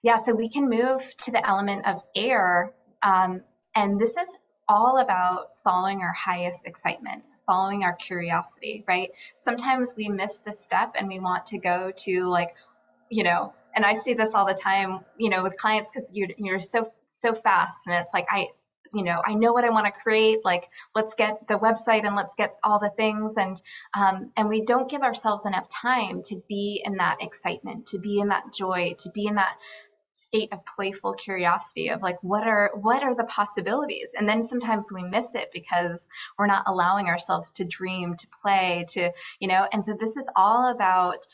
Yeah, 0.06 0.18
so 0.18 0.34
we 0.34 0.50
can 0.50 0.70
move 0.70 1.02
to 1.24 1.32
the 1.32 1.48
element 1.48 1.88
of 1.88 2.02
air. 2.14 2.74
Um, 3.02 3.40
and 3.74 3.98
this 3.98 4.18
is 4.18 4.28
all 4.68 4.98
about 4.98 5.52
following 5.64 6.02
our 6.02 6.12
highest 6.12 6.68
excitement, 6.68 7.24
following 7.46 7.84
our 7.84 7.94
curiosity, 7.94 8.84
right? 8.88 9.12
Sometimes 9.38 9.94
we 9.96 10.10
miss 10.10 10.40
the 10.40 10.54
step 10.54 10.96
and 10.98 11.08
we 11.08 11.20
want 11.20 11.46
to 11.48 11.58
go 11.58 11.92
to 11.98 12.24
like, 12.30 12.56
you 13.10 13.24
know, 13.24 13.54
and 13.76 13.86
I 13.86 13.96
see 13.96 14.14
this 14.14 14.34
all 14.34 14.46
the 14.46 14.54
time, 14.54 15.00
you 15.18 15.30
know, 15.30 15.44
with 15.44 15.58
clients 15.58 15.92
because 15.92 16.12
you're, 16.14 16.30
you're 16.38 16.60
so, 16.60 16.92
so 17.10 17.34
fast. 17.34 17.88
And 17.88 17.96
it's 17.96 18.14
like, 18.14 18.28
I, 18.30 18.48
you 18.94 19.04
know, 19.04 19.22
I 19.26 19.34
know 19.34 19.52
what 19.54 19.66
I 19.66 19.70
want 19.70 19.86
to 19.86 19.92
create. 19.92 20.46
Like, 20.46 20.70
let's 20.96 21.16
get 21.16 21.48
the 21.48 21.58
website 21.58 22.06
and 22.06 22.16
let's 22.16 22.36
get 22.36 22.56
all 22.64 22.80
the 22.80 22.92
things. 22.96 23.38
And 23.38 23.60
um, 23.98 24.32
and 24.38 24.48
we 24.48 24.62
don't 24.62 24.90
give 24.90 25.02
ourselves 25.02 25.46
enough 25.46 25.68
time 25.70 26.22
to 26.30 26.42
be 26.48 26.82
in 26.86 26.98
that 26.98 27.18
excitement, 27.22 27.88
to 27.88 27.98
be 27.98 28.20
in 28.20 28.28
that 28.30 28.54
joy, 28.54 28.94
to 29.00 29.10
be 29.10 29.26
in 29.26 29.36
that 29.36 29.58
state 30.16 30.50
of 30.52 30.66
playful 30.66 31.14
curiosity 31.14 31.90
of 31.90 32.02
like 32.02 32.22
what 32.22 32.48
are 32.48 32.72
what 32.76 33.04
are 33.04 33.16
the 33.16 33.24
possibilities 33.26 34.10
and 34.18 34.28
then 34.30 34.44
sometimes 34.44 34.86
we 34.94 35.04
miss 35.04 35.34
it 35.36 35.50
because 35.54 36.08
we're 36.38 36.48
not 36.48 36.64
allowing 36.68 37.08
ourselves 37.08 37.52
to 37.52 37.64
dream 37.64 38.16
to 38.16 38.28
play 38.42 38.86
to 38.88 39.12
you 39.40 39.48
know 39.48 39.68
and 39.74 39.86
so 39.86 39.96
this 40.00 40.16
is 40.16 40.26
all 40.36 40.72
about 40.72 41.26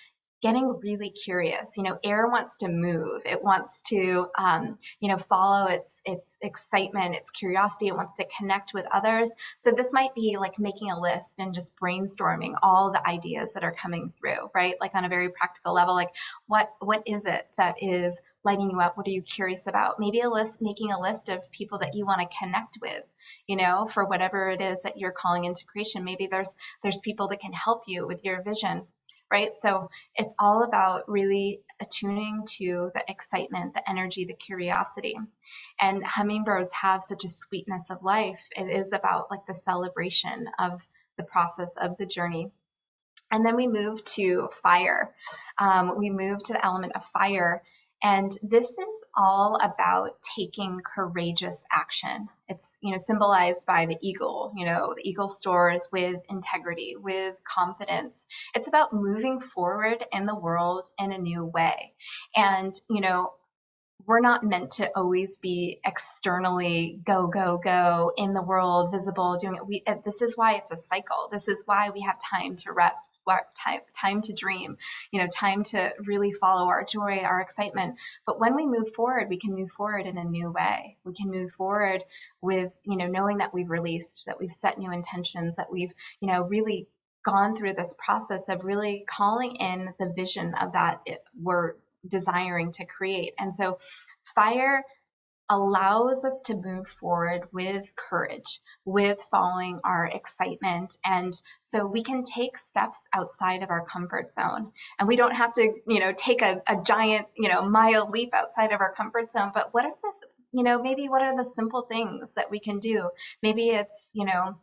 getting 0.42 0.80
really 0.82 1.10
curious. 1.10 1.76
You 1.76 1.84
know, 1.84 2.00
air 2.04 2.28
wants 2.28 2.58
to 2.60 2.68
move. 2.68 3.22
It 3.26 3.44
wants 3.44 3.82
to, 3.90 4.28
um, 4.38 4.78
you 5.00 5.10
know, 5.10 5.18
follow 5.18 5.68
its 5.68 6.02
its 6.06 6.38
excitement, 6.42 7.16
its 7.16 7.30
curiosity. 7.30 7.88
It 7.88 7.96
wants 7.96 8.16
to 8.18 8.26
connect 8.38 8.74
with 8.74 8.86
others. 8.92 9.30
So 9.58 9.72
this 9.72 9.92
might 9.92 10.16
be 10.16 10.38
like 10.40 10.58
making 10.58 10.92
a 10.92 11.00
list 11.00 11.40
and 11.40 11.54
just 11.54 11.76
brainstorming 11.78 12.54
all 12.64 12.92
the 12.92 13.06
ideas 13.08 13.54
that 13.54 13.64
are 13.64 13.74
coming 13.74 14.14
through, 14.20 14.50
right? 14.56 14.76
Like 14.80 14.96
on 14.96 15.06
a 15.06 15.10
very 15.10 15.30
practical 15.30 15.74
level, 15.74 15.94
like 15.94 16.12
what 16.48 16.72
what 16.80 17.04
is 17.06 17.26
it 17.26 17.48
that 17.58 17.76
is 17.82 18.18
lighting 18.44 18.72
you 18.72 18.80
up? 18.80 18.98
What 18.98 19.08
are 19.08 19.12
you 19.12 19.22
curious 19.22 19.68
about? 19.68 20.00
Maybe 20.00 20.22
a 20.22 20.30
list, 20.30 20.62
making 20.62 20.92
a 20.92 21.00
list 21.00 21.30
of 21.30 21.50
people 21.52 21.80
that 21.80 21.96
you 21.96 22.06
want 22.06 22.22
to 22.22 22.38
connect 22.38 22.78
with, 22.82 23.12
you 23.48 23.56
know, 23.56 23.88
for 23.88 24.06
whatever 24.06 24.50
it 24.50 24.62
is 24.62 24.82
that 24.84 24.98
you're 24.98 25.12
calling 25.12 25.46
into 25.46 25.66
creation. 25.66 26.04
Maybe 26.04 26.28
there's 26.28 26.56
there's 26.84 27.02
people 27.02 27.28
that 27.30 27.42
can 27.42 27.54
help 27.54 27.84
you 27.88 28.08
with 28.08 28.24
your 28.24 28.42
vision 28.42 28.88
right? 29.32 29.52
So 29.62 29.90
it's 30.16 30.34
all 30.40 30.64
about 30.64 31.08
really 31.08 31.62
attuning 31.80 32.46
to 32.58 32.92
the 32.94 33.04
excitement, 33.08 33.74
the 33.74 33.88
energy, 33.90 34.26
the 34.26 34.34
curiosity. 34.34 35.18
And 35.80 36.04
hummingbirds 36.04 36.74
have 36.74 37.04
such 37.04 37.26
a 37.26 37.30
sweetness 37.30 37.90
of 37.90 38.04
life. 38.04 38.42
It 38.56 38.70
is 38.70 38.92
about 38.92 39.30
like 39.30 39.46
the 39.48 39.54
celebration 39.54 40.48
of 40.58 40.86
the 41.18 41.24
process 41.24 41.76
of 41.78 41.98
the 41.98 42.06
journey. 42.06 42.52
And 43.32 43.46
then 43.46 43.56
we 43.56 43.68
move 43.68 44.04
to 44.06 44.50
fire. 44.64 45.14
Um, 45.60 45.98
we 45.98 46.10
move 46.10 46.44
to 46.46 46.54
the 46.54 46.66
element 46.66 46.94
of 46.96 47.06
fire. 47.06 47.62
And 48.02 48.32
this 48.42 48.70
is 48.70 49.04
all 49.16 49.58
about 49.62 50.22
taking 50.36 50.82
courageous 50.86 51.66
action. 51.72 52.30
It's, 52.48 52.66
you 52.82 52.92
know, 52.92 52.98
symbolized 52.98 53.66
by 53.66 53.88
the 53.88 53.98
eagle, 54.02 54.54
you 54.56 54.66
know, 54.66 54.94
the 54.96 55.08
eagle 55.08 55.30
soars 55.30 55.90
with 55.92 56.22
integrity, 56.30 56.96
with 56.98 57.36
confidence. 57.44 58.26
It's 58.56 58.68
about 58.68 58.94
moving 58.94 59.42
forward 59.42 60.06
in 60.14 60.26
the 60.26 60.36
world 60.36 60.88
in 60.98 61.12
a 61.12 61.18
new 61.18 61.46
way. 61.46 61.94
And, 62.36 62.74
you 62.90 63.02
know, 63.02 63.34
we're 64.06 64.20
not 64.20 64.44
meant 64.44 64.72
to 64.72 64.90
always 64.96 65.38
be 65.38 65.80
externally 65.86 67.00
go 67.06 67.28
go 67.28 67.58
go 67.58 68.12
in 68.18 68.34
the 68.34 68.42
world 68.42 68.92
visible 68.92 69.38
doing 69.38 69.56
it. 69.56 69.68
We 69.68 69.84
uh, 69.86 69.96
this 70.06 70.22
is 70.22 70.38
why 70.38 70.56
it's 70.56 70.72
a 70.72 70.78
cycle. 70.78 71.30
This 71.32 71.48
is 71.48 71.64
why 71.66 71.90
we 71.90 72.02
have 72.02 72.18
time 72.20 72.56
to 72.58 72.72
rest 72.72 73.10
time 73.56 73.82
time 73.96 74.22
to 74.22 74.34
dream 74.34 74.76
you 75.12 75.20
know 75.20 75.28
time 75.28 75.62
to 75.64 75.94
really 76.06 76.32
follow 76.32 76.68
our 76.68 76.84
joy 76.84 77.20
our 77.20 77.42
excitement. 77.42 77.96
But 78.26 78.40
when 78.40 78.56
we 78.56 78.66
move 78.66 78.94
forward 78.94 79.30
we 79.30 79.38
can 79.38 79.54
move 79.54 79.70
forward 79.72 80.08
in 80.08 80.18
a 80.18 80.24
new 80.24 80.52
way. 80.52 80.98
We 81.04 81.14
can 81.14 81.30
move 81.30 81.52
forward 81.52 82.04
with 82.42 82.72
you 82.84 82.98
know 82.98 83.08
knowing 83.08 83.38
that 83.38 83.54
we've 83.54 83.70
released 83.70 84.26
that 84.26 84.40
we've 84.40 84.52
set 84.52 84.80
new 84.80 84.92
intentions 84.92 85.58
that 85.58 85.72
we've 85.72 85.94
you 86.22 86.28
know 86.28 86.44
really 86.44 86.88
gone 87.24 87.56
through 87.56 87.74
this 87.74 87.96
process 88.04 88.48
of 88.48 88.64
really 88.64 89.06
calling 89.08 89.58
in 89.58 89.94
the 90.00 90.12
vision 90.14 90.54
of 90.56 90.72
that 90.72 91.02
eh, 91.06 91.16
we're 91.40 91.74
desiring 92.08 92.72
to 92.74 92.86
create. 92.86 93.34
And 93.40 93.54
so 93.54 93.80
fire 94.36 94.84
allows 95.50 96.24
us 96.24 96.44
to 96.44 96.56
move 96.56 96.88
forward 96.88 97.42
with 97.52 97.92
courage, 97.96 98.62
with 98.86 99.20
following 99.32 99.80
our 99.84 100.06
excitement. 100.06 100.96
And 101.04 101.34
so 101.64 101.86
we 101.86 102.04
can 102.04 102.24
take 102.24 102.58
steps 102.60 103.08
outside 103.14 103.64
of 103.64 103.72
our 103.72 103.84
comfort 103.86 104.32
zone. 104.32 104.72
And 105.00 105.08
we 105.08 105.16
don't 105.16 105.36
have 105.36 105.54
to, 105.54 105.74
you 105.88 106.00
know, 106.00 106.14
take 106.16 106.44
a, 106.44 106.62
a 106.68 106.78
giant, 106.84 107.28
you 107.36 107.50
know, 107.50 107.68
mile 107.68 108.10
leap 108.10 108.34
outside 108.34 108.72
of 108.74 108.80
our 108.80 108.94
comfort 108.94 109.32
zone. 109.32 109.52
But 109.52 109.74
what 109.74 109.86
if 109.86 109.94
the, 110.02 110.12
you 110.52 110.64
know, 110.64 110.82
maybe 110.82 111.10
what 111.10 111.24
are 111.24 111.36
the 111.36 111.50
simple 111.50 111.82
things 111.82 112.32
that 112.36 112.52
we 112.52 112.60
can 112.60 112.78
do? 112.78 113.10
Maybe 113.42 113.70
it's, 113.70 114.10
you 114.14 114.26
know, 114.26 114.56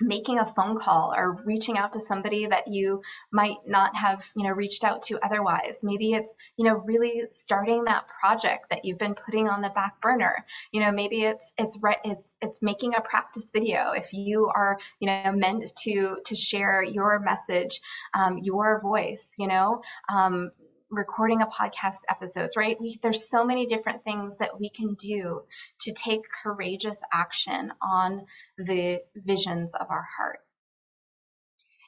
making 0.00 0.38
a 0.38 0.46
phone 0.46 0.78
call 0.78 1.14
or 1.16 1.42
reaching 1.44 1.76
out 1.76 1.92
to 1.92 2.00
somebody 2.00 2.46
that 2.46 2.68
you 2.68 3.02
might 3.32 3.56
not 3.66 3.94
have 3.96 4.24
you 4.34 4.44
know 4.44 4.50
reached 4.50 4.84
out 4.84 5.02
to 5.02 5.18
otherwise. 5.24 5.78
Maybe 5.82 6.12
it's 6.12 6.34
you 6.56 6.64
know 6.64 6.74
really 6.74 7.24
starting 7.30 7.84
that 7.84 8.06
project 8.20 8.70
that 8.70 8.84
you've 8.84 8.98
been 8.98 9.14
putting 9.14 9.48
on 9.48 9.62
the 9.62 9.70
back 9.70 10.00
burner. 10.00 10.44
You 10.72 10.80
know 10.80 10.92
maybe 10.92 11.24
it's 11.24 11.52
it's 11.58 11.78
it's 12.04 12.36
it's 12.40 12.62
making 12.62 12.94
a 12.94 13.00
practice 13.00 13.50
video. 13.52 13.92
If 13.92 14.12
you 14.12 14.50
are 14.54 14.78
you 14.98 15.06
know 15.06 15.32
meant 15.32 15.72
to 15.84 16.18
to 16.24 16.36
share 16.36 16.82
your 16.82 17.18
message 17.20 17.80
um, 18.14 18.38
your 18.38 18.80
voice 18.80 19.28
you 19.38 19.46
know 19.46 19.82
um, 20.12 20.50
recording 20.90 21.40
a 21.40 21.46
podcast 21.46 21.98
episodes, 22.08 22.56
right? 22.56 22.76
We, 22.80 22.98
there's 23.02 23.28
so 23.28 23.44
many 23.44 23.66
different 23.66 24.04
things 24.04 24.38
that 24.38 24.58
we 24.58 24.70
can 24.70 24.94
do 24.94 25.42
to 25.82 25.92
take 25.92 26.22
courageous 26.42 26.98
action 27.12 27.72
on 27.80 28.26
the 28.58 29.00
visions 29.14 29.72
of 29.74 29.86
our 29.90 30.04
heart. 30.16 30.40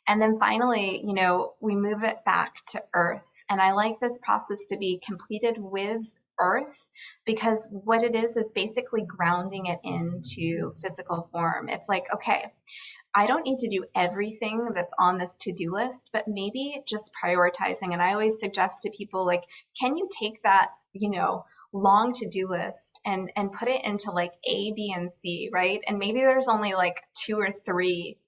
And 0.07 0.20
then 0.20 0.38
finally, 0.38 1.03
you 1.05 1.14
know, 1.14 1.55
we 1.61 1.74
move 1.76 2.03
it 2.03 2.24
back 2.24 2.55
to 2.70 2.82
earth. 2.94 3.26
And 3.48 3.61
I 3.61 3.72
like 3.72 4.00
this 4.00 4.18
process 4.22 4.66
to 4.70 4.76
be 4.76 5.00
completed 5.05 5.57
with 5.59 6.12
earth 6.40 6.76
because 7.24 7.68
what 7.70 8.03
it 8.03 8.14
is 8.14 8.36
is 8.36 8.53
basically 8.53 9.05
grounding 9.07 9.66
it 9.66 9.80
into 9.84 10.74
physical 10.82 11.28
form. 11.30 11.68
It's 11.68 11.88
like, 11.88 12.05
okay, 12.14 12.53
I 13.14 13.26
don't 13.26 13.44
need 13.44 13.58
to 13.58 13.68
do 13.68 13.84
everything 13.94 14.70
that's 14.74 14.94
on 14.98 15.18
this 15.18 15.36
to 15.42 15.52
do 15.52 15.70
list, 15.72 16.10
but 16.12 16.28
maybe 16.28 16.82
just 16.86 17.12
prioritizing. 17.22 17.92
And 17.92 18.00
I 18.00 18.12
always 18.12 18.38
suggest 18.40 18.82
to 18.82 18.90
people, 18.90 19.26
like, 19.26 19.42
can 19.78 19.96
you 19.96 20.08
take 20.18 20.42
that, 20.44 20.70
you 20.92 21.10
know, 21.10 21.44
long 21.72 22.12
to 22.12 22.28
do 22.28 22.48
list 22.48 23.00
and 23.04 23.32
and 23.34 23.52
put 23.52 23.68
it 23.68 23.84
into 23.84 24.10
like 24.10 24.32
A, 24.44 24.72
B, 24.72 24.92
and 24.94 25.10
C, 25.10 25.50
right? 25.52 25.80
And 25.86 25.98
maybe 25.98 26.20
there's 26.20 26.48
only 26.48 26.74
like 26.74 27.02
two 27.24 27.38
or 27.38 27.50
three 27.64 28.18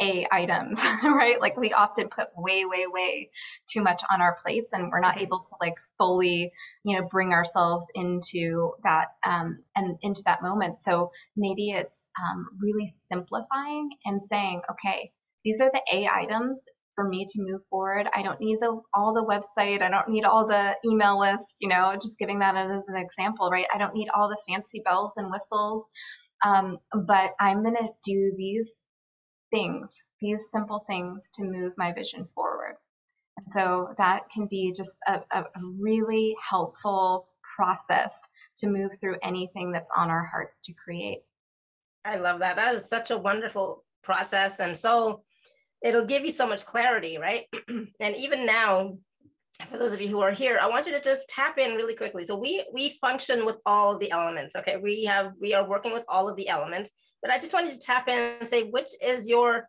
a 0.00 0.26
items, 0.30 0.82
right? 1.04 1.40
Like 1.40 1.56
we 1.56 1.72
often 1.72 2.08
put 2.08 2.28
way, 2.36 2.64
way, 2.64 2.86
way 2.86 3.30
too 3.70 3.82
much 3.82 4.02
on 4.10 4.20
our 4.20 4.38
plates 4.42 4.72
and 4.72 4.90
we're 4.90 5.00
not 5.00 5.14
mm-hmm. 5.14 5.24
able 5.24 5.40
to 5.40 5.54
like 5.60 5.74
fully, 5.98 6.52
you 6.84 6.96
know, 6.96 7.06
bring 7.06 7.32
ourselves 7.32 7.84
into 7.94 8.72
that 8.82 9.08
um, 9.24 9.62
and 9.76 9.98
into 10.02 10.22
that 10.26 10.42
moment. 10.42 10.78
So 10.78 11.12
maybe 11.36 11.70
it's 11.70 12.10
um, 12.20 12.46
really 12.60 12.90
simplifying 13.08 13.90
and 14.04 14.24
saying, 14.24 14.62
okay, 14.72 15.12
these 15.44 15.60
are 15.60 15.70
the 15.72 15.82
A 15.92 16.08
items 16.08 16.64
for 16.94 17.08
me 17.08 17.26
to 17.26 17.40
move 17.40 17.62
forward. 17.70 18.08
I 18.14 18.22
don't 18.22 18.40
need 18.40 18.58
the 18.60 18.80
all 18.92 19.14
the 19.14 19.24
website. 19.24 19.80
I 19.80 19.90
don't 19.90 20.08
need 20.08 20.24
all 20.24 20.46
the 20.46 20.76
email 20.84 21.18
list. 21.18 21.56
You 21.58 21.68
know, 21.68 21.96
just 22.00 22.18
giving 22.18 22.40
that 22.40 22.56
as 22.56 22.88
an 22.88 22.96
example, 22.96 23.48
right? 23.50 23.66
I 23.72 23.78
don't 23.78 23.94
need 23.94 24.08
all 24.14 24.28
the 24.28 24.38
fancy 24.48 24.82
bells 24.84 25.12
and 25.16 25.30
whistles. 25.30 25.84
Um, 26.44 26.78
but 27.06 27.32
I'm 27.38 27.62
going 27.62 27.76
to 27.76 27.88
do 28.04 28.34
these 28.36 28.72
things, 29.50 30.04
these 30.20 30.50
simple 30.50 30.84
things 30.88 31.30
to 31.34 31.44
move 31.44 31.72
my 31.76 31.92
vision 31.92 32.26
forward. 32.34 32.76
And 33.36 33.46
so 33.50 33.94
that 33.98 34.30
can 34.30 34.46
be 34.46 34.72
just 34.72 34.98
a, 35.06 35.20
a 35.32 35.44
really 35.78 36.34
helpful 36.42 37.28
process 37.56 38.14
to 38.58 38.68
move 38.68 38.92
through 39.00 39.16
anything 39.22 39.72
that's 39.72 39.90
on 39.96 40.10
our 40.10 40.24
hearts 40.26 40.60
to 40.62 40.72
create. 40.72 41.20
I 42.04 42.16
love 42.16 42.40
that. 42.40 42.56
That 42.56 42.74
is 42.74 42.88
such 42.88 43.10
a 43.10 43.18
wonderful 43.18 43.84
process. 44.02 44.60
And 44.60 44.76
so 44.76 45.22
it'll 45.82 46.06
give 46.06 46.24
you 46.24 46.30
so 46.30 46.46
much 46.46 46.64
clarity, 46.64 47.18
right? 47.18 47.46
and 48.00 48.16
even 48.16 48.46
now, 48.46 48.98
for 49.68 49.78
those 49.78 49.92
of 49.92 50.00
you 50.00 50.08
who 50.08 50.20
are 50.20 50.32
here, 50.32 50.58
I 50.60 50.68
want 50.68 50.86
you 50.86 50.92
to 50.92 51.00
just 51.00 51.28
tap 51.28 51.58
in 51.58 51.74
really 51.74 51.94
quickly. 51.94 52.24
So 52.24 52.36
we 52.36 52.64
we 52.72 52.90
function 53.00 53.44
with 53.44 53.58
all 53.66 53.94
of 53.94 54.00
the 54.00 54.10
elements. 54.10 54.56
Okay, 54.56 54.76
we 54.76 55.04
have 55.04 55.32
we 55.40 55.54
are 55.54 55.68
working 55.68 55.92
with 55.92 56.04
all 56.08 56.28
of 56.28 56.36
the 56.36 56.48
elements, 56.48 56.90
but 57.22 57.30
I 57.30 57.38
just 57.38 57.52
wanted 57.52 57.72
to 57.72 57.86
tap 57.86 58.08
in 58.08 58.18
and 58.18 58.48
say 58.48 58.64
which 58.64 58.90
is 59.02 59.28
your 59.28 59.68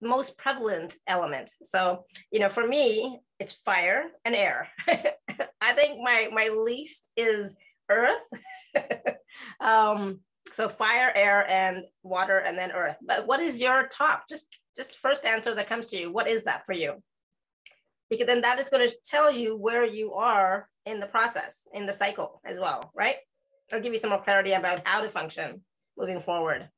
most 0.00 0.36
prevalent 0.36 0.96
element. 1.06 1.50
So 1.62 2.04
you 2.30 2.40
know, 2.40 2.48
for 2.48 2.66
me, 2.66 3.18
it's 3.38 3.54
fire 3.54 4.04
and 4.24 4.34
air. 4.34 4.68
I 4.88 5.72
think 5.72 6.00
my 6.02 6.28
my 6.32 6.48
least 6.48 7.10
is 7.16 7.56
earth. 7.88 8.28
um, 9.60 10.20
so 10.52 10.68
fire, 10.68 11.12
air, 11.14 11.48
and 11.50 11.84
water, 12.02 12.38
and 12.38 12.56
then 12.56 12.70
earth. 12.72 12.96
But 13.04 13.26
what 13.26 13.40
is 13.40 13.60
your 13.60 13.88
top? 13.88 14.28
Just 14.28 14.46
just 14.76 14.96
first 14.98 15.24
answer 15.24 15.54
that 15.54 15.68
comes 15.68 15.86
to 15.86 15.96
you. 15.96 16.12
What 16.12 16.28
is 16.28 16.44
that 16.44 16.64
for 16.66 16.72
you? 16.72 17.02
Because 18.10 18.26
then 18.26 18.42
that 18.42 18.58
is 18.58 18.68
going 18.68 18.88
to 18.88 18.94
tell 19.04 19.30
you 19.30 19.56
where 19.56 19.84
you 19.84 20.14
are 20.14 20.68
in 20.84 21.00
the 21.00 21.06
process, 21.06 21.68
in 21.72 21.86
the 21.86 21.92
cycle 21.92 22.40
as 22.44 22.58
well, 22.58 22.92
right? 22.94 23.16
Or 23.72 23.80
give 23.80 23.92
you 23.92 23.98
some 23.98 24.10
more 24.10 24.22
clarity 24.22 24.52
about 24.52 24.86
how 24.86 25.00
to 25.00 25.08
function 25.08 25.62
moving 25.98 26.20
forward. 26.20 26.68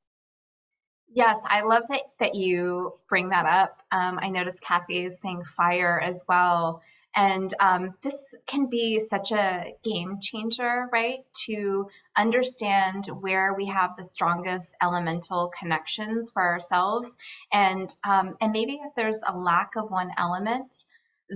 Yes, 1.11 1.39
I 1.45 1.63
love 1.63 1.85
that, 1.89 2.03
that 2.21 2.35
you 2.35 2.95
bring 3.09 3.31
that 3.31 3.47
up. 3.47 3.83
Um, 3.91 4.19
I 4.21 4.29
noticed 4.29 4.61
Kathy 4.61 5.05
is 5.07 5.21
saying 5.21 5.43
fire 5.57 5.99
as 5.99 6.23
well. 6.29 6.83
And 7.17 7.53
um, 7.59 7.95
this 8.03 8.15
can 8.47 8.67
be 8.67 9.01
such 9.01 9.33
a 9.33 9.75
game 9.83 10.19
changer, 10.21 10.89
right? 10.93 11.21
To 11.47 11.89
understand 12.15 13.07
where 13.07 13.55
we 13.55 13.67
have 13.67 13.97
the 13.97 14.05
strongest 14.05 14.77
elemental 14.81 15.51
connections 15.59 16.31
for 16.31 16.43
ourselves, 16.43 17.11
and 17.51 17.89
um, 18.05 18.37
and 18.41 18.53
maybe 18.53 18.75
if 18.75 18.95
there's 18.95 19.19
a 19.27 19.37
lack 19.37 19.75
of 19.77 19.91
one 19.91 20.13
element, 20.17 20.85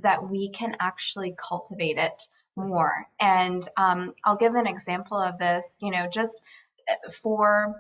that 0.03 0.29
we 0.29 0.51
can 0.51 0.77
actually 0.81 1.35
cultivate 1.37 1.99
it 1.99 2.23
more. 2.57 3.07
And 3.21 3.67
um, 3.77 4.15
I'll 4.25 4.37
give 4.37 4.55
an 4.55 4.67
example 4.67 5.19
of 5.19 5.39
this. 5.39 5.79
You 5.81 5.91
know, 5.91 6.09
just 6.13 6.43
uh, 6.89 7.11
for 7.23 7.75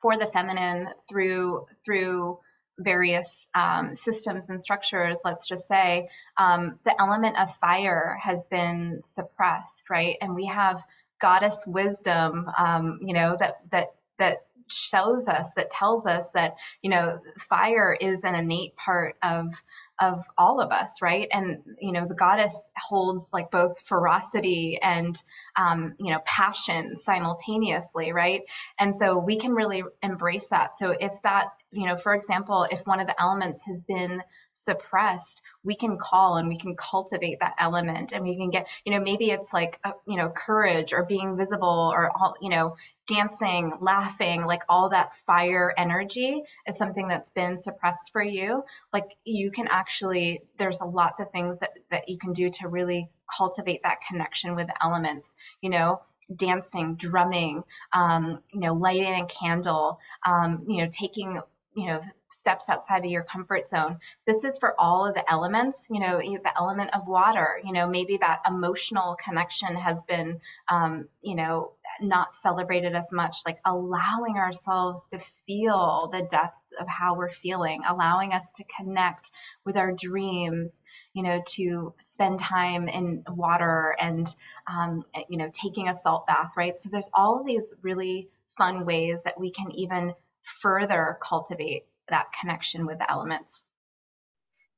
for 0.00 0.18
the 0.18 0.26
feminine 0.26 0.88
through 1.08 1.66
through 1.84 2.38
various 2.78 3.48
um, 3.54 3.94
systems 3.94 4.50
and 4.50 4.62
structures, 4.62 5.18
let's 5.24 5.48
just 5.48 5.66
say, 5.66 6.08
um, 6.36 6.78
the 6.84 7.00
element 7.00 7.38
of 7.38 7.54
fire 7.56 8.18
has 8.22 8.46
been 8.48 9.00
suppressed, 9.02 9.88
right? 9.88 10.16
And 10.20 10.34
we 10.34 10.46
have 10.46 10.82
goddess 11.20 11.56
wisdom, 11.66 12.46
um, 12.58 13.00
you 13.02 13.14
know, 13.14 13.36
that 13.38 13.56
that 13.70 13.88
that 14.18 14.38
shows 14.68 15.28
us, 15.28 15.52
that 15.54 15.70
tells 15.70 16.06
us 16.06 16.32
that 16.32 16.56
you 16.82 16.90
know, 16.90 17.20
fire 17.38 17.96
is 17.98 18.24
an 18.24 18.34
innate 18.34 18.76
part 18.76 19.16
of 19.22 19.54
of 19.98 20.26
all 20.36 20.60
of 20.60 20.70
us, 20.72 21.00
right? 21.00 21.28
And 21.32 21.62
you 21.80 21.92
know, 21.92 22.06
the 22.06 22.14
goddess 22.14 22.54
holds 22.76 23.30
like 23.32 23.50
both 23.50 23.80
ferocity 23.80 24.78
and 24.82 25.20
um, 25.56 25.94
you 25.98 26.12
know 26.12 26.20
passion 26.24 26.96
simultaneously, 26.96 28.12
right? 28.12 28.42
And 28.78 28.94
so 28.94 29.18
we 29.18 29.38
can 29.38 29.52
really 29.52 29.82
embrace 30.02 30.48
that. 30.48 30.76
So 30.76 30.90
if 30.90 31.22
that, 31.22 31.50
you 31.72 31.86
know, 31.86 31.96
for 31.96 32.14
example, 32.14 32.66
if 32.70 32.86
one 32.86 33.00
of 33.00 33.06
the 33.06 33.20
elements 33.20 33.62
has 33.66 33.82
been 33.82 34.22
suppressed, 34.52 35.42
we 35.62 35.76
can 35.76 35.98
call 35.98 36.36
and 36.36 36.48
we 36.48 36.58
can 36.58 36.76
cultivate 36.76 37.40
that 37.40 37.54
element 37.58 38.12
and 38.12 38.24
we 38.24 38.36
can 38.36 38.50
get, 38.50 38.66
you 38.84 38.92
know, 38.92 39.00
maybe 39.00 39.30
it's 39.30 39.52
like, 39.52 39.78
uh, 39.84 39.92
you 40.06 40.16
know, 40.16 40.28
courage 40.28 40.92
or 40.92 41.04
being 41.04 41.36
visible 41.36 41.92
or 41.94 42.10
all, 42.10 42.36
you 42.40 42.50
know, 42.50 42.76
dancing, 43.06 43.72
laughing, 43.80 44.44
like 44.44 44.62
all 44.68 44.90
that 44.90 45.16
fire 45.18 45.72
energy 45.76 46.42
is 46.66 46.76
something 46.76 47.06
that's 47.08 47.30
been 47.30 47.58
suppressed 47.58 48.10
for 48.12 48.22
you. 48.22 48.64
Like 48.92 49.16
you 49.24 49.50
can 49.50 49.68
actually, 49.68 50.42
there's 50.58 50.80
lots 50.80 51.20
of 51.20 51.30
things 51.30 51.60
that, 51.60 51.72
that 51.90 52.08
you 52.08 52.18
can 52.18 52.32
do 52.32 52.50
to 52.50 52.68
really 52.68 53.08
cultivate 53.36 53.82
that 53.82 53.98
connection 54.08 54.56
with 54.56 54.68
the 54.68 54.84
elements, 54.84 55.36
you 55.60 55.70
know, 55.70 56.00
dancing, 56.34 56.96
drumming, 56.96 57.62
um, 57.92 58.40
you 58.52 58.60
know, 58.60 58.74
lighting 58.74 59.22
a 59.22 59.26
candle, 59.26 60.00
um, 60.24 60.64
you 60.66 60.82
know, 60.82 60.90
taking 60.90 61.40
you 61.76 61.86
know 61.86 62.00
steps 62.28 62.64
outside 62.68 63.04
of 63.04 63.10
your 63.10 63.22
comfort 63.22 63.68
zone. 63.68 63.98
This 64.26 64.44
is 64.44 64.58
for 64.58 64.74
all 64.80 65.06
of 65.06 65.14
the 65.14 65.30
elements 65.30 65.86
you 65.90 66.00
know 66.00 66.18
the 66.18 66.56
element 66.56 66.90
of 66.94 67.06
water 67.06 67.60
you 67.62 67.72
know 67.72 67.88
maybe 67.88 68.16
that 68.16 68.40
emotional 68.46 69.16
connection 69.22 69.76
has 69.76 70.02
been 70.04 70.40
um, 70.68 71.08
you 71.22 71.34
know 71.34 71.72
not 72.00 72.34
celebrated 72.34 72.94
as 72.94 73.10
much 73.12 73.38
like 73.46 73.58
allowing 73.64 74.36
ourselves 74.36 75.08
to 75.10 75.18
feel 75.46 76.10
the 76.12 76.22
depth 76.22 76.56
of 76.78 76.86
how 76.88 77.16
we're 77.16 77.30
feeling 77.30 77.82
allowing 77.88 78.32
us 78.32 78.52
to 78.52 78.64
connect 78.76 79.30
with 79.64 79.76
our 79.76 79.92
dreams 79.92 80.82
you 81.14 81.22
know 81.22 81.42
to 81.46 81.94
spend 82.00 82.38
time 82.38 82.88
in 82.88 83.22
water 83.28 83.96
and 84.00 84.34
um, 84.66 85.04
you 85.28 85.38
know 85.38 85.50
taking 85.52 85.88
a 85.88 85.94
salt 85.94 86.26
bath 86.26 86.52
right? 86.56 86.76
So 86.78 86.88
there's 86.90 87.10
all 87.12 87.40
of 87.40 87.46
these 87.46 87.74
really 87.82 88.28
fun 88.56 88.86
ways 88.86 89.22
that 89.24 89.38
we 89.38 89.50
can 89.50 89.70
even 89.72 90.14
further 90.60 91.18
cultivate 91.22 91.84
that 92.08 92.26
connection 92.38 92.86
with 92.86 92.98
the 92.98 93.10
elements. 93.10 93.64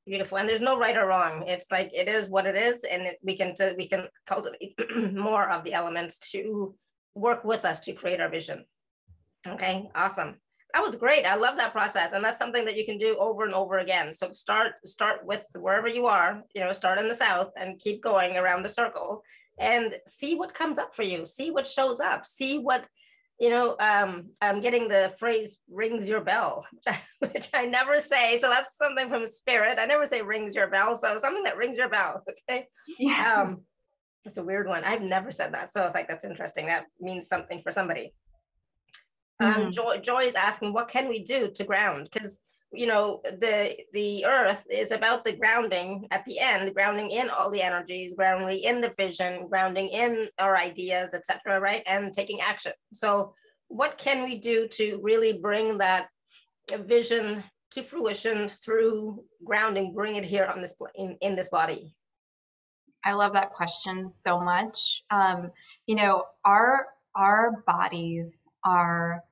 Beautiful. 0.05 0.39
And 0.39 0.49
there's 0.49 0.61
no 0.61 0.79
right 0.79 0.97
or 0.97 1.05
wrong. 1.05 1.43
It's 1.45 1.71
like 1.71 1.91
it 1.93 2.07
is 2.07 2.29
what 2.29 2.47
it 2.47 2.55
is 2.55 2.83
and 2.83 3.03
it, 3.03 3.19
we 3.21 3.37
can 3.37 3.53
we 3.77 3.87
can 3.87 4.07
cultivate 4.25 4.75
more 5.13 5.47
of 5.49 5.63
the 5.63 5.73
elements 5.73 6.17
to 6.31 6.73
work 7.13 7.43
with 7.43 7.63
us 7.63 7.79
to 7.81 7.93
create 7.93 8.19
our 8.19 8.29
vision. 8.29 8.65
Okay 9.47 9.89
awesome. 9.93 10.37
That 10.73 10.83
was 10.83 10.95
great. 10.95 11.25
I 11.25 11.35
love 11.35 11.57
that 11.57 11.73
process 11.73 12.13
and 12.13 12.23
that's 12.23 12.39
something 12.39 12.65
that 12.65 12.75
you 12.75 12.85
can 12.85 12.97
do 12.97 13.17
over 13.19 13.45
and 13.45 13.53
over 13.53 13.79
again. 13.79 14.11
So 14.11 14.31
start 14.31 14.73
start 14.83 15.25
with 15.25 15.43
wherever 15.55 15.87
you 15.87 16.07
are 16.07 16.41
you 16.55 16.61
know 16.61 16.73
start 16.73 16.97
in 16.97 17.07
the 17.07 17.13
south 17.13 17.51
and 17.55 17.79
keep 17.79 18.01
going 18.01 18.35
around 18.35 18.63
the 18.63 18.69
circle 18.69 19.23
and 19.59 19.95
see 20.07 20.33
what 20.33 20.55
comes 20.55 20.79
up 20.79 20.95
for 20.95 21.03
you. 21.03 21.27
See 21.27 21.51
what 21.51 21.67
shows 21.67 21.99
up. 21.99 22.25
See 22.25 22.57
what 22.57 22.87
you 23.39 23.49
know, 23.49 23.77
um, 23.79 24.31
I'm 24.41 24.59
getting 24.59 24.89
the 24.89 25.13
phrase 25.17 25.59
rings 25.71 26.09
your 26.09 26.21
bell, 26.21 26.65
which 27.19 27.49
I 27.53 27.65
never 27.65 27.99
say. 27.99 28.37
So 28.37 28.49
that's 28.49 28.77
something 28.77 29.07
from 29.09 29.25
spirit. 29.27 29.79
I 29.79 29.85
never 29.85 30.05
say 30.05 30.21
rings 30.21 30.53
your 30.53 30.67
bell. 30.67 30.95
So 30.95 31.17
something 31.17 31.43
that 31.43 31.57
rings 31.57 31.77
your 31.77 31.89
bell. 31.89 32.23
Okay. 32.49 32.67
Yeah. 32.97 33.41
Um, 33.41 33.63
it's 34.25 34.37
a 34.37 34.43
weird 34.43 34.67
one. 34.67 34.83
I've 34.83 35.01
never 35.01 35.31
said 35.31 35.53
that. 35.53 35.69
So 35.69 35.81
I 35.81 35.85
was 35.85 35.93
like, 35.93 36.07
that's 36.07 36.25
interesting. 36.25 36.65
That 36.65 36.85
means 36.99 37.27
something 37.27 37.61
for 37.61 37.71
somebody. 37.71 38.13
Um, 39.39 39.53
mm-hmm. 39.53 39.61
Um, 39.61 39.71
Joy, 39.71 39.97
Joy 39.99 40.23
is 40.23 40.35
asking, 40.35 40.73
what 40.73 40.89
can 40.89 41.07
we 41.07 41.23
do 41.23 41.49
to 41.55 41.63
ground? 41.63 42.09
Because 42.11 42.39
you 42.71 42.85
know 42.85 43.19
the 43.23 43.75
the 43.93 44.25
earth 44.25 44.63
is 44.69 44.91
about 44.91 45.25
the 45.25 45.33
grounding 45.33 46.07
at 46.11 46.23
the 46.25 46.37
end 46.39 46.73
grounding 46.75 47.09
in 47.09 47.29
all 47.29 47.49
the 47.49 47.61
energies 47.61 48.13
grounding 48.15 48.59
in 48.59 48.79
the 48.79 48.93
vision 48.95 49.47
grounding 49.47 49.87
in 49.87 50.27
our 50.37 50.55
ideas 50.55 51.09
etc 51.13 51.59
right? 51.59 51.83
And 51.87 52.13
taking 52.13 52.41
action. 52.41 52.73
So 52.93 53.33
what 53.67 53.97
can 53.97 54.23
we 54.23 54.37
do 54.37 54.67
to 54.67 54.99
really 55.03 55.33
bring 55.33 55.77
that 55.79 56.09
vision 56.85 57.43
to 57.71 57.83
fruition 57.83 58.49
through 58.49 59.23
grounding 59.43 59.93
bring 59.93 60.15
it 60.15 60.25
here 60.25 60.45
on 60.45 60.61
this 60.61 60.75
in, 60.95 61.17
in 61.21 61.35
this 61.35 61.49
body? 61.49 61.95
I 63.03 63.13
love 63.13 63.33
that 63.33 63.53
question 63.53 64.09
so 64.09 64.39
much. 64.39 65.03
Um, 65.09 65.51
you 65.87 65.95
know 65.95 66.25
our 66.45 66.87
our 67.15 67.63
bodies 67.65 68.41
are 68.63 69.23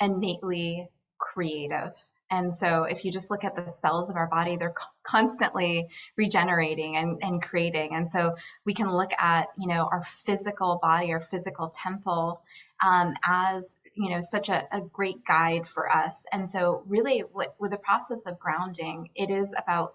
innately 0.00 0.88
creative 1.18 1.92
and 2.30 2.54
so 2.54 2.84
if 2.84 3.04
you 3.04 3.12
just 3.12 3.30
look 3.30 3.44
at 3.44 3.56
the 3.56 3.70
cells 3.70 4.10
of 4.10 4.16
our 4.16 4.26
body, 4.26 4.56
they're 4.56 4.74
constantly 5.02 5.88
regenerating 6.16 6.96
and, 6.96 7.18
and 7.22 7.42
creating. 7.42 7.94
And 7.94 8.08
so 8.08 8.36
we 8.66 8.74
can 8.74 8.92
look 8.92 9.12
at, 9.18 9.48
you 9.58 9.66
know, 9.66 9.88
our 9.90 10.04
physical 10.26 10.78
body, 10.82 11.12
our 11.12 11.20
physical 11.20 11.72
temple 11.82 12.42
um, 12.84 13.14
as, 13.24 13.78
you 13.94 14.10
know, 14.10 14.20
such 14.20 14.50
a, 14.50 14.68
a, 14.70 14.80
great 14.80 15.24
guide 15.24 15.66
for 15.66 15.90
us. 15.90 16.16
And 16.30 16.48
so 16.48 16.84
really 16.86 17.24
with, 17.32 17.48
with 17.58 17.70
the 17.70 17.78
process 17.78 18.20
of 18.26 18.38
grounding, 18.38 19.08
it 19.14 19.30
is 19.30 19.52
about, 19.56 19.94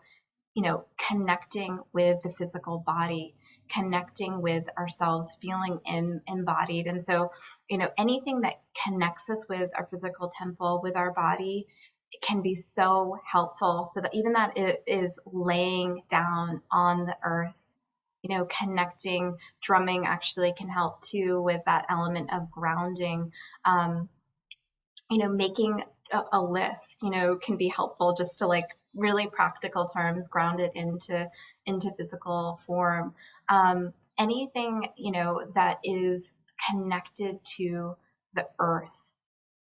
you 0.55 0.63
know, 0.63 0.85
connecting 1.07 1.79
with 1.93 2.21
the 2.23 2.29
physical 2.29 2.79
body 2.79 3.35
connecting 3.69 4.41
with 4.41 4.65
ourselves, 4.77 5.35
feeling 5.41 5.79
in, 5.85 6.21
embodied. 6.27 6.87
And 6.87 7.03
so, 7.03 7.31
you 7.69 7.77
know, 7.77 7.89
anything 7.97 8.41
that 8.41 8.61
connects 8.85 9.29
us 9.29 9.45
with 9.49 9.71
our 9.75 9.87
physical 9.89 10.31
temple, 10.37 10.81
with 10.83 10.95
our 10.95 11.11
body, 11.11 11.67
can 12.21 12.41
be 12.41 12.55
so 12.55 13.19
helpful 13.25 13.85
so 13.91 14.01
that 14.01 14.13
even 14.13 14.33
that 14.33 14.57
it 14.57 14.83
is 14.87 15.19
laying 15.25 16.03
down 16.09 16.61
on 16.71 17.05
the 17.05 17.17
earth 17.23 17.73
you 18.23 18.35
know 18.35 18.45
connecting 18.45 19.37
drumming 19.61 20.05
actually 20.05 20.53
can 20.53 20.69
help 20.69 21.01
too 21.01 21.41
with 21.41 21.61
that 21.65 21.85
element 21.89 22.33
of 22.33 22.49
grounding. 22.49 23.31
Um, 23.65 24.09
you 25.11 25.19
know 25.19 25.29
making 25.29 25.83
a, 26.11 26.21
a, 26.31 26.41
list 26.41 26.99
you 27.03 27.11
know 27.11 27.35
can 27.35 27.57
be 27.57 27.67
helpful 27.67 28.15
just 28.17 28.39
to 28.39 28.47
like 28.47 28.67
really 28.95 29.27
practical 29.27 29.85
terms 29.85 30.27
ground 30.27 30.59
it 30.59 30.71
into 30.75 31.29
into 31.65 31.91
physical 31.97 32.59
form. 32.65 33.13
Um, 33.49 33.93
anything 34.17 34.87
you 34.95 35.11
know 35.11 35.51
that 35.55 35.79
is 35.83 36.33
connected 36.69 37.39
to 37.57 37.95
the 38.33 38.47
earth 38.59 39.12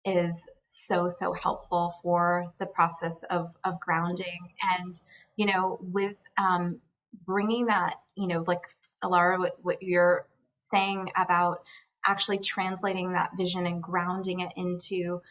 is 0.03 0.49
so 0.63 1.07
so 1.09 1.33
helpful 1.33 1.95
for 2.01 2.51
the 2.59 2.65
process 2.65 3.23
of 3.29 3.53
of 3.63 3.79
grounding. 3.79 4.53
And 4.79 4.99
you 5.35 5.45
know 5.45 5.79
with 5.81 6.17
um, 6.37 6.79
bringing 7.25 7.67
that 7.67 7.95
you 8.15 8.27
know 8.27 8.43
like 8.47 8.61
Alara 9.03 9.39
what, 9.39 9.57
what 9.61 9.83
you're 9.83 10.25
saying 10.59 11.11
about 11.15 11.63
actually 12.05 12.39
translating 12.39 13.13
that 13.13 13.31
vision 13.37 13.65
and 13.65 13.81
grounding 13.81 14.39
it 14.41 14.53
into 14.55 15.21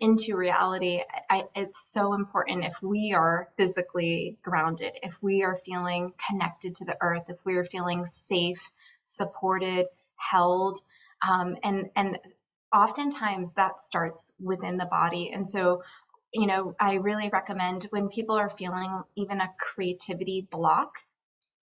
into 0.00 0.36
reality 0.36 1.00
I, 1.30 1.44
it's 1.54 1.92
so 1.92 2.14
important 2.14 2.64
if 2.64 2.82
we 2.82 3.14
are 3.14 3.48
physically 3.56 4.36
grounded 4.42 4.92
if 5.02 5.22
we 5.22 5.44
are 5.44 5.60
feeling 5.64 6.12
connected 6.28 6.74
to 6.76 6.84
the 6.84 6.96
earth 7.00 7.24
if 7.28 7.38
we 7.44 7.54
are 7.54 7.64
feeling 7.64 8.06
safe 8.06 8.70
supported 9.06 9.86
held 10.16 10.78
um, 11.26 11.56
and 11.62 11.90
and 11.94 12.18
oftentimes 12.72 13.52
that 13.54 13.82
starts 13.82 14.32
within 14.40 14.76
the 14.76 14.86
body. 14.86 15.30
And 15.32 15.48
so 15.48 15.82
you 16.32 16.46
know, 16.46 16.74
I 16.80 16.94
really 16.94 17.28
recommend 17.30 17.86
when 17.90 18.08
people 18.08 18.36
are 18.36 18.48
feeling 18.48 19.02
even 19.16 19.40
a 19.40 19.52
creativity 19.58 20.46
block, 20.50 20.94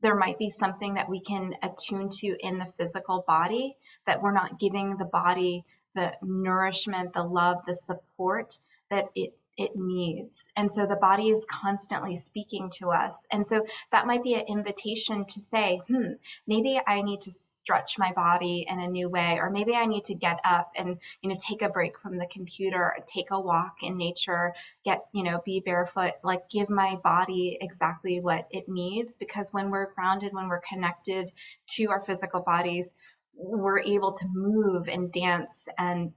there 0.01 0.15
might 0.15 0.37
be 0.37 0.51
something 0.51 0.93
that 0.93 1.09
we 1.09 1.21
can 1.21 1.55
attune 1.61 2.09
to 2.09 2.37
in 2.39 2.59
the 2.59 2.71
physical 2.77 3.23
body 3.27 3.75
that 4.05 4.21
we're 4.21 4.31
not 4.31 4.59
giving 4.59 4.95
the 4.97 5.05
body 5.05 5.65
the 5.95 6.15
nourishment, 6.21 7.13
the 7.13 7.23
love, 7.23 7.57
the 7.65 7.75
support 7.75 8.59
that 8.91 9.09
it 9.15 9.33
it 9.59 9.75
needs. 9.75 10.47
And 10.55 10.71
so 10.71 10.85
the 10.85 10.95
body 10.95 11.29
is 11.29 11.45
constantly 11.49 12.15
speaking 12.15 12.71
to 12.77 12.91
us. 12.91 13.27
And 13.29 13.45
so 13.45 13.65
that 13.91 14.07
might 14.07 14.23
be 14.23 14.35
an 14.35 14.45
invitation 14.47 15.25
to 15.25 15.41
say, 15.41 15.81
hmm, 15.89 16.13
maybe 16.47 16.79
I 16.87 17.01
need 17.01 17.21
to 17.21 17.33
stretch 17.33 17.99
my 17.99 18.13
body 18.13 18.65
in 18.69 18.79
a 18.79 18.87
new 18.87 19.09
way, 19.09 19.37
or 19.37 19.49
maybe 19.49 19.75
I 19.75 19.85
need 19.85 20.05
to 20.05 20.15
get 20.15 20.39
up 20.45 20.71
and, 20.77 20.97
you 21.21 21.29
know, 21.29 21.35
take 21.37 21.61
a 21.61 21.67
break 21.67 21.99
from 21.99 22.17
the 22.17 22.27
computer, 22.27 22.95
take 23.05 23.31
a 23.31 23.39
walk 23.39 23.83
in 23.83 23.97
nature, 23.97 24.53
get, 24.85 25.03
you 25.11 25.23
know, 25.23 25.41
be 25.43 25.59
barefoot, 25.59 26.13
like 26.23 26.49
give 26.49 26.69
my 26.69 26.95
body 27.03 27.57
exactly 27.59 28.21
what 28.21 28.47
it 28.51 28.69
needs. 28.69 29.17
Because 29.17 29.51
when 29.51 29.71
we're 29.71 29.93
grounded, 29.93 30.33
when 30.33 30.47
we're 30.47 30.61
connected 30.61 31.33
to 31.71 31.85
our 31.87 32.01
physical 32.05 32.39
bodies, 32.39 32.93
we're 33.41 33.79
able 33.79 34.11
to 34.11 34.27
move 34.33 34.89
and 34.89 35.11
dance 35.13 35.65
and 35.77 36.11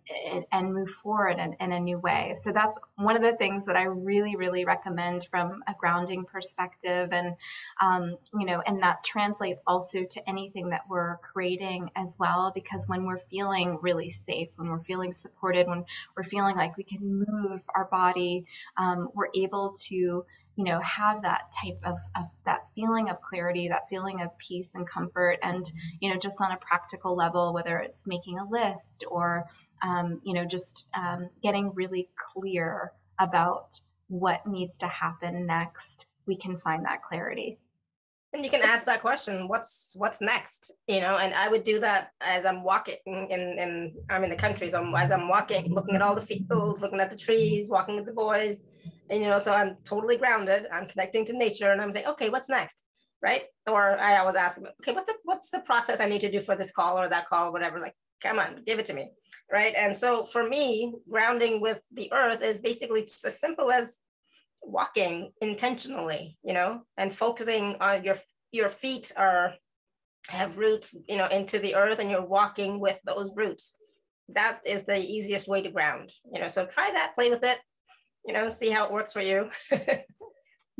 and 0.50 0.74
move 0.74 0.90
forward 0.90 1.38
in, 1.38 1.54
in, 1.60 1.72
a 1.72 1.78
new 1.78 1.98
way. 1.98 2.36
So 2.42 2.50
that's 2.50 2.76
one 2.96 3.14
of 3.14 3.22
the 3.22 3.36
things 3.36 3.66
that 3.66 3.76
I 3.76 3.84
really 3.84 4.34
really 4.34 4.64
recommend 4.64 5.28
from 5.30 5.62
a 5.68 5.74
grounding 5.78 6.24
perspective, 6.24 7.10
and 7.12 7.36
um, 7.80 8.16
you 8.38 8.44
know, 8.44 8.60
and 8.66 8.82
that 8.82 9.04
translates 9.04 9.60
also 9.68 10.04
to 10.04 10.28
anything 10.28 10.70
that 10.70 10.82
we're 10.88 11.18
creating 11.18 11.90
as 11.94 12.16
well. 12.18 12.50
Because 12.52 12.88
when 12.88 13.04
we're 13.04 13.20
feeling 13.30 13.78
really 13.80 14.10
safe, 14.10 14.48
when 14.56 14.68
we're 14.68 14.82
feeling 14.82 15.14
supported, 15.14 15.68
when 15.68 15.84
we're 16.16 16.24
feeling 16.24 16.56
like 16.56 16.76
we 16.76 16.84
can 16.84 17.24
move 17.26 17.62
our 17.74 17.84
body, 17.84 18.46
um, 18.76 19.10
we're 19.14 19.30
able 19.34 19.74
to 19.86 20.24
you 20.56 20.64
know 20.64 20.80
have 20.80 21.22
that 21.22 21.52
type 21.62 21.78
of, 21.84 21.96
of 22.16 22.24
that 22.44 22.60
feeling 22.74 23.08
of 23.08 23.20
clarity 23.20 23.68
that 23.68 23.88
feeling 23.88 24.20
of 24.20 24.36
peace 24.38 24.70
and 24.74 24.88
comfort 24.88 25.38
and 25.42 25.70
you 26.00 26.10
know 26.10 26.18
just 26.18 26.40
on 26.40 26.52
a 26.52 26.56
practical 26.56 27.16
level 27.16 27.54
whether 27.54 27.78
it's 27.78 28.06
making 28.06 28.38
a 28.38 28.48
list 28.48 29.04
or 29.10 29.44
um, 29.82 30.20
you 30.24 30.34
know 30.34 30.44
just 30.44 30.86
um, 30.94 31.28
getting 31.42 31.72
really 31.74 32.08
clear 32.32 32.92
about 33.18 33.80
what 34.08 34.46
needs 34.46 34.78
to 34.78 34.86
happen 34.86 35.46
next 35.46 36.06
we 36.26 36.36
can 36.36 36.58
find 36.58 36.84
that 36.84 37.02
clarity 37.02 37.58
and 38.32 38.44
you 38.44 38.50
can 38.50 38.62
ask 38.62 38.84
that 38.86 39.00
question 39.00 39.48
what's 39.48 39.94
what's 39.96 40.20
next 40.20 40.70
you 40.86 41.00
know? 41.00 41.16
And 41.18 41.34
i 41.34 41.48
would 41.48 41.62
do 41.62 41.80
that 41.80 42.10
as 42.20 42.44
i'm 42.44 42.62
walking 42.62 42.96
in 43.06 43.40
in 43.58 43.94
i'm 44.10 44.24
in 44.24 44.30
the 44.30 44.36
country 44.36 44.70
so 44.70 44.82
I'm, 44.82 44.94
as 44.94 45.10
i'm 45.10 45.28
walking 45.28 45.72
looking 45.72 45.94
at 45.94 46.02
all 46.02 46.14
the 46.14 46.20
fields 46.20 46.80
looking 46.80 47.00
at 47.00 47.10
the 47.10 47.16
trees 47.16 47.68
walking 47.68 47.96
with 47.96 48.06
the 48.06 48.12
boys. 48.12 48.60
And 49.10 49.22
you 49.22 49.28
know 49.28 49.38
so 49.38 49.52
i'm 49.52 49.76
totally 49.84 50.16
grounded. 50.16 50.66
I'm 50.72 50.86
connecting 50.86 51.24
to 51.26 51.32
nature 51.32 51.70
and 51.72 51.80
i'm 51.80 51.92
saying 51.92 52.06
okay 52.06 52.28
what's 52.28 52.48
next 52.48 52.84
right? 53.22 53.44
Or 53.66 53.98
i 53.98 54.18
always 54.18 54.36
ask 54.36 54.58
okay 54.58 54.92
what's 54.92 55.08
the 55.08 55.16
what's 55.24 55.50
the 55.50 55.60
process 55.60 56.00
i 56.00 56.06
need 56.06 56.22
to 56.22 56.30
do 56.30 56.40
for 56.40 56.56
this 56.56 56.70
call 56.70 56.98
or 56.98 57.08
that 57.08 57.26
call 57.26 57.48
or 57.48 57.52
whatever 57.52 57.78
like 57.78 57.94
come 58.20 58.38
on 58.38 58.62
give 58.64 58.78
it 58.78 58.86
to 58.86 58.94
me 58.94 59.10
right? 59.52 59.74
And 59.76 59.96
so 59.96 60.24
for 60.24 60.42
me 60.42 60.94
grounding 61.08 61.60
with 61.60 61.84
the 61.92 62.10
earth 62.12 62.42
is 62.42 62.58
basically 62.58 63.02
just 63.02 63.24
as 63.24 63.38
simple 63.38 63.70
as 63.70 63.98
walking 64.64 65.32
intentionally 65.40 66.36
you 66.44 66.52
know 66.52 66.82
and 66.96 67.14
focusing 67.14 67.76
on 67.80 68.04
your 68.04 68.16
your 68.52 68.68
feet 68.68 69.12
are 69.16 69.54
have 70.28 70.58
roots 70.58 70.94
you 71.08 71.16
know 71.16 71.26
into 71.26 71.58
the 71.58 71.74
earth 71.74 71.98
and 71.98 72.10
you're 72.10 72.24
walking 72.24 72.78
with 72.78 72.98
those 73.04 73.30
roots 73.34 73.74
that 74.28 74.60
is 74.64 74.84
the 74.84 74.98
easiest 74.98 75.48
way 75.48 75.62
to 75.62 75.70
ground 75.70 76.10
you 76.32 76.40
know 76.40 76.48
so 76.48 76.64
try 76.64 76.90
that 76.92 77.14
play 77.14 77.28
with 77.28 77.42
it 77.42 77.58
you 78.24 78.32
know, 78.32 78.48
see 78.48 78.70
how 78.70 78.84
it 78.84 78.92
works 78.92 79.12
for 79.12 79.20
you. 79.20 79.50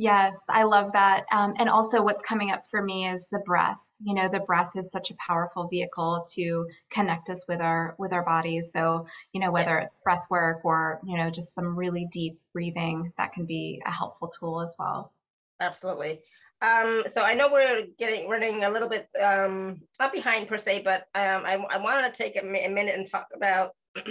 yes, 0.02 0.42
I 0.48 0.64
love 0.64 0.92
that. 0.92 1.24
Um, 1.30 1.54
and 1.58 1.68
also, 1.68 2.02
what's 2.02 2.22
coming 2.22 2.50
up 2.50 2.64
for 2.70 2.82
me 2.82 3.08
is 3.08 3.28
the 3.28 3.38
breath. 3.46 3.82
You 4.02 4.14
know, 4.14 4.28
the 4.28 4.40
breath 4.40 4.72
is 4.74 4.90
such 4.90 5.10
a 5.10 5.14
powerful 5.14 5.68
vehicle 5.68 6.24
to 6.34 6.66
connect 6.90 7.30
us 7.30 7.46
with 7.46 7.60
our 7.60 7.94
with 7.98 8.12
our 8.12 8.24
bodies. 8.24 8.72
So, 8.72 9.06
you 9.32 9.40
know, 9.40 9.52
whether 9.52 9.78
it's 9.78 10.00
breath 10.00 10.24
work 10.28 10.64
or 10.64 11.00
you 11.04 11.16
know 11.16 11.30
just 11.30 11.54
some 11.54 11.76
really 11.76 12.08
deep 12.10 12.40
breathing, 12.52 13.12
that 13.16 13.32
can 13.32 13.46
be 13.46 13.80
a 13.86 13.90
helpful 13.90 14.28
tool 14.28 14.60
as 14.60 14.74
well. 14.78 15.12
Absolutely. 15.60 16.20
Um, 16.60 17.04
so 17.06 17.22
I 17.22 17.34
know 17.34 17.50
we're 17.50 17.86
getting 17.98 18.28
running 18.28 18.64
a 18.64 18.70
little 18.70 18.88
bit 18.88 19.08
um, 19.20 19.82
not 20.00 20.12
behind 20.12 20.48
per 20.48 20.58
se, 20.58 20.82
but 20.84 21.02
um, 21.14 21.44
I, 21.44 21.64
I 21.70 21.76
wanted 21.78 22.12
to 22.12 22.22
take 22.22 22.36
a, 22.36 22.40
a 22.40 22.68
minute 22.68 22.94
and 22.96 23.08
talk 23.08 23.26
about 23.34 23.70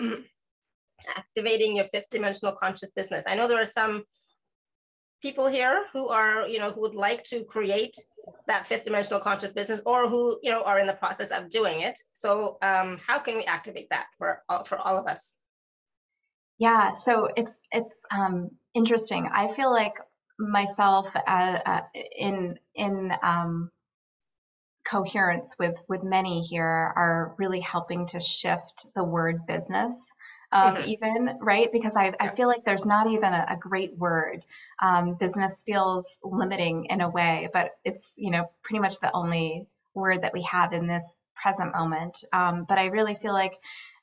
activating 1.18 1.76
your 1.76 1.86
fifth 1.86 2.10
dimensional 2.10 2.54
conscious 2.56 2.92
business. 2.92 3.26
I 3.28 3.36
know 3.36 3.48
there 3.48 3.62
are 3.62 3.66
some 3.66 4.04
people 5.22 5.48
here 5.48 5.86
who 5.94 6.10
are, 6.10 6.48
you 6.48 6.60
know, 6.60 6.72
who 6.72 6.82
would 6.82 6.96
like 6.96 7.24
to 7.26 7.44
create 7.44 7.96
that 8.48 8.66
fifth 8.66 8.86
dimensional 8.86 9.20
conscious 9.20 9.52
business 9.52 9.82
or 9.86 10.10
who, 10.10 10.40
you 10.42 10.52
know, 10.52 10.64
are 10.64 10.80
in 10.80 10.88
the 10.88 10.94
process 10.94 11.32
of 11.32 11.50
doing 11.50 11.82
it. 11.82 12.00
So 12.14 12.58
um, 12.62 13.00
how 13.06 13.20
can 13.20 13.38
we 13.38 13.44
activate 13.44 13.90
that 13.92 14.08
for 14.18 14.44
all, 14.50 14.64
for 14.64 14.78
all 14.78 14.98
of 14.98 15.08
us? 15.08 15.36
Yeah, 16.58 16.94
so 16.94 17.28
it's 17.36 17.60
it's 17.72 18.00
um, 18.12 18.52
interesting. 18.76 19.28
I 19.34 19.52
feel 19.54 19.72
like 19.72 19.96
myself 20.38 21.16
uh, 21.16 21.60
uh, 21.66 21.82
in 22.16 22.60
in 22.76 23.12
um, 23.24 23.72
coherence 24.86 25.56
with 25.58 25.76
with 25.90 26.04
many 26.04 26.42
here 26.42 26.64
are 26.66 27.36
really 27.40 27.62
helping 27.62 28.06
to 28.08 28.20
shift 28.20 28.86
the 28.96 29.04
word 29.04 29.48
business 29.48 29.96
um, 30.52 30.76
mm-hmm. 30.76 30.90
even, 30.90 31.38
right? 31.42 31.72
Because 31.72 31.96
I, 31.96 32.14
I 32.20 32.30
feel 32.30 32.48
like 32.48 32.66
there's 32.66 32.86
not 32.86 33.08
even 33.08 33.34
a, 33.34 33.46
a 33.52 33.58
great 33.58 33.98
word. 33.98 34.46
Um, 34.82 35.16
business 35.16 35.64
feels 35.66 36.08
limiting 36.24 36.86
in 36.86 37.02
a 37.02 37.10
way, 37.10 37.50
but 37.54 37.72
it's, 37.84 38.14
you 38.18 38.32
know, 38.32 38.52
pretty 38.64 38.80
much 38.80 39.00
the 39.00 39.12
only 39.14 39.68
word 39.94 40.24
that 40.24 40.34
we 40.34 40.44
have 40.44 40.74
in 40.74 40.88
this 40.88 41.06
present 41.42 41.74
moment. 41.74 42.24
Um, 42.32 42.66
but 42.68 42.78
I 42.78 42.88
really 42.88 43.16
feel 43.16 43.34
like, 43.34 43.54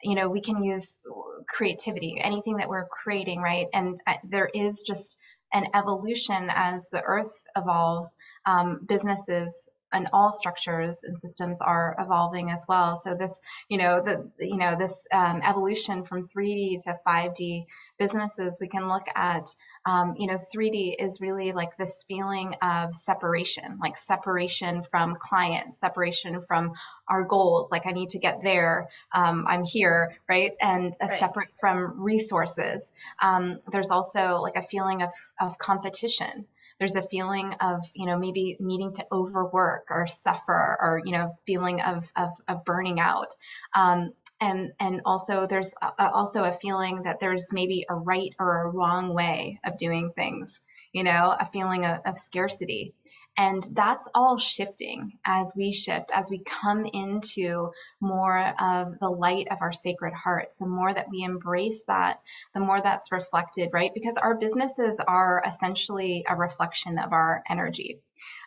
you 0.02 0.14
know, 0.14 0.28
we 0.28 0.40
can 0.40 0.62
use 0.62 1.02
creativity, 1.48 2.20
anything 2.20 2.56
that 2.56 2.68
we're 2.68 2.86
creating, 2.86 3.40
right? 3.40 3.66
And 3.72 4.00
uh, 4.06 4.14
there 4.24 4.50
is 4.52 4.82
just 4.82 5.18
an 5.52 5.68
evolution 5.74 6.48
as 6.50 6.88
the 6.90 7.02
earth 7.02 7.32
evolves. 7.56 8.14
Um, 8.44 8.80
businesses 8.86 9.68
and 9.92 10.08
all 10.12 10.32
structures 10.32 11.04
and 11.04 11.18
systems 11.18 11.60
are 11.60 11.96
evolving 11.98 12.50
as 12.50 12.64
well. 12.68 12.96
So 12.96 13.14
this, 13.14 13.40
you 13.68 13.78
know, 13.78 14.02
the 14.02 14.30
you 14.44 14.56
know 14.56 14.76
this 14.76 15.06
um, 15.12 15.40
evolution 15.42 16.04
from 16.04 16.28
3D 16.28 16.82
to 16.84 16.98
5D 17.06 17.66
businesses, 17.98 18.58
we 18.60 18.68
can 18.68 18.88
look 18.88 19.06
at, 19.14 19.54
um, 19.84 20.14
you 20.18 20.26
know, 20.26 20.38
3D 20.54 20.94
is 20.98 21.20
really 21.20 21.52
like 21.52 21.76
this 21.76 22.04
feeling 22.06 22.54
of 22.62 22.94
separation, 22.94 23.78
like 23.82 23.96
separation 23.96 24.84
from 24.84 25.14
clients, 25.14 25.78
separation 25.78 26.42
from 26.46 26.72
our 27.08 27.24
goals. 27.24 27.70
Like 27.70 27.86
I 27.86 27.90
need 27.90 28.10
to 28.10 28.18
get 28.18 28.42
there, 28.42 28.88
um, 29.12 29.46
I'm 29.48 29.64
here, 29.64 30.16
right? 30.28 30.52
And 30.60 30.94
right. 31.00 31.18
separate 31.18 31.48
from 31.58 32.00
resources. 32.02 32.92
Um, 33.20 33.58
there's 33.72 33.90
also 33.90 34.40
like 34.40 34.56
a 34.56 34.62
feeling 34.62 35.02
of 35.02 35.10
of 35.40 35.58
competition 35.58 36.46
there's 36.78 36.94
a 36.94 37.02
feeling 37.02 37.54
of 37.60 37.84
you 37.94 38.06
know 38.06 38.18
maybe 38.18 38.56
needing 38.60 38.92
to 38.94 39.06
overwork 39.12 39.86
or 39.90 40.06
suffer 40.06 40.78
or 40.80 41.02
you 41.04 41.12
know 41.12 41.36
feeling 41.46 41.80
of 41.80 42.10
of, 42.16 42.30
of 42.46 42.64
burning 42.64 43.00
out. 43.00 43.34
Um, 43.74 44.12
and 44.40 44.72
and 44.78 45.00
also 45.04 45.46
there's 45.48 45.72
a, 45.82 46.10
also 46.10 46.44
a 46.44 46.52
feeling 46.52 47.02
that 47.02 47.20
there's 47.20 47.52
maybe 47.52 47.84
a 47.88 47.94
right 47.94 48.34
or 48.38 48.62
a 48.62 48.70
wrong 48.70 49.12
way 49.12 49.58
of 49.64 49.76
doing 49.76 50.12
things 50.14 50.60
you 50.92 51.02
know 51.02 51.36
a 51.38 51.48
feeling 51.52 51.84
of, 51.84 52.00
of 52.04 52.18
scarcity 52.18 52.94
and 53.38 53.62
that's 53.70 54.08
all 54.16 54.36
shifting 54.38 55.16
as 55.24 55.54
we 55.56 55.72
shift, 55.72 56.10
as 56.12 56.28
we 56.28 56.42
come 56.44 56.84
into 56.86 57.70
more 58.00 58.52
of 58.60 58.98
the 58.98 59.08
light 59.08 59.46
of 59.52 59.58
our 59.60 59.72
sacred 59.72 60.12
hearts. 60.12 60.58
The 60.58 60.66
more 60.66 60.92
that 60.92 61.08
we 61.08 61.22
embrace 61.22 61.84
that, 61.86 62.20
the 62.52 62.58
more 62.58 62.80
that's 62.82 63.12
reflected, 63.12 63.70
right? 63.72 63.92
Because 63.94 64.16
our 64.16 64.34
businesses 64.34 65.00
are 65.06 65.40
essentially 65.46 66.24
a 66.28 66.34
reflection 66.34 66.98
of 66.98 67.12
our 67.12 67.44
energy. 67.48 68.00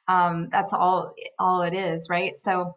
Um, 0.10 0.50
that's 0.52 0.74
all, 0.74 1.16
all 1.40 1.62
it 1.62 1.74
is, 1.74 2.10
right? 2.10 2.38
So 2.40 2.76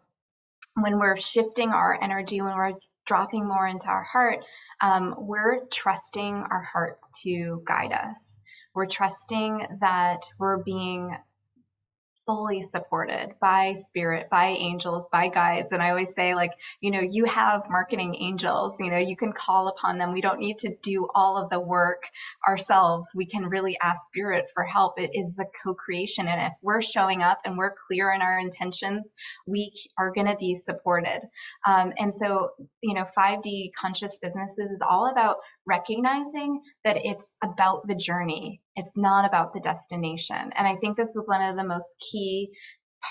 when 0.75 0.97
we're 0.99 1.17
shifting 1.17 1.71
our 1.71 2.01
energy, 2.01 2.39
when 2.39 2.55
we're 2.55 2.79
dropping 3.05 3.45
more 3.45 3.67
into 3.67 3.87
our 3.87 4.03
heart, 4.03 4.39
um, 4.79 5.15
we're 5.17 5.65
trusting 5.65 6.33
our 6.33 6.61
hearts 6.61 7.11
to 7.23 7.61
guide 7.65 7.91
us. 7.91 8.39
We're 8.73 8.87
trusting 8.87 9.67
that 9.81 10.21
we're 10.39 10.63
being 10.63 11.13
fully 12.25 12.61
supported 12.63 13.35
by 13.39 13.75
spirit, 13.75 14.29
by 14.29 14.47
angels, 14.47 15.09
by 15.11 15.27
guides. 15.27 15.71
And 15.71 15.81
I 15.81 15.89
always 15.89 16.13
say, 16.13 16.35
like, 16.35 16.51
you 16.81 16.91
know, 16.91 17.01
you 17.01 17.25
have 17.25 17.63
marketing 17.69 18.15
angels, 18.19 18.77
you 18.79 18.89
know, 18.89 18.97
you 18.97 19.15
can 19.15 19.31
call 19.31 19.67
upon 19.67 19.97
them. 19.97 20.13
We 20.13 20.21
don't 20.21 20.39
need 20.39 20.59
to 20.59 20.75
do 20.81 21.07
all 21.13 21.37
of 21.37 21.49
the 21.49 21.59
work 21.59 22.03
ourselves. 22.47 23.09
We 23.15 23.25
can 23.25 23.45
really 23.45 23.77
ask 23.81 24.05
spirit 24.07 24.45
for 24.53 24.63
help. 24.63 24.99
It 24.99 25.11
is 25.13 25.39
a 25.39 25.45
co 25.63 25.73
creation. 25.73 26.27
And 26.27 26.41
if 26.41 26.53
we're 26.61 26.81
showing 26.81 27.21
up 27.21 27.39
and 27.45 27.57
we're 27.57 27.75
clear 27.87 28.11
in 28.11 28.21
our 28.21 28.39
intentions, 28.39 29.05
we 29.45 29.71
are 29.97 30.11
going 30.11 30.27
to 30.27 30.37
be 30.37 30.55
supported. 30.55 31.21
Um, 31.65 31.93
and 31.97 32.13
so, 32.13 32.49
you 32.81 32.93
know, 32.93 33.05
5D 33.17 33.71
conscious 33.79 34.19
businesses 34.19 34.71
is 34.71 34.81
all 34.87 35.11
about 35.11 35.37
recognizing 35.67 36.61
that 36.83 36.97
it's 37.03 37.35
about 37.43 37.87
the 37.87 37.95
journey. 37.95 38.61
It's 38.75 38.97
not 38.97 39.25
about 39.25 39.53
the 39.53 39.59
destination. 39.59 40.51
And 40.55 40.67
I 40.67 40.75
think 40.75 40.97
this 40.97 41.09
is 41.09 41.23
one 41.25 41.41
of 41.41 41.55
the 41.55 41.63
most 41.63 41.87
key 42.11 42.51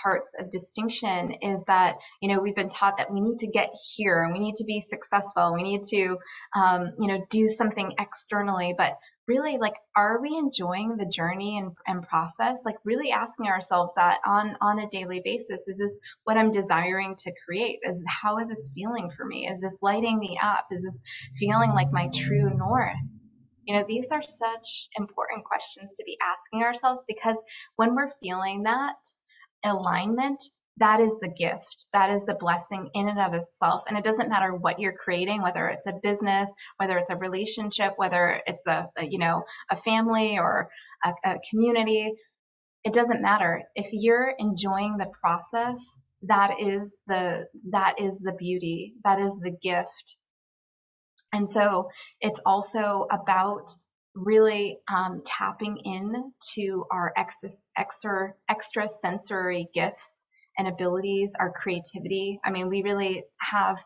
parts 0.02 0.34
of 0.38 0.50
distinction 0.50 1.32
is 1.42 1.64
that 1.64 1.96
you 2.20 2.28
know 2.28 2.40
we've 2.40 2.54
been 2.54 2.68
taught 2.68 2.98
that 2.98 3.12
we 3.12 3.20
need 3.20 3.38
to 3.38 3.46
get 3.46 3.70
here 3.94 4.22
and 4.22 4.32
we 4.32 4.38
need 4.38 4.56
to 4.56 4.64
be 4.64 4.80
successful. 4.80 5.54
We 5.54 5.62
need 5.62 5.84
to 5.90 6.18
um, 6.56 6.92
you 6.98 7.08
know 7.08 7.24
do 7.30 7.48
something 7.48 7.94
externally. 7.98 8.74
But 8.76 8.96
really 9.26 9.56
like 9.56 9.74
are 9.96 10.20
we 10.20 10.36
enjoying 10.36 10.96
the 10.96 11.06
journey 11.06 11.58
and, 11.58 11.72
and 11.86 12.06
process? 12.06 12.58
Like 12.64 12.76
really 12.84 13.10
asking 13.10 13.46
ourselves 13.46 13.94
that 13.96 14.20
on 14.26 14.56
on 14.60 14.78
a 14.78 14.88
daily 14.88 15.20
basis. 15.24 15.66
Is 15.66 15.78
this 15.78 15.98
what 16.24 16.36
i'm 16.36 16.50
desiring 16.50 17.16
to 17.16 17.32
create? 17.44 17.78
Is 17.82 18.02
how 18.06 18.38
is 18.38 18.48
this 18.48 18.70
feeling 18.74 19.10
for 19.10 19.24
me? 19.24 19.48
Is 19.48 19.60
this 19.60 19.78
lighting 19.82 20.18
me 20.18 20.38
up? 20.42 20.66
Is 20.70 20.82
this 20.82 20.98
feeling 21.38 21.70
like 21.70 21.92
my 21.92 22.08
true 22.08 22.50
north? 22.56 22.96
You 23.64 23.76
know 23.76 23.84
these 23.86 24.12
are 24.12 24.22
such 24.22 24.88
important 24.96 25.44
questions 25.44 25.94
to 25.96 26.04
be 26.04 26.18
asking 26.22 26.62
ourselves 26.62 27.04
because 27.08 27.36
when 27.76 27.94
we're 27.94 28.12
feeling 28.22 28.64
that 28.64 28.96
alignment, 29.64 30.42
that 30.78 31.00
is 31.00 31.12
the 31.20 31.28
gift. 31.28 31.86
That 31.92 32.10
is 32.10 32.24
the 32.24 32.34
blessing 32.34 32.90
in 32.94 33.08
and 33.08 33.20
of 33.20 33.34
itself. 33.34 33.84
And 33.88 33.96
it 33.96 34.04
doesn't 34.04 34.28
matter 34.28 34.54
what 34.54 34.80
you're 34.80 34.96
creating, 34.96 35.42
whether 35.42 35.68
it's 35.68 35.86
a 35.86 36.00
business, 36.02 36.50
whether 36.78 36.96
it's 36.98 37.10
a 37.10 37.16
relationship, 37.16 37.94
whether 37.96 38.40
it's 38.46 38.66
a, 38.66 38.88
a 38.96 39.04
you 39.06 39.18
know, 39.18 39.44
a 39.70 39.76
family 39.76 40.38
or 40.38 40.68
a, 41.04 41.12
a 41.24 41.36
community. 41.50 42.12
It 42.84 42.92
doesn't 42.92 43.22
matter. 43.22 43.62
If 43.76 43.88
you're 43.92 44.34
enjoying 44.38 44.96
the 44.98 45.10
process, 45.20 45.78
that 46.22 46.60
is 46.60 47.00
the 47.06 47.46
that 47.70 48.00
is 48.00 48.18
the 48.20 48.32
beauty. 48.32 48.94
That 49.04 49.20
is 49.20 49.38
the 49.40 49.56
gift. 49.62 50.16
And 51.32 51.48
so 51.50 51.88
it's 52.20 52.40
also 52.46 53.06
about 53.10 53.68
really 54.14 54.78
um, 54.92 55.22
tapping 55.24 55.78
in 55.84 56.32
to 56.54 56.84
our 56.90 57.12
extra, 57.16 57.50
extra 58.48 58.88
sensory 58.88 59.68
gifts 59.74 60.14
and 60.56 60.68
abilities, 60.68 61.32
our 61.38 61.52
creativity. 61.52 62.40
I 62.44 62.50
mean, 62.50 62.68
we 62.68 62.82
really 62.82 63.24
have 63.40 63.84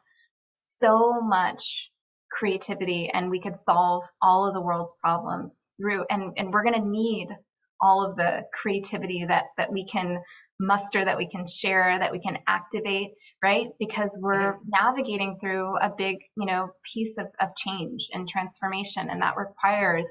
so 0.53 1.20
much 1.20 1.91
creativity 2.31 3.09
and 3.09 3.31
we 3.31 3.41
could 3.41 3.57
solve 3.57 4.05
all 4.20 4.47
of 4.47 4.55
the 4.55 4.61
world's 4.61 4.95
problems 5.01 5.68
through 5.81 6.05
and, 6.11 6.35
and 6.37 6.53
we're 6.53 6.64
going 6.64 6.81
to 6.81 6.89
need 6.89 7.29
all 7.81 8.05
of 8.05 8.16
the 8.16 8.45
creativity 8.53 9.24
that 9.24 9.47
that 9.57 9.72
we 9.72 9.87
can 9.87 10.20
muster 10.61 11.05
that 11.05 11.19
we 11.19 11.29
can 11.29 11.47
share 11.47 11.99
that 11.99 12.13
we 12.13 12.21
can 12.21 12.39
activate 12.47 13.13
right? 13.43 13.69
Because 13.79 14.19
we're 14.21 14.55
mm-hmm. 14.55 14.69
navigating 14.69 15.39
through 15.41 15.77
a 15.77 15.93
big 15.97 16.19
you 16.37 16.47
know 16.47 16.71
piece 16.83 17.19
of, 17.19 17.29
of 17.41 17.55
change 17.57 18.09
and 18.13 18.29
transformation 18.29 19.09
and 19.11 19.23
that 19.23 19.37
requires 19.37 20.07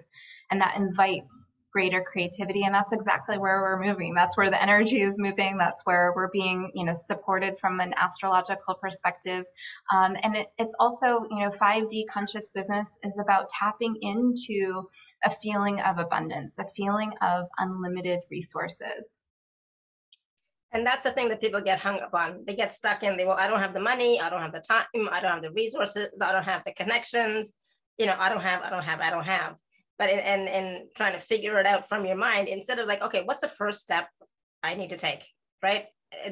and 0.49 0.61
that 0.61 0.77
invites 0.77 1.47
greater 1.73 2.01
creativity 2.01 2.63
and 2.63 2.73
that's 2.73 2.93
exactly 2.93 3.37
where 3.37 3.61
we're 3.61 3.83
moving. 3.83 4.13
That's 4.13 4.37
where 4.37 4.49
the 4.49 4.61
energy 4.61 5.01
is 5.01 5.19
moving. 5.19 5.57
That's 5.57 5.81
where 5.83 6.13
we're 6.15 6.31
being 6.31 6.71
you 6.73 6.85
know 6.85 6.93
supported 6.93 7.59
from 7.59 7.79
an 7.81 7.93
astrological 7.95 8.75
perspective. 8.75 9.45
Um, 9.93 10.15
and 10.21 10.37
it, 10.37 10.47
it's 10.57 10.75
also 10.79 11.25
you 11.29 11.39
know 11.39 11.49
5d 11.49 12.05
conscious 12.09 12.51
business 12.53 12.97
is 13.03 13.19
about 13.19 13.49
tapping 13.49 13.97
into 14.01 14.87
a 15.25 15.29
feeling 15.29 15.81
of 15.81 15.97
abundance 15.97 16.57
a 16.57 16.65
feeling 16.75 17.11
of 17.21 17.47
unlimited 17.59 18.21
resources 18.31 19.17
and 20.71 20.85
that's 20.85 21.03
the 21.03 21.11
thing 21.11 21.29
that 21.29 21.41
people 21.41 21.61
get 21.61 21.79
hung 21.79 21.99
up 21.99 22.13
on. 22.13 22.43
They 22.45 22.55
get 22.55 22.71
stuck 22.71 23.03
in, 23.03 23.17
they, 23.17 23.25
well, 23.25 23.37
I 23.37 23.47
don't 23.47 23.59
have 23.59 23.73
the 23.73 23.79
money, 23.79 24.19
I 24.19 24.29
don't 24.29 24.41
have 24.41 24.53
the 24.53 24.59
time, 24.59 24.85
I 25.11 25.19
don't 25.21 25.31
have 25.31 25.41
the 25.41 25.51
resources, 25.51 26.09
I 26.21 26.31
don't 26.31 26.43
have 26.43 26.63
the 26.65 26.73
connections, 26.73 27.53
you 27.97 28.05
know, 28.05 28.15
I 28.17 28.29
don't 28.29 28.41
have, 28.41 28.61
I 28.61 28.69
don't 28.69 28.83
have, 28.83 28.99
I 28.99 29.09
don't 29.09 29.25
have. 29.25 29.55
But 29.97 30.09
in, 30.09 30.19
and, 30.19 30.47
and 30.47 30.87
trying 30.95 31.13
to 31.13 31.19
figure 31.19 31.59
it 31.59 31.65
out 31.65 31.89
from 31.89 32.05
your 32.05 32.17
mind 32.17 32.47
instead 32.47 32.79
of 32.79 32.87
like, 32.87 33.01
okay, 33.01 33.23
what's 33.25 33.41
the 33.41 33.47
first 33.47 33.79
step 33.79 34.07
I 34.61 34.75
need 34.75 34.89
to 34.89 34.97
take, 34.97 35.25
right? 35.63 35.85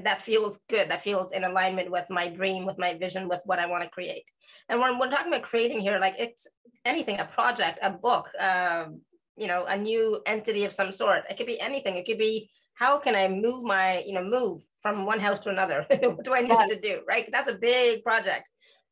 That 0.03 0.21
feels 0.21 0.59
good. 0.69 0.89
That 0.89 1.01
feels 1.01 1.31
in 1.31 1.43
alignment 1.43 1.91
with 1.91 2.09
my 2.09 2.29
dream, 2.29 2.65
with 2.65 2.77
my 2.77 2.93
vision, 2.93 3.27
with 3.27 3.41
what 3.45 3.59
I 3.59 3.65
want 3.65 3.83
to 3.83 3.89
create. 3.89 4.25
And 4.69 4.79
when 4.79 4.99
we're 4.99 5.09
talking 5.09 5.33
about 5.33 5.41
creating 5.41 5.79
here, 5.79 5.99
like 5.99 6.15
it's 6.17 6.47
anything, 6.85 7.19
a 7.19 7.25
project, 7.25 7.79
a 7.81 7.89
book, 7.89 8.29
uh, 8.39 8.85
you 9.35 9.47
know, 9.47 9.65
a 9.65 9.77
new 9.77 10.21
entity 10.25 10.63
of 10.63 10.71
some 10.71 10.91
sort. 10.91 11.23
It 11.29 11.35
could 11.35 11.47
be 11.47 11.59
anything. 11.59 11.97
It 11.97 12.05
could 12.05 12.17
be 12.17 12.49
how 12.75 12.99
can 12.99 13.15
I 13.15 13.27
move 13.27 13.63
my, 13.63 14.03
you 14.05 14.13
know, 14.13 14.23
move 14.23 14.61
from 14.81 15.05
one 15.05 15.19
house 15.19 15.39
to 15.41 15.49
another? 15.49 15.85
what 15.99 16.23
do 16.23 16.33
I 16.33 16.41
need 16.41 16.49
yes. 16.49 16.69
to 16.69 16.79
do? 16.79 17.01
Right. 17.07 17.29
That's 17.31 17.49
a 17.49 17.55
big 17.55 18.03
project, 18.03 18.47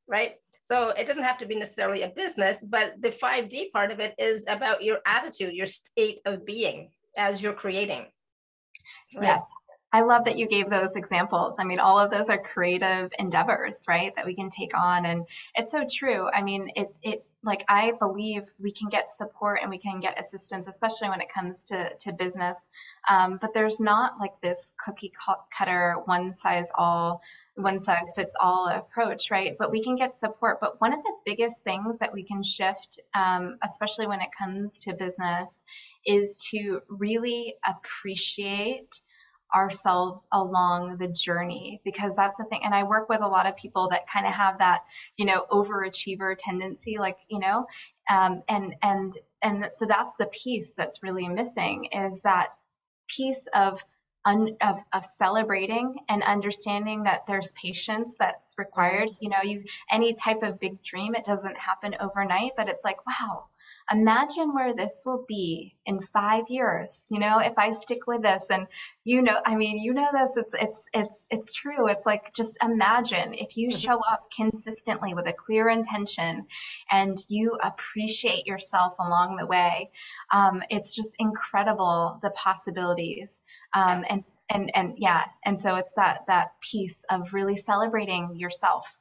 right? 0.08 0.36
So 0.64 0.90
it 0.90 1.06
doesn't 1.06 1.24
have 1.24 1.38
to 1.40 1.46
be 1.46 1.56
necessarily 1.56 2.04
a 2.04 2.10
business, 2.10 2.64
but 2.64 2.96
the 3.02 3.10
5D 3.10 3.72
part 3.72 3.92
of 3.92 4.00
it 4.00 4.16
is 4.18 4.46
about 4.48 4.82
your 4.82 5.00
attitude, 5.06 5.54
your 5.54 5.68
state 5.68 6.20
of 6.26 6.46
being 6.46 6.90
as 7.18 7.44
you're 7.44 7.54
creating. 7.54 8.08
Right? 9.16 9.24
Yes. 9.24 9.44
I 9.92 10.02
love 10.02 10.26
that 10.26 10.38
you 10.38 10.48
gave 10.48 10.70
those 10.70 10.96
examples. 10.96 11.58
I 11.60 11.66
mean, 11.66 11.80
all 11.80 12.00
of 12.00 12.10
those 12.10 12.30
are 12.30 12.40
creative 12.40 13.12
endeavors, 13.20 13.76
right? 13.88 14.16
That 14.16 14.26
we 14.26 14.34
can 14.34 14.50
take 14.50 14.76
on. 14.76 15.06
And 15.06 15.26
it's 15.56 15.72
so 15.72 15.86
true. 15.94 16.28
I 16.34 16.42
mean, 16.42 16.72
it, 16.76 16.88
it, 17.04 17.26
like 17.44 17.66
I 17.68 17.92
believe 18.00 18.44
we 18.60 18.72
can 18.72 18.90
get 18.90 19.12
support 19.12 19.60
and 19.62 19.70
we 19.70 19.78
can 19.78 20.00
get 20.00 20.20
assistance, 20.20 20.68
especially 20.68 21.10
when 21.10 21.22
it 21.22 21.28
comes 21.34 21.66
to, 21.66 21.94
to 22.00 22.14
business. 22.14 22.58
Um, 23.10 23.38
but 23.42 23.54
there's 23.54 23.82
not 23.82 24.14
like 24.20 24.40
this 24.42 24.74
cookie 24.84 25.12
cutter, 25.56 25.96
one 26.06 26.34
size 26.34 26.68
all, 26.76 27.22
one 27.56 27.82
size 27.82 28.14
fits 28.16 28.34
all 28.40 28.70
approach, 28.70 29.30
right? 29.30 29.56
But 29.60 29.72
we 29.72 29.84
can 29.84 29.98
get 29.98 30.18
support. 30.18 30.60
But 30.62 30.80
one 30.80 30.94
of 30.94 31.04
the 31.04 31.14
biggest 31.26 31.64
things 31.64 32.00
that 32.00 32.14
we 32.14 32.24
can 32.24 32.44
shift, 32.44 33.00
um, 33.14 33.58
especially 33.62 34.08
when 34.08 34.22
it 34.22 34.30
comes 34.38 34.80
to 34.82 34.94
business, 34.94 35.60
is 36.06 36.40
to 36.52 36.82
really 36.88 37.56
appreciate 37.66 39.02
ourselves 39.54 40.26
along 40.32 40.98
the 40.98 41.08
journey 41.08 41.82
because 41.84 42.16
that's 42.16 42.38
the 42.38 42.46
thing. 42.46 42.62
And 42.64 42.74
i 42.74 42.84
work 42.84 43.10
with 43.10 43.22
a 43.22 43.28
lot 43.28 43.48
of 43.48 43.56
people 43.56 43.90
that 43.90 44.08
kind 44.08 44.26
of 44.26 44.34
have 44.34 44.60
that 44.60 44.84
you 45.18 45.26
know 45.26 45.46
overachiever 45.52 46.36
tendency 46.38 46.98
like 46.98 47.18
you 47.30 47.40
know 47.40 47.68
um, 48.10 48.44
and 48.50 48.76
and 48.82 49.12
and 49.42 49.70
so 49.72 49.86
that's 49.86 50.16
the 50.18 50.28
piece 50.28 50.72
that's 50.72 51.04
really 51.04 51.28
missing 51.28 51.86
is 51.86 52.22
that 52.22 52.50
piece 53.08 53.46
of 53.54 53.84
Un, 54.26 54.56
of, 54.62 54.78
of 54.94 55.04
celebrating 55.04 55.98
and 56.08 56.24
understanding 56.24 57.04
that 57.04 57.28
there's 57.28 57.52
patience 57.62 58.16
that's 58.18 58.58
required. 58.58 59.10
You 59.20 59.28
know 59.28 59.42
you 59.44 59.66
any 59.92 60.14
type 60.14 60.44
of 60.44 60.62
big 60.62 60.82
dream 60.82 61.14
it 61.14 61.26
doesn't 61.26 61.58
happen 61.58 61.94
overnight 62.00 62.52
but 62.56 62.70
it's 62.70 62.86
like 62.86 63.06
wow 63.06 63.48
imagine 63.92 64.54
where 64.54 64.74
this 64.74 65.04
will 65.06 65.26
be 65.28 65.76
in 65.86 66.02
five 66.14 66.46
years 66.50 67.06
you 67.10 67.20
know 67.20 67.40
if 67.40 67.54
i 67.58 67.72
stick 67.74 68.08
with 68.08 68.22
this. 68.22 68.44
And 68.50 68.68
you 69.04 69.22
know 69.22 69.40
i 69.46 69.56
mean 69.56 69.80
you 69.80 69.94
know 69.94 70.08
this 70.14 70.38
it's 70.38 70.54
it's 70.54 70.90
it's 70.94 71.28
it's 71.32 71.54
true. 71.54 71.88
It's 71.88 72.06
like 72.06 72.34
just 72.34 72.58
imagine 72.64 73.34
if 73.34 73.58
you 73.58 73.70
mm-hmm. 73.70 73.78
show 73.78 74.00
up 74.00 74.30
consistently 74.36 75.14
with 75.14 75.28
a 75.28 75.34
clear 75.34 75.70
intention 75.70 76.46
and 76.92 77.18
you 77.28 77.58
appreciate 77.62 78.48
yourself 78.48 78.96
along 79.00 79.38
the 79.38 79.46
way 79.46 79.92
um, 80.34 80.64
it's 80.70 80.96
just 80.96 81.16
incredible 81.20 82.20
the 82.22 82.32
possibilities. 82.32 83.42
Um, 83.74 84.04
and 84.10 84.24
and 84.50 84.72
and 84.76 84.94
yeah. 84.98 85.26
And 85.46 85.60
so 85.60 85.76
it's 85.76 85.94
that 85.96 86.26
that 86.28 86.60
piece 86.60 87.04
of 87.10 87.34
really 87.34 87.58
celebrating 87.58 88.36
yourself 88.36 88.98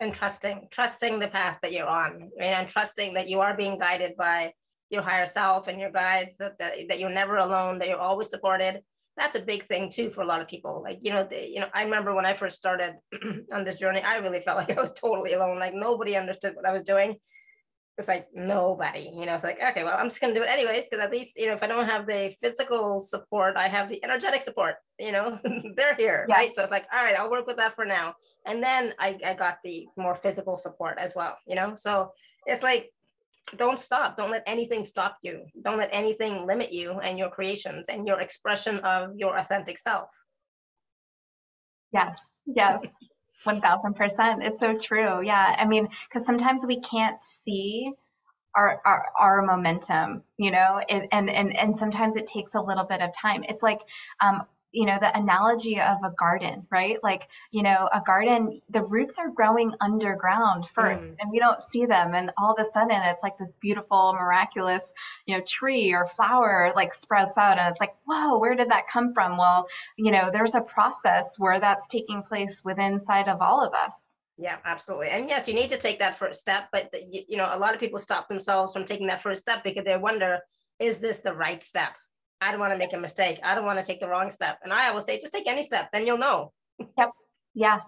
and 0.00 0.14
trusting 0.14 0.68
trusting 0.70 1.18
the 1.18 1.28
path 1.28 1.58
that 1.62 1.72
you're 1.72 1.88
on 1.88 2.30
and 2.40 2.68
trusting 2.68 3.14
that 3.14 3.28
you 3.28 3.40
are 3.40 3.56
being 3.56 3.78
guided 3.78 4.16
by 4.16 4.52
your 4.90 5.02
higher 5.02 5.26
self 5.26 5.68
and 5.68 5.80
your 5.80 5.90
guides 5.90 6.36
that, 6.36 6.58
that, 6.58 6.76
that 6.88 7.00
you're 7.00 7.10
never 7.10 7.38
alone 7.38 7.78
that 7.78 7.88
you're 7.88 7.98
always 7.98 8.30
supported. 8.30 8.80
That's 9.16 9.34
a 9.34 9.40
big 9.40 9.66
thing 9.66 9.90
too 9.90 10.10
for 10.10 10.20
a 10.20 10.26
lot 10.26 10.40
of 10.40 10.48
people. 10.48 10.82
Like 10.82 10.98
you 11.00 11.10
know 11.10 11.24
the, 11.24 11.48
you 11.48 11.60
know 11.60 11.68
i 11.74 11.82
remember 11.82 12.14
when 12.14 12.26
i 12.26 12.34
first 12.34 12.56
started 12.56 12.94
on 13.52 13.64
this 13.64 13.78
journey 13.78 14.00
i 14.00 14.16
really 14.16 14.40
felt 14.40 14.58
like 14.58 14.76
i 14.76 14.80
was 14.80 14.92
totally 14.92 15.32
alone. 15.32 15.58
Like 15.58 15.74
nobody 15.74 16.16
understood 16.16 16.54
what 16.54 16.66
i 16.66 16.72
was 16.72 16.82
doing 16.82 17.16
it's 17.98 18.08
like 18.08 18.28
nobody, 18.34 19.10
you 19.14 19.24
know, 19.24 19.34
it's 19.34 19.44
like, 19.44 19.58
okay, 19.62 19.82
well, 19.82 19.96
I'm 19.98 20.08
just 20.08 20.20
going 20.20 20.34
to 20.34 20.38
do 20.38 20.44
it 20.44 20.50
anyways, 20.50 20.84
because 20.88 21.02
at 21.02 21.10
least, 21.10 21.38
you 21.38 21.46
know, 21.46 21.54
if 21.54 21.62
I 21.62 21.66
don't 21.66 21.86
have 21.86 22.06
the 22.06 22.34
physical 22.42 23.00
support, 23.00 23.56
I 23.56 23.68
have 23.68 23.88
the 23.88 24.02
energetic 24.04 24.42
support, 24.42 24.74
you 24.98 25.12
know, 25.12 25.38
they're 25.76 25.94
here, 25.94 26.26
right? 26.28 26.52
So 26.52 26.62
it's 26.62 26.70
like, 26.70 26.86
all 26.92 27.02
right, 27.02 27.18
I'll 27.18 27.30
work 27.30 27.46
with 27.46 27.56
that 27.56 27.74
for 27.74 27.86
now. 27.86 28.14
And 28.44 28.62
then 28.62 28.92
I, 28.98 29.18
I 29.24 29.32
got 29.32 29.58
the 29.64 29.86
more 29.96 30.14
physical 30.14 30.58
support 30.58 30.98
as 30.98 31.14
well, 31.16 31.38
you 31.46 31.54
know? 31.54 31.74
So 31.76 32.12
it's 32.44 32.62
like, 32.62 32.90
don't 33.56 33.78
stop. 33.78 34.16
Don't 34.18 34.30
let 34.30 34.42
anything 34.46 34.84
stop 34.84 35.16
you. 35.22 35.46
Don't 35.64 35.78
let 35.78 35.90
anything 35.92 36.46
limit 36.46 36.72
you 36.72 36.98
and 37.00 37.18
your 37.18 37.30
creations 37.30 37.88
and 37.88 38.06
your 38.06 38.20
expression 38.20 38.80
of 38.80 39.10
your 39.16 39.38
authentic 39.38 39.78
self. 39.78 40.10
Yes, 41.92 42.40
yes. 42.46 42.86
1000%. 43.46 44.44
It's 44.44 44.60
so 44.60 44.76
true. 44.76 45.22
Yeah. 45.22 45.56
I 45.58 45.64
mean, 45.66 45.88
because 46.08 46.26
sometimes 46.26 46.64
we 46.66 46.80
can't 46.80 47.20
see 47.20 47.92
our, 48.54 48.80
our, 48.84 49.06
our 49.20 49.42
momentum, 49.42 50.22
you 50.38 50.50
know, 50.50 50.80
it, 50.88 51.08
and, 51.12 51.30
and, 51.30 51.56
and 51.56 51.76
sometimes 51.76 52.16
it 52.16 52.26
takes 52.26 52.54
a 52.54 52.60
little 52.60 52.84
bit 52.84 53.00
of 53.02 53.10
time. 53.14 53.44
It's 53.48 53.62
like, 53.62 53.80
um, 54.20 54.42
you 54.72 54.84
know 54.84 54.98
the 55.00 55.16
analogy 55.16 55.80
of 55.80 55.98
a 56.04 56.12
garden 56.18 56.66
right 56.70 56.98
like 57.02 57.28
you 57.50 57.62
know 57.62 57.88
a 57.92 58.00
garden 58.04 58.60
the 58.70 58.82
roots 58.82 59.18
are 59.18 59.30
growing 59.30 59.72
underground 59.80 60.68
first 60.68 61.12
mm. 61.12 61.16
and 61.20 61.30
we 61.30 61.38
don't 61.38 61.62
see 61.70 61.86
them 61.86 62.14
and 62.14 62.30
all 62.36 62.54
of 62.54 62.66
a 62.66 62.70
sudden 62.70 63.00
it's 63.04 63.22
like 63.22 63.38
this 63.38 63.58
beautiful 63.58 64.12
miraculous 64.12 64.82
you 65.26 65.36
know 65.36 65.42
tree 65.46 65.92
or 65.92 66.08
flower 66.08 66.72
like 66.76 66.92
sprouts 66.92 67.38
out 67.38 67.58
and 67.58 67.70
it's 67.70 67.80
like 67.80 67.94
whoa 68.04 68.38
where 68.38 68.54
did 68.54 68.70
that 68.70 68.88
come 68.88 69.14
from 69.14 69.36
well 69.36 69.66
you 69.96 70.10
know 70.10 70.30
there's 70.32 70.54
a 70.54 70.60
process 70.60 71.34
where 71.38 71.60
that's 71.60 71.88
taking 71.88 72.22
place 72.22 72.62
within 72.64 72.94
inside 72.94 73.28
of 73.28 73.40
all 73.40 73.64
of 73.64 73.72
us 73.74 74.14
yeah, 74.38 74.58
absolutely. 74.66 75.08
And 75.08 75.28
yes, 75.28 75.48
you 75.48 75.54
need 75.54 75.70
to 75.70 75.78
take 75.78 75.98
that 76.00 76.16
first 76.16 76.40
step, 76.40 76.68
but 76.70 76.92
the, 76.92 77.02
you, 77.02 77.22
you 77.26 77.36
know, 77.38 77.48
a 77.50 77.58
lot 77.58 77.72
of 77.72 77.80
people 77.80 77.98
stop 77.98 78.28
themselves 78.28 78.72
from 78.72 78.84
taking 78.84 79.06
that 79.06 79.22
first 79.22 79.40
step 79.40 79.64
because 79.64 79.84
they 79.84 79.96
wonder, 79.96 80.40
is 80.78 80.98
this 80.98 81.18
the 81.18 81.32
right 81.32 81.62
step? 81.62 81.96
I 82.40 82.50
don't 82.50 82.60
want 82.60 82.72
to 82.72 82.78
make 82.78 82.92
a 82.92 82.98
mistake. 82.98 83.40
I 83.42 83.54
don't 83.54 83.64
want 83.64 83.78
to 83.78 83.84
take 83.84 84.00
the 84.00 84.08
wrong 84.08 84.30
step. 84.30 84.58
And 84.62 84.72
I 84.72 84.88
always 84.88 85.04
say, 85.04 85.18
just 85.18 85.32
take 85.32 85.48
any 85.48 85.62
step, 85.62 85.88
then 85.92 86.06
you'll 86.06 86.18
know. 86.18 86.52
Yep. 86.98 87.10
Yeah. 87.54 87.80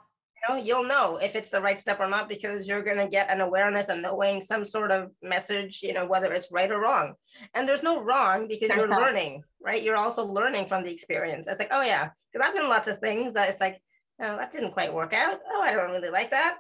You 0.49 0.55
know, 0.55 0.63
you'll 0.63 0.85
know 0.85 1.17
if 1.17 1.35
it's 1.35 1.51
the 1.51 1.61
right 1.61 1.79
step 1.79 1.99
or 2.01 2.07
not 2.07 2.29
because 2.29 2.69
you're 2.69 2.83
going 2.83 2.99
to 2.99 3.09
get 3.09 3.29
an 3.29 3.41
awareness 3.41 3.89
and 3.89 4.01
knowing 4.01 4.41
some 4.41 4.65
sort 4.65 4.93
of 4.93 5.11
message, 5.23 5.81
you 5.83 5.93
know, 5.93 6.07
whether 6.07 6.33
it's 6.33 6.53
right 6.53 6.71
or 6.71 6.81
wrong. 6.81 7.15
And 7.55 7.69
there's 7.69 7.83
no 7.83 8.01
wrong 8.03 8.47
because 8.49 8.69
there's 8.69 8.85
you're 8.85 8.89
no. 8.89 8.99
learning, 8.99 9.43
right? 9.61 9.83
You're 9.83 9.97
also 9.97 10.25
learning 10.25 10.67
from 10.67 10.85
the 10.85 10.93
experience. 10.93 11.49
It's 11.49 11.59
like, 11.59 11.73
oh 11.73 11.83
yeah, 11.83 12.11
because 12.33 12.47
I've 12.47 12.55
done 12.55 12.69
lots 12.69 12.89
of 12.89 12.99
things 12.99 13.35
that 13.35 13.49
it's 13.49 13.61
like, 13.61 13.83
oh, 14.23 14.37
that 14.37 14.53
didn't 14.53 14.73
quite 14.73 14.95
work 14.95 15.13
out. 15.13 15.41
Oh, 15.51 15.61
I 15.61 15.73
don't 15.73 15.91
really 15.91 16.11
like 16.11 16.31
that. 16.31 16.59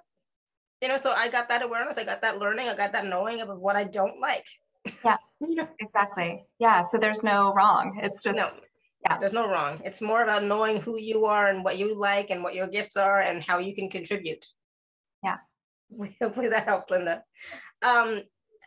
You 0.82 0.88
know, 0.88 0.98
so 0.98 1.12
I 1.12 1.28
got 1.28 1.48
that 1.48 1.62
awareness, 1.62 1.98
I 1.98 2.04
got 2.04 2.22
that 2.22 2.38
learning, 2.38 2.68
I 2.68 2.76
got 2.76 2.92
that 2.92 3.06
knowing 3.06 3.40
of 3.40 3.48
what 3.58 3.76
I 3.76 3.84
don't 3.84 4.20
like. 4.20 4.46
Yeah, 5.04 5.16
you 5.40 5.54
know? 5.54 5.68
exactly. 5.78 6.44
Yeah, 6.58 6.82
so 6.82 6.98
there's 6.98 7.22
no 7.22 7.52
wrong. 7.54 7.98
It's 8.02 8.22
just 8.22 8.36
no. 8.36 8.48
Yeah. 9.04 9.18
There's 9.18 9.32
no 9.32 9.48
wrong. 9.48 9.80
It's 9.84 10.02
more 10.02 10.24
about 10.24 10.42
knowing 10.42 10.80
who 10.80 10.98
you 10.98 11.26
are 11.26 11.46
and 11.48 11.62
what 11.64 11.78
you 11.78 11.96
like 11.96 12.30
and 12.30 12.42
what 12.42 12.54
your 12.54 12.66
gifts 12.66 12.96
are 12.96 13.20
and 13.20 13.42
how 13.42 13.58
you 13.58 13.74
can 13.74 13.88
contribute. 13.88 14.44
Yeah. 15.22 15.36
Hopefully 16.20 16.48
that 16.48 16.64
helped, 16.64 16.90
Linda. 16.90 17.22
Um, 17.82 18.22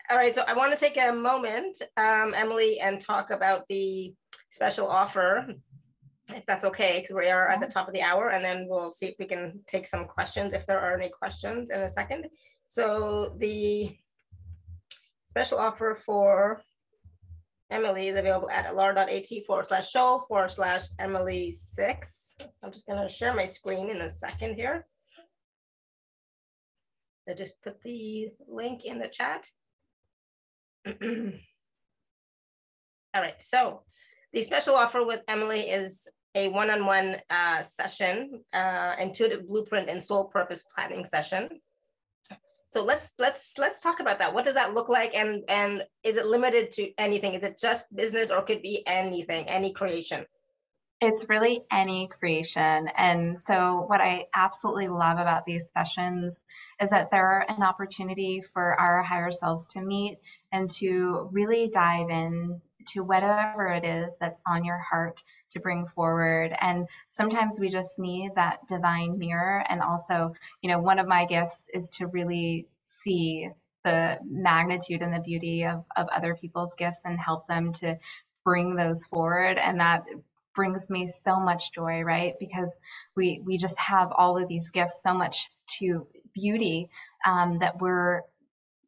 all 0.09 0.17
right, 0.17 0.33
so 0.33 0.43
I 0.47 0.53
want 0.53 0.71
to 0.71 0.79
take 0.79 0.97
a 0.97 1.11
moment, 1.11 1.81
um, 1.97 2.33
Emily, 2.35 2.79
and 2.79 2.99
talk 2.99 3.29
about 3.29 3.67
the 3.67 4.13
special 4.49 4.87
offer 4.87 5.55
if 6.35 6.45
that's 6.45 6.65
okay, 6.65 6.99
because 7.01 7.15
we 7.15 7.29
are 7.29 7.49
at 7.49 7.59
the 7.59 7.67
top 7.67 7.87
of 7.87 7.93
the 7.93 8.01
hour, 8.01 8.29
and 8.29 8.43
then 8.43 8.67
we'll 8.69 8.91
see 8.91 9.07
if 9.07 9.15
we 9.19 9.25
can 9.25 9.59
take 9.67 9.87
some 9.87 10.05
questions 10.05 10.53
if 10.53 10.65
there 10.65 10.79
are 10.79 10.97
any 10.97 11.09
questions 11.09 11.69
in 11.69 11.81
a 11.81 11.89
second. 11.89 12.27
So 12.67 13.35
the 13.37 13.95
special 15.31 15.59
offer 15.59 15.95
for 15.95 16.61
Emily 17.71 18.09
is 18.09 18.17
available 18.17 18.49
at 18.49 18.65
alara.at 18.65 19.45
forward 19.45 19.65
slash 19.65 19.89
show 19.89 20.25
forward 20.27 20.51
slash 20.51 20.81
Emily 20.99 21.51
six. 21.51 22.35
I'm 22.61 22.73
just 22.73 22.85
gonna 22.85 23.07
share 23.07 23.33
my 23.33 23.45
screen 23.45 23.89
in 23.89 24.01
a 24.01 24.09
second 24.09 24.55
here. 24.55 24.85
I 27.29 27.33
just 27.33 27.61
put 27.63 27.81
the 27.81 28.27
link 28.45 28.83
in 28.83 28.99
the 28.99 29.07
chat. 29.07 29.47
All 30.85 30.91
right, 33.15 33.41
so 33.41 33.83
the 34.33 34.41
special 34.41 34.75
offer 34.75 35.05
with 35.05 35.21
Emily 35.29 35.61
is 35.61 36.09
a 36.35 36.49
one-on-one 36.49 37.21
uh, 37.29 37.61
session, 37.61 38.43
uh, 38.53 38.95
intuitive 38.99 39.47
blueprint 39.47 39.87
and 39.87 40.03
soul 40.03 40.25
purpose 40.25 40.65
planning 40.75 41.05
session. 41.05 41.47
So 42.71 42.85
let's 42.85 43.13
let's 43.19 43.57
let's 43.57 43.81
talk 43.81 43.99
about 43.99 44.19
that. 44.19 44.33
What 44.33 44.45
does 44.45 44.53
that 44.53 44.73
look 44.73 44.87
like, 44.87 45.13
and 45.13 45.43
and 45.49 45.83
is 46.03 46.15
it 46.15 46.25
limited 46.25 46.71
to 46.71 46.89
anything? 46.97 47.33
Is 47.33 47.43
it 47.43 47.59
just 47.59 47.93
business, 47.93 48.31
or 48.31 48.41
could 48.43 48.61
be 48.61 48.81
anything, 48.87 49.49
any 49.49 49.73
creation? 49.73 50.25
It's 51.01 51.27
really 51.27 51.65
any 51.69 52.07
creation. 52.07 52.87
And 52.95 53.37
so, 53.37 53.83
what 53.87 53.99
I 53.99 54.27
absolutely 54.33 54.87
love 54.87 55.19
about 55.19 55.45
these 55.45 55.69
sessions 55.75 56.39
is 56.81 56.89
that 56.91 57.11
they're 57.11 57.45
an 57.49 57.61
opportunity 57.61 58.41
for 58.53 58.79
our 58.79 59.03
higher 59.03 59.33
selves 59.33 59.67
to 59.73 59.81
meet 59.81 60.19
and 60.53 60.69
to 60.69 61.27
really 61.33 61.67
dive 61.67 62.09
in 62.09 62.61
to 62.87 63.01
whatever 63.01 63.67
it 63.67 63.83
is 63.83 64.15
that's 64.19 64.39
on 64.45 64.65
your 64.65 64.79
heart 64.79 65.23
to 65.51 65.59
bring 65.59 65.85
forward. 65.85 66.55
And 66.59 66.87
sometimes 67.09 67.59
we 67.59 67.69
just 67.69 67.99
need 67.99 68.31
that 68.35 68.67
divine 68.67 69.19
mirror. 69.19 69.63
And 69.67 69.81
also, 69.81 70.33
you 70.61 70.69
know, 70.69 70.79
one 70.79 70.99
of 70.99 71.07
my 71.07 71.25
gifts 71.25 71.65
is 71.73 71.91
to 71.97 72.07
really 72.07 72.67
see 72.81 73.49
the 73.83 74.19
magnitude 74.23 75.01
and 75.01 75.13
the 75.13 75.21
beauty 75.21 75.65
of, 75.65 75.83
of 75.95 76.07
other 76.09 76.35
people's 76.35 76.73
gifts 76.75 76.99
and 77.03 77.19
help 77.19 77.47
them 77.47 77.73
to 77.73 77.97
bring 78.43 78.75
those 78.75 79.05
forward. 79.05 79.57
And 79.57 79.79
that 79.79 80.03
brings 80.53 80.89
me 80.89 81.07
so 81.07 81.39
much 81.39 81.71
joy, 81.71 82.01
right? 82.01 82.35
Because 82.39 82.77
we 83.15 83.41
we 83.45 83.57
just 83.57 83.77
have 83.77 84.11
all 84.11 84.37
of 84.37 84.47
these 84.47 84.69
gifts, 84.69 85.01
so 85.01 85.13
much 85.13 85.49
to 85.79 86.07
beauty 86.33 86.89
um, 87.25 87.59
that 87.59 87.79
we're 87.79 88.21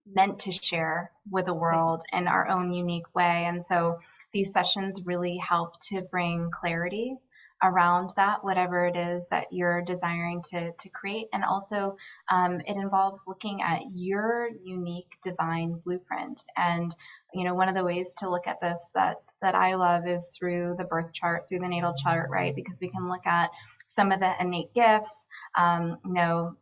meant 0.06 0.40
to 0.40 0.52
share 0.52 1.12
with 1.30 1.46
the 1.46 1.54
world 1.54 2.04
in 2.12 2.28
our 2.28 2.48
own 2.48 2.74
unique 2.74 3.14
way. 3.16 3.46
And 3.46 3.64
so 3.64 4.00
these 4.34 4.52
sessions 4.52 5.06
really 5.06 5.38
help 5.38 5.80
to 5.88 6.02
bring 6.02 6.50
clarity 6.52 7.18
around 7.64 8.12
that, 8.18 8.44
whatever 8.44 8.86
it 8.86 8.98
is 8.98 9.26
that 9.30 9.48
you're 9.52 9.82
desiring 9.82 10.42
to, 10.42 10.74
to 10.74 10.90
create. 10.90 11.28
And 11.32 11.46
also, 11.46 11.98
um, 12.30 12.60
it 12.60 12.76
involves 12.76 13.22
looking 13.26 13.62
at 13.62 13.84
your 13.96 14.50
unique 14.66 15.18
divine 15.24 15.80
blueprint. 15.86 16.42
And, 16.58 16.94
you 17.34 17.46
know, 17.46 17.56
one 17.56 17.70
of 17.70 17.76
the 17.76 17.86
ways 17.86 18.16
to 18.16 18.30
look 18.30 18.48
at 18.48 18.60
this 18.60 18.82
that, 18.96 19.22
that 19.42 19.56
I 19.56 19.76
love 19.76 20.06
is 20.06 20.36
through 20.38 20.76
the 20.78 20.84
birth 20.84 21.14
chart, 21.14 21.48
through 21.48 21.60
the 21.60 21.70
natal 21.70 21.94
chart, 21.94 22.30
right? 22.30 22.54
Because 22.54 22.80
we 22.82 22.90
can 22.90 23.08
look 23.08 23.26
at 23.26 23.50
some 23.88 24.12
of 24.12 24.20
the 24.20 24.34
innate 24.42 24.74
gifts, 24.74 25.16
um, 25.56 26.00
you 26.04 26.14
know, 26.14 26.58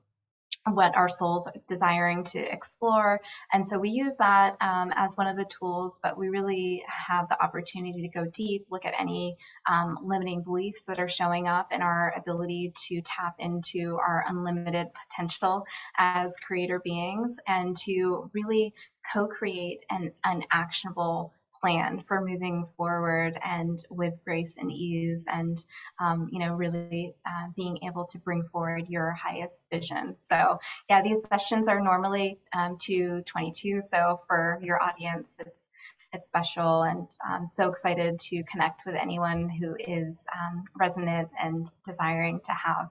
what 0.66 0.95
our 0.95 1.09
soul's 1.09 1.47
are 1.47 1.53
desiring 1.68 2.24
to 2.24 2.39
explore. 2.39 3.20
And 3.51 3.68
so 3.68 3.80
we 3.80 3.89
use 3.89 4.16
that 4.18 4.57
um, 4.62 4.91
as 4.95 5.16
one 5.16 5.28
of 5.28 5.36
the 5.36 5.45
tools, 5.45 5.99
but 6.03 6.18
we 6.18 6.30
really 6.30 6.84
have 6.88 7.28
the 7.30 7.43
opportunity 7.43 8.03
to 8.03 8.07
go 8.09 8.26
deep, 8.32 8.68
look 8.70 8.86
at 8.86 8.99
any 8.99 9.38
um, 9.68 9.97
limiting 10.03 10.43
beliefs 10.43 10.84
that 10.88 10.99
are 10.99 11.09
showing 11.09 11.47
up 11.47 11.72
in 11.72 11.82
our 11.82 12.14
ability 12.16 12.74
to 12.88 13.01
tap 13.01 13.36
into 13.39 13.97
our 13.97 14.24
unlimited 14.28 14.88
potential 15.09 15.66
as 15.97 16.36
creator 16.45 16.80
beings 16.84 17.38
and 17.47 17.76
to 17.86 18.30
really 18.34 18.74
co 19.14 19.28
create 19.28 19.80
an, 19.89 20.12
an 20.24 20.43
actionable 20.51 21.34
plan 21.62 22.03
for 22.07 22.26
moving 22.26 22.66
forward 22.76 23.38
and 23.45 23.86
with 23.89 24.14
grace 24.26 24.55
and 24.57 24.72
ease 24.72 25.26
and 25.32 25.66
um, 25.99 26.28
you 26.32 26.39
know 26.39 26.55
really 26.55 27.14
uh, 27.26 27.47
being 27.55 27.78
able 27.84 28.05
to 28.05 28.18
bring 28.20 28.43
forward 28.51 28.88
your 28.89 29.12
highest 29.12 29.70
vision 29.72 30.16
so 30.20 30.57
yeah 30.89 31.01
these 31.01 31.20
sessions 31.30 31.68
are 31.68 31.82
normally 31.82 32.39
um, 32.53 32.76
222 32.80 33.82
so 33.89 34.20
for 34.28 34.59
your 34.62 34.82
audience 34.82 35.36
it's 35.39 35.70
it's 36.14 36.28
special 36.28 36.84
and 36.84 37.07
I'm 37.26 37.45
so 37.45 37.70
excited 37.70 38.20
to 38.20 38.43
connect 38.43 38.86
with 38.86 38.95
anyone 38.95 39.47
who 39.47 39.76
is 39.80 40.26
um, 40.38 40.66
resonant 40.78 41.30
and 41.41 41.72
desiring 41.86 42.41
to 42.45 42.51
have 42.51 42.89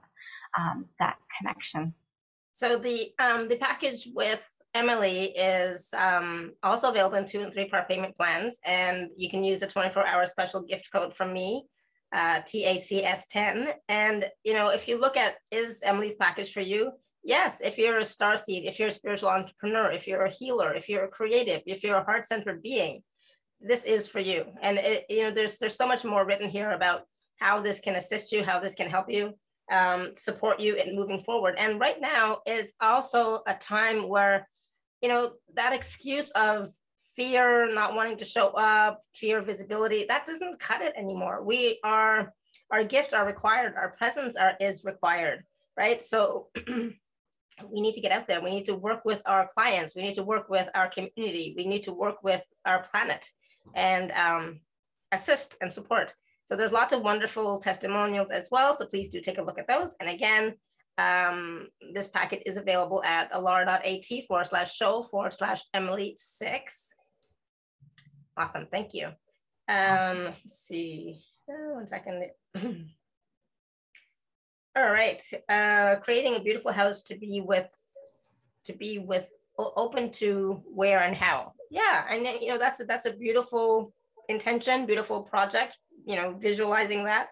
um, 0.57 0.85
that 0.99 1.17
connection. 1.37 1.93
So 2.51 2.77
the 2.77 3.13
um, 3.19 3.47
the 3.47 3.57
package 3.57 4.07
with 4.13 4.47
Emily 4.73 5.25
is 5.35 5.89
um, 5.97 6.53
also 6.63 6.89
available 6.89 7.17
in 7.17 7.25
two 7.25 7.41
and 7.41 7.53
three 7.53 7.67
part 7.67 7.89
payment 7.89 8.15
plans, 8.17 8.59
and 8.65 9.11
you 9.17 9.29
can 9.29 9.43
use 9.43 9.61
a 9.61 9.67
24 9.67 10.07
hour 10.07 10.25
special 10.25 10.63
gift 10.63 10.89
code 10.93 11.13
from 11.13 11.33
me, 11.33 11.65
uh, 12.13 12.41
TACS10. 12.41 13.73
And, 13.89 14.25
you 14.43 14.53
know, 14.53 14.69
if 14.69 14.87
you 14.87 14.99
look 14.99 15.17
at 15.17 15.35
is 15.51 15.81
Emily's 15.83 16.15
package 16.15 16.53
for 16.53 16.61
you? 16.61 16.91
Yes, 17.23 17.61
if 17.61 17.77
you're 17.77 17.99
a 17.99 18.05
star 18.05 18.35
seed, 18.35 18.65
if 18.65 18.79
you're 18.79 18.87
a 18.87 18.91
spiritual 18.91 19.29
entrepreneur, 19.29 19.91
if 19.91 20.07
you're 20.07 20.25
a 20.25 20.31
healer, 20.31 20.73
if 20.73 20.89
you're 20.89 21.03
a 21.03 21.09
creative, 21.09 21.61
if 21.65 21.83
you're 21.83 21.97
a 21.97 22.03
heart 22.03 22.25
centered 22.25 22.63
being, 22.63 23.03
this 23.59 23.83
is 23.83 24.07
for 24.07 24.19
you. 24.19 24.45
And, 24.61 24.77
it, 24.77 25.05
you 25.09 25.23
know, 25.23 25.31
there's, 25.31 25.57
there's 25.57 25.75
so 25.75 25.87
much 25.87 26.03
more 26.03 26.25
written 26.25 26.49
here 26.49 26.71
about 26.71 27.01
how 27.37 27.59
this 27.61 27.79
can 27.79 27.95
assist 27.95 28.31
you, 28.31 28.43
how 28.43 28.59
this 28.59 28.75
can 28.75 28.89
help 28.89 29.09
you. 29.09 29.33
Um, 29.71 30.11
support 30.17 30.59
you 30.59 30.75
in 30.75 30.97
moving 30.97 31.23
forward. 31.23 31.55
And 31.57 31.79
right 31.79 32.01
now 32.01 32.39
is 32.45 32.73
also 32.81 33.41
a 33.47 33.53
time 33.53 34.09
where 34.09 34.49
you 35.01 35.09
know, 35.09 35.33
that 35.55 35.73
excuse 35.73 36.31
of 36.31 36.71
fear, 37.15 37.71
not 37.73 37.95
wanting 37.95 38.17
to 38.17 38.25
show 38.25 38.49
up, 38.49 39.01
fear 39.13 39.39
of 39.39 39.45
visibility, 39.45 40.05
that 40.07 40.25
doesn't 40.25 40.59
cut 40.59 40.81
it 40.81 40.93
anymore. 40.95 41.43
We 41.43 41.79
are, 41.83 42.33
our 42.71 42.83
gifts 42.83 43.13
are 43.13 43.25
required, 43.25 43.73
our 43.75 43.91
presence 43.97 44.35
are, 44.35 44.53
is 44.59 44.85
required, 44.85 45.43
right? 45.77 46.01
So 46.01 46.47
we 46.67 47.81
need 47.81 47.93
to 47.93 48.01
get 48.01 48.11
out 48.11 48.27
there. 48.27 48.41
We 48.41 48.51
need 48.51 48.65
to 48.65 48.75
work 48.75 49.03
with 49.03 49.21
our 49.25 49.49
clients. 49.53 49.95
We 49.95 50.03
need 50.03 50.15
to 50.15 50.23
work 50.23 50.49
with 50.49 50.69
our 50.73 50.89
community. 50.89 51.53
We 51.57 51.65
need 51.65 51.83
to 51.83 51.93
work 51.93 52.23
with 52.23 52.43
our 52.65 52.83
planet 52.83 53.29
and 53.75 54.11
um, 54.11 54.61
assist 55.11 55.57
and 55.61 55.71
support. 55.71 56.13
So 56.43 56.55
there's 56.55 56.73
lots 56.73 56.93
of 56.93 57.01
wonderful 57.01 57.59
testimonials 57.59 58.31
as 58.31 58.49
well. 58.51 58.75
So 58.75 58.85
please 58.85 59.09
do 59.09 59.21
take 59.21 59.37
a 59.37 59.43
look 59.43 59.59
at 59.59 59.67
those. 59.67 59.95
And 59.99 60.09
again, 60.09 60.55
um, 61.01 61.67
this 61.93 62.07
packet 62.07 62.43
is 62.45 62.57
available 62.57 63.03
at 63.03 63.31
alara.at 63.31 64.25
forward 64.27 64.47
slash 64.47 64.75
show 64.75 65.03
forward 65.03 65.33
slash 65.33 65.63
Emily 65.73 66.13
six. 66.17 66.93
Awesome, 68.37 68.67
thank 68.71 68.93
you. 68.93 69.07
Um, 69.67 70.25
let's 70.25 70.59
see, 70.67 71.21
oh, 71.49 71.73
one 71.75 71.87
second. 71.87 72.25
All 74.75 74.89
right. 74.89 75.21
Uh, 75.49 75.95
creating 76.01 76.35
a 76.35 76.39
beautiful 76.39 76.71
house 76.71 77.01
to 77.03 77.17
be 77.17 77.41
with, 77.41 77.69
to 78.65 78.73
be 78.73 78.99
with, 78.99 79.29
open 79.57 80.09
to 80.09 80.61
where 80.65 80.99
and 80.99 81.15
how. 81.15 81.53
Yeah, 81.69 82.05
and 82.09 82.25
you 82.41 82.47
know 82.47 82.57
that's 82.57 82.79
a, 82.79 82.85
that's 82.85 83.05
a 83.05 83.13
beautiful 83.13 83.93
intention, 84.27 84.85
beautiful 84.85 85.23
project. 85.23 85.77
You 86.05 86.15
know, 86.15 86.35
visualizing 86.39 87.03
that 87.05 87.27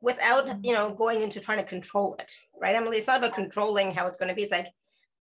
without 0.00 0.46
mm-hmm. 0.46 0.64
you 0.64 0.72
know 0.72 0.92
going 0.92 1.22
into 1.22 1.40
trying 1.40 1.58
to 1.58 1.64
control 1.64 2.16
it, 2.18 2.32
right, 2.60 2.74
Emily? 2.74 2.98
It's 2.98 3.06
not 3.06 3.18
about 3.18 3.34
controlling 3.34 3.92
how 3.94 4.06
it's 4.06 4.18
going 4.18 4.28
to 4.28 4.34
be. 4.34 4.42
It's 4.42 4.52
like 4.52 4.68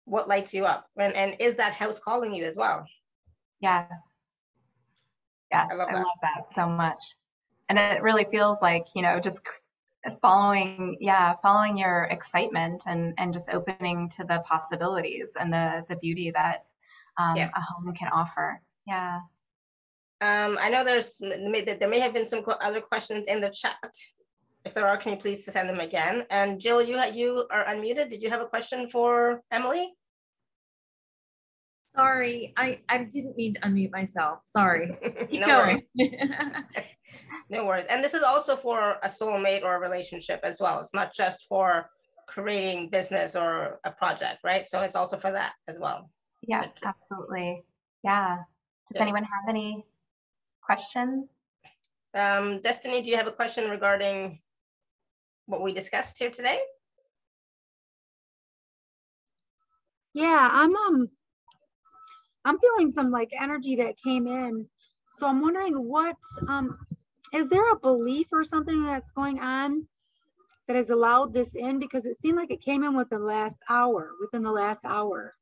what 0.05 0.29
lights 0.29 0.55
you 0.55 0.65
up, 0.65 0.87
and 0.97 1.15
and 1.15 1.37
is 1.41 1.57
that 1.57 1.73
house 1.73 1.99
calling 1.99 2.35
you 2.35 2.45
as 2.45 2.57
well? 2.57 2.87
Yes. 3.61 3.89
Yes, 5.51 5.69
I 5.71 5.75
love 5.75 5.89
that, 5.89 5.97
I 5.97 5.99
love 5.99 6.19
that 6.23 6.53
so 6.53 6.69
much, 6.69 7.01
and 7.69 7.79
it 7.79 8.03
really 8.03 8.27
feels 8.31 8.61
like 8.61 8.87
you 8.95 9.03
know 9.03 9.21
just 9.21 9.41
following 10.21 10.97
yeah 11.01 11.35
following 11.43 11.79
your 11.79 12.05
excitement 12.11 12.83
and 12.87 13.15
and 13.19 13.33
just 13.33 13.49
opening 13.51 14.09
to 14.09 14.25
the 14.25 14.43
possibilities 14.47 15.29
and 15.41 15.53
the 15.53 15.85
the 15.89 15.97
beauty 15.97 16.31
that 16.31 16.65
um, 17.19 17.37
yeah. 17.37 17.51
a 17.55 17.61
home 17.61 17.95
can 17.95 18.09
offer 18.09 18.61
yeah 18.87 19.21
um, 20.21 20.59
i 20.61 20.69
know 20.69 20.85
there's 20.85 21.19
there 21.19 21.89
may 21.89 22.01
have 22.01 22.13
been 22.13 22.29
some 22.29 22.45
other 22.61 22.81
questions 22.81 23.27
in 23.27 23.41
the 23.41 23.51
chat 23.51 23.79
if 24.65 24.75
there 24.75 24.87
are 24.87 24.97
can 24.97 25.13
you 25.13 25.19
please 25.19 25.45
send 25.45 25.69
them 25.69 25.81
again 25.81 26.25
and 26.31 26.61
jill 26.61 26.83
you 26.83 27.03
you 27.13 27.47
are 27.51 27.65
unmuted 27.67 28.09
did 28.09 28.23
you 28.23 28.31
have 28.31 28.41
a 28.41 28.47
question 28.47 28.89
for 28.89 29.43
emily 29.51 29.93
Sorry, 31.97 32.53
I, 32.57 32.81
I 32.89 33.05
didn't 33.05 33.37
mean 33.37 33.55
to 33.55 33.61
unmute 33.61 33.93
myself. 33.93 34.41
Sorry. 34.45 34.99
no 35.33 35.47
worries. 35.47 35.89
no 37.51 37.67
worries. 37.67 37.87
And 37.89 38.03
this 38.03 38.15
is 38.15 38.25
also 38.25 38.57
for 38.57 38.97
a 39.03 39.09
soulmate 39.09 39.63
or 39.63 39.77
a 39.77 39.79
relationship 39.79 40.41
as 40.43 40.59
well. 40.61 40.81
It's 40.81 40.93
not 40.93 41.15
just 41.15 41.47
for 41.49 41.89
creating 42.27 42.91
business 42.91 43.37
or 43.37 43.79
a 43.85 43.93
project, 43.93 44.41
right? 44.43 44.67
So 44.67 44.81
it's 44.81 44.97
also 44.97 45.17
for 45.17 45.31
that 45.31 45.53
as 45.69 45.79
well. 45.79 46.11
Yeah, 46.43 46.67
absolutely. 46.85 47.63
Yeah. 48.03 48.39
Does 48.89 48.97
yeah. 48.97 49.03
anyone 49.03 49.23
have 49.23 49.49
any 49.49 49.85
questions? 50.63 51.29
Um, 52.13 52.61
Destiny, 52.61 53.03
do 53.03 53.11
you 53.11 53.17
have 53.17 53.29
a 53.29 53.33
question 53.33 53.71
regarding 53.71 54.41
what 55.47 55.63
we 55.63 55.73
discussed 55.73 56.19
here 56.19 56.31
today? 56.31 56.59
Yeah, 60.15 60.49
I'm 60.53 60.75
um 60.77 61.09
I'm 62.45 62.59
feeling 62.59 62.91
some 62.91 63.11
like 63.11 63.33
energy 63.39 63.77
that 63.77 63.97
came 64.03 64.27
in. 64.27 64.67
So 65.19 65.27
I'm 65.27 65.41
wondering 65.41 65.75
what 65.75 66.17
um 66.49 66.79
is 67.33 67.49
there 67.49 67.73
a 67.73 67.79
belief 67.79 68.29
or 68.33 68.45
something 68.45 68.85
that's 68.85 69.11
going 69.13 69.41
on 69.41 69.87
that 70.67 70.77
has 70.77 70.91
allowed 70.91 71.35
this 71.35 71.55
in 71.55 71.79
because 71.79 72.07
it 72.07 72.19
seemed 72.19 72.37
like 72.37 72.51
it 72.51 72.63
came 72.63 72.85
in 72.85 72.97
with 72.97 73.11
the 73.11 73.19
last 73.19 73.57
hour 73.69 74.13
within 74.21 74.43
the 74.43 74.53
last 74.53 74.81
hour 74.85 75.35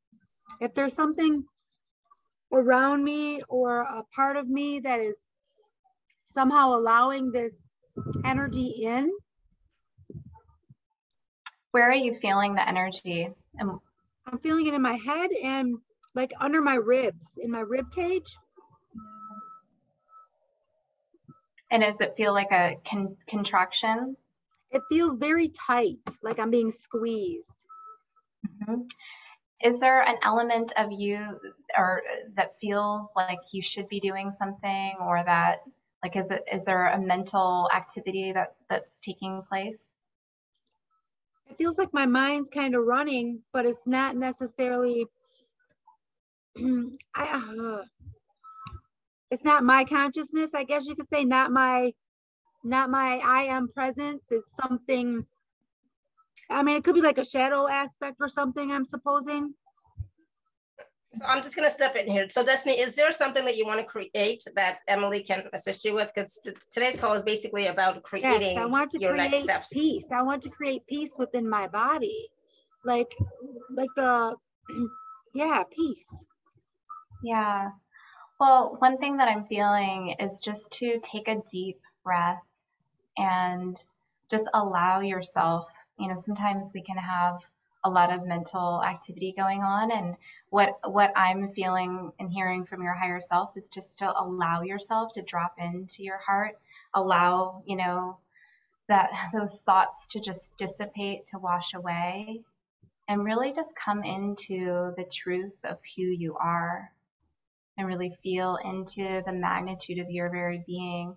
if 0.60 0.74
there's 0.74 0.94
something 0.94 1.44
around 2.52 3.04
me 3.04 3.42
or 3.48 3.80
a 3.82 4.02
part 4.14 4.36
of 4.36 4.48
me 4.48 4.80
that 4.80 5.00
is 5.00 5.16
somehow 6.34 6.74
allowing 6.74 7.30
this 7.30 7.52
energy 8.24 8.84
in 8.84 9.10
where 11.72 11.90
are 11.90 11.94
you 11.94 12.14
feeling 12.14 12.54
the 12.54 12.66
energy 12.66 13.28
i'm 13.58 13.80
feeling 14.42 14.66
it 14.66 14.74
in 14.74 14.82
my 14.82 14.94
head 14.94 15.30
and 15.42 15.78
like 16.14 16.32
under 16.40 16.60
my 16.60 16.74
ribs, 16.74 17.24
in 17.38 17.50
my 17.50 17.60
rib 17.60 17.92
cage. 17.94 18.36
And 21.70 21.82
does 21.82 22.00
it 22.00 22.16
feel 22.16 22.34
like 22.34 22.52
a 22.52 22.76
con- 22.88 23.16
contraction? 23.26 24.16
It 24.70 24.82
feels 24.90 25.16
very 25.16 25.48
tight, 25.48 26.00
like 26.22 26.38
I'm 26.38 26.50
being 26.50 26.70
squeezed. 26.70 27.48
Mm-hmm. 28.46 28.82
Is 29.64 29.80
there 29.80 30.02
an 30.02 30.16
element 30.22 30.72
of 30.76 30.92
you 30.92 31.38
or 31.78 32.02
that 32.34 32.58
feels 32.60 33.10
like 33.16 33.38
you 33.52 33.62
should 33.62 33.88
be 33.88 34.00
doing 34.00 34.32
something 34.32 34.96
or 35.00 35.22
that 35.24 35.60
like 36.02 36.16
is 36.16 36.30
it 36.30 36.42
is 36.52 36.64
there 36.64 36.88
a 36.88 37.00
mental 37.00 37.70
activity 37.72 38.32
that 38.32 38.54
that's 38.68 39.00
taking 39.00 39.42
place? 39.48 39.88
It 41.52 41.58
feels 41.58 41.76
like 41.76 41.92
my 41.92 42.06
mind's 42.06 42.48
kind 42.48 42.74
of 42.74 42.86
running, 42.86 43.42
but 43.52 43.66
it's 43.66 43.86
not 43.86 44.16
necessarily 44.16 45.04
I, 46.56 47.24
uh, 47.24 47.82
it's 49.30 49.44
not 49.44 49.62
my 49.62 49.84
consciousness, 49.84 50.52
I 50.54 50.64
guess 50.64 50.86
you 50.86 50.96
could 50.96 51.10
say, 51.12 51.24
not 51.24 51.52
my, 51.52 51.92
not 52.64 52.88
my 52.88 53.18
I 53.18 53.42
am 53.44 53.68
presence. 53.68 54.22
It's 54.30 54.48
something. 54.62 55.26
I 56.48 56.62
mean, 56.62 56.76
it 56.76 56.84
could 56.84 56.94
be 56.94 57.02
like 57.02 57.18
a 57.18 57.24
shadow 57.24 57.68
aspect 57.68 58.16
or 58.20 58.28
something. 58.28 58.72
I'm 58.72 58.86
supposing. 58.86 59.52
So 61.14 61.24
I'm 61.26 61.42
just 61.42 61.54
going 61.54 61.68
to 61.68 61.72
step 61.72 61.94
in 61.96 62.06
here. 62.06 62.26
So 62.30 62.44
Destiny, 62.44 62.78
is 62.80 62.96
there 62.96 63.12
something 63.12 63.44
that 63.44 63.56
you 63.56 63.66
want 63.66 63.80
to 63.80 63.86
create 63.86 64.44
that 64.54 64.78
Emily 64.88 65.22
can 65.22 65.44
assist 65.52 65.84
you 65.84 65.94
with? 65.94 66.10
Because 66.14 66.40
today's 66.70 66.96
call 66.96 67.12
is 67.14 67.22
basically 67.22 67.66
about 67.66 68.02
creating 68.02 68.56
yes, 68.56 68.62
I 68.62 68.66
want 68.66 68.90
to 68.92 68.98
your 68.98 69.12
create 69.12 69.30
next 69.30 69.44
steps. 69.44 69.68
Peace. 69.72 70.04
I 70.10 70.22
want 70.22 70.42
to 70.44 70.48
create 70.48 70.86
peace 70.86 71.10
within 71.18 71.48
my 71.48 71.66
body, 71.68 72.28
like, 72.84 73.14
like 73.70 73.90
the, 73.94 74.34
yeah, 75.34 75.64
peace. 75.70 76.04
Yeah. 77.22 77.70
Well, 78.40 78.76
one 78.78 78.96
thing 78.98 79.18
that 79.18 79.28
I'm 79.28 79.44
feeling 79.44 80.16
is 80.18 80.40
just 80.40 80.72
to 80.72 80.98
take 81.00 81.28
a 81.28 81.42
deep 81.50 81.78
breath 82.02 82.42
and 83.18 83.76
just 84.30 84.48
allow 84.54 85.00
yourself, 85.00 85.70
you 85.98 86.08
know, 86.08 86.14
sometimes 86.16 86.72
we 86.74 86.82
can 86.82 86.96
have 86.96 87.42
a 87.84 87.90
lot 87.90 88.12
of 88.12 88.26
mental 88.26 88.82
activity 88.84 89.34
going 89.36 89.62
on 89.62 89.90
and 89.90 90.16
what 90.50 90.78
what 90.90 91.12
I'm 91.16 91.48
feeling 91.48 92.12
and 92.18 92.32
hearing 92.32 92.64
from 92.64 92.82
your 92.82 92.94
higher 92.94 93.20
self 93.20 93.56
is 93.56 93.70
just 93.70 93.98
to 93.98 94.20
allow 94.20 94.62
yourself 94.62 95.12
to 95.14 95.22
drop 95.22 95.54
into 95.58 96.02
your 96.02 96.18
heart, 96.18 96.58
allow, 96.94 97.62
you 97.66 97.76
know, 97.76 98.18
that 98.88 99.10
those 99.32 99.62
thoughts 99.62 100.08
to 100.10 100.20
just 100.20 100.56
dissipate, 100.56 101.26
to 101.26 101.38
wash 101.38 101.74
away 101.74 102.42
and 103.08 103.24
really 103.24 103.52
just 103.52 103.74
come 103.74 104.04
into 104.04 104.92
the 104.96 105.04
truth 105.04 105.56
of 105.64 105.78
who 105.96 106.02
you 106.02 106.36
are 106.36 106.90
and 107.76 107.86
really 107.86 108.16
feel 108.22 108.58
into 108.62 109.22
the 109.26 109.32
magnitude 109.32 109.98
of 109.98 110.10
your 110.10 110.30
very 110.30 110.62
being. 110.66 111.16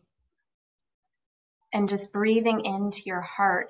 And 1.73 1.89
just 1.89 2.13
breathing 2.13 2.63
into 2.65 3.01
your 3.05 3.21
heart 3.21 3.69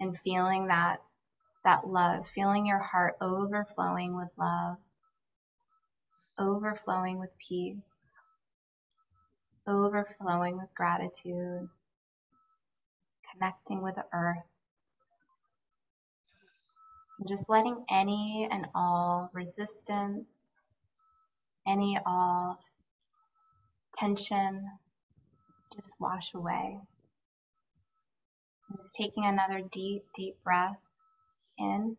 and 0.00 0.18
feeling 0.18 0.68
that 0.68 1.00
that 1.64 1.88
love, 1.88 2.28
feeling 2.28 2.66
your 2.66 2.78
heart 2.78 3.16
overflowing 3.20 4.16
with 4.16 4.28
love, 4.36 4.76
overflowing 6.38 7.18
with 7.18 7.30
peace, 7.38 8.12
overflowing 9.66 10.56
with 10.58 10.72
gratitude, 10.74 11.68
connecting 13.32 13.82
with 13.82 13.96
the 13.96 14.04
earth. 14.12 14.44
And 17.18 17.28
just 17.28 17.48
letting 17.48 17.84
any 17.90 18.46
and 18.50 18.66
all 18.74 19.30
resistance, 19.32 20.60
any 21.66 21.98
of 22.06 22.58
tension 23.98 24.70
just 25.74 25.96
wash 25.98 26.34
away. 26.34 26.78
Just 28.72 28.94
taking 28.94 29.24
another 29.24 29.60
deep, 29.70 30.04
deep 30.14 30.36
breath 30.42 30.76
in. 31.58 31.96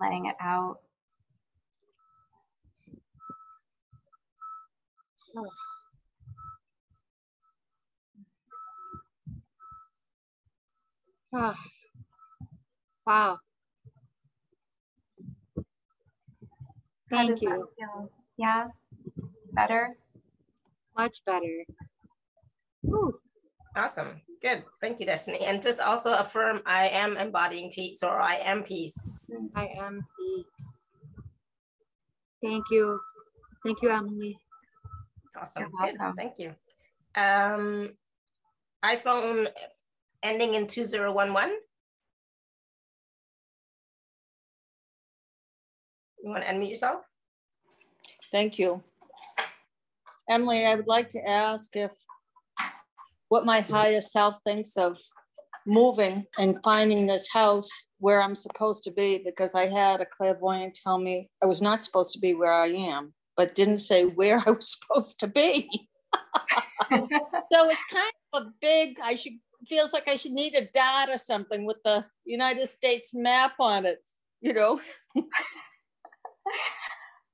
Letting 0.00 0.26
it 0.26 0.36
out. 0.40 0.78
Ah. 11.34 11.54
Wow. 13.06 13.38
Thank 17.08 17.42
you. 17.42 17.68
Yeah, 18.36 18.68
better? 19.52 19.96
Much 20.96 21.22
better. 21.24 21.64
Whew. 22.82 23.18
Awesome. 23.76 24.20
Good. 24.42 24.64
Thank 24.80 25.00
you, 25.00 25.06
Destiny. 25.06 25.38
And 25.46 25.62
just 25.62 25.80
also 25.80 26.12
affirm 26.14 26.60
I 26.66 26.88
am 26.88 27.16
embodying 27.16 27.70
peace 27.70 28.02
or 28.02 28.20
I 28.20 28.36
am 28.36 28.64
peace. 28.64 29.08
I 29.56 29.68
am 29.78 30.04
peace. 30.18 30.66
Thank 32.42 32.64
you. 32.70 33.00
Thank 33.64 33.80
you, 33.82 33.90
Emily. 33.90 34.38
Awesome. 35.40 35.70
Good. 35.80 35.96
Thank 36.16 36.38
you. 36.38 36.54
Um, 37.14 37.90
iPhone 38.84 39.48
ending 40.22 40.54
in 40.54 40.66
2011. 40.66 41.58
You 46.22 46.30
want 46.30 46.44
to 46.44 46.52
unmute 46.52 46.70
yourself? 46.70 47.02
Thank 48.30 48.58
you. 48.58 48.82
Emily, 50.32 50.64
I 50.64 50.74
would 50.74 50.86
like 50.86 51.10
to 51.10 51.28
ask 51.28 51.76
if 51.76 51.92
what 53.28 53.44
my 53.44 53.60
higher 53.60 54.00
self 54.00 54.38
thinks 54.44 54.78
of 54.78 54.98
moving 55.66 56.24
and 56.38 56.56
finding 56.64 57.06
this 57.06 57.28
house 57.30 57.68
where 57.98 58.22
I'm 58.22 58.34
supposed 58.34 58.82
to 58.84 58.90
be 58.90 59.22
because 59.22 59.54
I 59.54 59.66
had 59.66 60.00
a 60.00 60.06
clairvoyant 60.06 60.74
tell 60.74 60.98
me 60.98 61.28
I 61.42 61.46
was 61.46 61.60
not 61.60 61.84
supposed 61.84 62.14
to 62.14 62.18
be 62.18 62.32
where 62.32 62.52
I 62.52 62.68
am, 62.68 63.12
but 63.36 63.54
didn't 63.54 63.78
say 63.78 64.04
where 64.06 64.42
I 64.46 64.52
was 64.52 64.76
supposed 64.80 65.20
to 65.20 65.26
be. 65.26 65.68
so 66.90 67.68
it's 67.70 67.84
kind 67.92 68.12
of 68.32 68.42
a 68.42 68.52
big, 68.62 68.96
I 69.04 69.14
should 69.14 69.34
feels 69.68 69.92
like 69.92 70.08
I 70.08 70.16
should 70.16 70.32
need 70.32 70.54
a 70.54 70.66
dot 70.72 71.10
or 71.10 71.18
something 71.18 71.66
with 71.66 71.76
the 71.84 72.04
United 72.24 72.68
States 72.68 73.12
map 73.14 73.52
on 73.60 73.84
it, 73.84 74.02
you 74.40 74.54
know. 74.54 74.80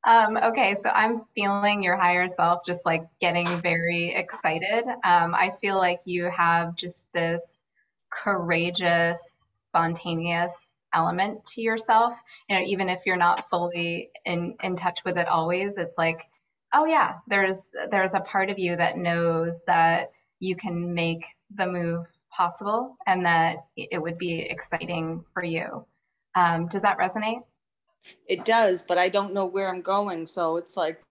um, 0.09 0.39
okay, 0.39 0.74
so 0.82 0.89
I'm 0.89 1.26
feeling 1.35 1.82
your 1.82 1.98
higher 1.98 2.30
self 2.30 2.64
just 2.64 2.86
like 2.86 3.06
getting 3.20 3.47
very 3.47 4.14
excited. 4.14 4.85
Um, 5.05 5.35
I 5.35 5.52
feel 5.60 5.76
like 5.76 6.01
you 6.06 6.30
have 6.30 6.76
just 6.76 7.05
this 7.12 7.62
courageous, 8.10 9.44
spontaneous 9.52 10.76
element 10.94 11.44
to 11.44 11.60
yourself. 11.60 12.14
You 12.48 12.56
know, 12.56 12.62
even 12.64 12.89
if 12.89 13.01
you're 13.05 13.18
not 13.18 13.51
fully 13.51 14.09
in 14.24 14.55
in 14.62 14.76
touch 14.76 15.01
with 15.05 15.18
it 15.18 15.28
always, 15.28 15.76
it's 15.76 15.98
like, 15.98 16.26
oh 16.72 16.86
yeah, 16.86 17.16
there's 17.26 17.68
there's 17.90 18.14
a 18.14 18.20
part 18.20 18.48
of 18.48 18.59
you 18.59 18.76
that 18.76 18.97
knows 18.97 19.62
that 19.66 20.12
you 20.40 20.56
can 20.56 20.94
make 20.94 21.26
the 21.55 21.66
move 21.66 22.06
possible 22.30 22.97
and 23.06 23.26
that 23.26 23.66
it 23.76 24.01
would 24.01 24.16
be 24.16 24.40
exciting 24.40 25.22
for 25.35 25.44
you. 25.44 25.85
Um, 26.35 26.66
does 26.68 26.82
that 26.82 26.98
resonate? 26.98 27.43
It 28.27 28.45
does, 28.45 28.83
but 28.83 28.99
I 28.99 29.09
don't 29.09 29.35
know 29.35 29.47
where 29.47 29.69
I'm 29.69 29.81
going. 29.81 30.27
So 30.27 30.57
it's 30.57 30.77
like, 30.77 31.03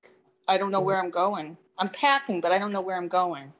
I 0.47 0.57
don't 0.57 0.71
know 0.71 0.81
where 0.81 0.99
I'm 0.99 1.09
going. 1.09 1.57
I'm 1.77 1.89
packing, 1.89 2.41
but 2.41 2.51
I 2.51 2.57
don't 2.57 2.71
know 2.71 2.81
where 2.81 2.97
I'm 2.97 3.07
going. 3.07 3.53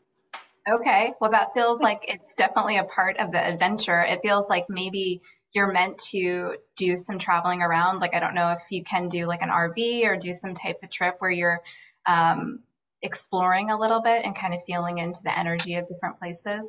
Okay. 0.69 1.13
Well, 1.21 1.31
that 1.31 1.53
feels 1.53 1.79
like 1.79 2.05
it's 2.07 2.35
definitely 2.35 2.77
a 2.77 2.83
part 2.83 3.17
of 3.17 3.31
the 3.31 3.39
adventure. 3.39 4.01
It 4.01 4.21
feels 4.21 4.49
like 4.49 4.65
maybe 4.69 5.21
you're 5.53 5.71
meant 5.71 5.97
to 6.11 6.57
do 6.75 6.97
some 6.97 7.19
traveling 7.19 7.61
around. 7.61 7.99
Like, 7.99 8.13
I 8.13 8.19
don't 8.19 8.35
know 8.35 8.51
if 8.51 8.61
you 8.69 8.83
can 8.83 9.07
do 9.07 9.25
like 9.25 9.41
an 9.41 9.49
RV 9.49 10.05
or 10.05 10.17
do 10.17 10.33
some 10.33 10.53
type 10.53 10.79
of 10.83 10.89
trip 10.89 11.15
where 11.19 11.31
you're 11.31 11.61
um, 12.05 12.59
exploring 13.01 13.71
a 13.71 13.79
little 13.79 14.01
bit 14.01 14.25
and 14.25 14.35
kind 14.35 14.53
of 14.53 14.59
feeling 14.65 14.97
into 14.97 15.19
the 15.23 15.37
energy 15.37 15.75
of 15.75 15.87
different 15.87 16.19
places. 16.19 16.67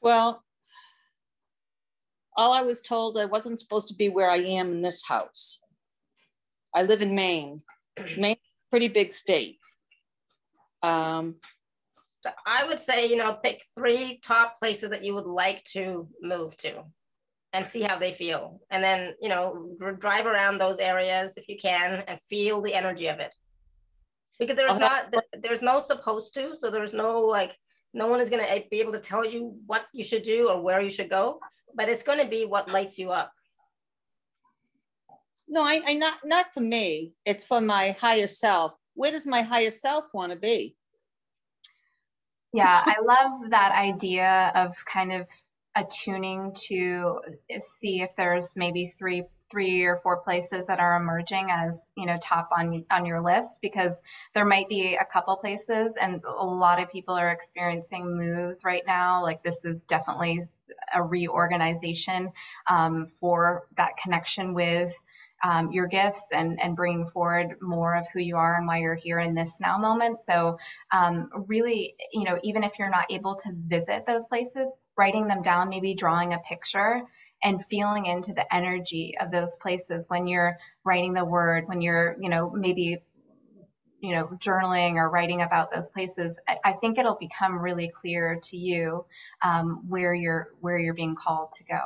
Well, 0.00 0.42
all 2.36 2.52
I 2.52 2.62
was 2.62 2.80
told 2.80 3.16
I 3.16 3.24
wasn't 3.24 3.58
supposed 3.58 3.88
to 3.88 3.94
be 3.94 4.08
where 4.08 4.30
I 4.30 4.38
am 4.38 4.72
in 4.72 4.82
this 4.82 5.06
house. 5.06 5.58
I 6.74 6.82
live 6.82 7.02
in 7.02 7.14
Maine. 7.14 7.60
Maine, 8.16 8.36
pretty 8.70 8.88
big 8.88 9.12
state. 9.12 9.58
Um, 10.82 11.36
I 12.46 12.66
would 12.66 12.78
say, 12.78 13.08
you 13.08 13.16
know, 13.16 13.34
pick 13.34 13.62
three 13.74 14.20
top 14.22 14.58
places 14.58 14.90
that 14.90 15.04
you 15.04 15.14
would 15.14 15.26
like 15.26 15.64
to 15.72 16.08
move 16.20 16.56
to 16.58 16.84
and 17.52 17.66
see 17.66 17.82
how 17.82 17.98
they 17.98 18.12
feel. 18.12 18.60
And 18.70 18.82
then, 18.82 19.14
you 19.20 19.28
know, 19.28 19.76
drive 19.98 20.26
around 20.26 20.58
those 20.58 20.78
areas 20.78 21.34
if 21.36 21.48
you 21.48 21.56
can 21.60 22.04
and 22.06 22.20
feel 22.28 22.62
the 22.62 22.74
energy 22.74 23.08
of 23.08 23.18
it. 23.18 23.34
Because 24.38 24.56
there's 24.56 24.78
not, 24.78 25.14
there's 25.42 25.60
no 25.60 25.80
supposed 25.80 26.32
to. 26.34 26.54
So 26.56 26.70
there's 26.70 26.94
no 26.94 27.20
like, 27.20 27.56
no 27.92 28.06
one 28.06 28.20
is 28.20 28.30
going 28.30 28.44
to 28.44 28.64
be 28.70 28.80
able 28.80 28.92
to 28.92 29.00
tell 29.00 29.24
you 29.24 29.56
what 29.66 29.86
you 29.92 30.04
should 30.04 30.22
do 30.22 30.48
or 30.48 30.62
where 30.62 30.80
you 30.80 30.90
should 30.90 31.10
go, 31.10 31.40
but 31.74 31.88
it's 31.88 32.02
going 32.02 32.20
to 32.20 32.26
be 32.26 32.44
what 32.44 32.70
lights 32.70 32.98
you 32.98 33.10
up. 33.10 33.32
No, 35.48 35.62
I, 35.62 35.82
I 35.84 35.94
not 35.94 36.18
not 36.24 36.54
for 36.54 36.60
me. 36.60 37.12
It's 37.24 37.44
for 37.44 37.60
my 37.60 37.90
higher 37.90 38.28
self. 38.28 38.72
Where 38.94 39.10
does 39.10 39.26
my 39.26 39.42
higher 39.42 39.70
self 39.70 40.04
want 40.14 40.30
to 40.32 40.38
be? 40.38 40.76
Yeah, 42.52 42.82
I 42.84 42.96
love 43.02 43.50
that 43.50 43.74
idea 43.76 44.52
of 44.54 44.76
kind 44.84 45.12
of 45.12 45.26
attuning 45.74 46.52
to 46.68 47.20
see 47.60 48.02
if 48.02 48.10
there's 48.16 48.54
maybe 48.56 48.92
three 48.98 49.24
three 49.50 49.84
or 49.84 50.00
four 50.02 50.18
places 50.18 50.66
that 50.66 50.78
are 50.78 50.96
emerging 50.96 51.48
as 51.50 51.90
you 51.96 52.06
know 52.06 52.18
top 52.22 52.48
on 52.56 52.84
on 52.90 53.04
your 53.04 53.20
list 53.20 53.60
because 53.60 54.00
there 54.34 54.44
might 54.44 54.68
be 54.68 54.94
a 54.94 55.04
couple 55.04 55.36
places 55.36 55.96
and 56.00 56.22
a 56.24 56.46
lot 56.46 56.80
of 56.80 56.90
people 56.90 57.14
are 57.14 57.30
experiencing 57.30 58.16
moves 58.16 58.62
right 58.64 58.84
now 58.86 59.22
like 59.22 59.42
this 59.42 59.64
is 59.64 59.84
definitely 59.84 60.44
a 60.94 61.02
reorganization 61.02 62.32
um, 62.68 63.06
for 63.20 63.66
that 63.76 63.96
connection 64.02 64.54
with 64.54 64.92
um, 65.42 65.72
your 65.72 65.86
gifts 65.86 66.30
and, 66.32 66.60
and 66.60 66.76
bringing 66.76 67.06
forward 67.06 67.56
more 67.60 67.96
of 67.96 68.06
who 68.12 68.20
you 68.20 68.36
are 68.36 68.56
and 68.56 68.66
why 68.66 68.78
you're 68.78 68.94
here 68.94 69.18
in 69.18 69.34
this 69.34 69.58
now 69.60 69.78
moment. 69.78 70.20
So, 70.20 70.58
um, 70.92 71.30
really, 71.46 71.94
you 72.12 72.24
know, 72.24 72.38
even 72.42 72.62
if 72.62 72.78
you're 72.78 72.90
not 72.90 73.10
able 73.10 73.36
to 73.36 73.52
visit 73.54 74.06
those 74.06 74.28
places, 74.28 74.76
writing 74.96 75.28
them 75.28 75.42
down, 75.42 75.70
maybe 75.70 75.94
drawing 75.94 76.34
a 76.34 76.38
picture 76.38 77.02
and 77.42 77.64
feeling 77.64 78.04
into 78.04 78.34
the 78.34 78.54
energy 78.54 79.16
of 79.18 79.30
those 79.30 79.56
places 79.56 80.04
when 80.08 80.26
you're 80.26 80.58
writing 80.84 81.14
the 81.14 81.24
word, 81.24 81.68
when 81.68 81.80
you're, 81.80 82.16
you 82.20 82.28
know, 82.28 82.50
maybe 82.50 82.98
you 84.00 84.14
know 84.14 84.26
journaling 84.38 84.94
or 84.94 85.10
writing 85.10 85.42
about 85.42 85.70
those 85.72 85.90
places 85.90 86.38
i 86.64 86.72
think 86.72 86.98
it'll 86.98 87.16
become 87.16 87.58
really 87.58 87.88
clear 87.88 88.38
to 88.42 88.56
you 88.56 89.04
um, 89.42 89.84
where 89.88 90.14
you're 90.14 90.54
where 90.60 90.78
you're 90.78 90.94
being 90.94 91.14
called 91.14 91.50
to 91.52 91.64
go 91.64 91.80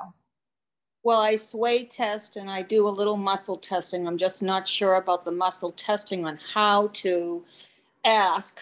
well 1.02 1.20
i 1.20 1.36
sway 1.36 1.84
test 1.84 2.36
and 2.36 2.50
i 2.50 2.62
do 2.62 2.86
a 2.86 2.90
little 2.90 3.16
muscle 3.16 3.56
testing 3.56 4.06
i'm 4.06 4.18
just 4.18 4.42
not 4.42 4.66
sure 4.66 4.94
about 4.94 5.24
the 5.24 5.32
muscle 5.32 5.72
testing 5.72 6.24
on 6.24 6.38
how 6.52 6.88
to 6.88 7.44
ask 8.04 8.60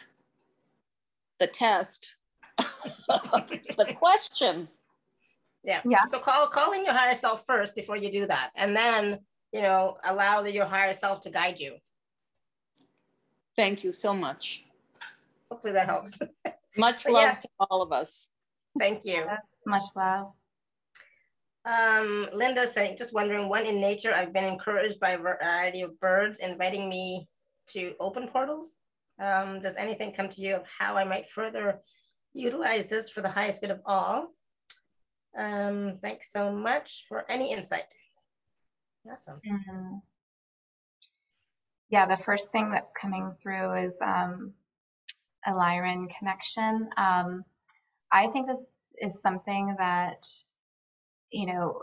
the 1.39 1.47
test 1.47 2.15
the 2.59 3.95
question 3.99 4.69
yeah. 5.65 5.81
Yeah. 5.85 6.05
So 6.11 6.19
call 6.19 6.47
calling 6.49 6.85
your 6.85 6.95
higher 6.95 7.15
self 7.15 7.47
first 7.47 7.75
before 7.75 7.97
you 7.97 8.11
do 8.11 8.27
that. 8.27 8.51
And 8.57 8.77
then, 8.77 9.21
you 9.53 9.63
know, 9.63 9.97
allow 10.05 10.43
the, 10.43 10.53
your 10.53 10.67
higher 10.67 10.93
self 10.93 11.21
to 11.23 11.31
guide 11.31 11.61
you. 11.61 11.77
Thank 13.57 13.85
you 13.85 13.93
so 13.93 14.15
much. 14.15 14.65
Hopefully 15.51 15.73
that 15.75 15.87
helps. 15.87 16.19
Much 16.77 17.07
love 17.07 17.23
yeah. 17.23 17.35
to 17.35 17.49
all 17.61 17.83
of 17.83 17.93
us. 17.93 18.29
Thank 18.79 19.05
you. 19.05 19.25
Yes, 19.27 19.45
much 19.67 19.85
love. 19.95 20.33
Um, 21.65 22.29
Linda 22.33 22.67
saying, 22.67 22.97
just 22.97 23.13
wondering 23.13 23.49
when 23.49 23.67
in 23.67 23.81
nature 23.81 24.15
I've 24.15 24.33
been 24.33 24.45
encouraged 24.45 24.99
by 24.99 25.11
a 25.11 25.19
variety 25.19 25.83
of 25.83 26.01
birds 26.01 26.39
inviting 26.39 26.89
me 26.89 27.29
to 27.69 27.93
open 28.01 28.27
portals. 28.27 28.77
Um, 29.21 29.61
does 29.61 29.77
anything 29.77 30.13
come 30.13 30.29
to 30.31 30.41
you 30.41 30.57
of 30.57 30.65
how 30.79 30.97
I 30.97 31.05
might 31.05 31.27
further 31.27 31.81
utilize 32.33 32.89
this 32.89 33.11
for 33.11 33.21
the 33.21 33.29
highest 33.29 33.61
good 33.61 33.71
of 33.71 33.81
all? 33.85 34.29
Um, 35.39 35.99
thanks 36.03 36.33
so 36.33 36.51
much 36.51 37.05
for 37.09 37.31
any 37.31 37.53
insight. 37.53 37.85
Awesome. 39.11 39.41
Mm-hmm. 39.47 39.97
Yeah, 41.93 42.07
the 42.07 42.17
first 42.17 42.51
thing 42.53 42.71
that's 42.71 42.95
coming 42.95 43.37
through 43.43 43.75
is 43.85 44.01
um, 44.01 44.55
a 45.47 45.51
Lyran 45.53 46.09
connection. 46.19 46.89
Um, 46.97 47.45
I 48.11 48.29
think 48.29 48.47
this 48.47 48.95
is 48.99 49.21
something 49.21 49.77
that, 49.79 50.25
you 51.31 51.47
know, 51.47 51.83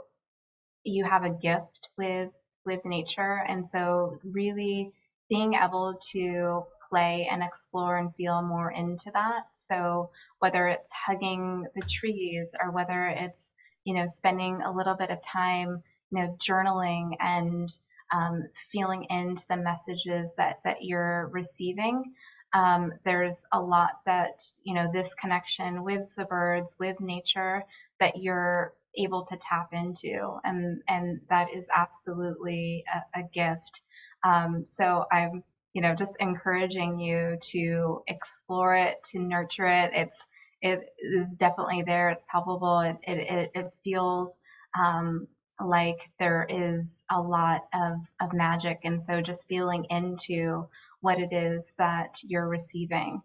you 0.84 1.06
have 1.06 1.24
a 1.26 1.30
gift 1.30 1.90
with 1.96 2.30
with 2.66 2.86
nature, 2.86 3.46
and 3.48 3.70
so 3.70 4.18
really 4.24 4.92
being 5.30 5.54
able 5.54 6.00
to 6.14 6.64
play 6.90 7.28
and 7.32 7.44
explore 7.44 7.96
and 7.96 8.16
feel 8.16 8.42
more 8.42 8.72
into 8.72 9.12
that. 9.14 9.44
So 9.58 10.10
whether 10.40 10.68
it's 10.70 10.92
hugging 10.92 11.68
the 11.76 11.84
trees 11.88 12.56
or 12.60 12.72
whether 12.72 13.06
it's, 13.06 13.52
you 13.86 13.94
know, 13.94 14.08
spending 14.16 14.64
a 14.64 14.76
little 14.76 14.96
bit 14.96 15.12
of 15.12 15.22
time, 15.22 15.84
you 16.12 16.20
know, 16.20 16.36
journaling 16.40 17.12
and 17.20 17.70
um, 18.12 18.44
feeling 18.72 19.06
into 19.10 19.44
the 19.50 19.58
messages 19.58 20.34
that, 20.38 20.60
that 20.64 20.84
you're 20.84 21.30
receiving. 21.32 22.14
Um, 22.54 22.94
there's 23.06 23.46
a 23.52 23.62
lot 23.62 24.00
that, 24.06 24.42
you 24.64 24.74
know, 24.74 24.92
this 24.92 25.14
connection 25.14 25.84
with 25.84 26.04
the 26.18 26.26
birds, 26.26 26.76
with 26.80 27.00
nature 27.00 27.64
that 28.00 28.18
you're 28.18 28.74
able 28.96 29.26
to 29.28 29.38
tap 29.38 29.70
into. 29.72 30.40
And, 30.44 30.82
and 30.88 31.22
that 31.30 31.54
is 31.54 31.68
absolutely 31.74 32.84
a, 33.16 33.20
a 33.20 33.24
gift. 33.24 33.82
Um, 34.24 34.66
so 34.66 35.06
I'm 35.12 35.44
you 35.74 35.82
know, 35.82 35.96
just 35.96 36.16
encouraging 36.20 37.00
you 37.00 37.38
to 37.42 38.02
explore 38.08 38.76
it, 38.76 38.98
to 39.12 39.20
nurture 39.20 39.68
it. 39.68 39.92
It's 39.94 40.26
it 40.62 40.82
is 41.00 41.38
definitely 41.38 41.84
there. 41.84 42.10
It's 42.10 42.26
palpable. 42.30 42.82
It 42.82 42.98
it, 43.04 43.52
it 43.54 43.72
feels 43.84 44.38
um, 44.78 45.28
like 45.60 46.10
there 46.20 46.46
is 46.50 46.98
a 47.10 47.22
lot 47.22 47.68
of 47.74 48.00
of 48.20 48.34
magic, 48.34 48.80
and 48.84 49.02
so 49.02 49.22
just 49.22 49.48
feeling 49.48 49.86
into 49.90 50.68
what 51.02 51.20
it 51.20 51.34
is 51.34 51.76
that 51.78 52.18
you're 52.24 52.48
receiving. 52.48 53.22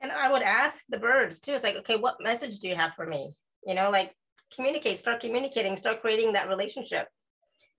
And 0.00 0.12
I 0.12 0.30
would 0.30 0.42
ask 0.42 0.84
the 0.88 0.98
birds 0.98 1.40
too. 1.40 1.52
It's 1.52 1.64
like, 1.64 1.76
okay, 1.76 1.96
what 1.96 2.16
message 2.20 2.58
do 2.58 2.68
you 2.68 2.74
have 2.74 2.94
for 2.94 3.06
me? 3.06 3.34
You 3.66 3.74
know, 3.74 3.90
like 3.90 4.14
communicate, 4.54 4.98
start 4.98 5.20
communicating, 5.20 5.76
start 5.76 6.00
creating 6.00 6.34
that 6.34 6.48
relationship 6.48 7.08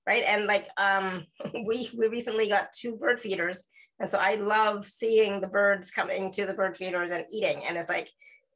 right? 0.08 0.24
And 0.28 0.46
like 0.46 0.68
um, 0.78 1.26
we 1.66 1.90
we 1.98 2.08
recently 2.08 2.48
got 2.48 2.74
two 2.74 2.96
bird 2.96 3.20
feeders 3.20 3.64
And 4.00 4.10
so 4.10 4.18
I 4.18 4.36
love 4.36 4.86
seeing 4.86 5.40
the 5.40 5.48
birds 5.48 5.92
coming 5.92 6.32
to 6.34 6.46
the 6.46 6.54
bird 6.54 6.78
feeders 6.78 7.12
and 7.12 7.26
eating. 7.32 7.64
And 7.66 7.78
it's 7.78 7.90
like, 7.90 8.10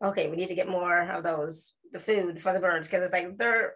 okay, 0.04 0.30
we 0.30 0.38
need 0.38 0.48
to 0.48 0.56
get 0.56 0.70
more 0.70 1.02
of 1.10 1.24
those, 1.24 1.74
the 1.92 2.00
food 2.00 2.42
for 2.42 2.54
the 2.54 2.60
birds, 2.60 2.88
because 2.88 3.04
it's 3.04 3.14
like 3.14 3.38
they're 3.38 3.76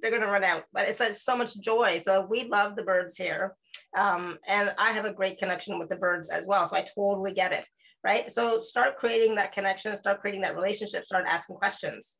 they're 0.00 0.10
gonna 0.10 0.30
run 0.30 0.44
out. 0.44 0.64
But 0.72 0.88
it's 0.88 1.00
like 1.00 1.12
so 1.12 1.36
much 1.36 1.58
joy. 1.60 2.00
So 2.02 2.26
we 2.28 2.44
love 2.44 2.76
the 2.76 2.82
birds 2.82 3.16
here. 3.16 3.54
Um, 3.96 4.38
and 4.46 4.74
I 4.78 4.92
have 4.92 5.04
a 5.04 5.12
great 5.12 5.38
connection 5.38 5.78
with 5.78 5.88
the 5.88 5.96
birds 5.96 6.30
as 6.30 6.46
well. 6.46 6.66
So 6.66 6.76
I 6.76 6.86
totally 6.94 7.34
get 7.34 7.52
it. 7.52 7.66
Right. 8.02 8.30
So 8.30 8.58
start 8.60 8.96
creating 8.96 9.34
that 9.34 9.52
connection, 9.52 9.94
start 9.94 10.20
creating 10.20 10.40
that 10.42 10.56
relationship, 10.56 11.04
start 11.04 11.26
asking 11.28 11.56
questions. 11.56 12.16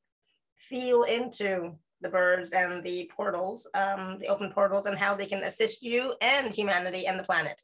Feel 0.58 1.04
into 1.04 1.72
the 2.02 2.08
birds 2.08 2.52
and 2.52 2.84
the 2.84 3.10
portals, 3.14 3.66
um, 3.74 4.18
the 4.20 4.28
open 4.28 4.50
portals, 4.52 4.86
and 4.86 4.98
how 4.98 5.14
they 5.14 5.26
can 5.26 5.42
assist 5.42 5.82
you 5.82 6.14
and 6.20 6.52
humanity 6.52 7.06
and 7.06 7.18
the 7.18 7.22
planet. 7.22 7.60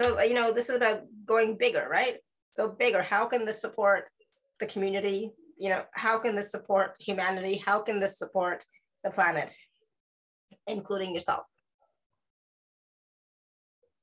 So, 0.00 0.20
you 0.20 0.34
know, 0.34 0.52
this 0.52 0.68
is 0.68 0.76
about 0.76 1.02
going 1.26 1.56
bigger, 1.56 1.86
right? 1.90 2.16
So, 2.52 2.68
bigger, 2.68 3.02
how 3.02 3.26
can 3.26 3.44
this 3.44 3.60
support 3.60 4.04
the 4.62 4.72
community? 4.72 5.32
You 5.58 5.68
know, 5.70 5.82
how 5.92 6.18
can 6.18 6.34
this 6.34 6.50
support 6.50 6.96
humanity? 7.00 7.56
How 7.58 7.82
can 7.82 7.98
this 7.98 8.18
support 8.18 8.64
the 9.04 9.10
planet, 9.10 9.54
including 10.66 11.12
yourself? 11.12 11.44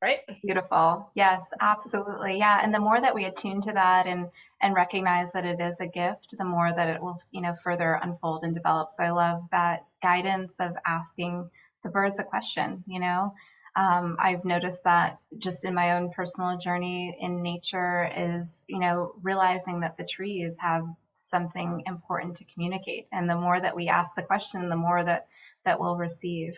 right 0.01 0.19
beautiful 0.45 1.11
yes 1.13 1.51
absolutely 1.59 2.37
yeah 2.37 2.59
and 2.63 2.73
the 2.73 2.79
more 2.79 3.01
that 3.01 3.13
we 3.13 3.25
attune 3.25 3.59
to 3.59 3.73
that 3.73 4.07
and 4.07 4.29
and 4.61 4.73
recognize 4.73 5.33
that 5.33 5.43
it 5.43 5.59
is 5.59 5.81
a 5.81 5.87
gift 5.87 6.33
the 6.37 6.45
more 6.45 6.71
that 6.73 6.87
it 6.87 7.01
will 7.01 7.21
you 7.31 7.41
know 7.41 7.53
further 7.53 7.99
unfold 8.01 8.45
and 8.45 8.53
develop 8.53 8.89
so 8.89 9.03
i 9.03 9.09
love 9.09 9.41
that 9.51 9.85
guidance 10.01 10.55
of 10.61 10.71
asking 10.85 11.49
the 11.83 11.89
birds 11.89 12.17
a 12.17 12.23
question 12.23 12.81
you 12.87 12.97
know 12.97 13.33
um, 13.79 14.15
i've 14.19 14.45
noticed 14.45 14.83
that 14.83 15.17
just 15.37 15.65
in 15.65 15.73
my 15.73 15.95
own 15.95 16.11
personal 16.11 16.57
journey 16.57 17.17
in 17.19 17.41
nature 17.41 18.11
is 18.15 18.63
you 18.67 18.79
know 18.79 19.13
realizing 19.21 19.79
that 19.79 19.97
the 19.97 20.05
trees 20.05 20.55
have 20.59 20.83
something 21.15 21.83
important 21.85 22.35
to 22.35 22.45
communicate 22.45 23.07
and 23.11 23.29
the 23.29 23.35
more 23.35 23.59
that 23.59 23.75
we 23.75 23.87
ask 23.87 24.15
the 24.15 24.23
question 24.23 24.69
the 24.69 24.75
more 24.75 25.03
that 25.03 25.27
that 25.65 25.79
we'll 25.79 25.97
receive 25.97 26.57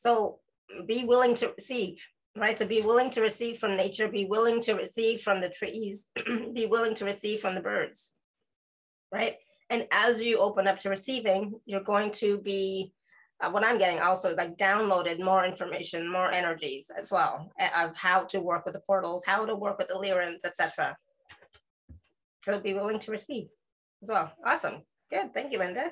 so 0.00 0.38
be 0.86 1.04
willing 1.04 1.34
to 1.36 1.48
receive, 1.48 2.06
right? 2.34 2.56
So 2.56 2.66
be 2.66 2.80
willing 2.80 3.10
to 3.10 3.20
receive 3.20 3.58
from 3.58 3.76
nature, 3.76 4.08
be 4.08 4.24
willing 4.24 4.60
to 4.62 4.72
receive 4.72 5.20
from 5.20 5.42
the 5.42 5.50
trees, 5.50 6.06
be 6.54 6.64
willing 6.64 6.94
to 6.94 7.04
receive 7.04 7.40
from 7.40 7.54
the 7.54 7.60
birds, 7.60 8.12
right? 9.12 9.36
And 9.68 9.86
as 9.90 10.24
you 10.24 10.38
open 10.38 10.66
up 10.66 10.78
to 10.78 10.88
receiving, 10.88 11.60
you're 11.66 11.82
going 11.82 12.12
to 12.12 12.38
be, 12.38 12.92
uh, 13.40 13.50
what 13.50 13.64
I'm 13.64 13.78
getting 13.78 14.00
also 14.00 14.34
like 14.34 14.56
downloaded 14.56 15.22
more 15.22 15.44
information, 15.44 16.10
more 16.10 16.30
energies 16.30 16.90
as 16.96 17.10
well 17.10 17.50
of 17.74 17.96
how 17.96 18.24
to 18.24 18.40
work 18.40 18.64
with 18.64 18.74
the 18.74 18.80
portals, 18.80 19.24
how 19.24 19.46
to 19.46 19.54
work 19.54 19.78
with 19.78 19.88
the 19.88 19.94
Lyrans, 19.94 20.44
etc. 20.44 20.96
So 22.42 22.60
be 22.60 22.74
willing 22.74 22.98
to 23.00 23.10
receive 23.10 23.48
as 24.02 24.08
well. 24.08 24.32
Awesome. 24.44 24.82
Good. 25.10 25.32
Thank 25.34 25.52
you, 25.52 25.58
Linda. 25.58 25.90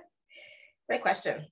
Great 0.88 1.02
question. 1.02 1.46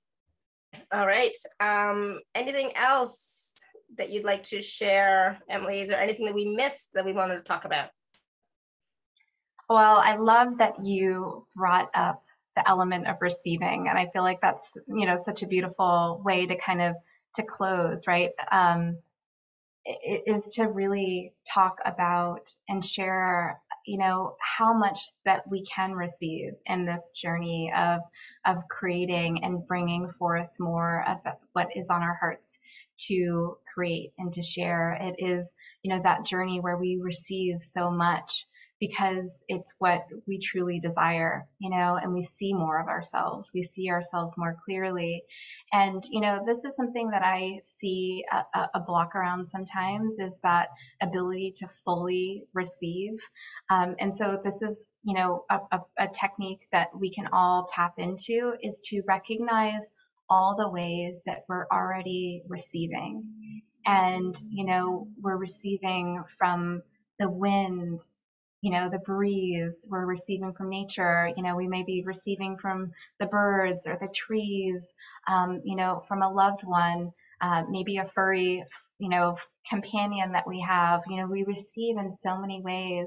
All 0.93 1.07
right. 1.07 1.37
Um, 1.61 2.21
anything 2.35 2.73
else 2.77 3.55
that 3.97 4.11
you'd 4.11 4.25
like 4.25 4.45
to 4.45 4.61
share, 4.61 5.39
Emily? 5.49 5.81
Is 5.81 5.89
there 5.89 6.01
anything 6.01 6.27
that 6.27 6.35
we 6.35 6.55
missed 6.55 6.93
that 6.95 7.05
we 7.05 7.13
wanted 7.13 7.37
to 7.37 7.43
talk 7.43 7.65
about? 7.65 7.89
Well, 9.69 9.97
I 9.97 10.17
love 10.17 10.59
that 10.59 10.85
you 10.85 11.47
brought 11.57 11.91
up 11.95 12.23
the 12.57 12.69
element 12.69 13.07
of 13.07 13.17
receiving, 13.21 13.89
and 13.89 13.99
I 13.99 14.07
feel 14.13 14.23
like 14.23 14.41
that's 14.41 14.77
you 14.89 15.07
know 15.07 15.19
such 15.23 15.43
a 15.43 15.47
beautiful 15.47 16.21
way 16.25 16.47
to 16.47 16.57
kind 16.57 16.83
of 16.83 16.97
to 17.37 17.43
close, 17.43 18.07
right? 18.07 18.31
Um, 18.51 18.99
is 19.85 20.55
to 20.55 20.65
really 20.65 21.33
talk 21.53 21.79
about 21.85 22.53
and 22.69 22.85
share 22.85 23.61
you 23.87 23.99
know 23.99 24.35
how 24.41 24.75
much 24.75 24.99
that 25.25 25.49
we 25.49 25.65
can 25.65 25.93
receive 25.93 26.55
in 26.67 26.85
this 26.85 27.13
journey 27.13 27.73
of 27.77 28.01
of 28.45 28.69
creating 28.69 29.45
and 29.45 29.67
bringing 29.67 30.11
forth 30.19 30.49
more 30.59 31.05
of 31.07 31.19
what 31.53 31.69
is 31.77 31.89
on 31.89 32.03
our 32.03 32.17
hearts 32.21 32.59
to 32.99 33.57
create 33.73 34.13
and 34.19 34.33
to 34.33 34.43
share 34.43 34.99
it 35.01 35.17
is 35.19 35.55
you 35.83 35.95
know 35.95 36.03
that 36.03 36.25
journey 36.25 36.59
where 36.59 36.77
we 36.77 36.99
receive 37.01 37.63
so 37.63 37.91
much 37.91 38.47
because 38.79 39.43
it's 39.49 39.75
what 39.79 40.07
we 40.27 40.39
truly 40.39 40.81
desire, 40.81 41.47
you 41.59 41.71
know, 41.71 41.99
and 42.01 42.13
we 42.13 42.23
see 42.23 42.53
more 42.53 42.79
of 42.79 42.89
ourselves. 42.89 43.51
We 43.55 43.63
see 43.63 43.91
ourselves 43.91 44.37
more 44.37 44.57
clearly. 44.65 45.25
And, 45.73 46.03
you 46.11 46.21
know, 46.21 46.43
this 46.45 46.63
is 46.65 46.77
something 46.77 47.11
that 47.11 47.23
I 47.25 47.61
see 47.63 48.25
a, 48.31 48.69
a 48.75 48.81
block 48.81 49.15
around 49.15 49.47
sometimes 49.49 50.19
is 50.19 50.39
that 50.43 50.69
ability 51.01 51.55
to 51.59 51.71
fully 51.85 52.45
receive. 52.53 53.19
Um, 53.71 53.97
and 53.99 54.15
so 54.15 54.41
this 54.45 54.61
is, 54.61 54.89
you 55.03 55.15
know, 55.15 55.45
a, 55.49 55.59
a, 55.73 55.81
a 55.99 56.09
technique 56.09 56.67
that 56.73 56.89
we 56.99 57.11
can 57.11 57.29
all 57.33 57.67
tap 57.75 57.95
into 57.99 58.55
is 58.63 58.83
to 58.87 59.03
recognize 59.07 59.91
all 60.29 60.57
the 60.59 60.69
ways 60.69 61.23
that 61.25 61.45
we're 61.49 61.67
already 61.73 62.43
receiving. 62.49 63.63
And, 63.87 64.35
you 64.51 64.67
know, 64.67 65.09
we're 65.21 65.37
receiving 65.37 66.25
from 66.39 66.83
the 67.19 67.31
wind 67.31 68.01
you 68.67 68.73
know, 68.73 68.89
the 68.91 68.99
breeze 68.99 69.87
we're 69.89 70.05
receiving 70.05 70.53
from 70.53 70.71
nature. 70.71 71.31
You 71.37 71.45
know, 71.45 71.55
we 71.55 71.69
may 71.69 71.85
be 71.85 72.03
receiving 72.05 72.59
from 72.59 72.91
the 73.21 73.27
birds 73.27 73.87
or 73.87 73.97
the 74.01 74.13
trees, 74.13 74.93
um, 75.29 75.63
you 75.65 75.77
know, 75.77 76.03
from 76.09 76.21
a 76.21 76.33
loved 76.33 76.65
one, 76.65 77.13
uh, 77.41 77.63
maybe 77.71 77.99
a 77.99 78.05
furry, 78.05 78.65
you 78.99 79.09
know, 79.09 79.39
companion 79.71 80.33
that 80.33 80.49
we 80.49 80.67
have. 80.67 81.05
You 81.09 81.19
know, 81.19 81.29
we 81.29 81.45
receive 81.45 81.97
in 81.97 82.11
so 82.11 82.41
many 82.41 82.61
ways. 82.61 83.07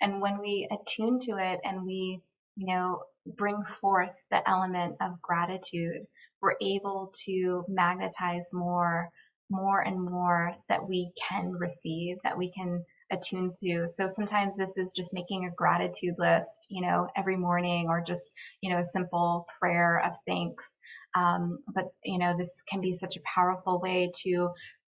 And 0.00 0.22
when 0.22 0.38
we 0.38 0.68
attune 0.70 1.18
to 1.24 1.38
it 1.38 1.58
and 1.64 1.84
we, 1.84 2.20
you 2.54 2.68
know, 2.68 3.02
bring 3.26 3.64
forth 3.64 4.14
the 4.30 4.48
element 4.48 4.94
of 5.00 5.20
gratitude, 5.20 6.06
we're 6.40 6.54
able 6.62 7.12
to 7.24 7.64
magnetize 7.66 8.50
more, 8.52 9.10
more 9.50 9.80
and 9.80 10.00
more 10.00 10.54
that 10.68 10.88
we 10.88 11.10
can 11.28 11.50
receive, 11.50 12.18
that 12.22 12.38
we 12.38 12.52
can 12.52 12.84
attuned 13.10 13.52
to. 13.62 13.88
So 13.88 14.06
sometimes 14.06 14.56
this 14.56 14.76
is 14.76 14.92
just 14.92 15.14
making 15.14 15.46
a 15.46 15.54
gratitude 15.54 16.14
list, 16.18 16.66
you 16.68 16.82
know, 16.82 17.08
every 17.16 17.36
morning 17.36 17.88
or 17.88 18.02
just, 18.06 18.32
you 18.60 18.70
know, 18.70 18.78
a 18.78 18.86
simple 18.86 19.46
prayer 19.58 20.02
of 20.04 20.12
thanks. 20.26 20.76
Um, 21.14 21.58
but, 21.74 21.86
you 22.04 22.18
know, 22.18 22.36
this 22.36 22.62
can 22.70 22.80
be 22.80 22.94
such 22.94 23.16
a 23.16 23.22
powerful 23.34 23.80
way 23.80 24.10
to 24.22 24.50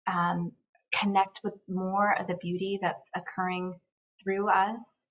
um, 0.07 0.51
connect 0.93 1.41
with 1.43 1.53
more 1.67 2.19
of 2.19 2.27
the 2.27 2.37
beauty 2.41 2.79
that's 2.81 3.09
occurring 3.15 3.75
through 4.23 4.49
us, 4.49 5.03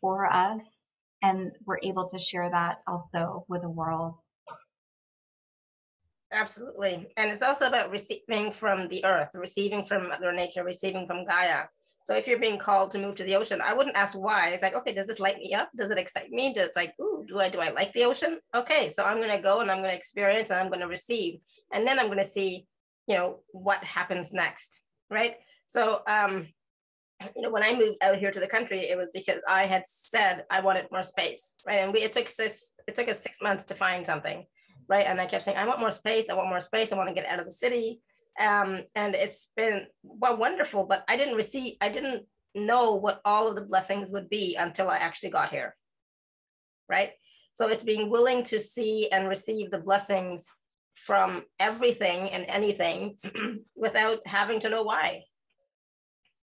for 0.00 0.26
us, 0.32 0.82
and 1.22 1.52
we're 1.66 1.80
able 1.82 2.06
to 2.08 2.18
share 2.18 2.50
that 2.50 2.82
also 2.86 3.44
with 3.48 3.62
the 3.62 3.68
world. 3.68 4.16
Absolutely. 6.32 7.08
And 7.16 7.30
it's 7.30 7.42
also 7.42 7.66
about 7.66 7.90
receiving 7.90 8.52
from 8.52 8.88
the 8.88 9.04
earth, 9.04 9.30
receiving 9.34 9.84
from 9.84 10.08
Mother 10.08 10.32
Nature, 10.32 10.64
receiving 10.64 11.06
from 11.06 11.24
Gaia. 11.24 11.64
So 12.04 12.14
if 12.14 12.26
you're 12.26 12.38
being 12.38 12.58
called 12.58 12.90
to 12.90 12.98
move 12.98 13.14
to 13.16 13.24
the 13.24 13.34
ocean, 13.34 13.62
I 13.62 13.72
wouldn't 13.72 13.96
ask 13.96 14.12
why. 14.12 14.50
It's 14.50 14.62
like, 14.62 14.74
okay, 14.74 14.92
does 14.92 15.06
this 15.06 15.20
light 15.20 15.38
me 15.38 15.54
up? 15.54 15.70
Does 15.74 15.90
it 15.90 15.96
excite 15.96 16.30
me? 16.30 16.52
Does 16.52 16.68
it's 16.68 16.76
like, 16.76 16.92
ooh, 17.00 17.24
do 17.26 17.40
I 17.40 17.48
do 17.48 17.60
I 17.60 17.70
like 17.70 17.94
the 17.94 18.04
ocean? 18.04 18.40
Okay, 18.54 18.90
so 18.90 19.02
I'm 19.02 19.20
gonna 19.20 19.40
go 19.40 19.60
and 19.60 19.70
I'm 19.70 19.78
gonna 19.78 19.94
experience 19.94 20.50
and 20.50 20.60
I'm 20.60 20.70
gonna 20.70 20.86
receive, 20.86 21.40
and 21.72 21.86
then 21.86 21.98
I'm 21.98 22.08
gonna 22.08 22.22
see, 22.22 22.66
you 23.06 23.16
know, 23.16 23.40
what 23.52 23.82
happens 23.82 24.34
next, 24.34 24.82
right? 25.10 25.36
So 25.66 26.02
um, 26.06 26.46
you 27.34 27.40
know, 27.40 27.50
when 27.50 27.62
I 27.62 27.74
moved 27.74 27.96
out 28.02 28.18
here 28.18 28.30
to 28.30 28.40
the 28.40 28.46
country, 28.46 28.80
it 28.80 28.98
was 28.98 29.08
because 29.14 29.40
I 29.48 29.64
had 29.64 29.84
said 29.86 30.44
I 30.50 30.60
wanted 30.60 30.88
more 30.92 31.02
space, 31.02 31.54
right? 31.66 31.80
And 31.80 31.90
we 31.90 32.02
it 32.02 32.12
took 32.12 32.28
six 32.28 32.74
it 32.86 32.94
took 32.94 33.08
us 33.08 33.22
six 33.22 33.38
months 33.40 33.64
to 33.64 33.74
find 33.74 34.04
something, 34.04 34.44
right? 34.88 35.06
And 35.06 35.18
I 35.18 35.24
kept 35.24 35.46
saying, 35.46 35.56
I 35.56 35.66
want 35.66 35.80
more 35.80 35.90
space, 35.90 36.28
I 36.28 36.34
want 36.34 36.50
more 36.50 36.60
space, 36.60 36.92
I 36.92 36.98
want 36.98 37.08
to 37.08 37.14
get 37.14 37.24
out 37.24 37.38
of 37.38 37.46
the 37.46 37.50
city 37.50 38.02
um, 38.40 38.82
and 38.94 39.14
it's 39.14 39.50
been 39.56 39.86
well 40.02 40.36
wonderful 40.36 40.84
but 40.84 41.04
i 41.08 41.16
didn't 41.16 41.36
receive 41.36 41.74
i 41.80 41.88
didn't 41.88 42.24
know 42.54 42.94
what 42.94 43.20
all 43.24 43.48
of 43.48 43.54
the 43.54 43.60
blessings 43.62 44.08
would 44.10 44.28
be 44.28 44.56
until 44.56 44.88
i 44.88 44.96
actually 44.96 45.30
got 45.30 45.50
here 45.50 45.74
right? 46.88 47.10
So 47.52 47.68
it's 47.68 47.84
being 47.84 48.10
willing 48.10 48.42
to 48.44 48.58
see 48.58 49.08
and 49.10 49.28
receive 49.28 49.70
the 49.70 49.78
blessings 49.78 50.48
from 50.94 51.44
everything 51.58 52.30
and 52.30 52.44
anything 52.48 53.16
without 53.76 54.20
having 54.26 54.60
to 54.60 54.68
know 54.68 54.82
why 54.82 55.22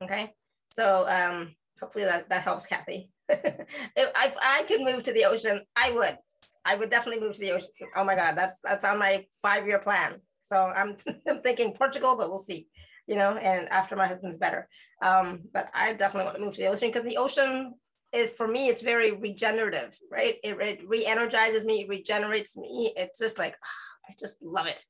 okay? 0.02 0.32
So 0.68 1.06
um 1.08 1.54
hopefully 1.80 2.04
that, 2.04 2.28
that 2.28 2.42
helps 2.42 2.66
kathy. 2.66 3.10
If 3.28 4.10
I, 4.16 4.32
I 4.42 4.62
could 4.64 4.80
move 4.80 5.02
to 5.04 5.12
the 5.12 5.24
ocean 5.24 5.62
i 5.76 5.90
would. 5.90 6.16
I 6.64 6.74
would 6.74 6.90
definitely 6.90 7.22
move 7.22 7.34
to 7.34 7.40
the 7.40 7.52
ocean. 7.52 7.68
Oh 7.96 8.04
my 8.04 8.14
god 8.14 8.36
that's 8.36 8.60
that's 8.60 8.84
on 8.84 8.98
my 8.98 9.26
five 9.42 9.66
year 9.66 9.78
plan 9.78 10.20
so 10.48 10.56
I'm, 10.56 10.96
I'm 11.28 11.42
thinking 11.42 11.74
Portugal, 11.74 12.16
but 12.16 12.28
we'll 12.28 12.38
see, 12.38 12.66
you 13.06 13.16
know, 13.16 13.36
and 13.36 13.68
after 13.68 13.96
my 13.96 14.06
husband's 14.06 14.36
better. 14.36 14.68
Um, 15.02 15.42
but 15.52 15.68
I 15.74 15.92
definitely 15.92 16.24
want 16.24 16.36
to 16.38 16.44
move 16.44 16.54
to 16.54 16.62
the 16.62 16.68
ocean 16.68 16.88
because 16.88 17.06
the 17.06 17.18
ocean 17.18 17.74
is, 18.12 18.30
for 18.30 18.48
me, 18.48 18.68
it's 18.68 18.82
very 18.82 19.12
regenerative, 19.12 19.98
right? 20.10 20.36
It, 20.42 20.60
it 20.60 20.88
re-energizes 20.88 21.64
me, 21.64 21.82
it 21.82 21.88
regenerates 21.88 22.56
me. 22.56 22.92
It's 22.96 23.18
just 23.18 23.38
like, 23.38 23.54
oh, 23.62 24.10
I 24.10 24.14
just 24.18 24.36
love 24.42 24.66
it. 24.66 24.84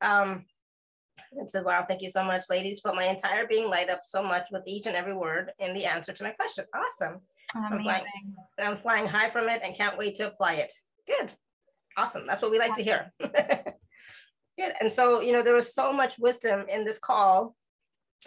Um, 0.00 0.46
And 1.32 1.50
said, 1.50 1.64
wow, 1.64 1.84
thank 1.86 2.02
you 2.02 2.10
so 2.10 2.24
much, 2.24 2.44
ladies. 2.48 2.80
Felt 2.80 2.96
my 2.96 3.06
entire 3.06 3.46
being 3.46 3.68
light 3.68 3.90
up 3.90 4.00
so 4.08 4.22
much 4.22 4.48
with 4.50 4.62
each 4.66 4.86
and 4.86 4.96
every 4.96 5.14
word 5.14 5.52
in 5.58 5.74
the 5.74 5.84
answer 5.84 6.12
to 6.12 6.24
my 6.24 6.30
question. 6.30 6.64
Awesome. 6.74 7.20
I'm 7.54 7.82
flying, 7.82 8.04
I'm 8.58 8.76
flying 8.78 9.06
high 9.06 9.28
from 9.28 9.48
it 9.48 9.60
and 9.62 9.76
can't 9.76 9.98
wait 9.98 10.14
to 10.16 10.26
apply 10.26 10.54
it. 10.54 10.72
Good. 11.06 11.32
Awesome. 11.98 12.26
That's 12.26 12.40
what 12.40 12.50
we 12.50 12.58
like 12.58 12.74
to 12.76 12.82
hear. 12.82 13.12
Good. 14.58 14.72
And 14.80 14.92
so, 14.92 15.20
you 15.20 15.32
know, 15.32 15.42
there 15.42 15.54
was 15.54 15.74
so 15.74 15.92
much 15.92 16.18
wisdom 16.18 16.66
in 16.68 16.84
this 16.84 16.98
call, 16.98 17.56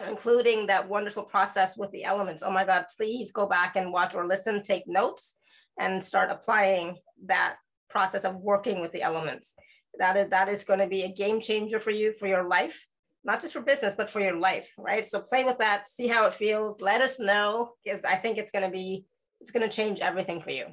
including 0.06 0.66
that 0.66 0.88
wonderful 0.88 1.22
process 1.22 1.76
with 1.76 1.90
the 1.92 2.04
elements. 2.04 2.42
Oh 2.44 2.50
my 2.50 2.64
God, 2.64 2.86
please 2.96 3.30
go 3.30 3.46
back 3.46 3.76
and 3.76 3.92
watch 3.92 4.14
or 4.14 4.26
listen, 4.26 4.62
take 4.62 4.86
notes, 4.86 5.38
and 5.78 6.02
start 6.02 6.30
applying 6.30 6.96
that 7.26 7.56
process 7.88 8.24
of 8.24 8.36
working 8.36 8.80
with 8.80 8.92
the 8.92 9.02
elements. 9.02 9.54
That 9.98 10.16
is, 10.16 10.28
that 10.30 10.48
is 10.48 10.64
going 10.64 10.80
to 10.80 10.86
be 10.86 11.04
a 11.04 11.12
game 11.12 11.40
changer 11.40 11.78
for 11.78 11.90
you 11.90 12.12
for 12.12 12.26
your 12.26 12.46
life, 12.46 12.86
not 13.24 13.40
just 13.40 13.52
for 13.52 13.60
business, 13.60 13.94
but 13.96 14.10
for 14.10 14.20
your 14.20 14.36
life, 14.36 14.70
right? 14.76 15.06
So 15.06 15.20
play 15.20 15.44
with 15.44 15.58
that, 15.58 15.88
see 15.88 16.08
how 16.08 16.26
it 16.26 16.34
feels, 16.34 16.80
let 16.80 17.00
us 17.00 17.18
know, 17.18 17.72
because 17.84 18.04
I 18.04 18.16
think 18.16 18.36
it's 18.36 18.50
going 18.50 18.64
to 18.64 18.70
be, 18.70 19.06
it's 19.40 19.50
going 19.50 19.68
to 19.68 19.74
change 19.74 20.00
everything 20.00 20.42
for 20.42 20.50
you. 20.50 20.66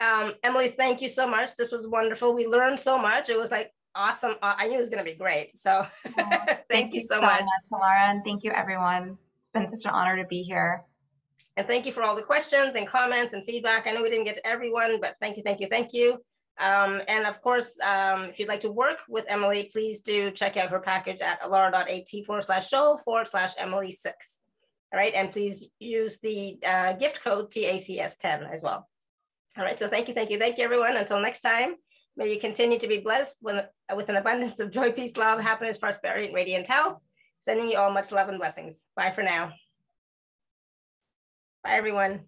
Um, 0.00 0.34
Emily, 0.42 0.68
thank 0.68 1.00
you 1.00 1.08
so 1.08 1.26
much. 1.28 1.54
This 1.56 1.70
was 1.70 1.86
wonderful. 1.86 2.34
We 2.34 2.46
learned 2.46 2.80
so 2.80 2.98
much. 2.98 3.28
It 3.28 3.38
was 3.38 3.50
like 3.50 3.70
awesome. 3.94 4.34
Uh, 4.42 4.54
I 4.56 4.68
knew 4.68 4.76
it 4.76 4.80
was 4.80 4.88
going 4.88 5.04
to 5.04 5.10
be 5.10 5.16
great. 5.16 5.56
So 5.56 5.86
thank, 6.16 6.60
thank, 6.70 6.94
you 6.94 7.00
so, 7.00 7.16
so 7.16 7.20
much. 7.20 7.40
much, 7.40 7.80
Alara. 7.80 8.10
And 8.10 8.24
thank 8.24 8.44
you, 8.44 8.50
everyone. 8.52 9.18
It's 9.40 9.50
been 9.50 9.68
such 9.68 9.84
an 9.84 9.90
honor 9.90 10.16
to 10.16 10.26
be 10.26 10.42
here. 10.42 10.84
And 11.56 11.66
thank 11.66 11.84
you 11.84 11.92
for 11.92 12.02
all 12.02 12.16
the 12.16 12.22
questions 12.22 12.76
and 12.76 12.86
comments 12.86 13.34
and 13.34 13.44
feedback. 13.44 13.86
I 13.86 13.92
know 13.92 14.02
we 14.02 14.10
didn't 14.10 14.24
get 14.24 14.36
to 14.36 14.46
everyone, 14.46 15.00
but 15.00 15.16
thank 15.20 15.36
you, 15.36 15.42
thank 15.42 15.60
you, 15.60 15.68
thank 15.68 15.92
you. 15.92 16.18
Um, 16.60 17.02
and 17.08 17.26
of 17.26 17.40
course, 17.42 17.78
um, 17.80 18.24
if 18.24 18.38
you'd 18.38 18.48
like 18.48 18.60
to 18.62 18.70
work 18.70 18.98
with 19.08 19.24
Emily, 19.28 19.68
please 19.72 20.00
do 20.00 20.30
check 20.30 20.56
out 20.56 20.70
her 20.70 20.80
package 20.80 21.20
at 21.20 21.40
alara.at 21.42 22.24
forward 22.26 22.42
slash 22.42 22.68
show 22.68 22.98
forward 23.04 23.26
slash 23.26 23.52
Emily 23.58 23.90
six. 23.90 24.40
All 24.92 24.98
right, 24.98 25.14
and 25.14 25.32
please 25.32 25.68
use 25.78 26.18
the 26.18 26.58
uh, 26.66 26.92
gift 26.94 27.24
code 27.24 27.50
TACS10 27.50 28.52
as 28.52 28.62
well. 28.62 28.86
All 29.56 29.64
right, 29.64 29.78
so 29.78 29.88
thank 29.88 30.08
you, 30.08 30.14
thank 30.14 30.30
you, 30.30 30.38
thank 30.38 30.58
you, 30.58 30.64
everyone. 30.64 30.96
Until 30.96 31.20
next 31.20 31.40
time, 31.40 31.76
may 32.16 32.32
you 32.32 32.40
continue 32.40 32.78
to 32.78 32.88
be 32.88 32.98
blessed 32.98 33.38
with, 33.42 33.64
with 33.94 34.08
an 34.08 34.16
abundance 34.16 34.60
of 34.60 34.70
joy, 34.70 34.92
peace, 34.92 35.16
love, 35.16 35.40
happiness, 35.40 35.78
prosperity, 35.78 36.26
and 36.26 36.34
radiant 36.34 36.68
health. 36.68 37.00
Sending 37.38 37.70
you 37.70 37.78
all 37.78 37.90
much 37.90 38.12
love 38.12 38.28
and 38.28 38.38
blessings. 38.38 38.86
Bye 38.94 39.10
for 39.10 39.22
now. 39.22 39.52
Bye, 41.64 41.76
everyone. 41.76 42.26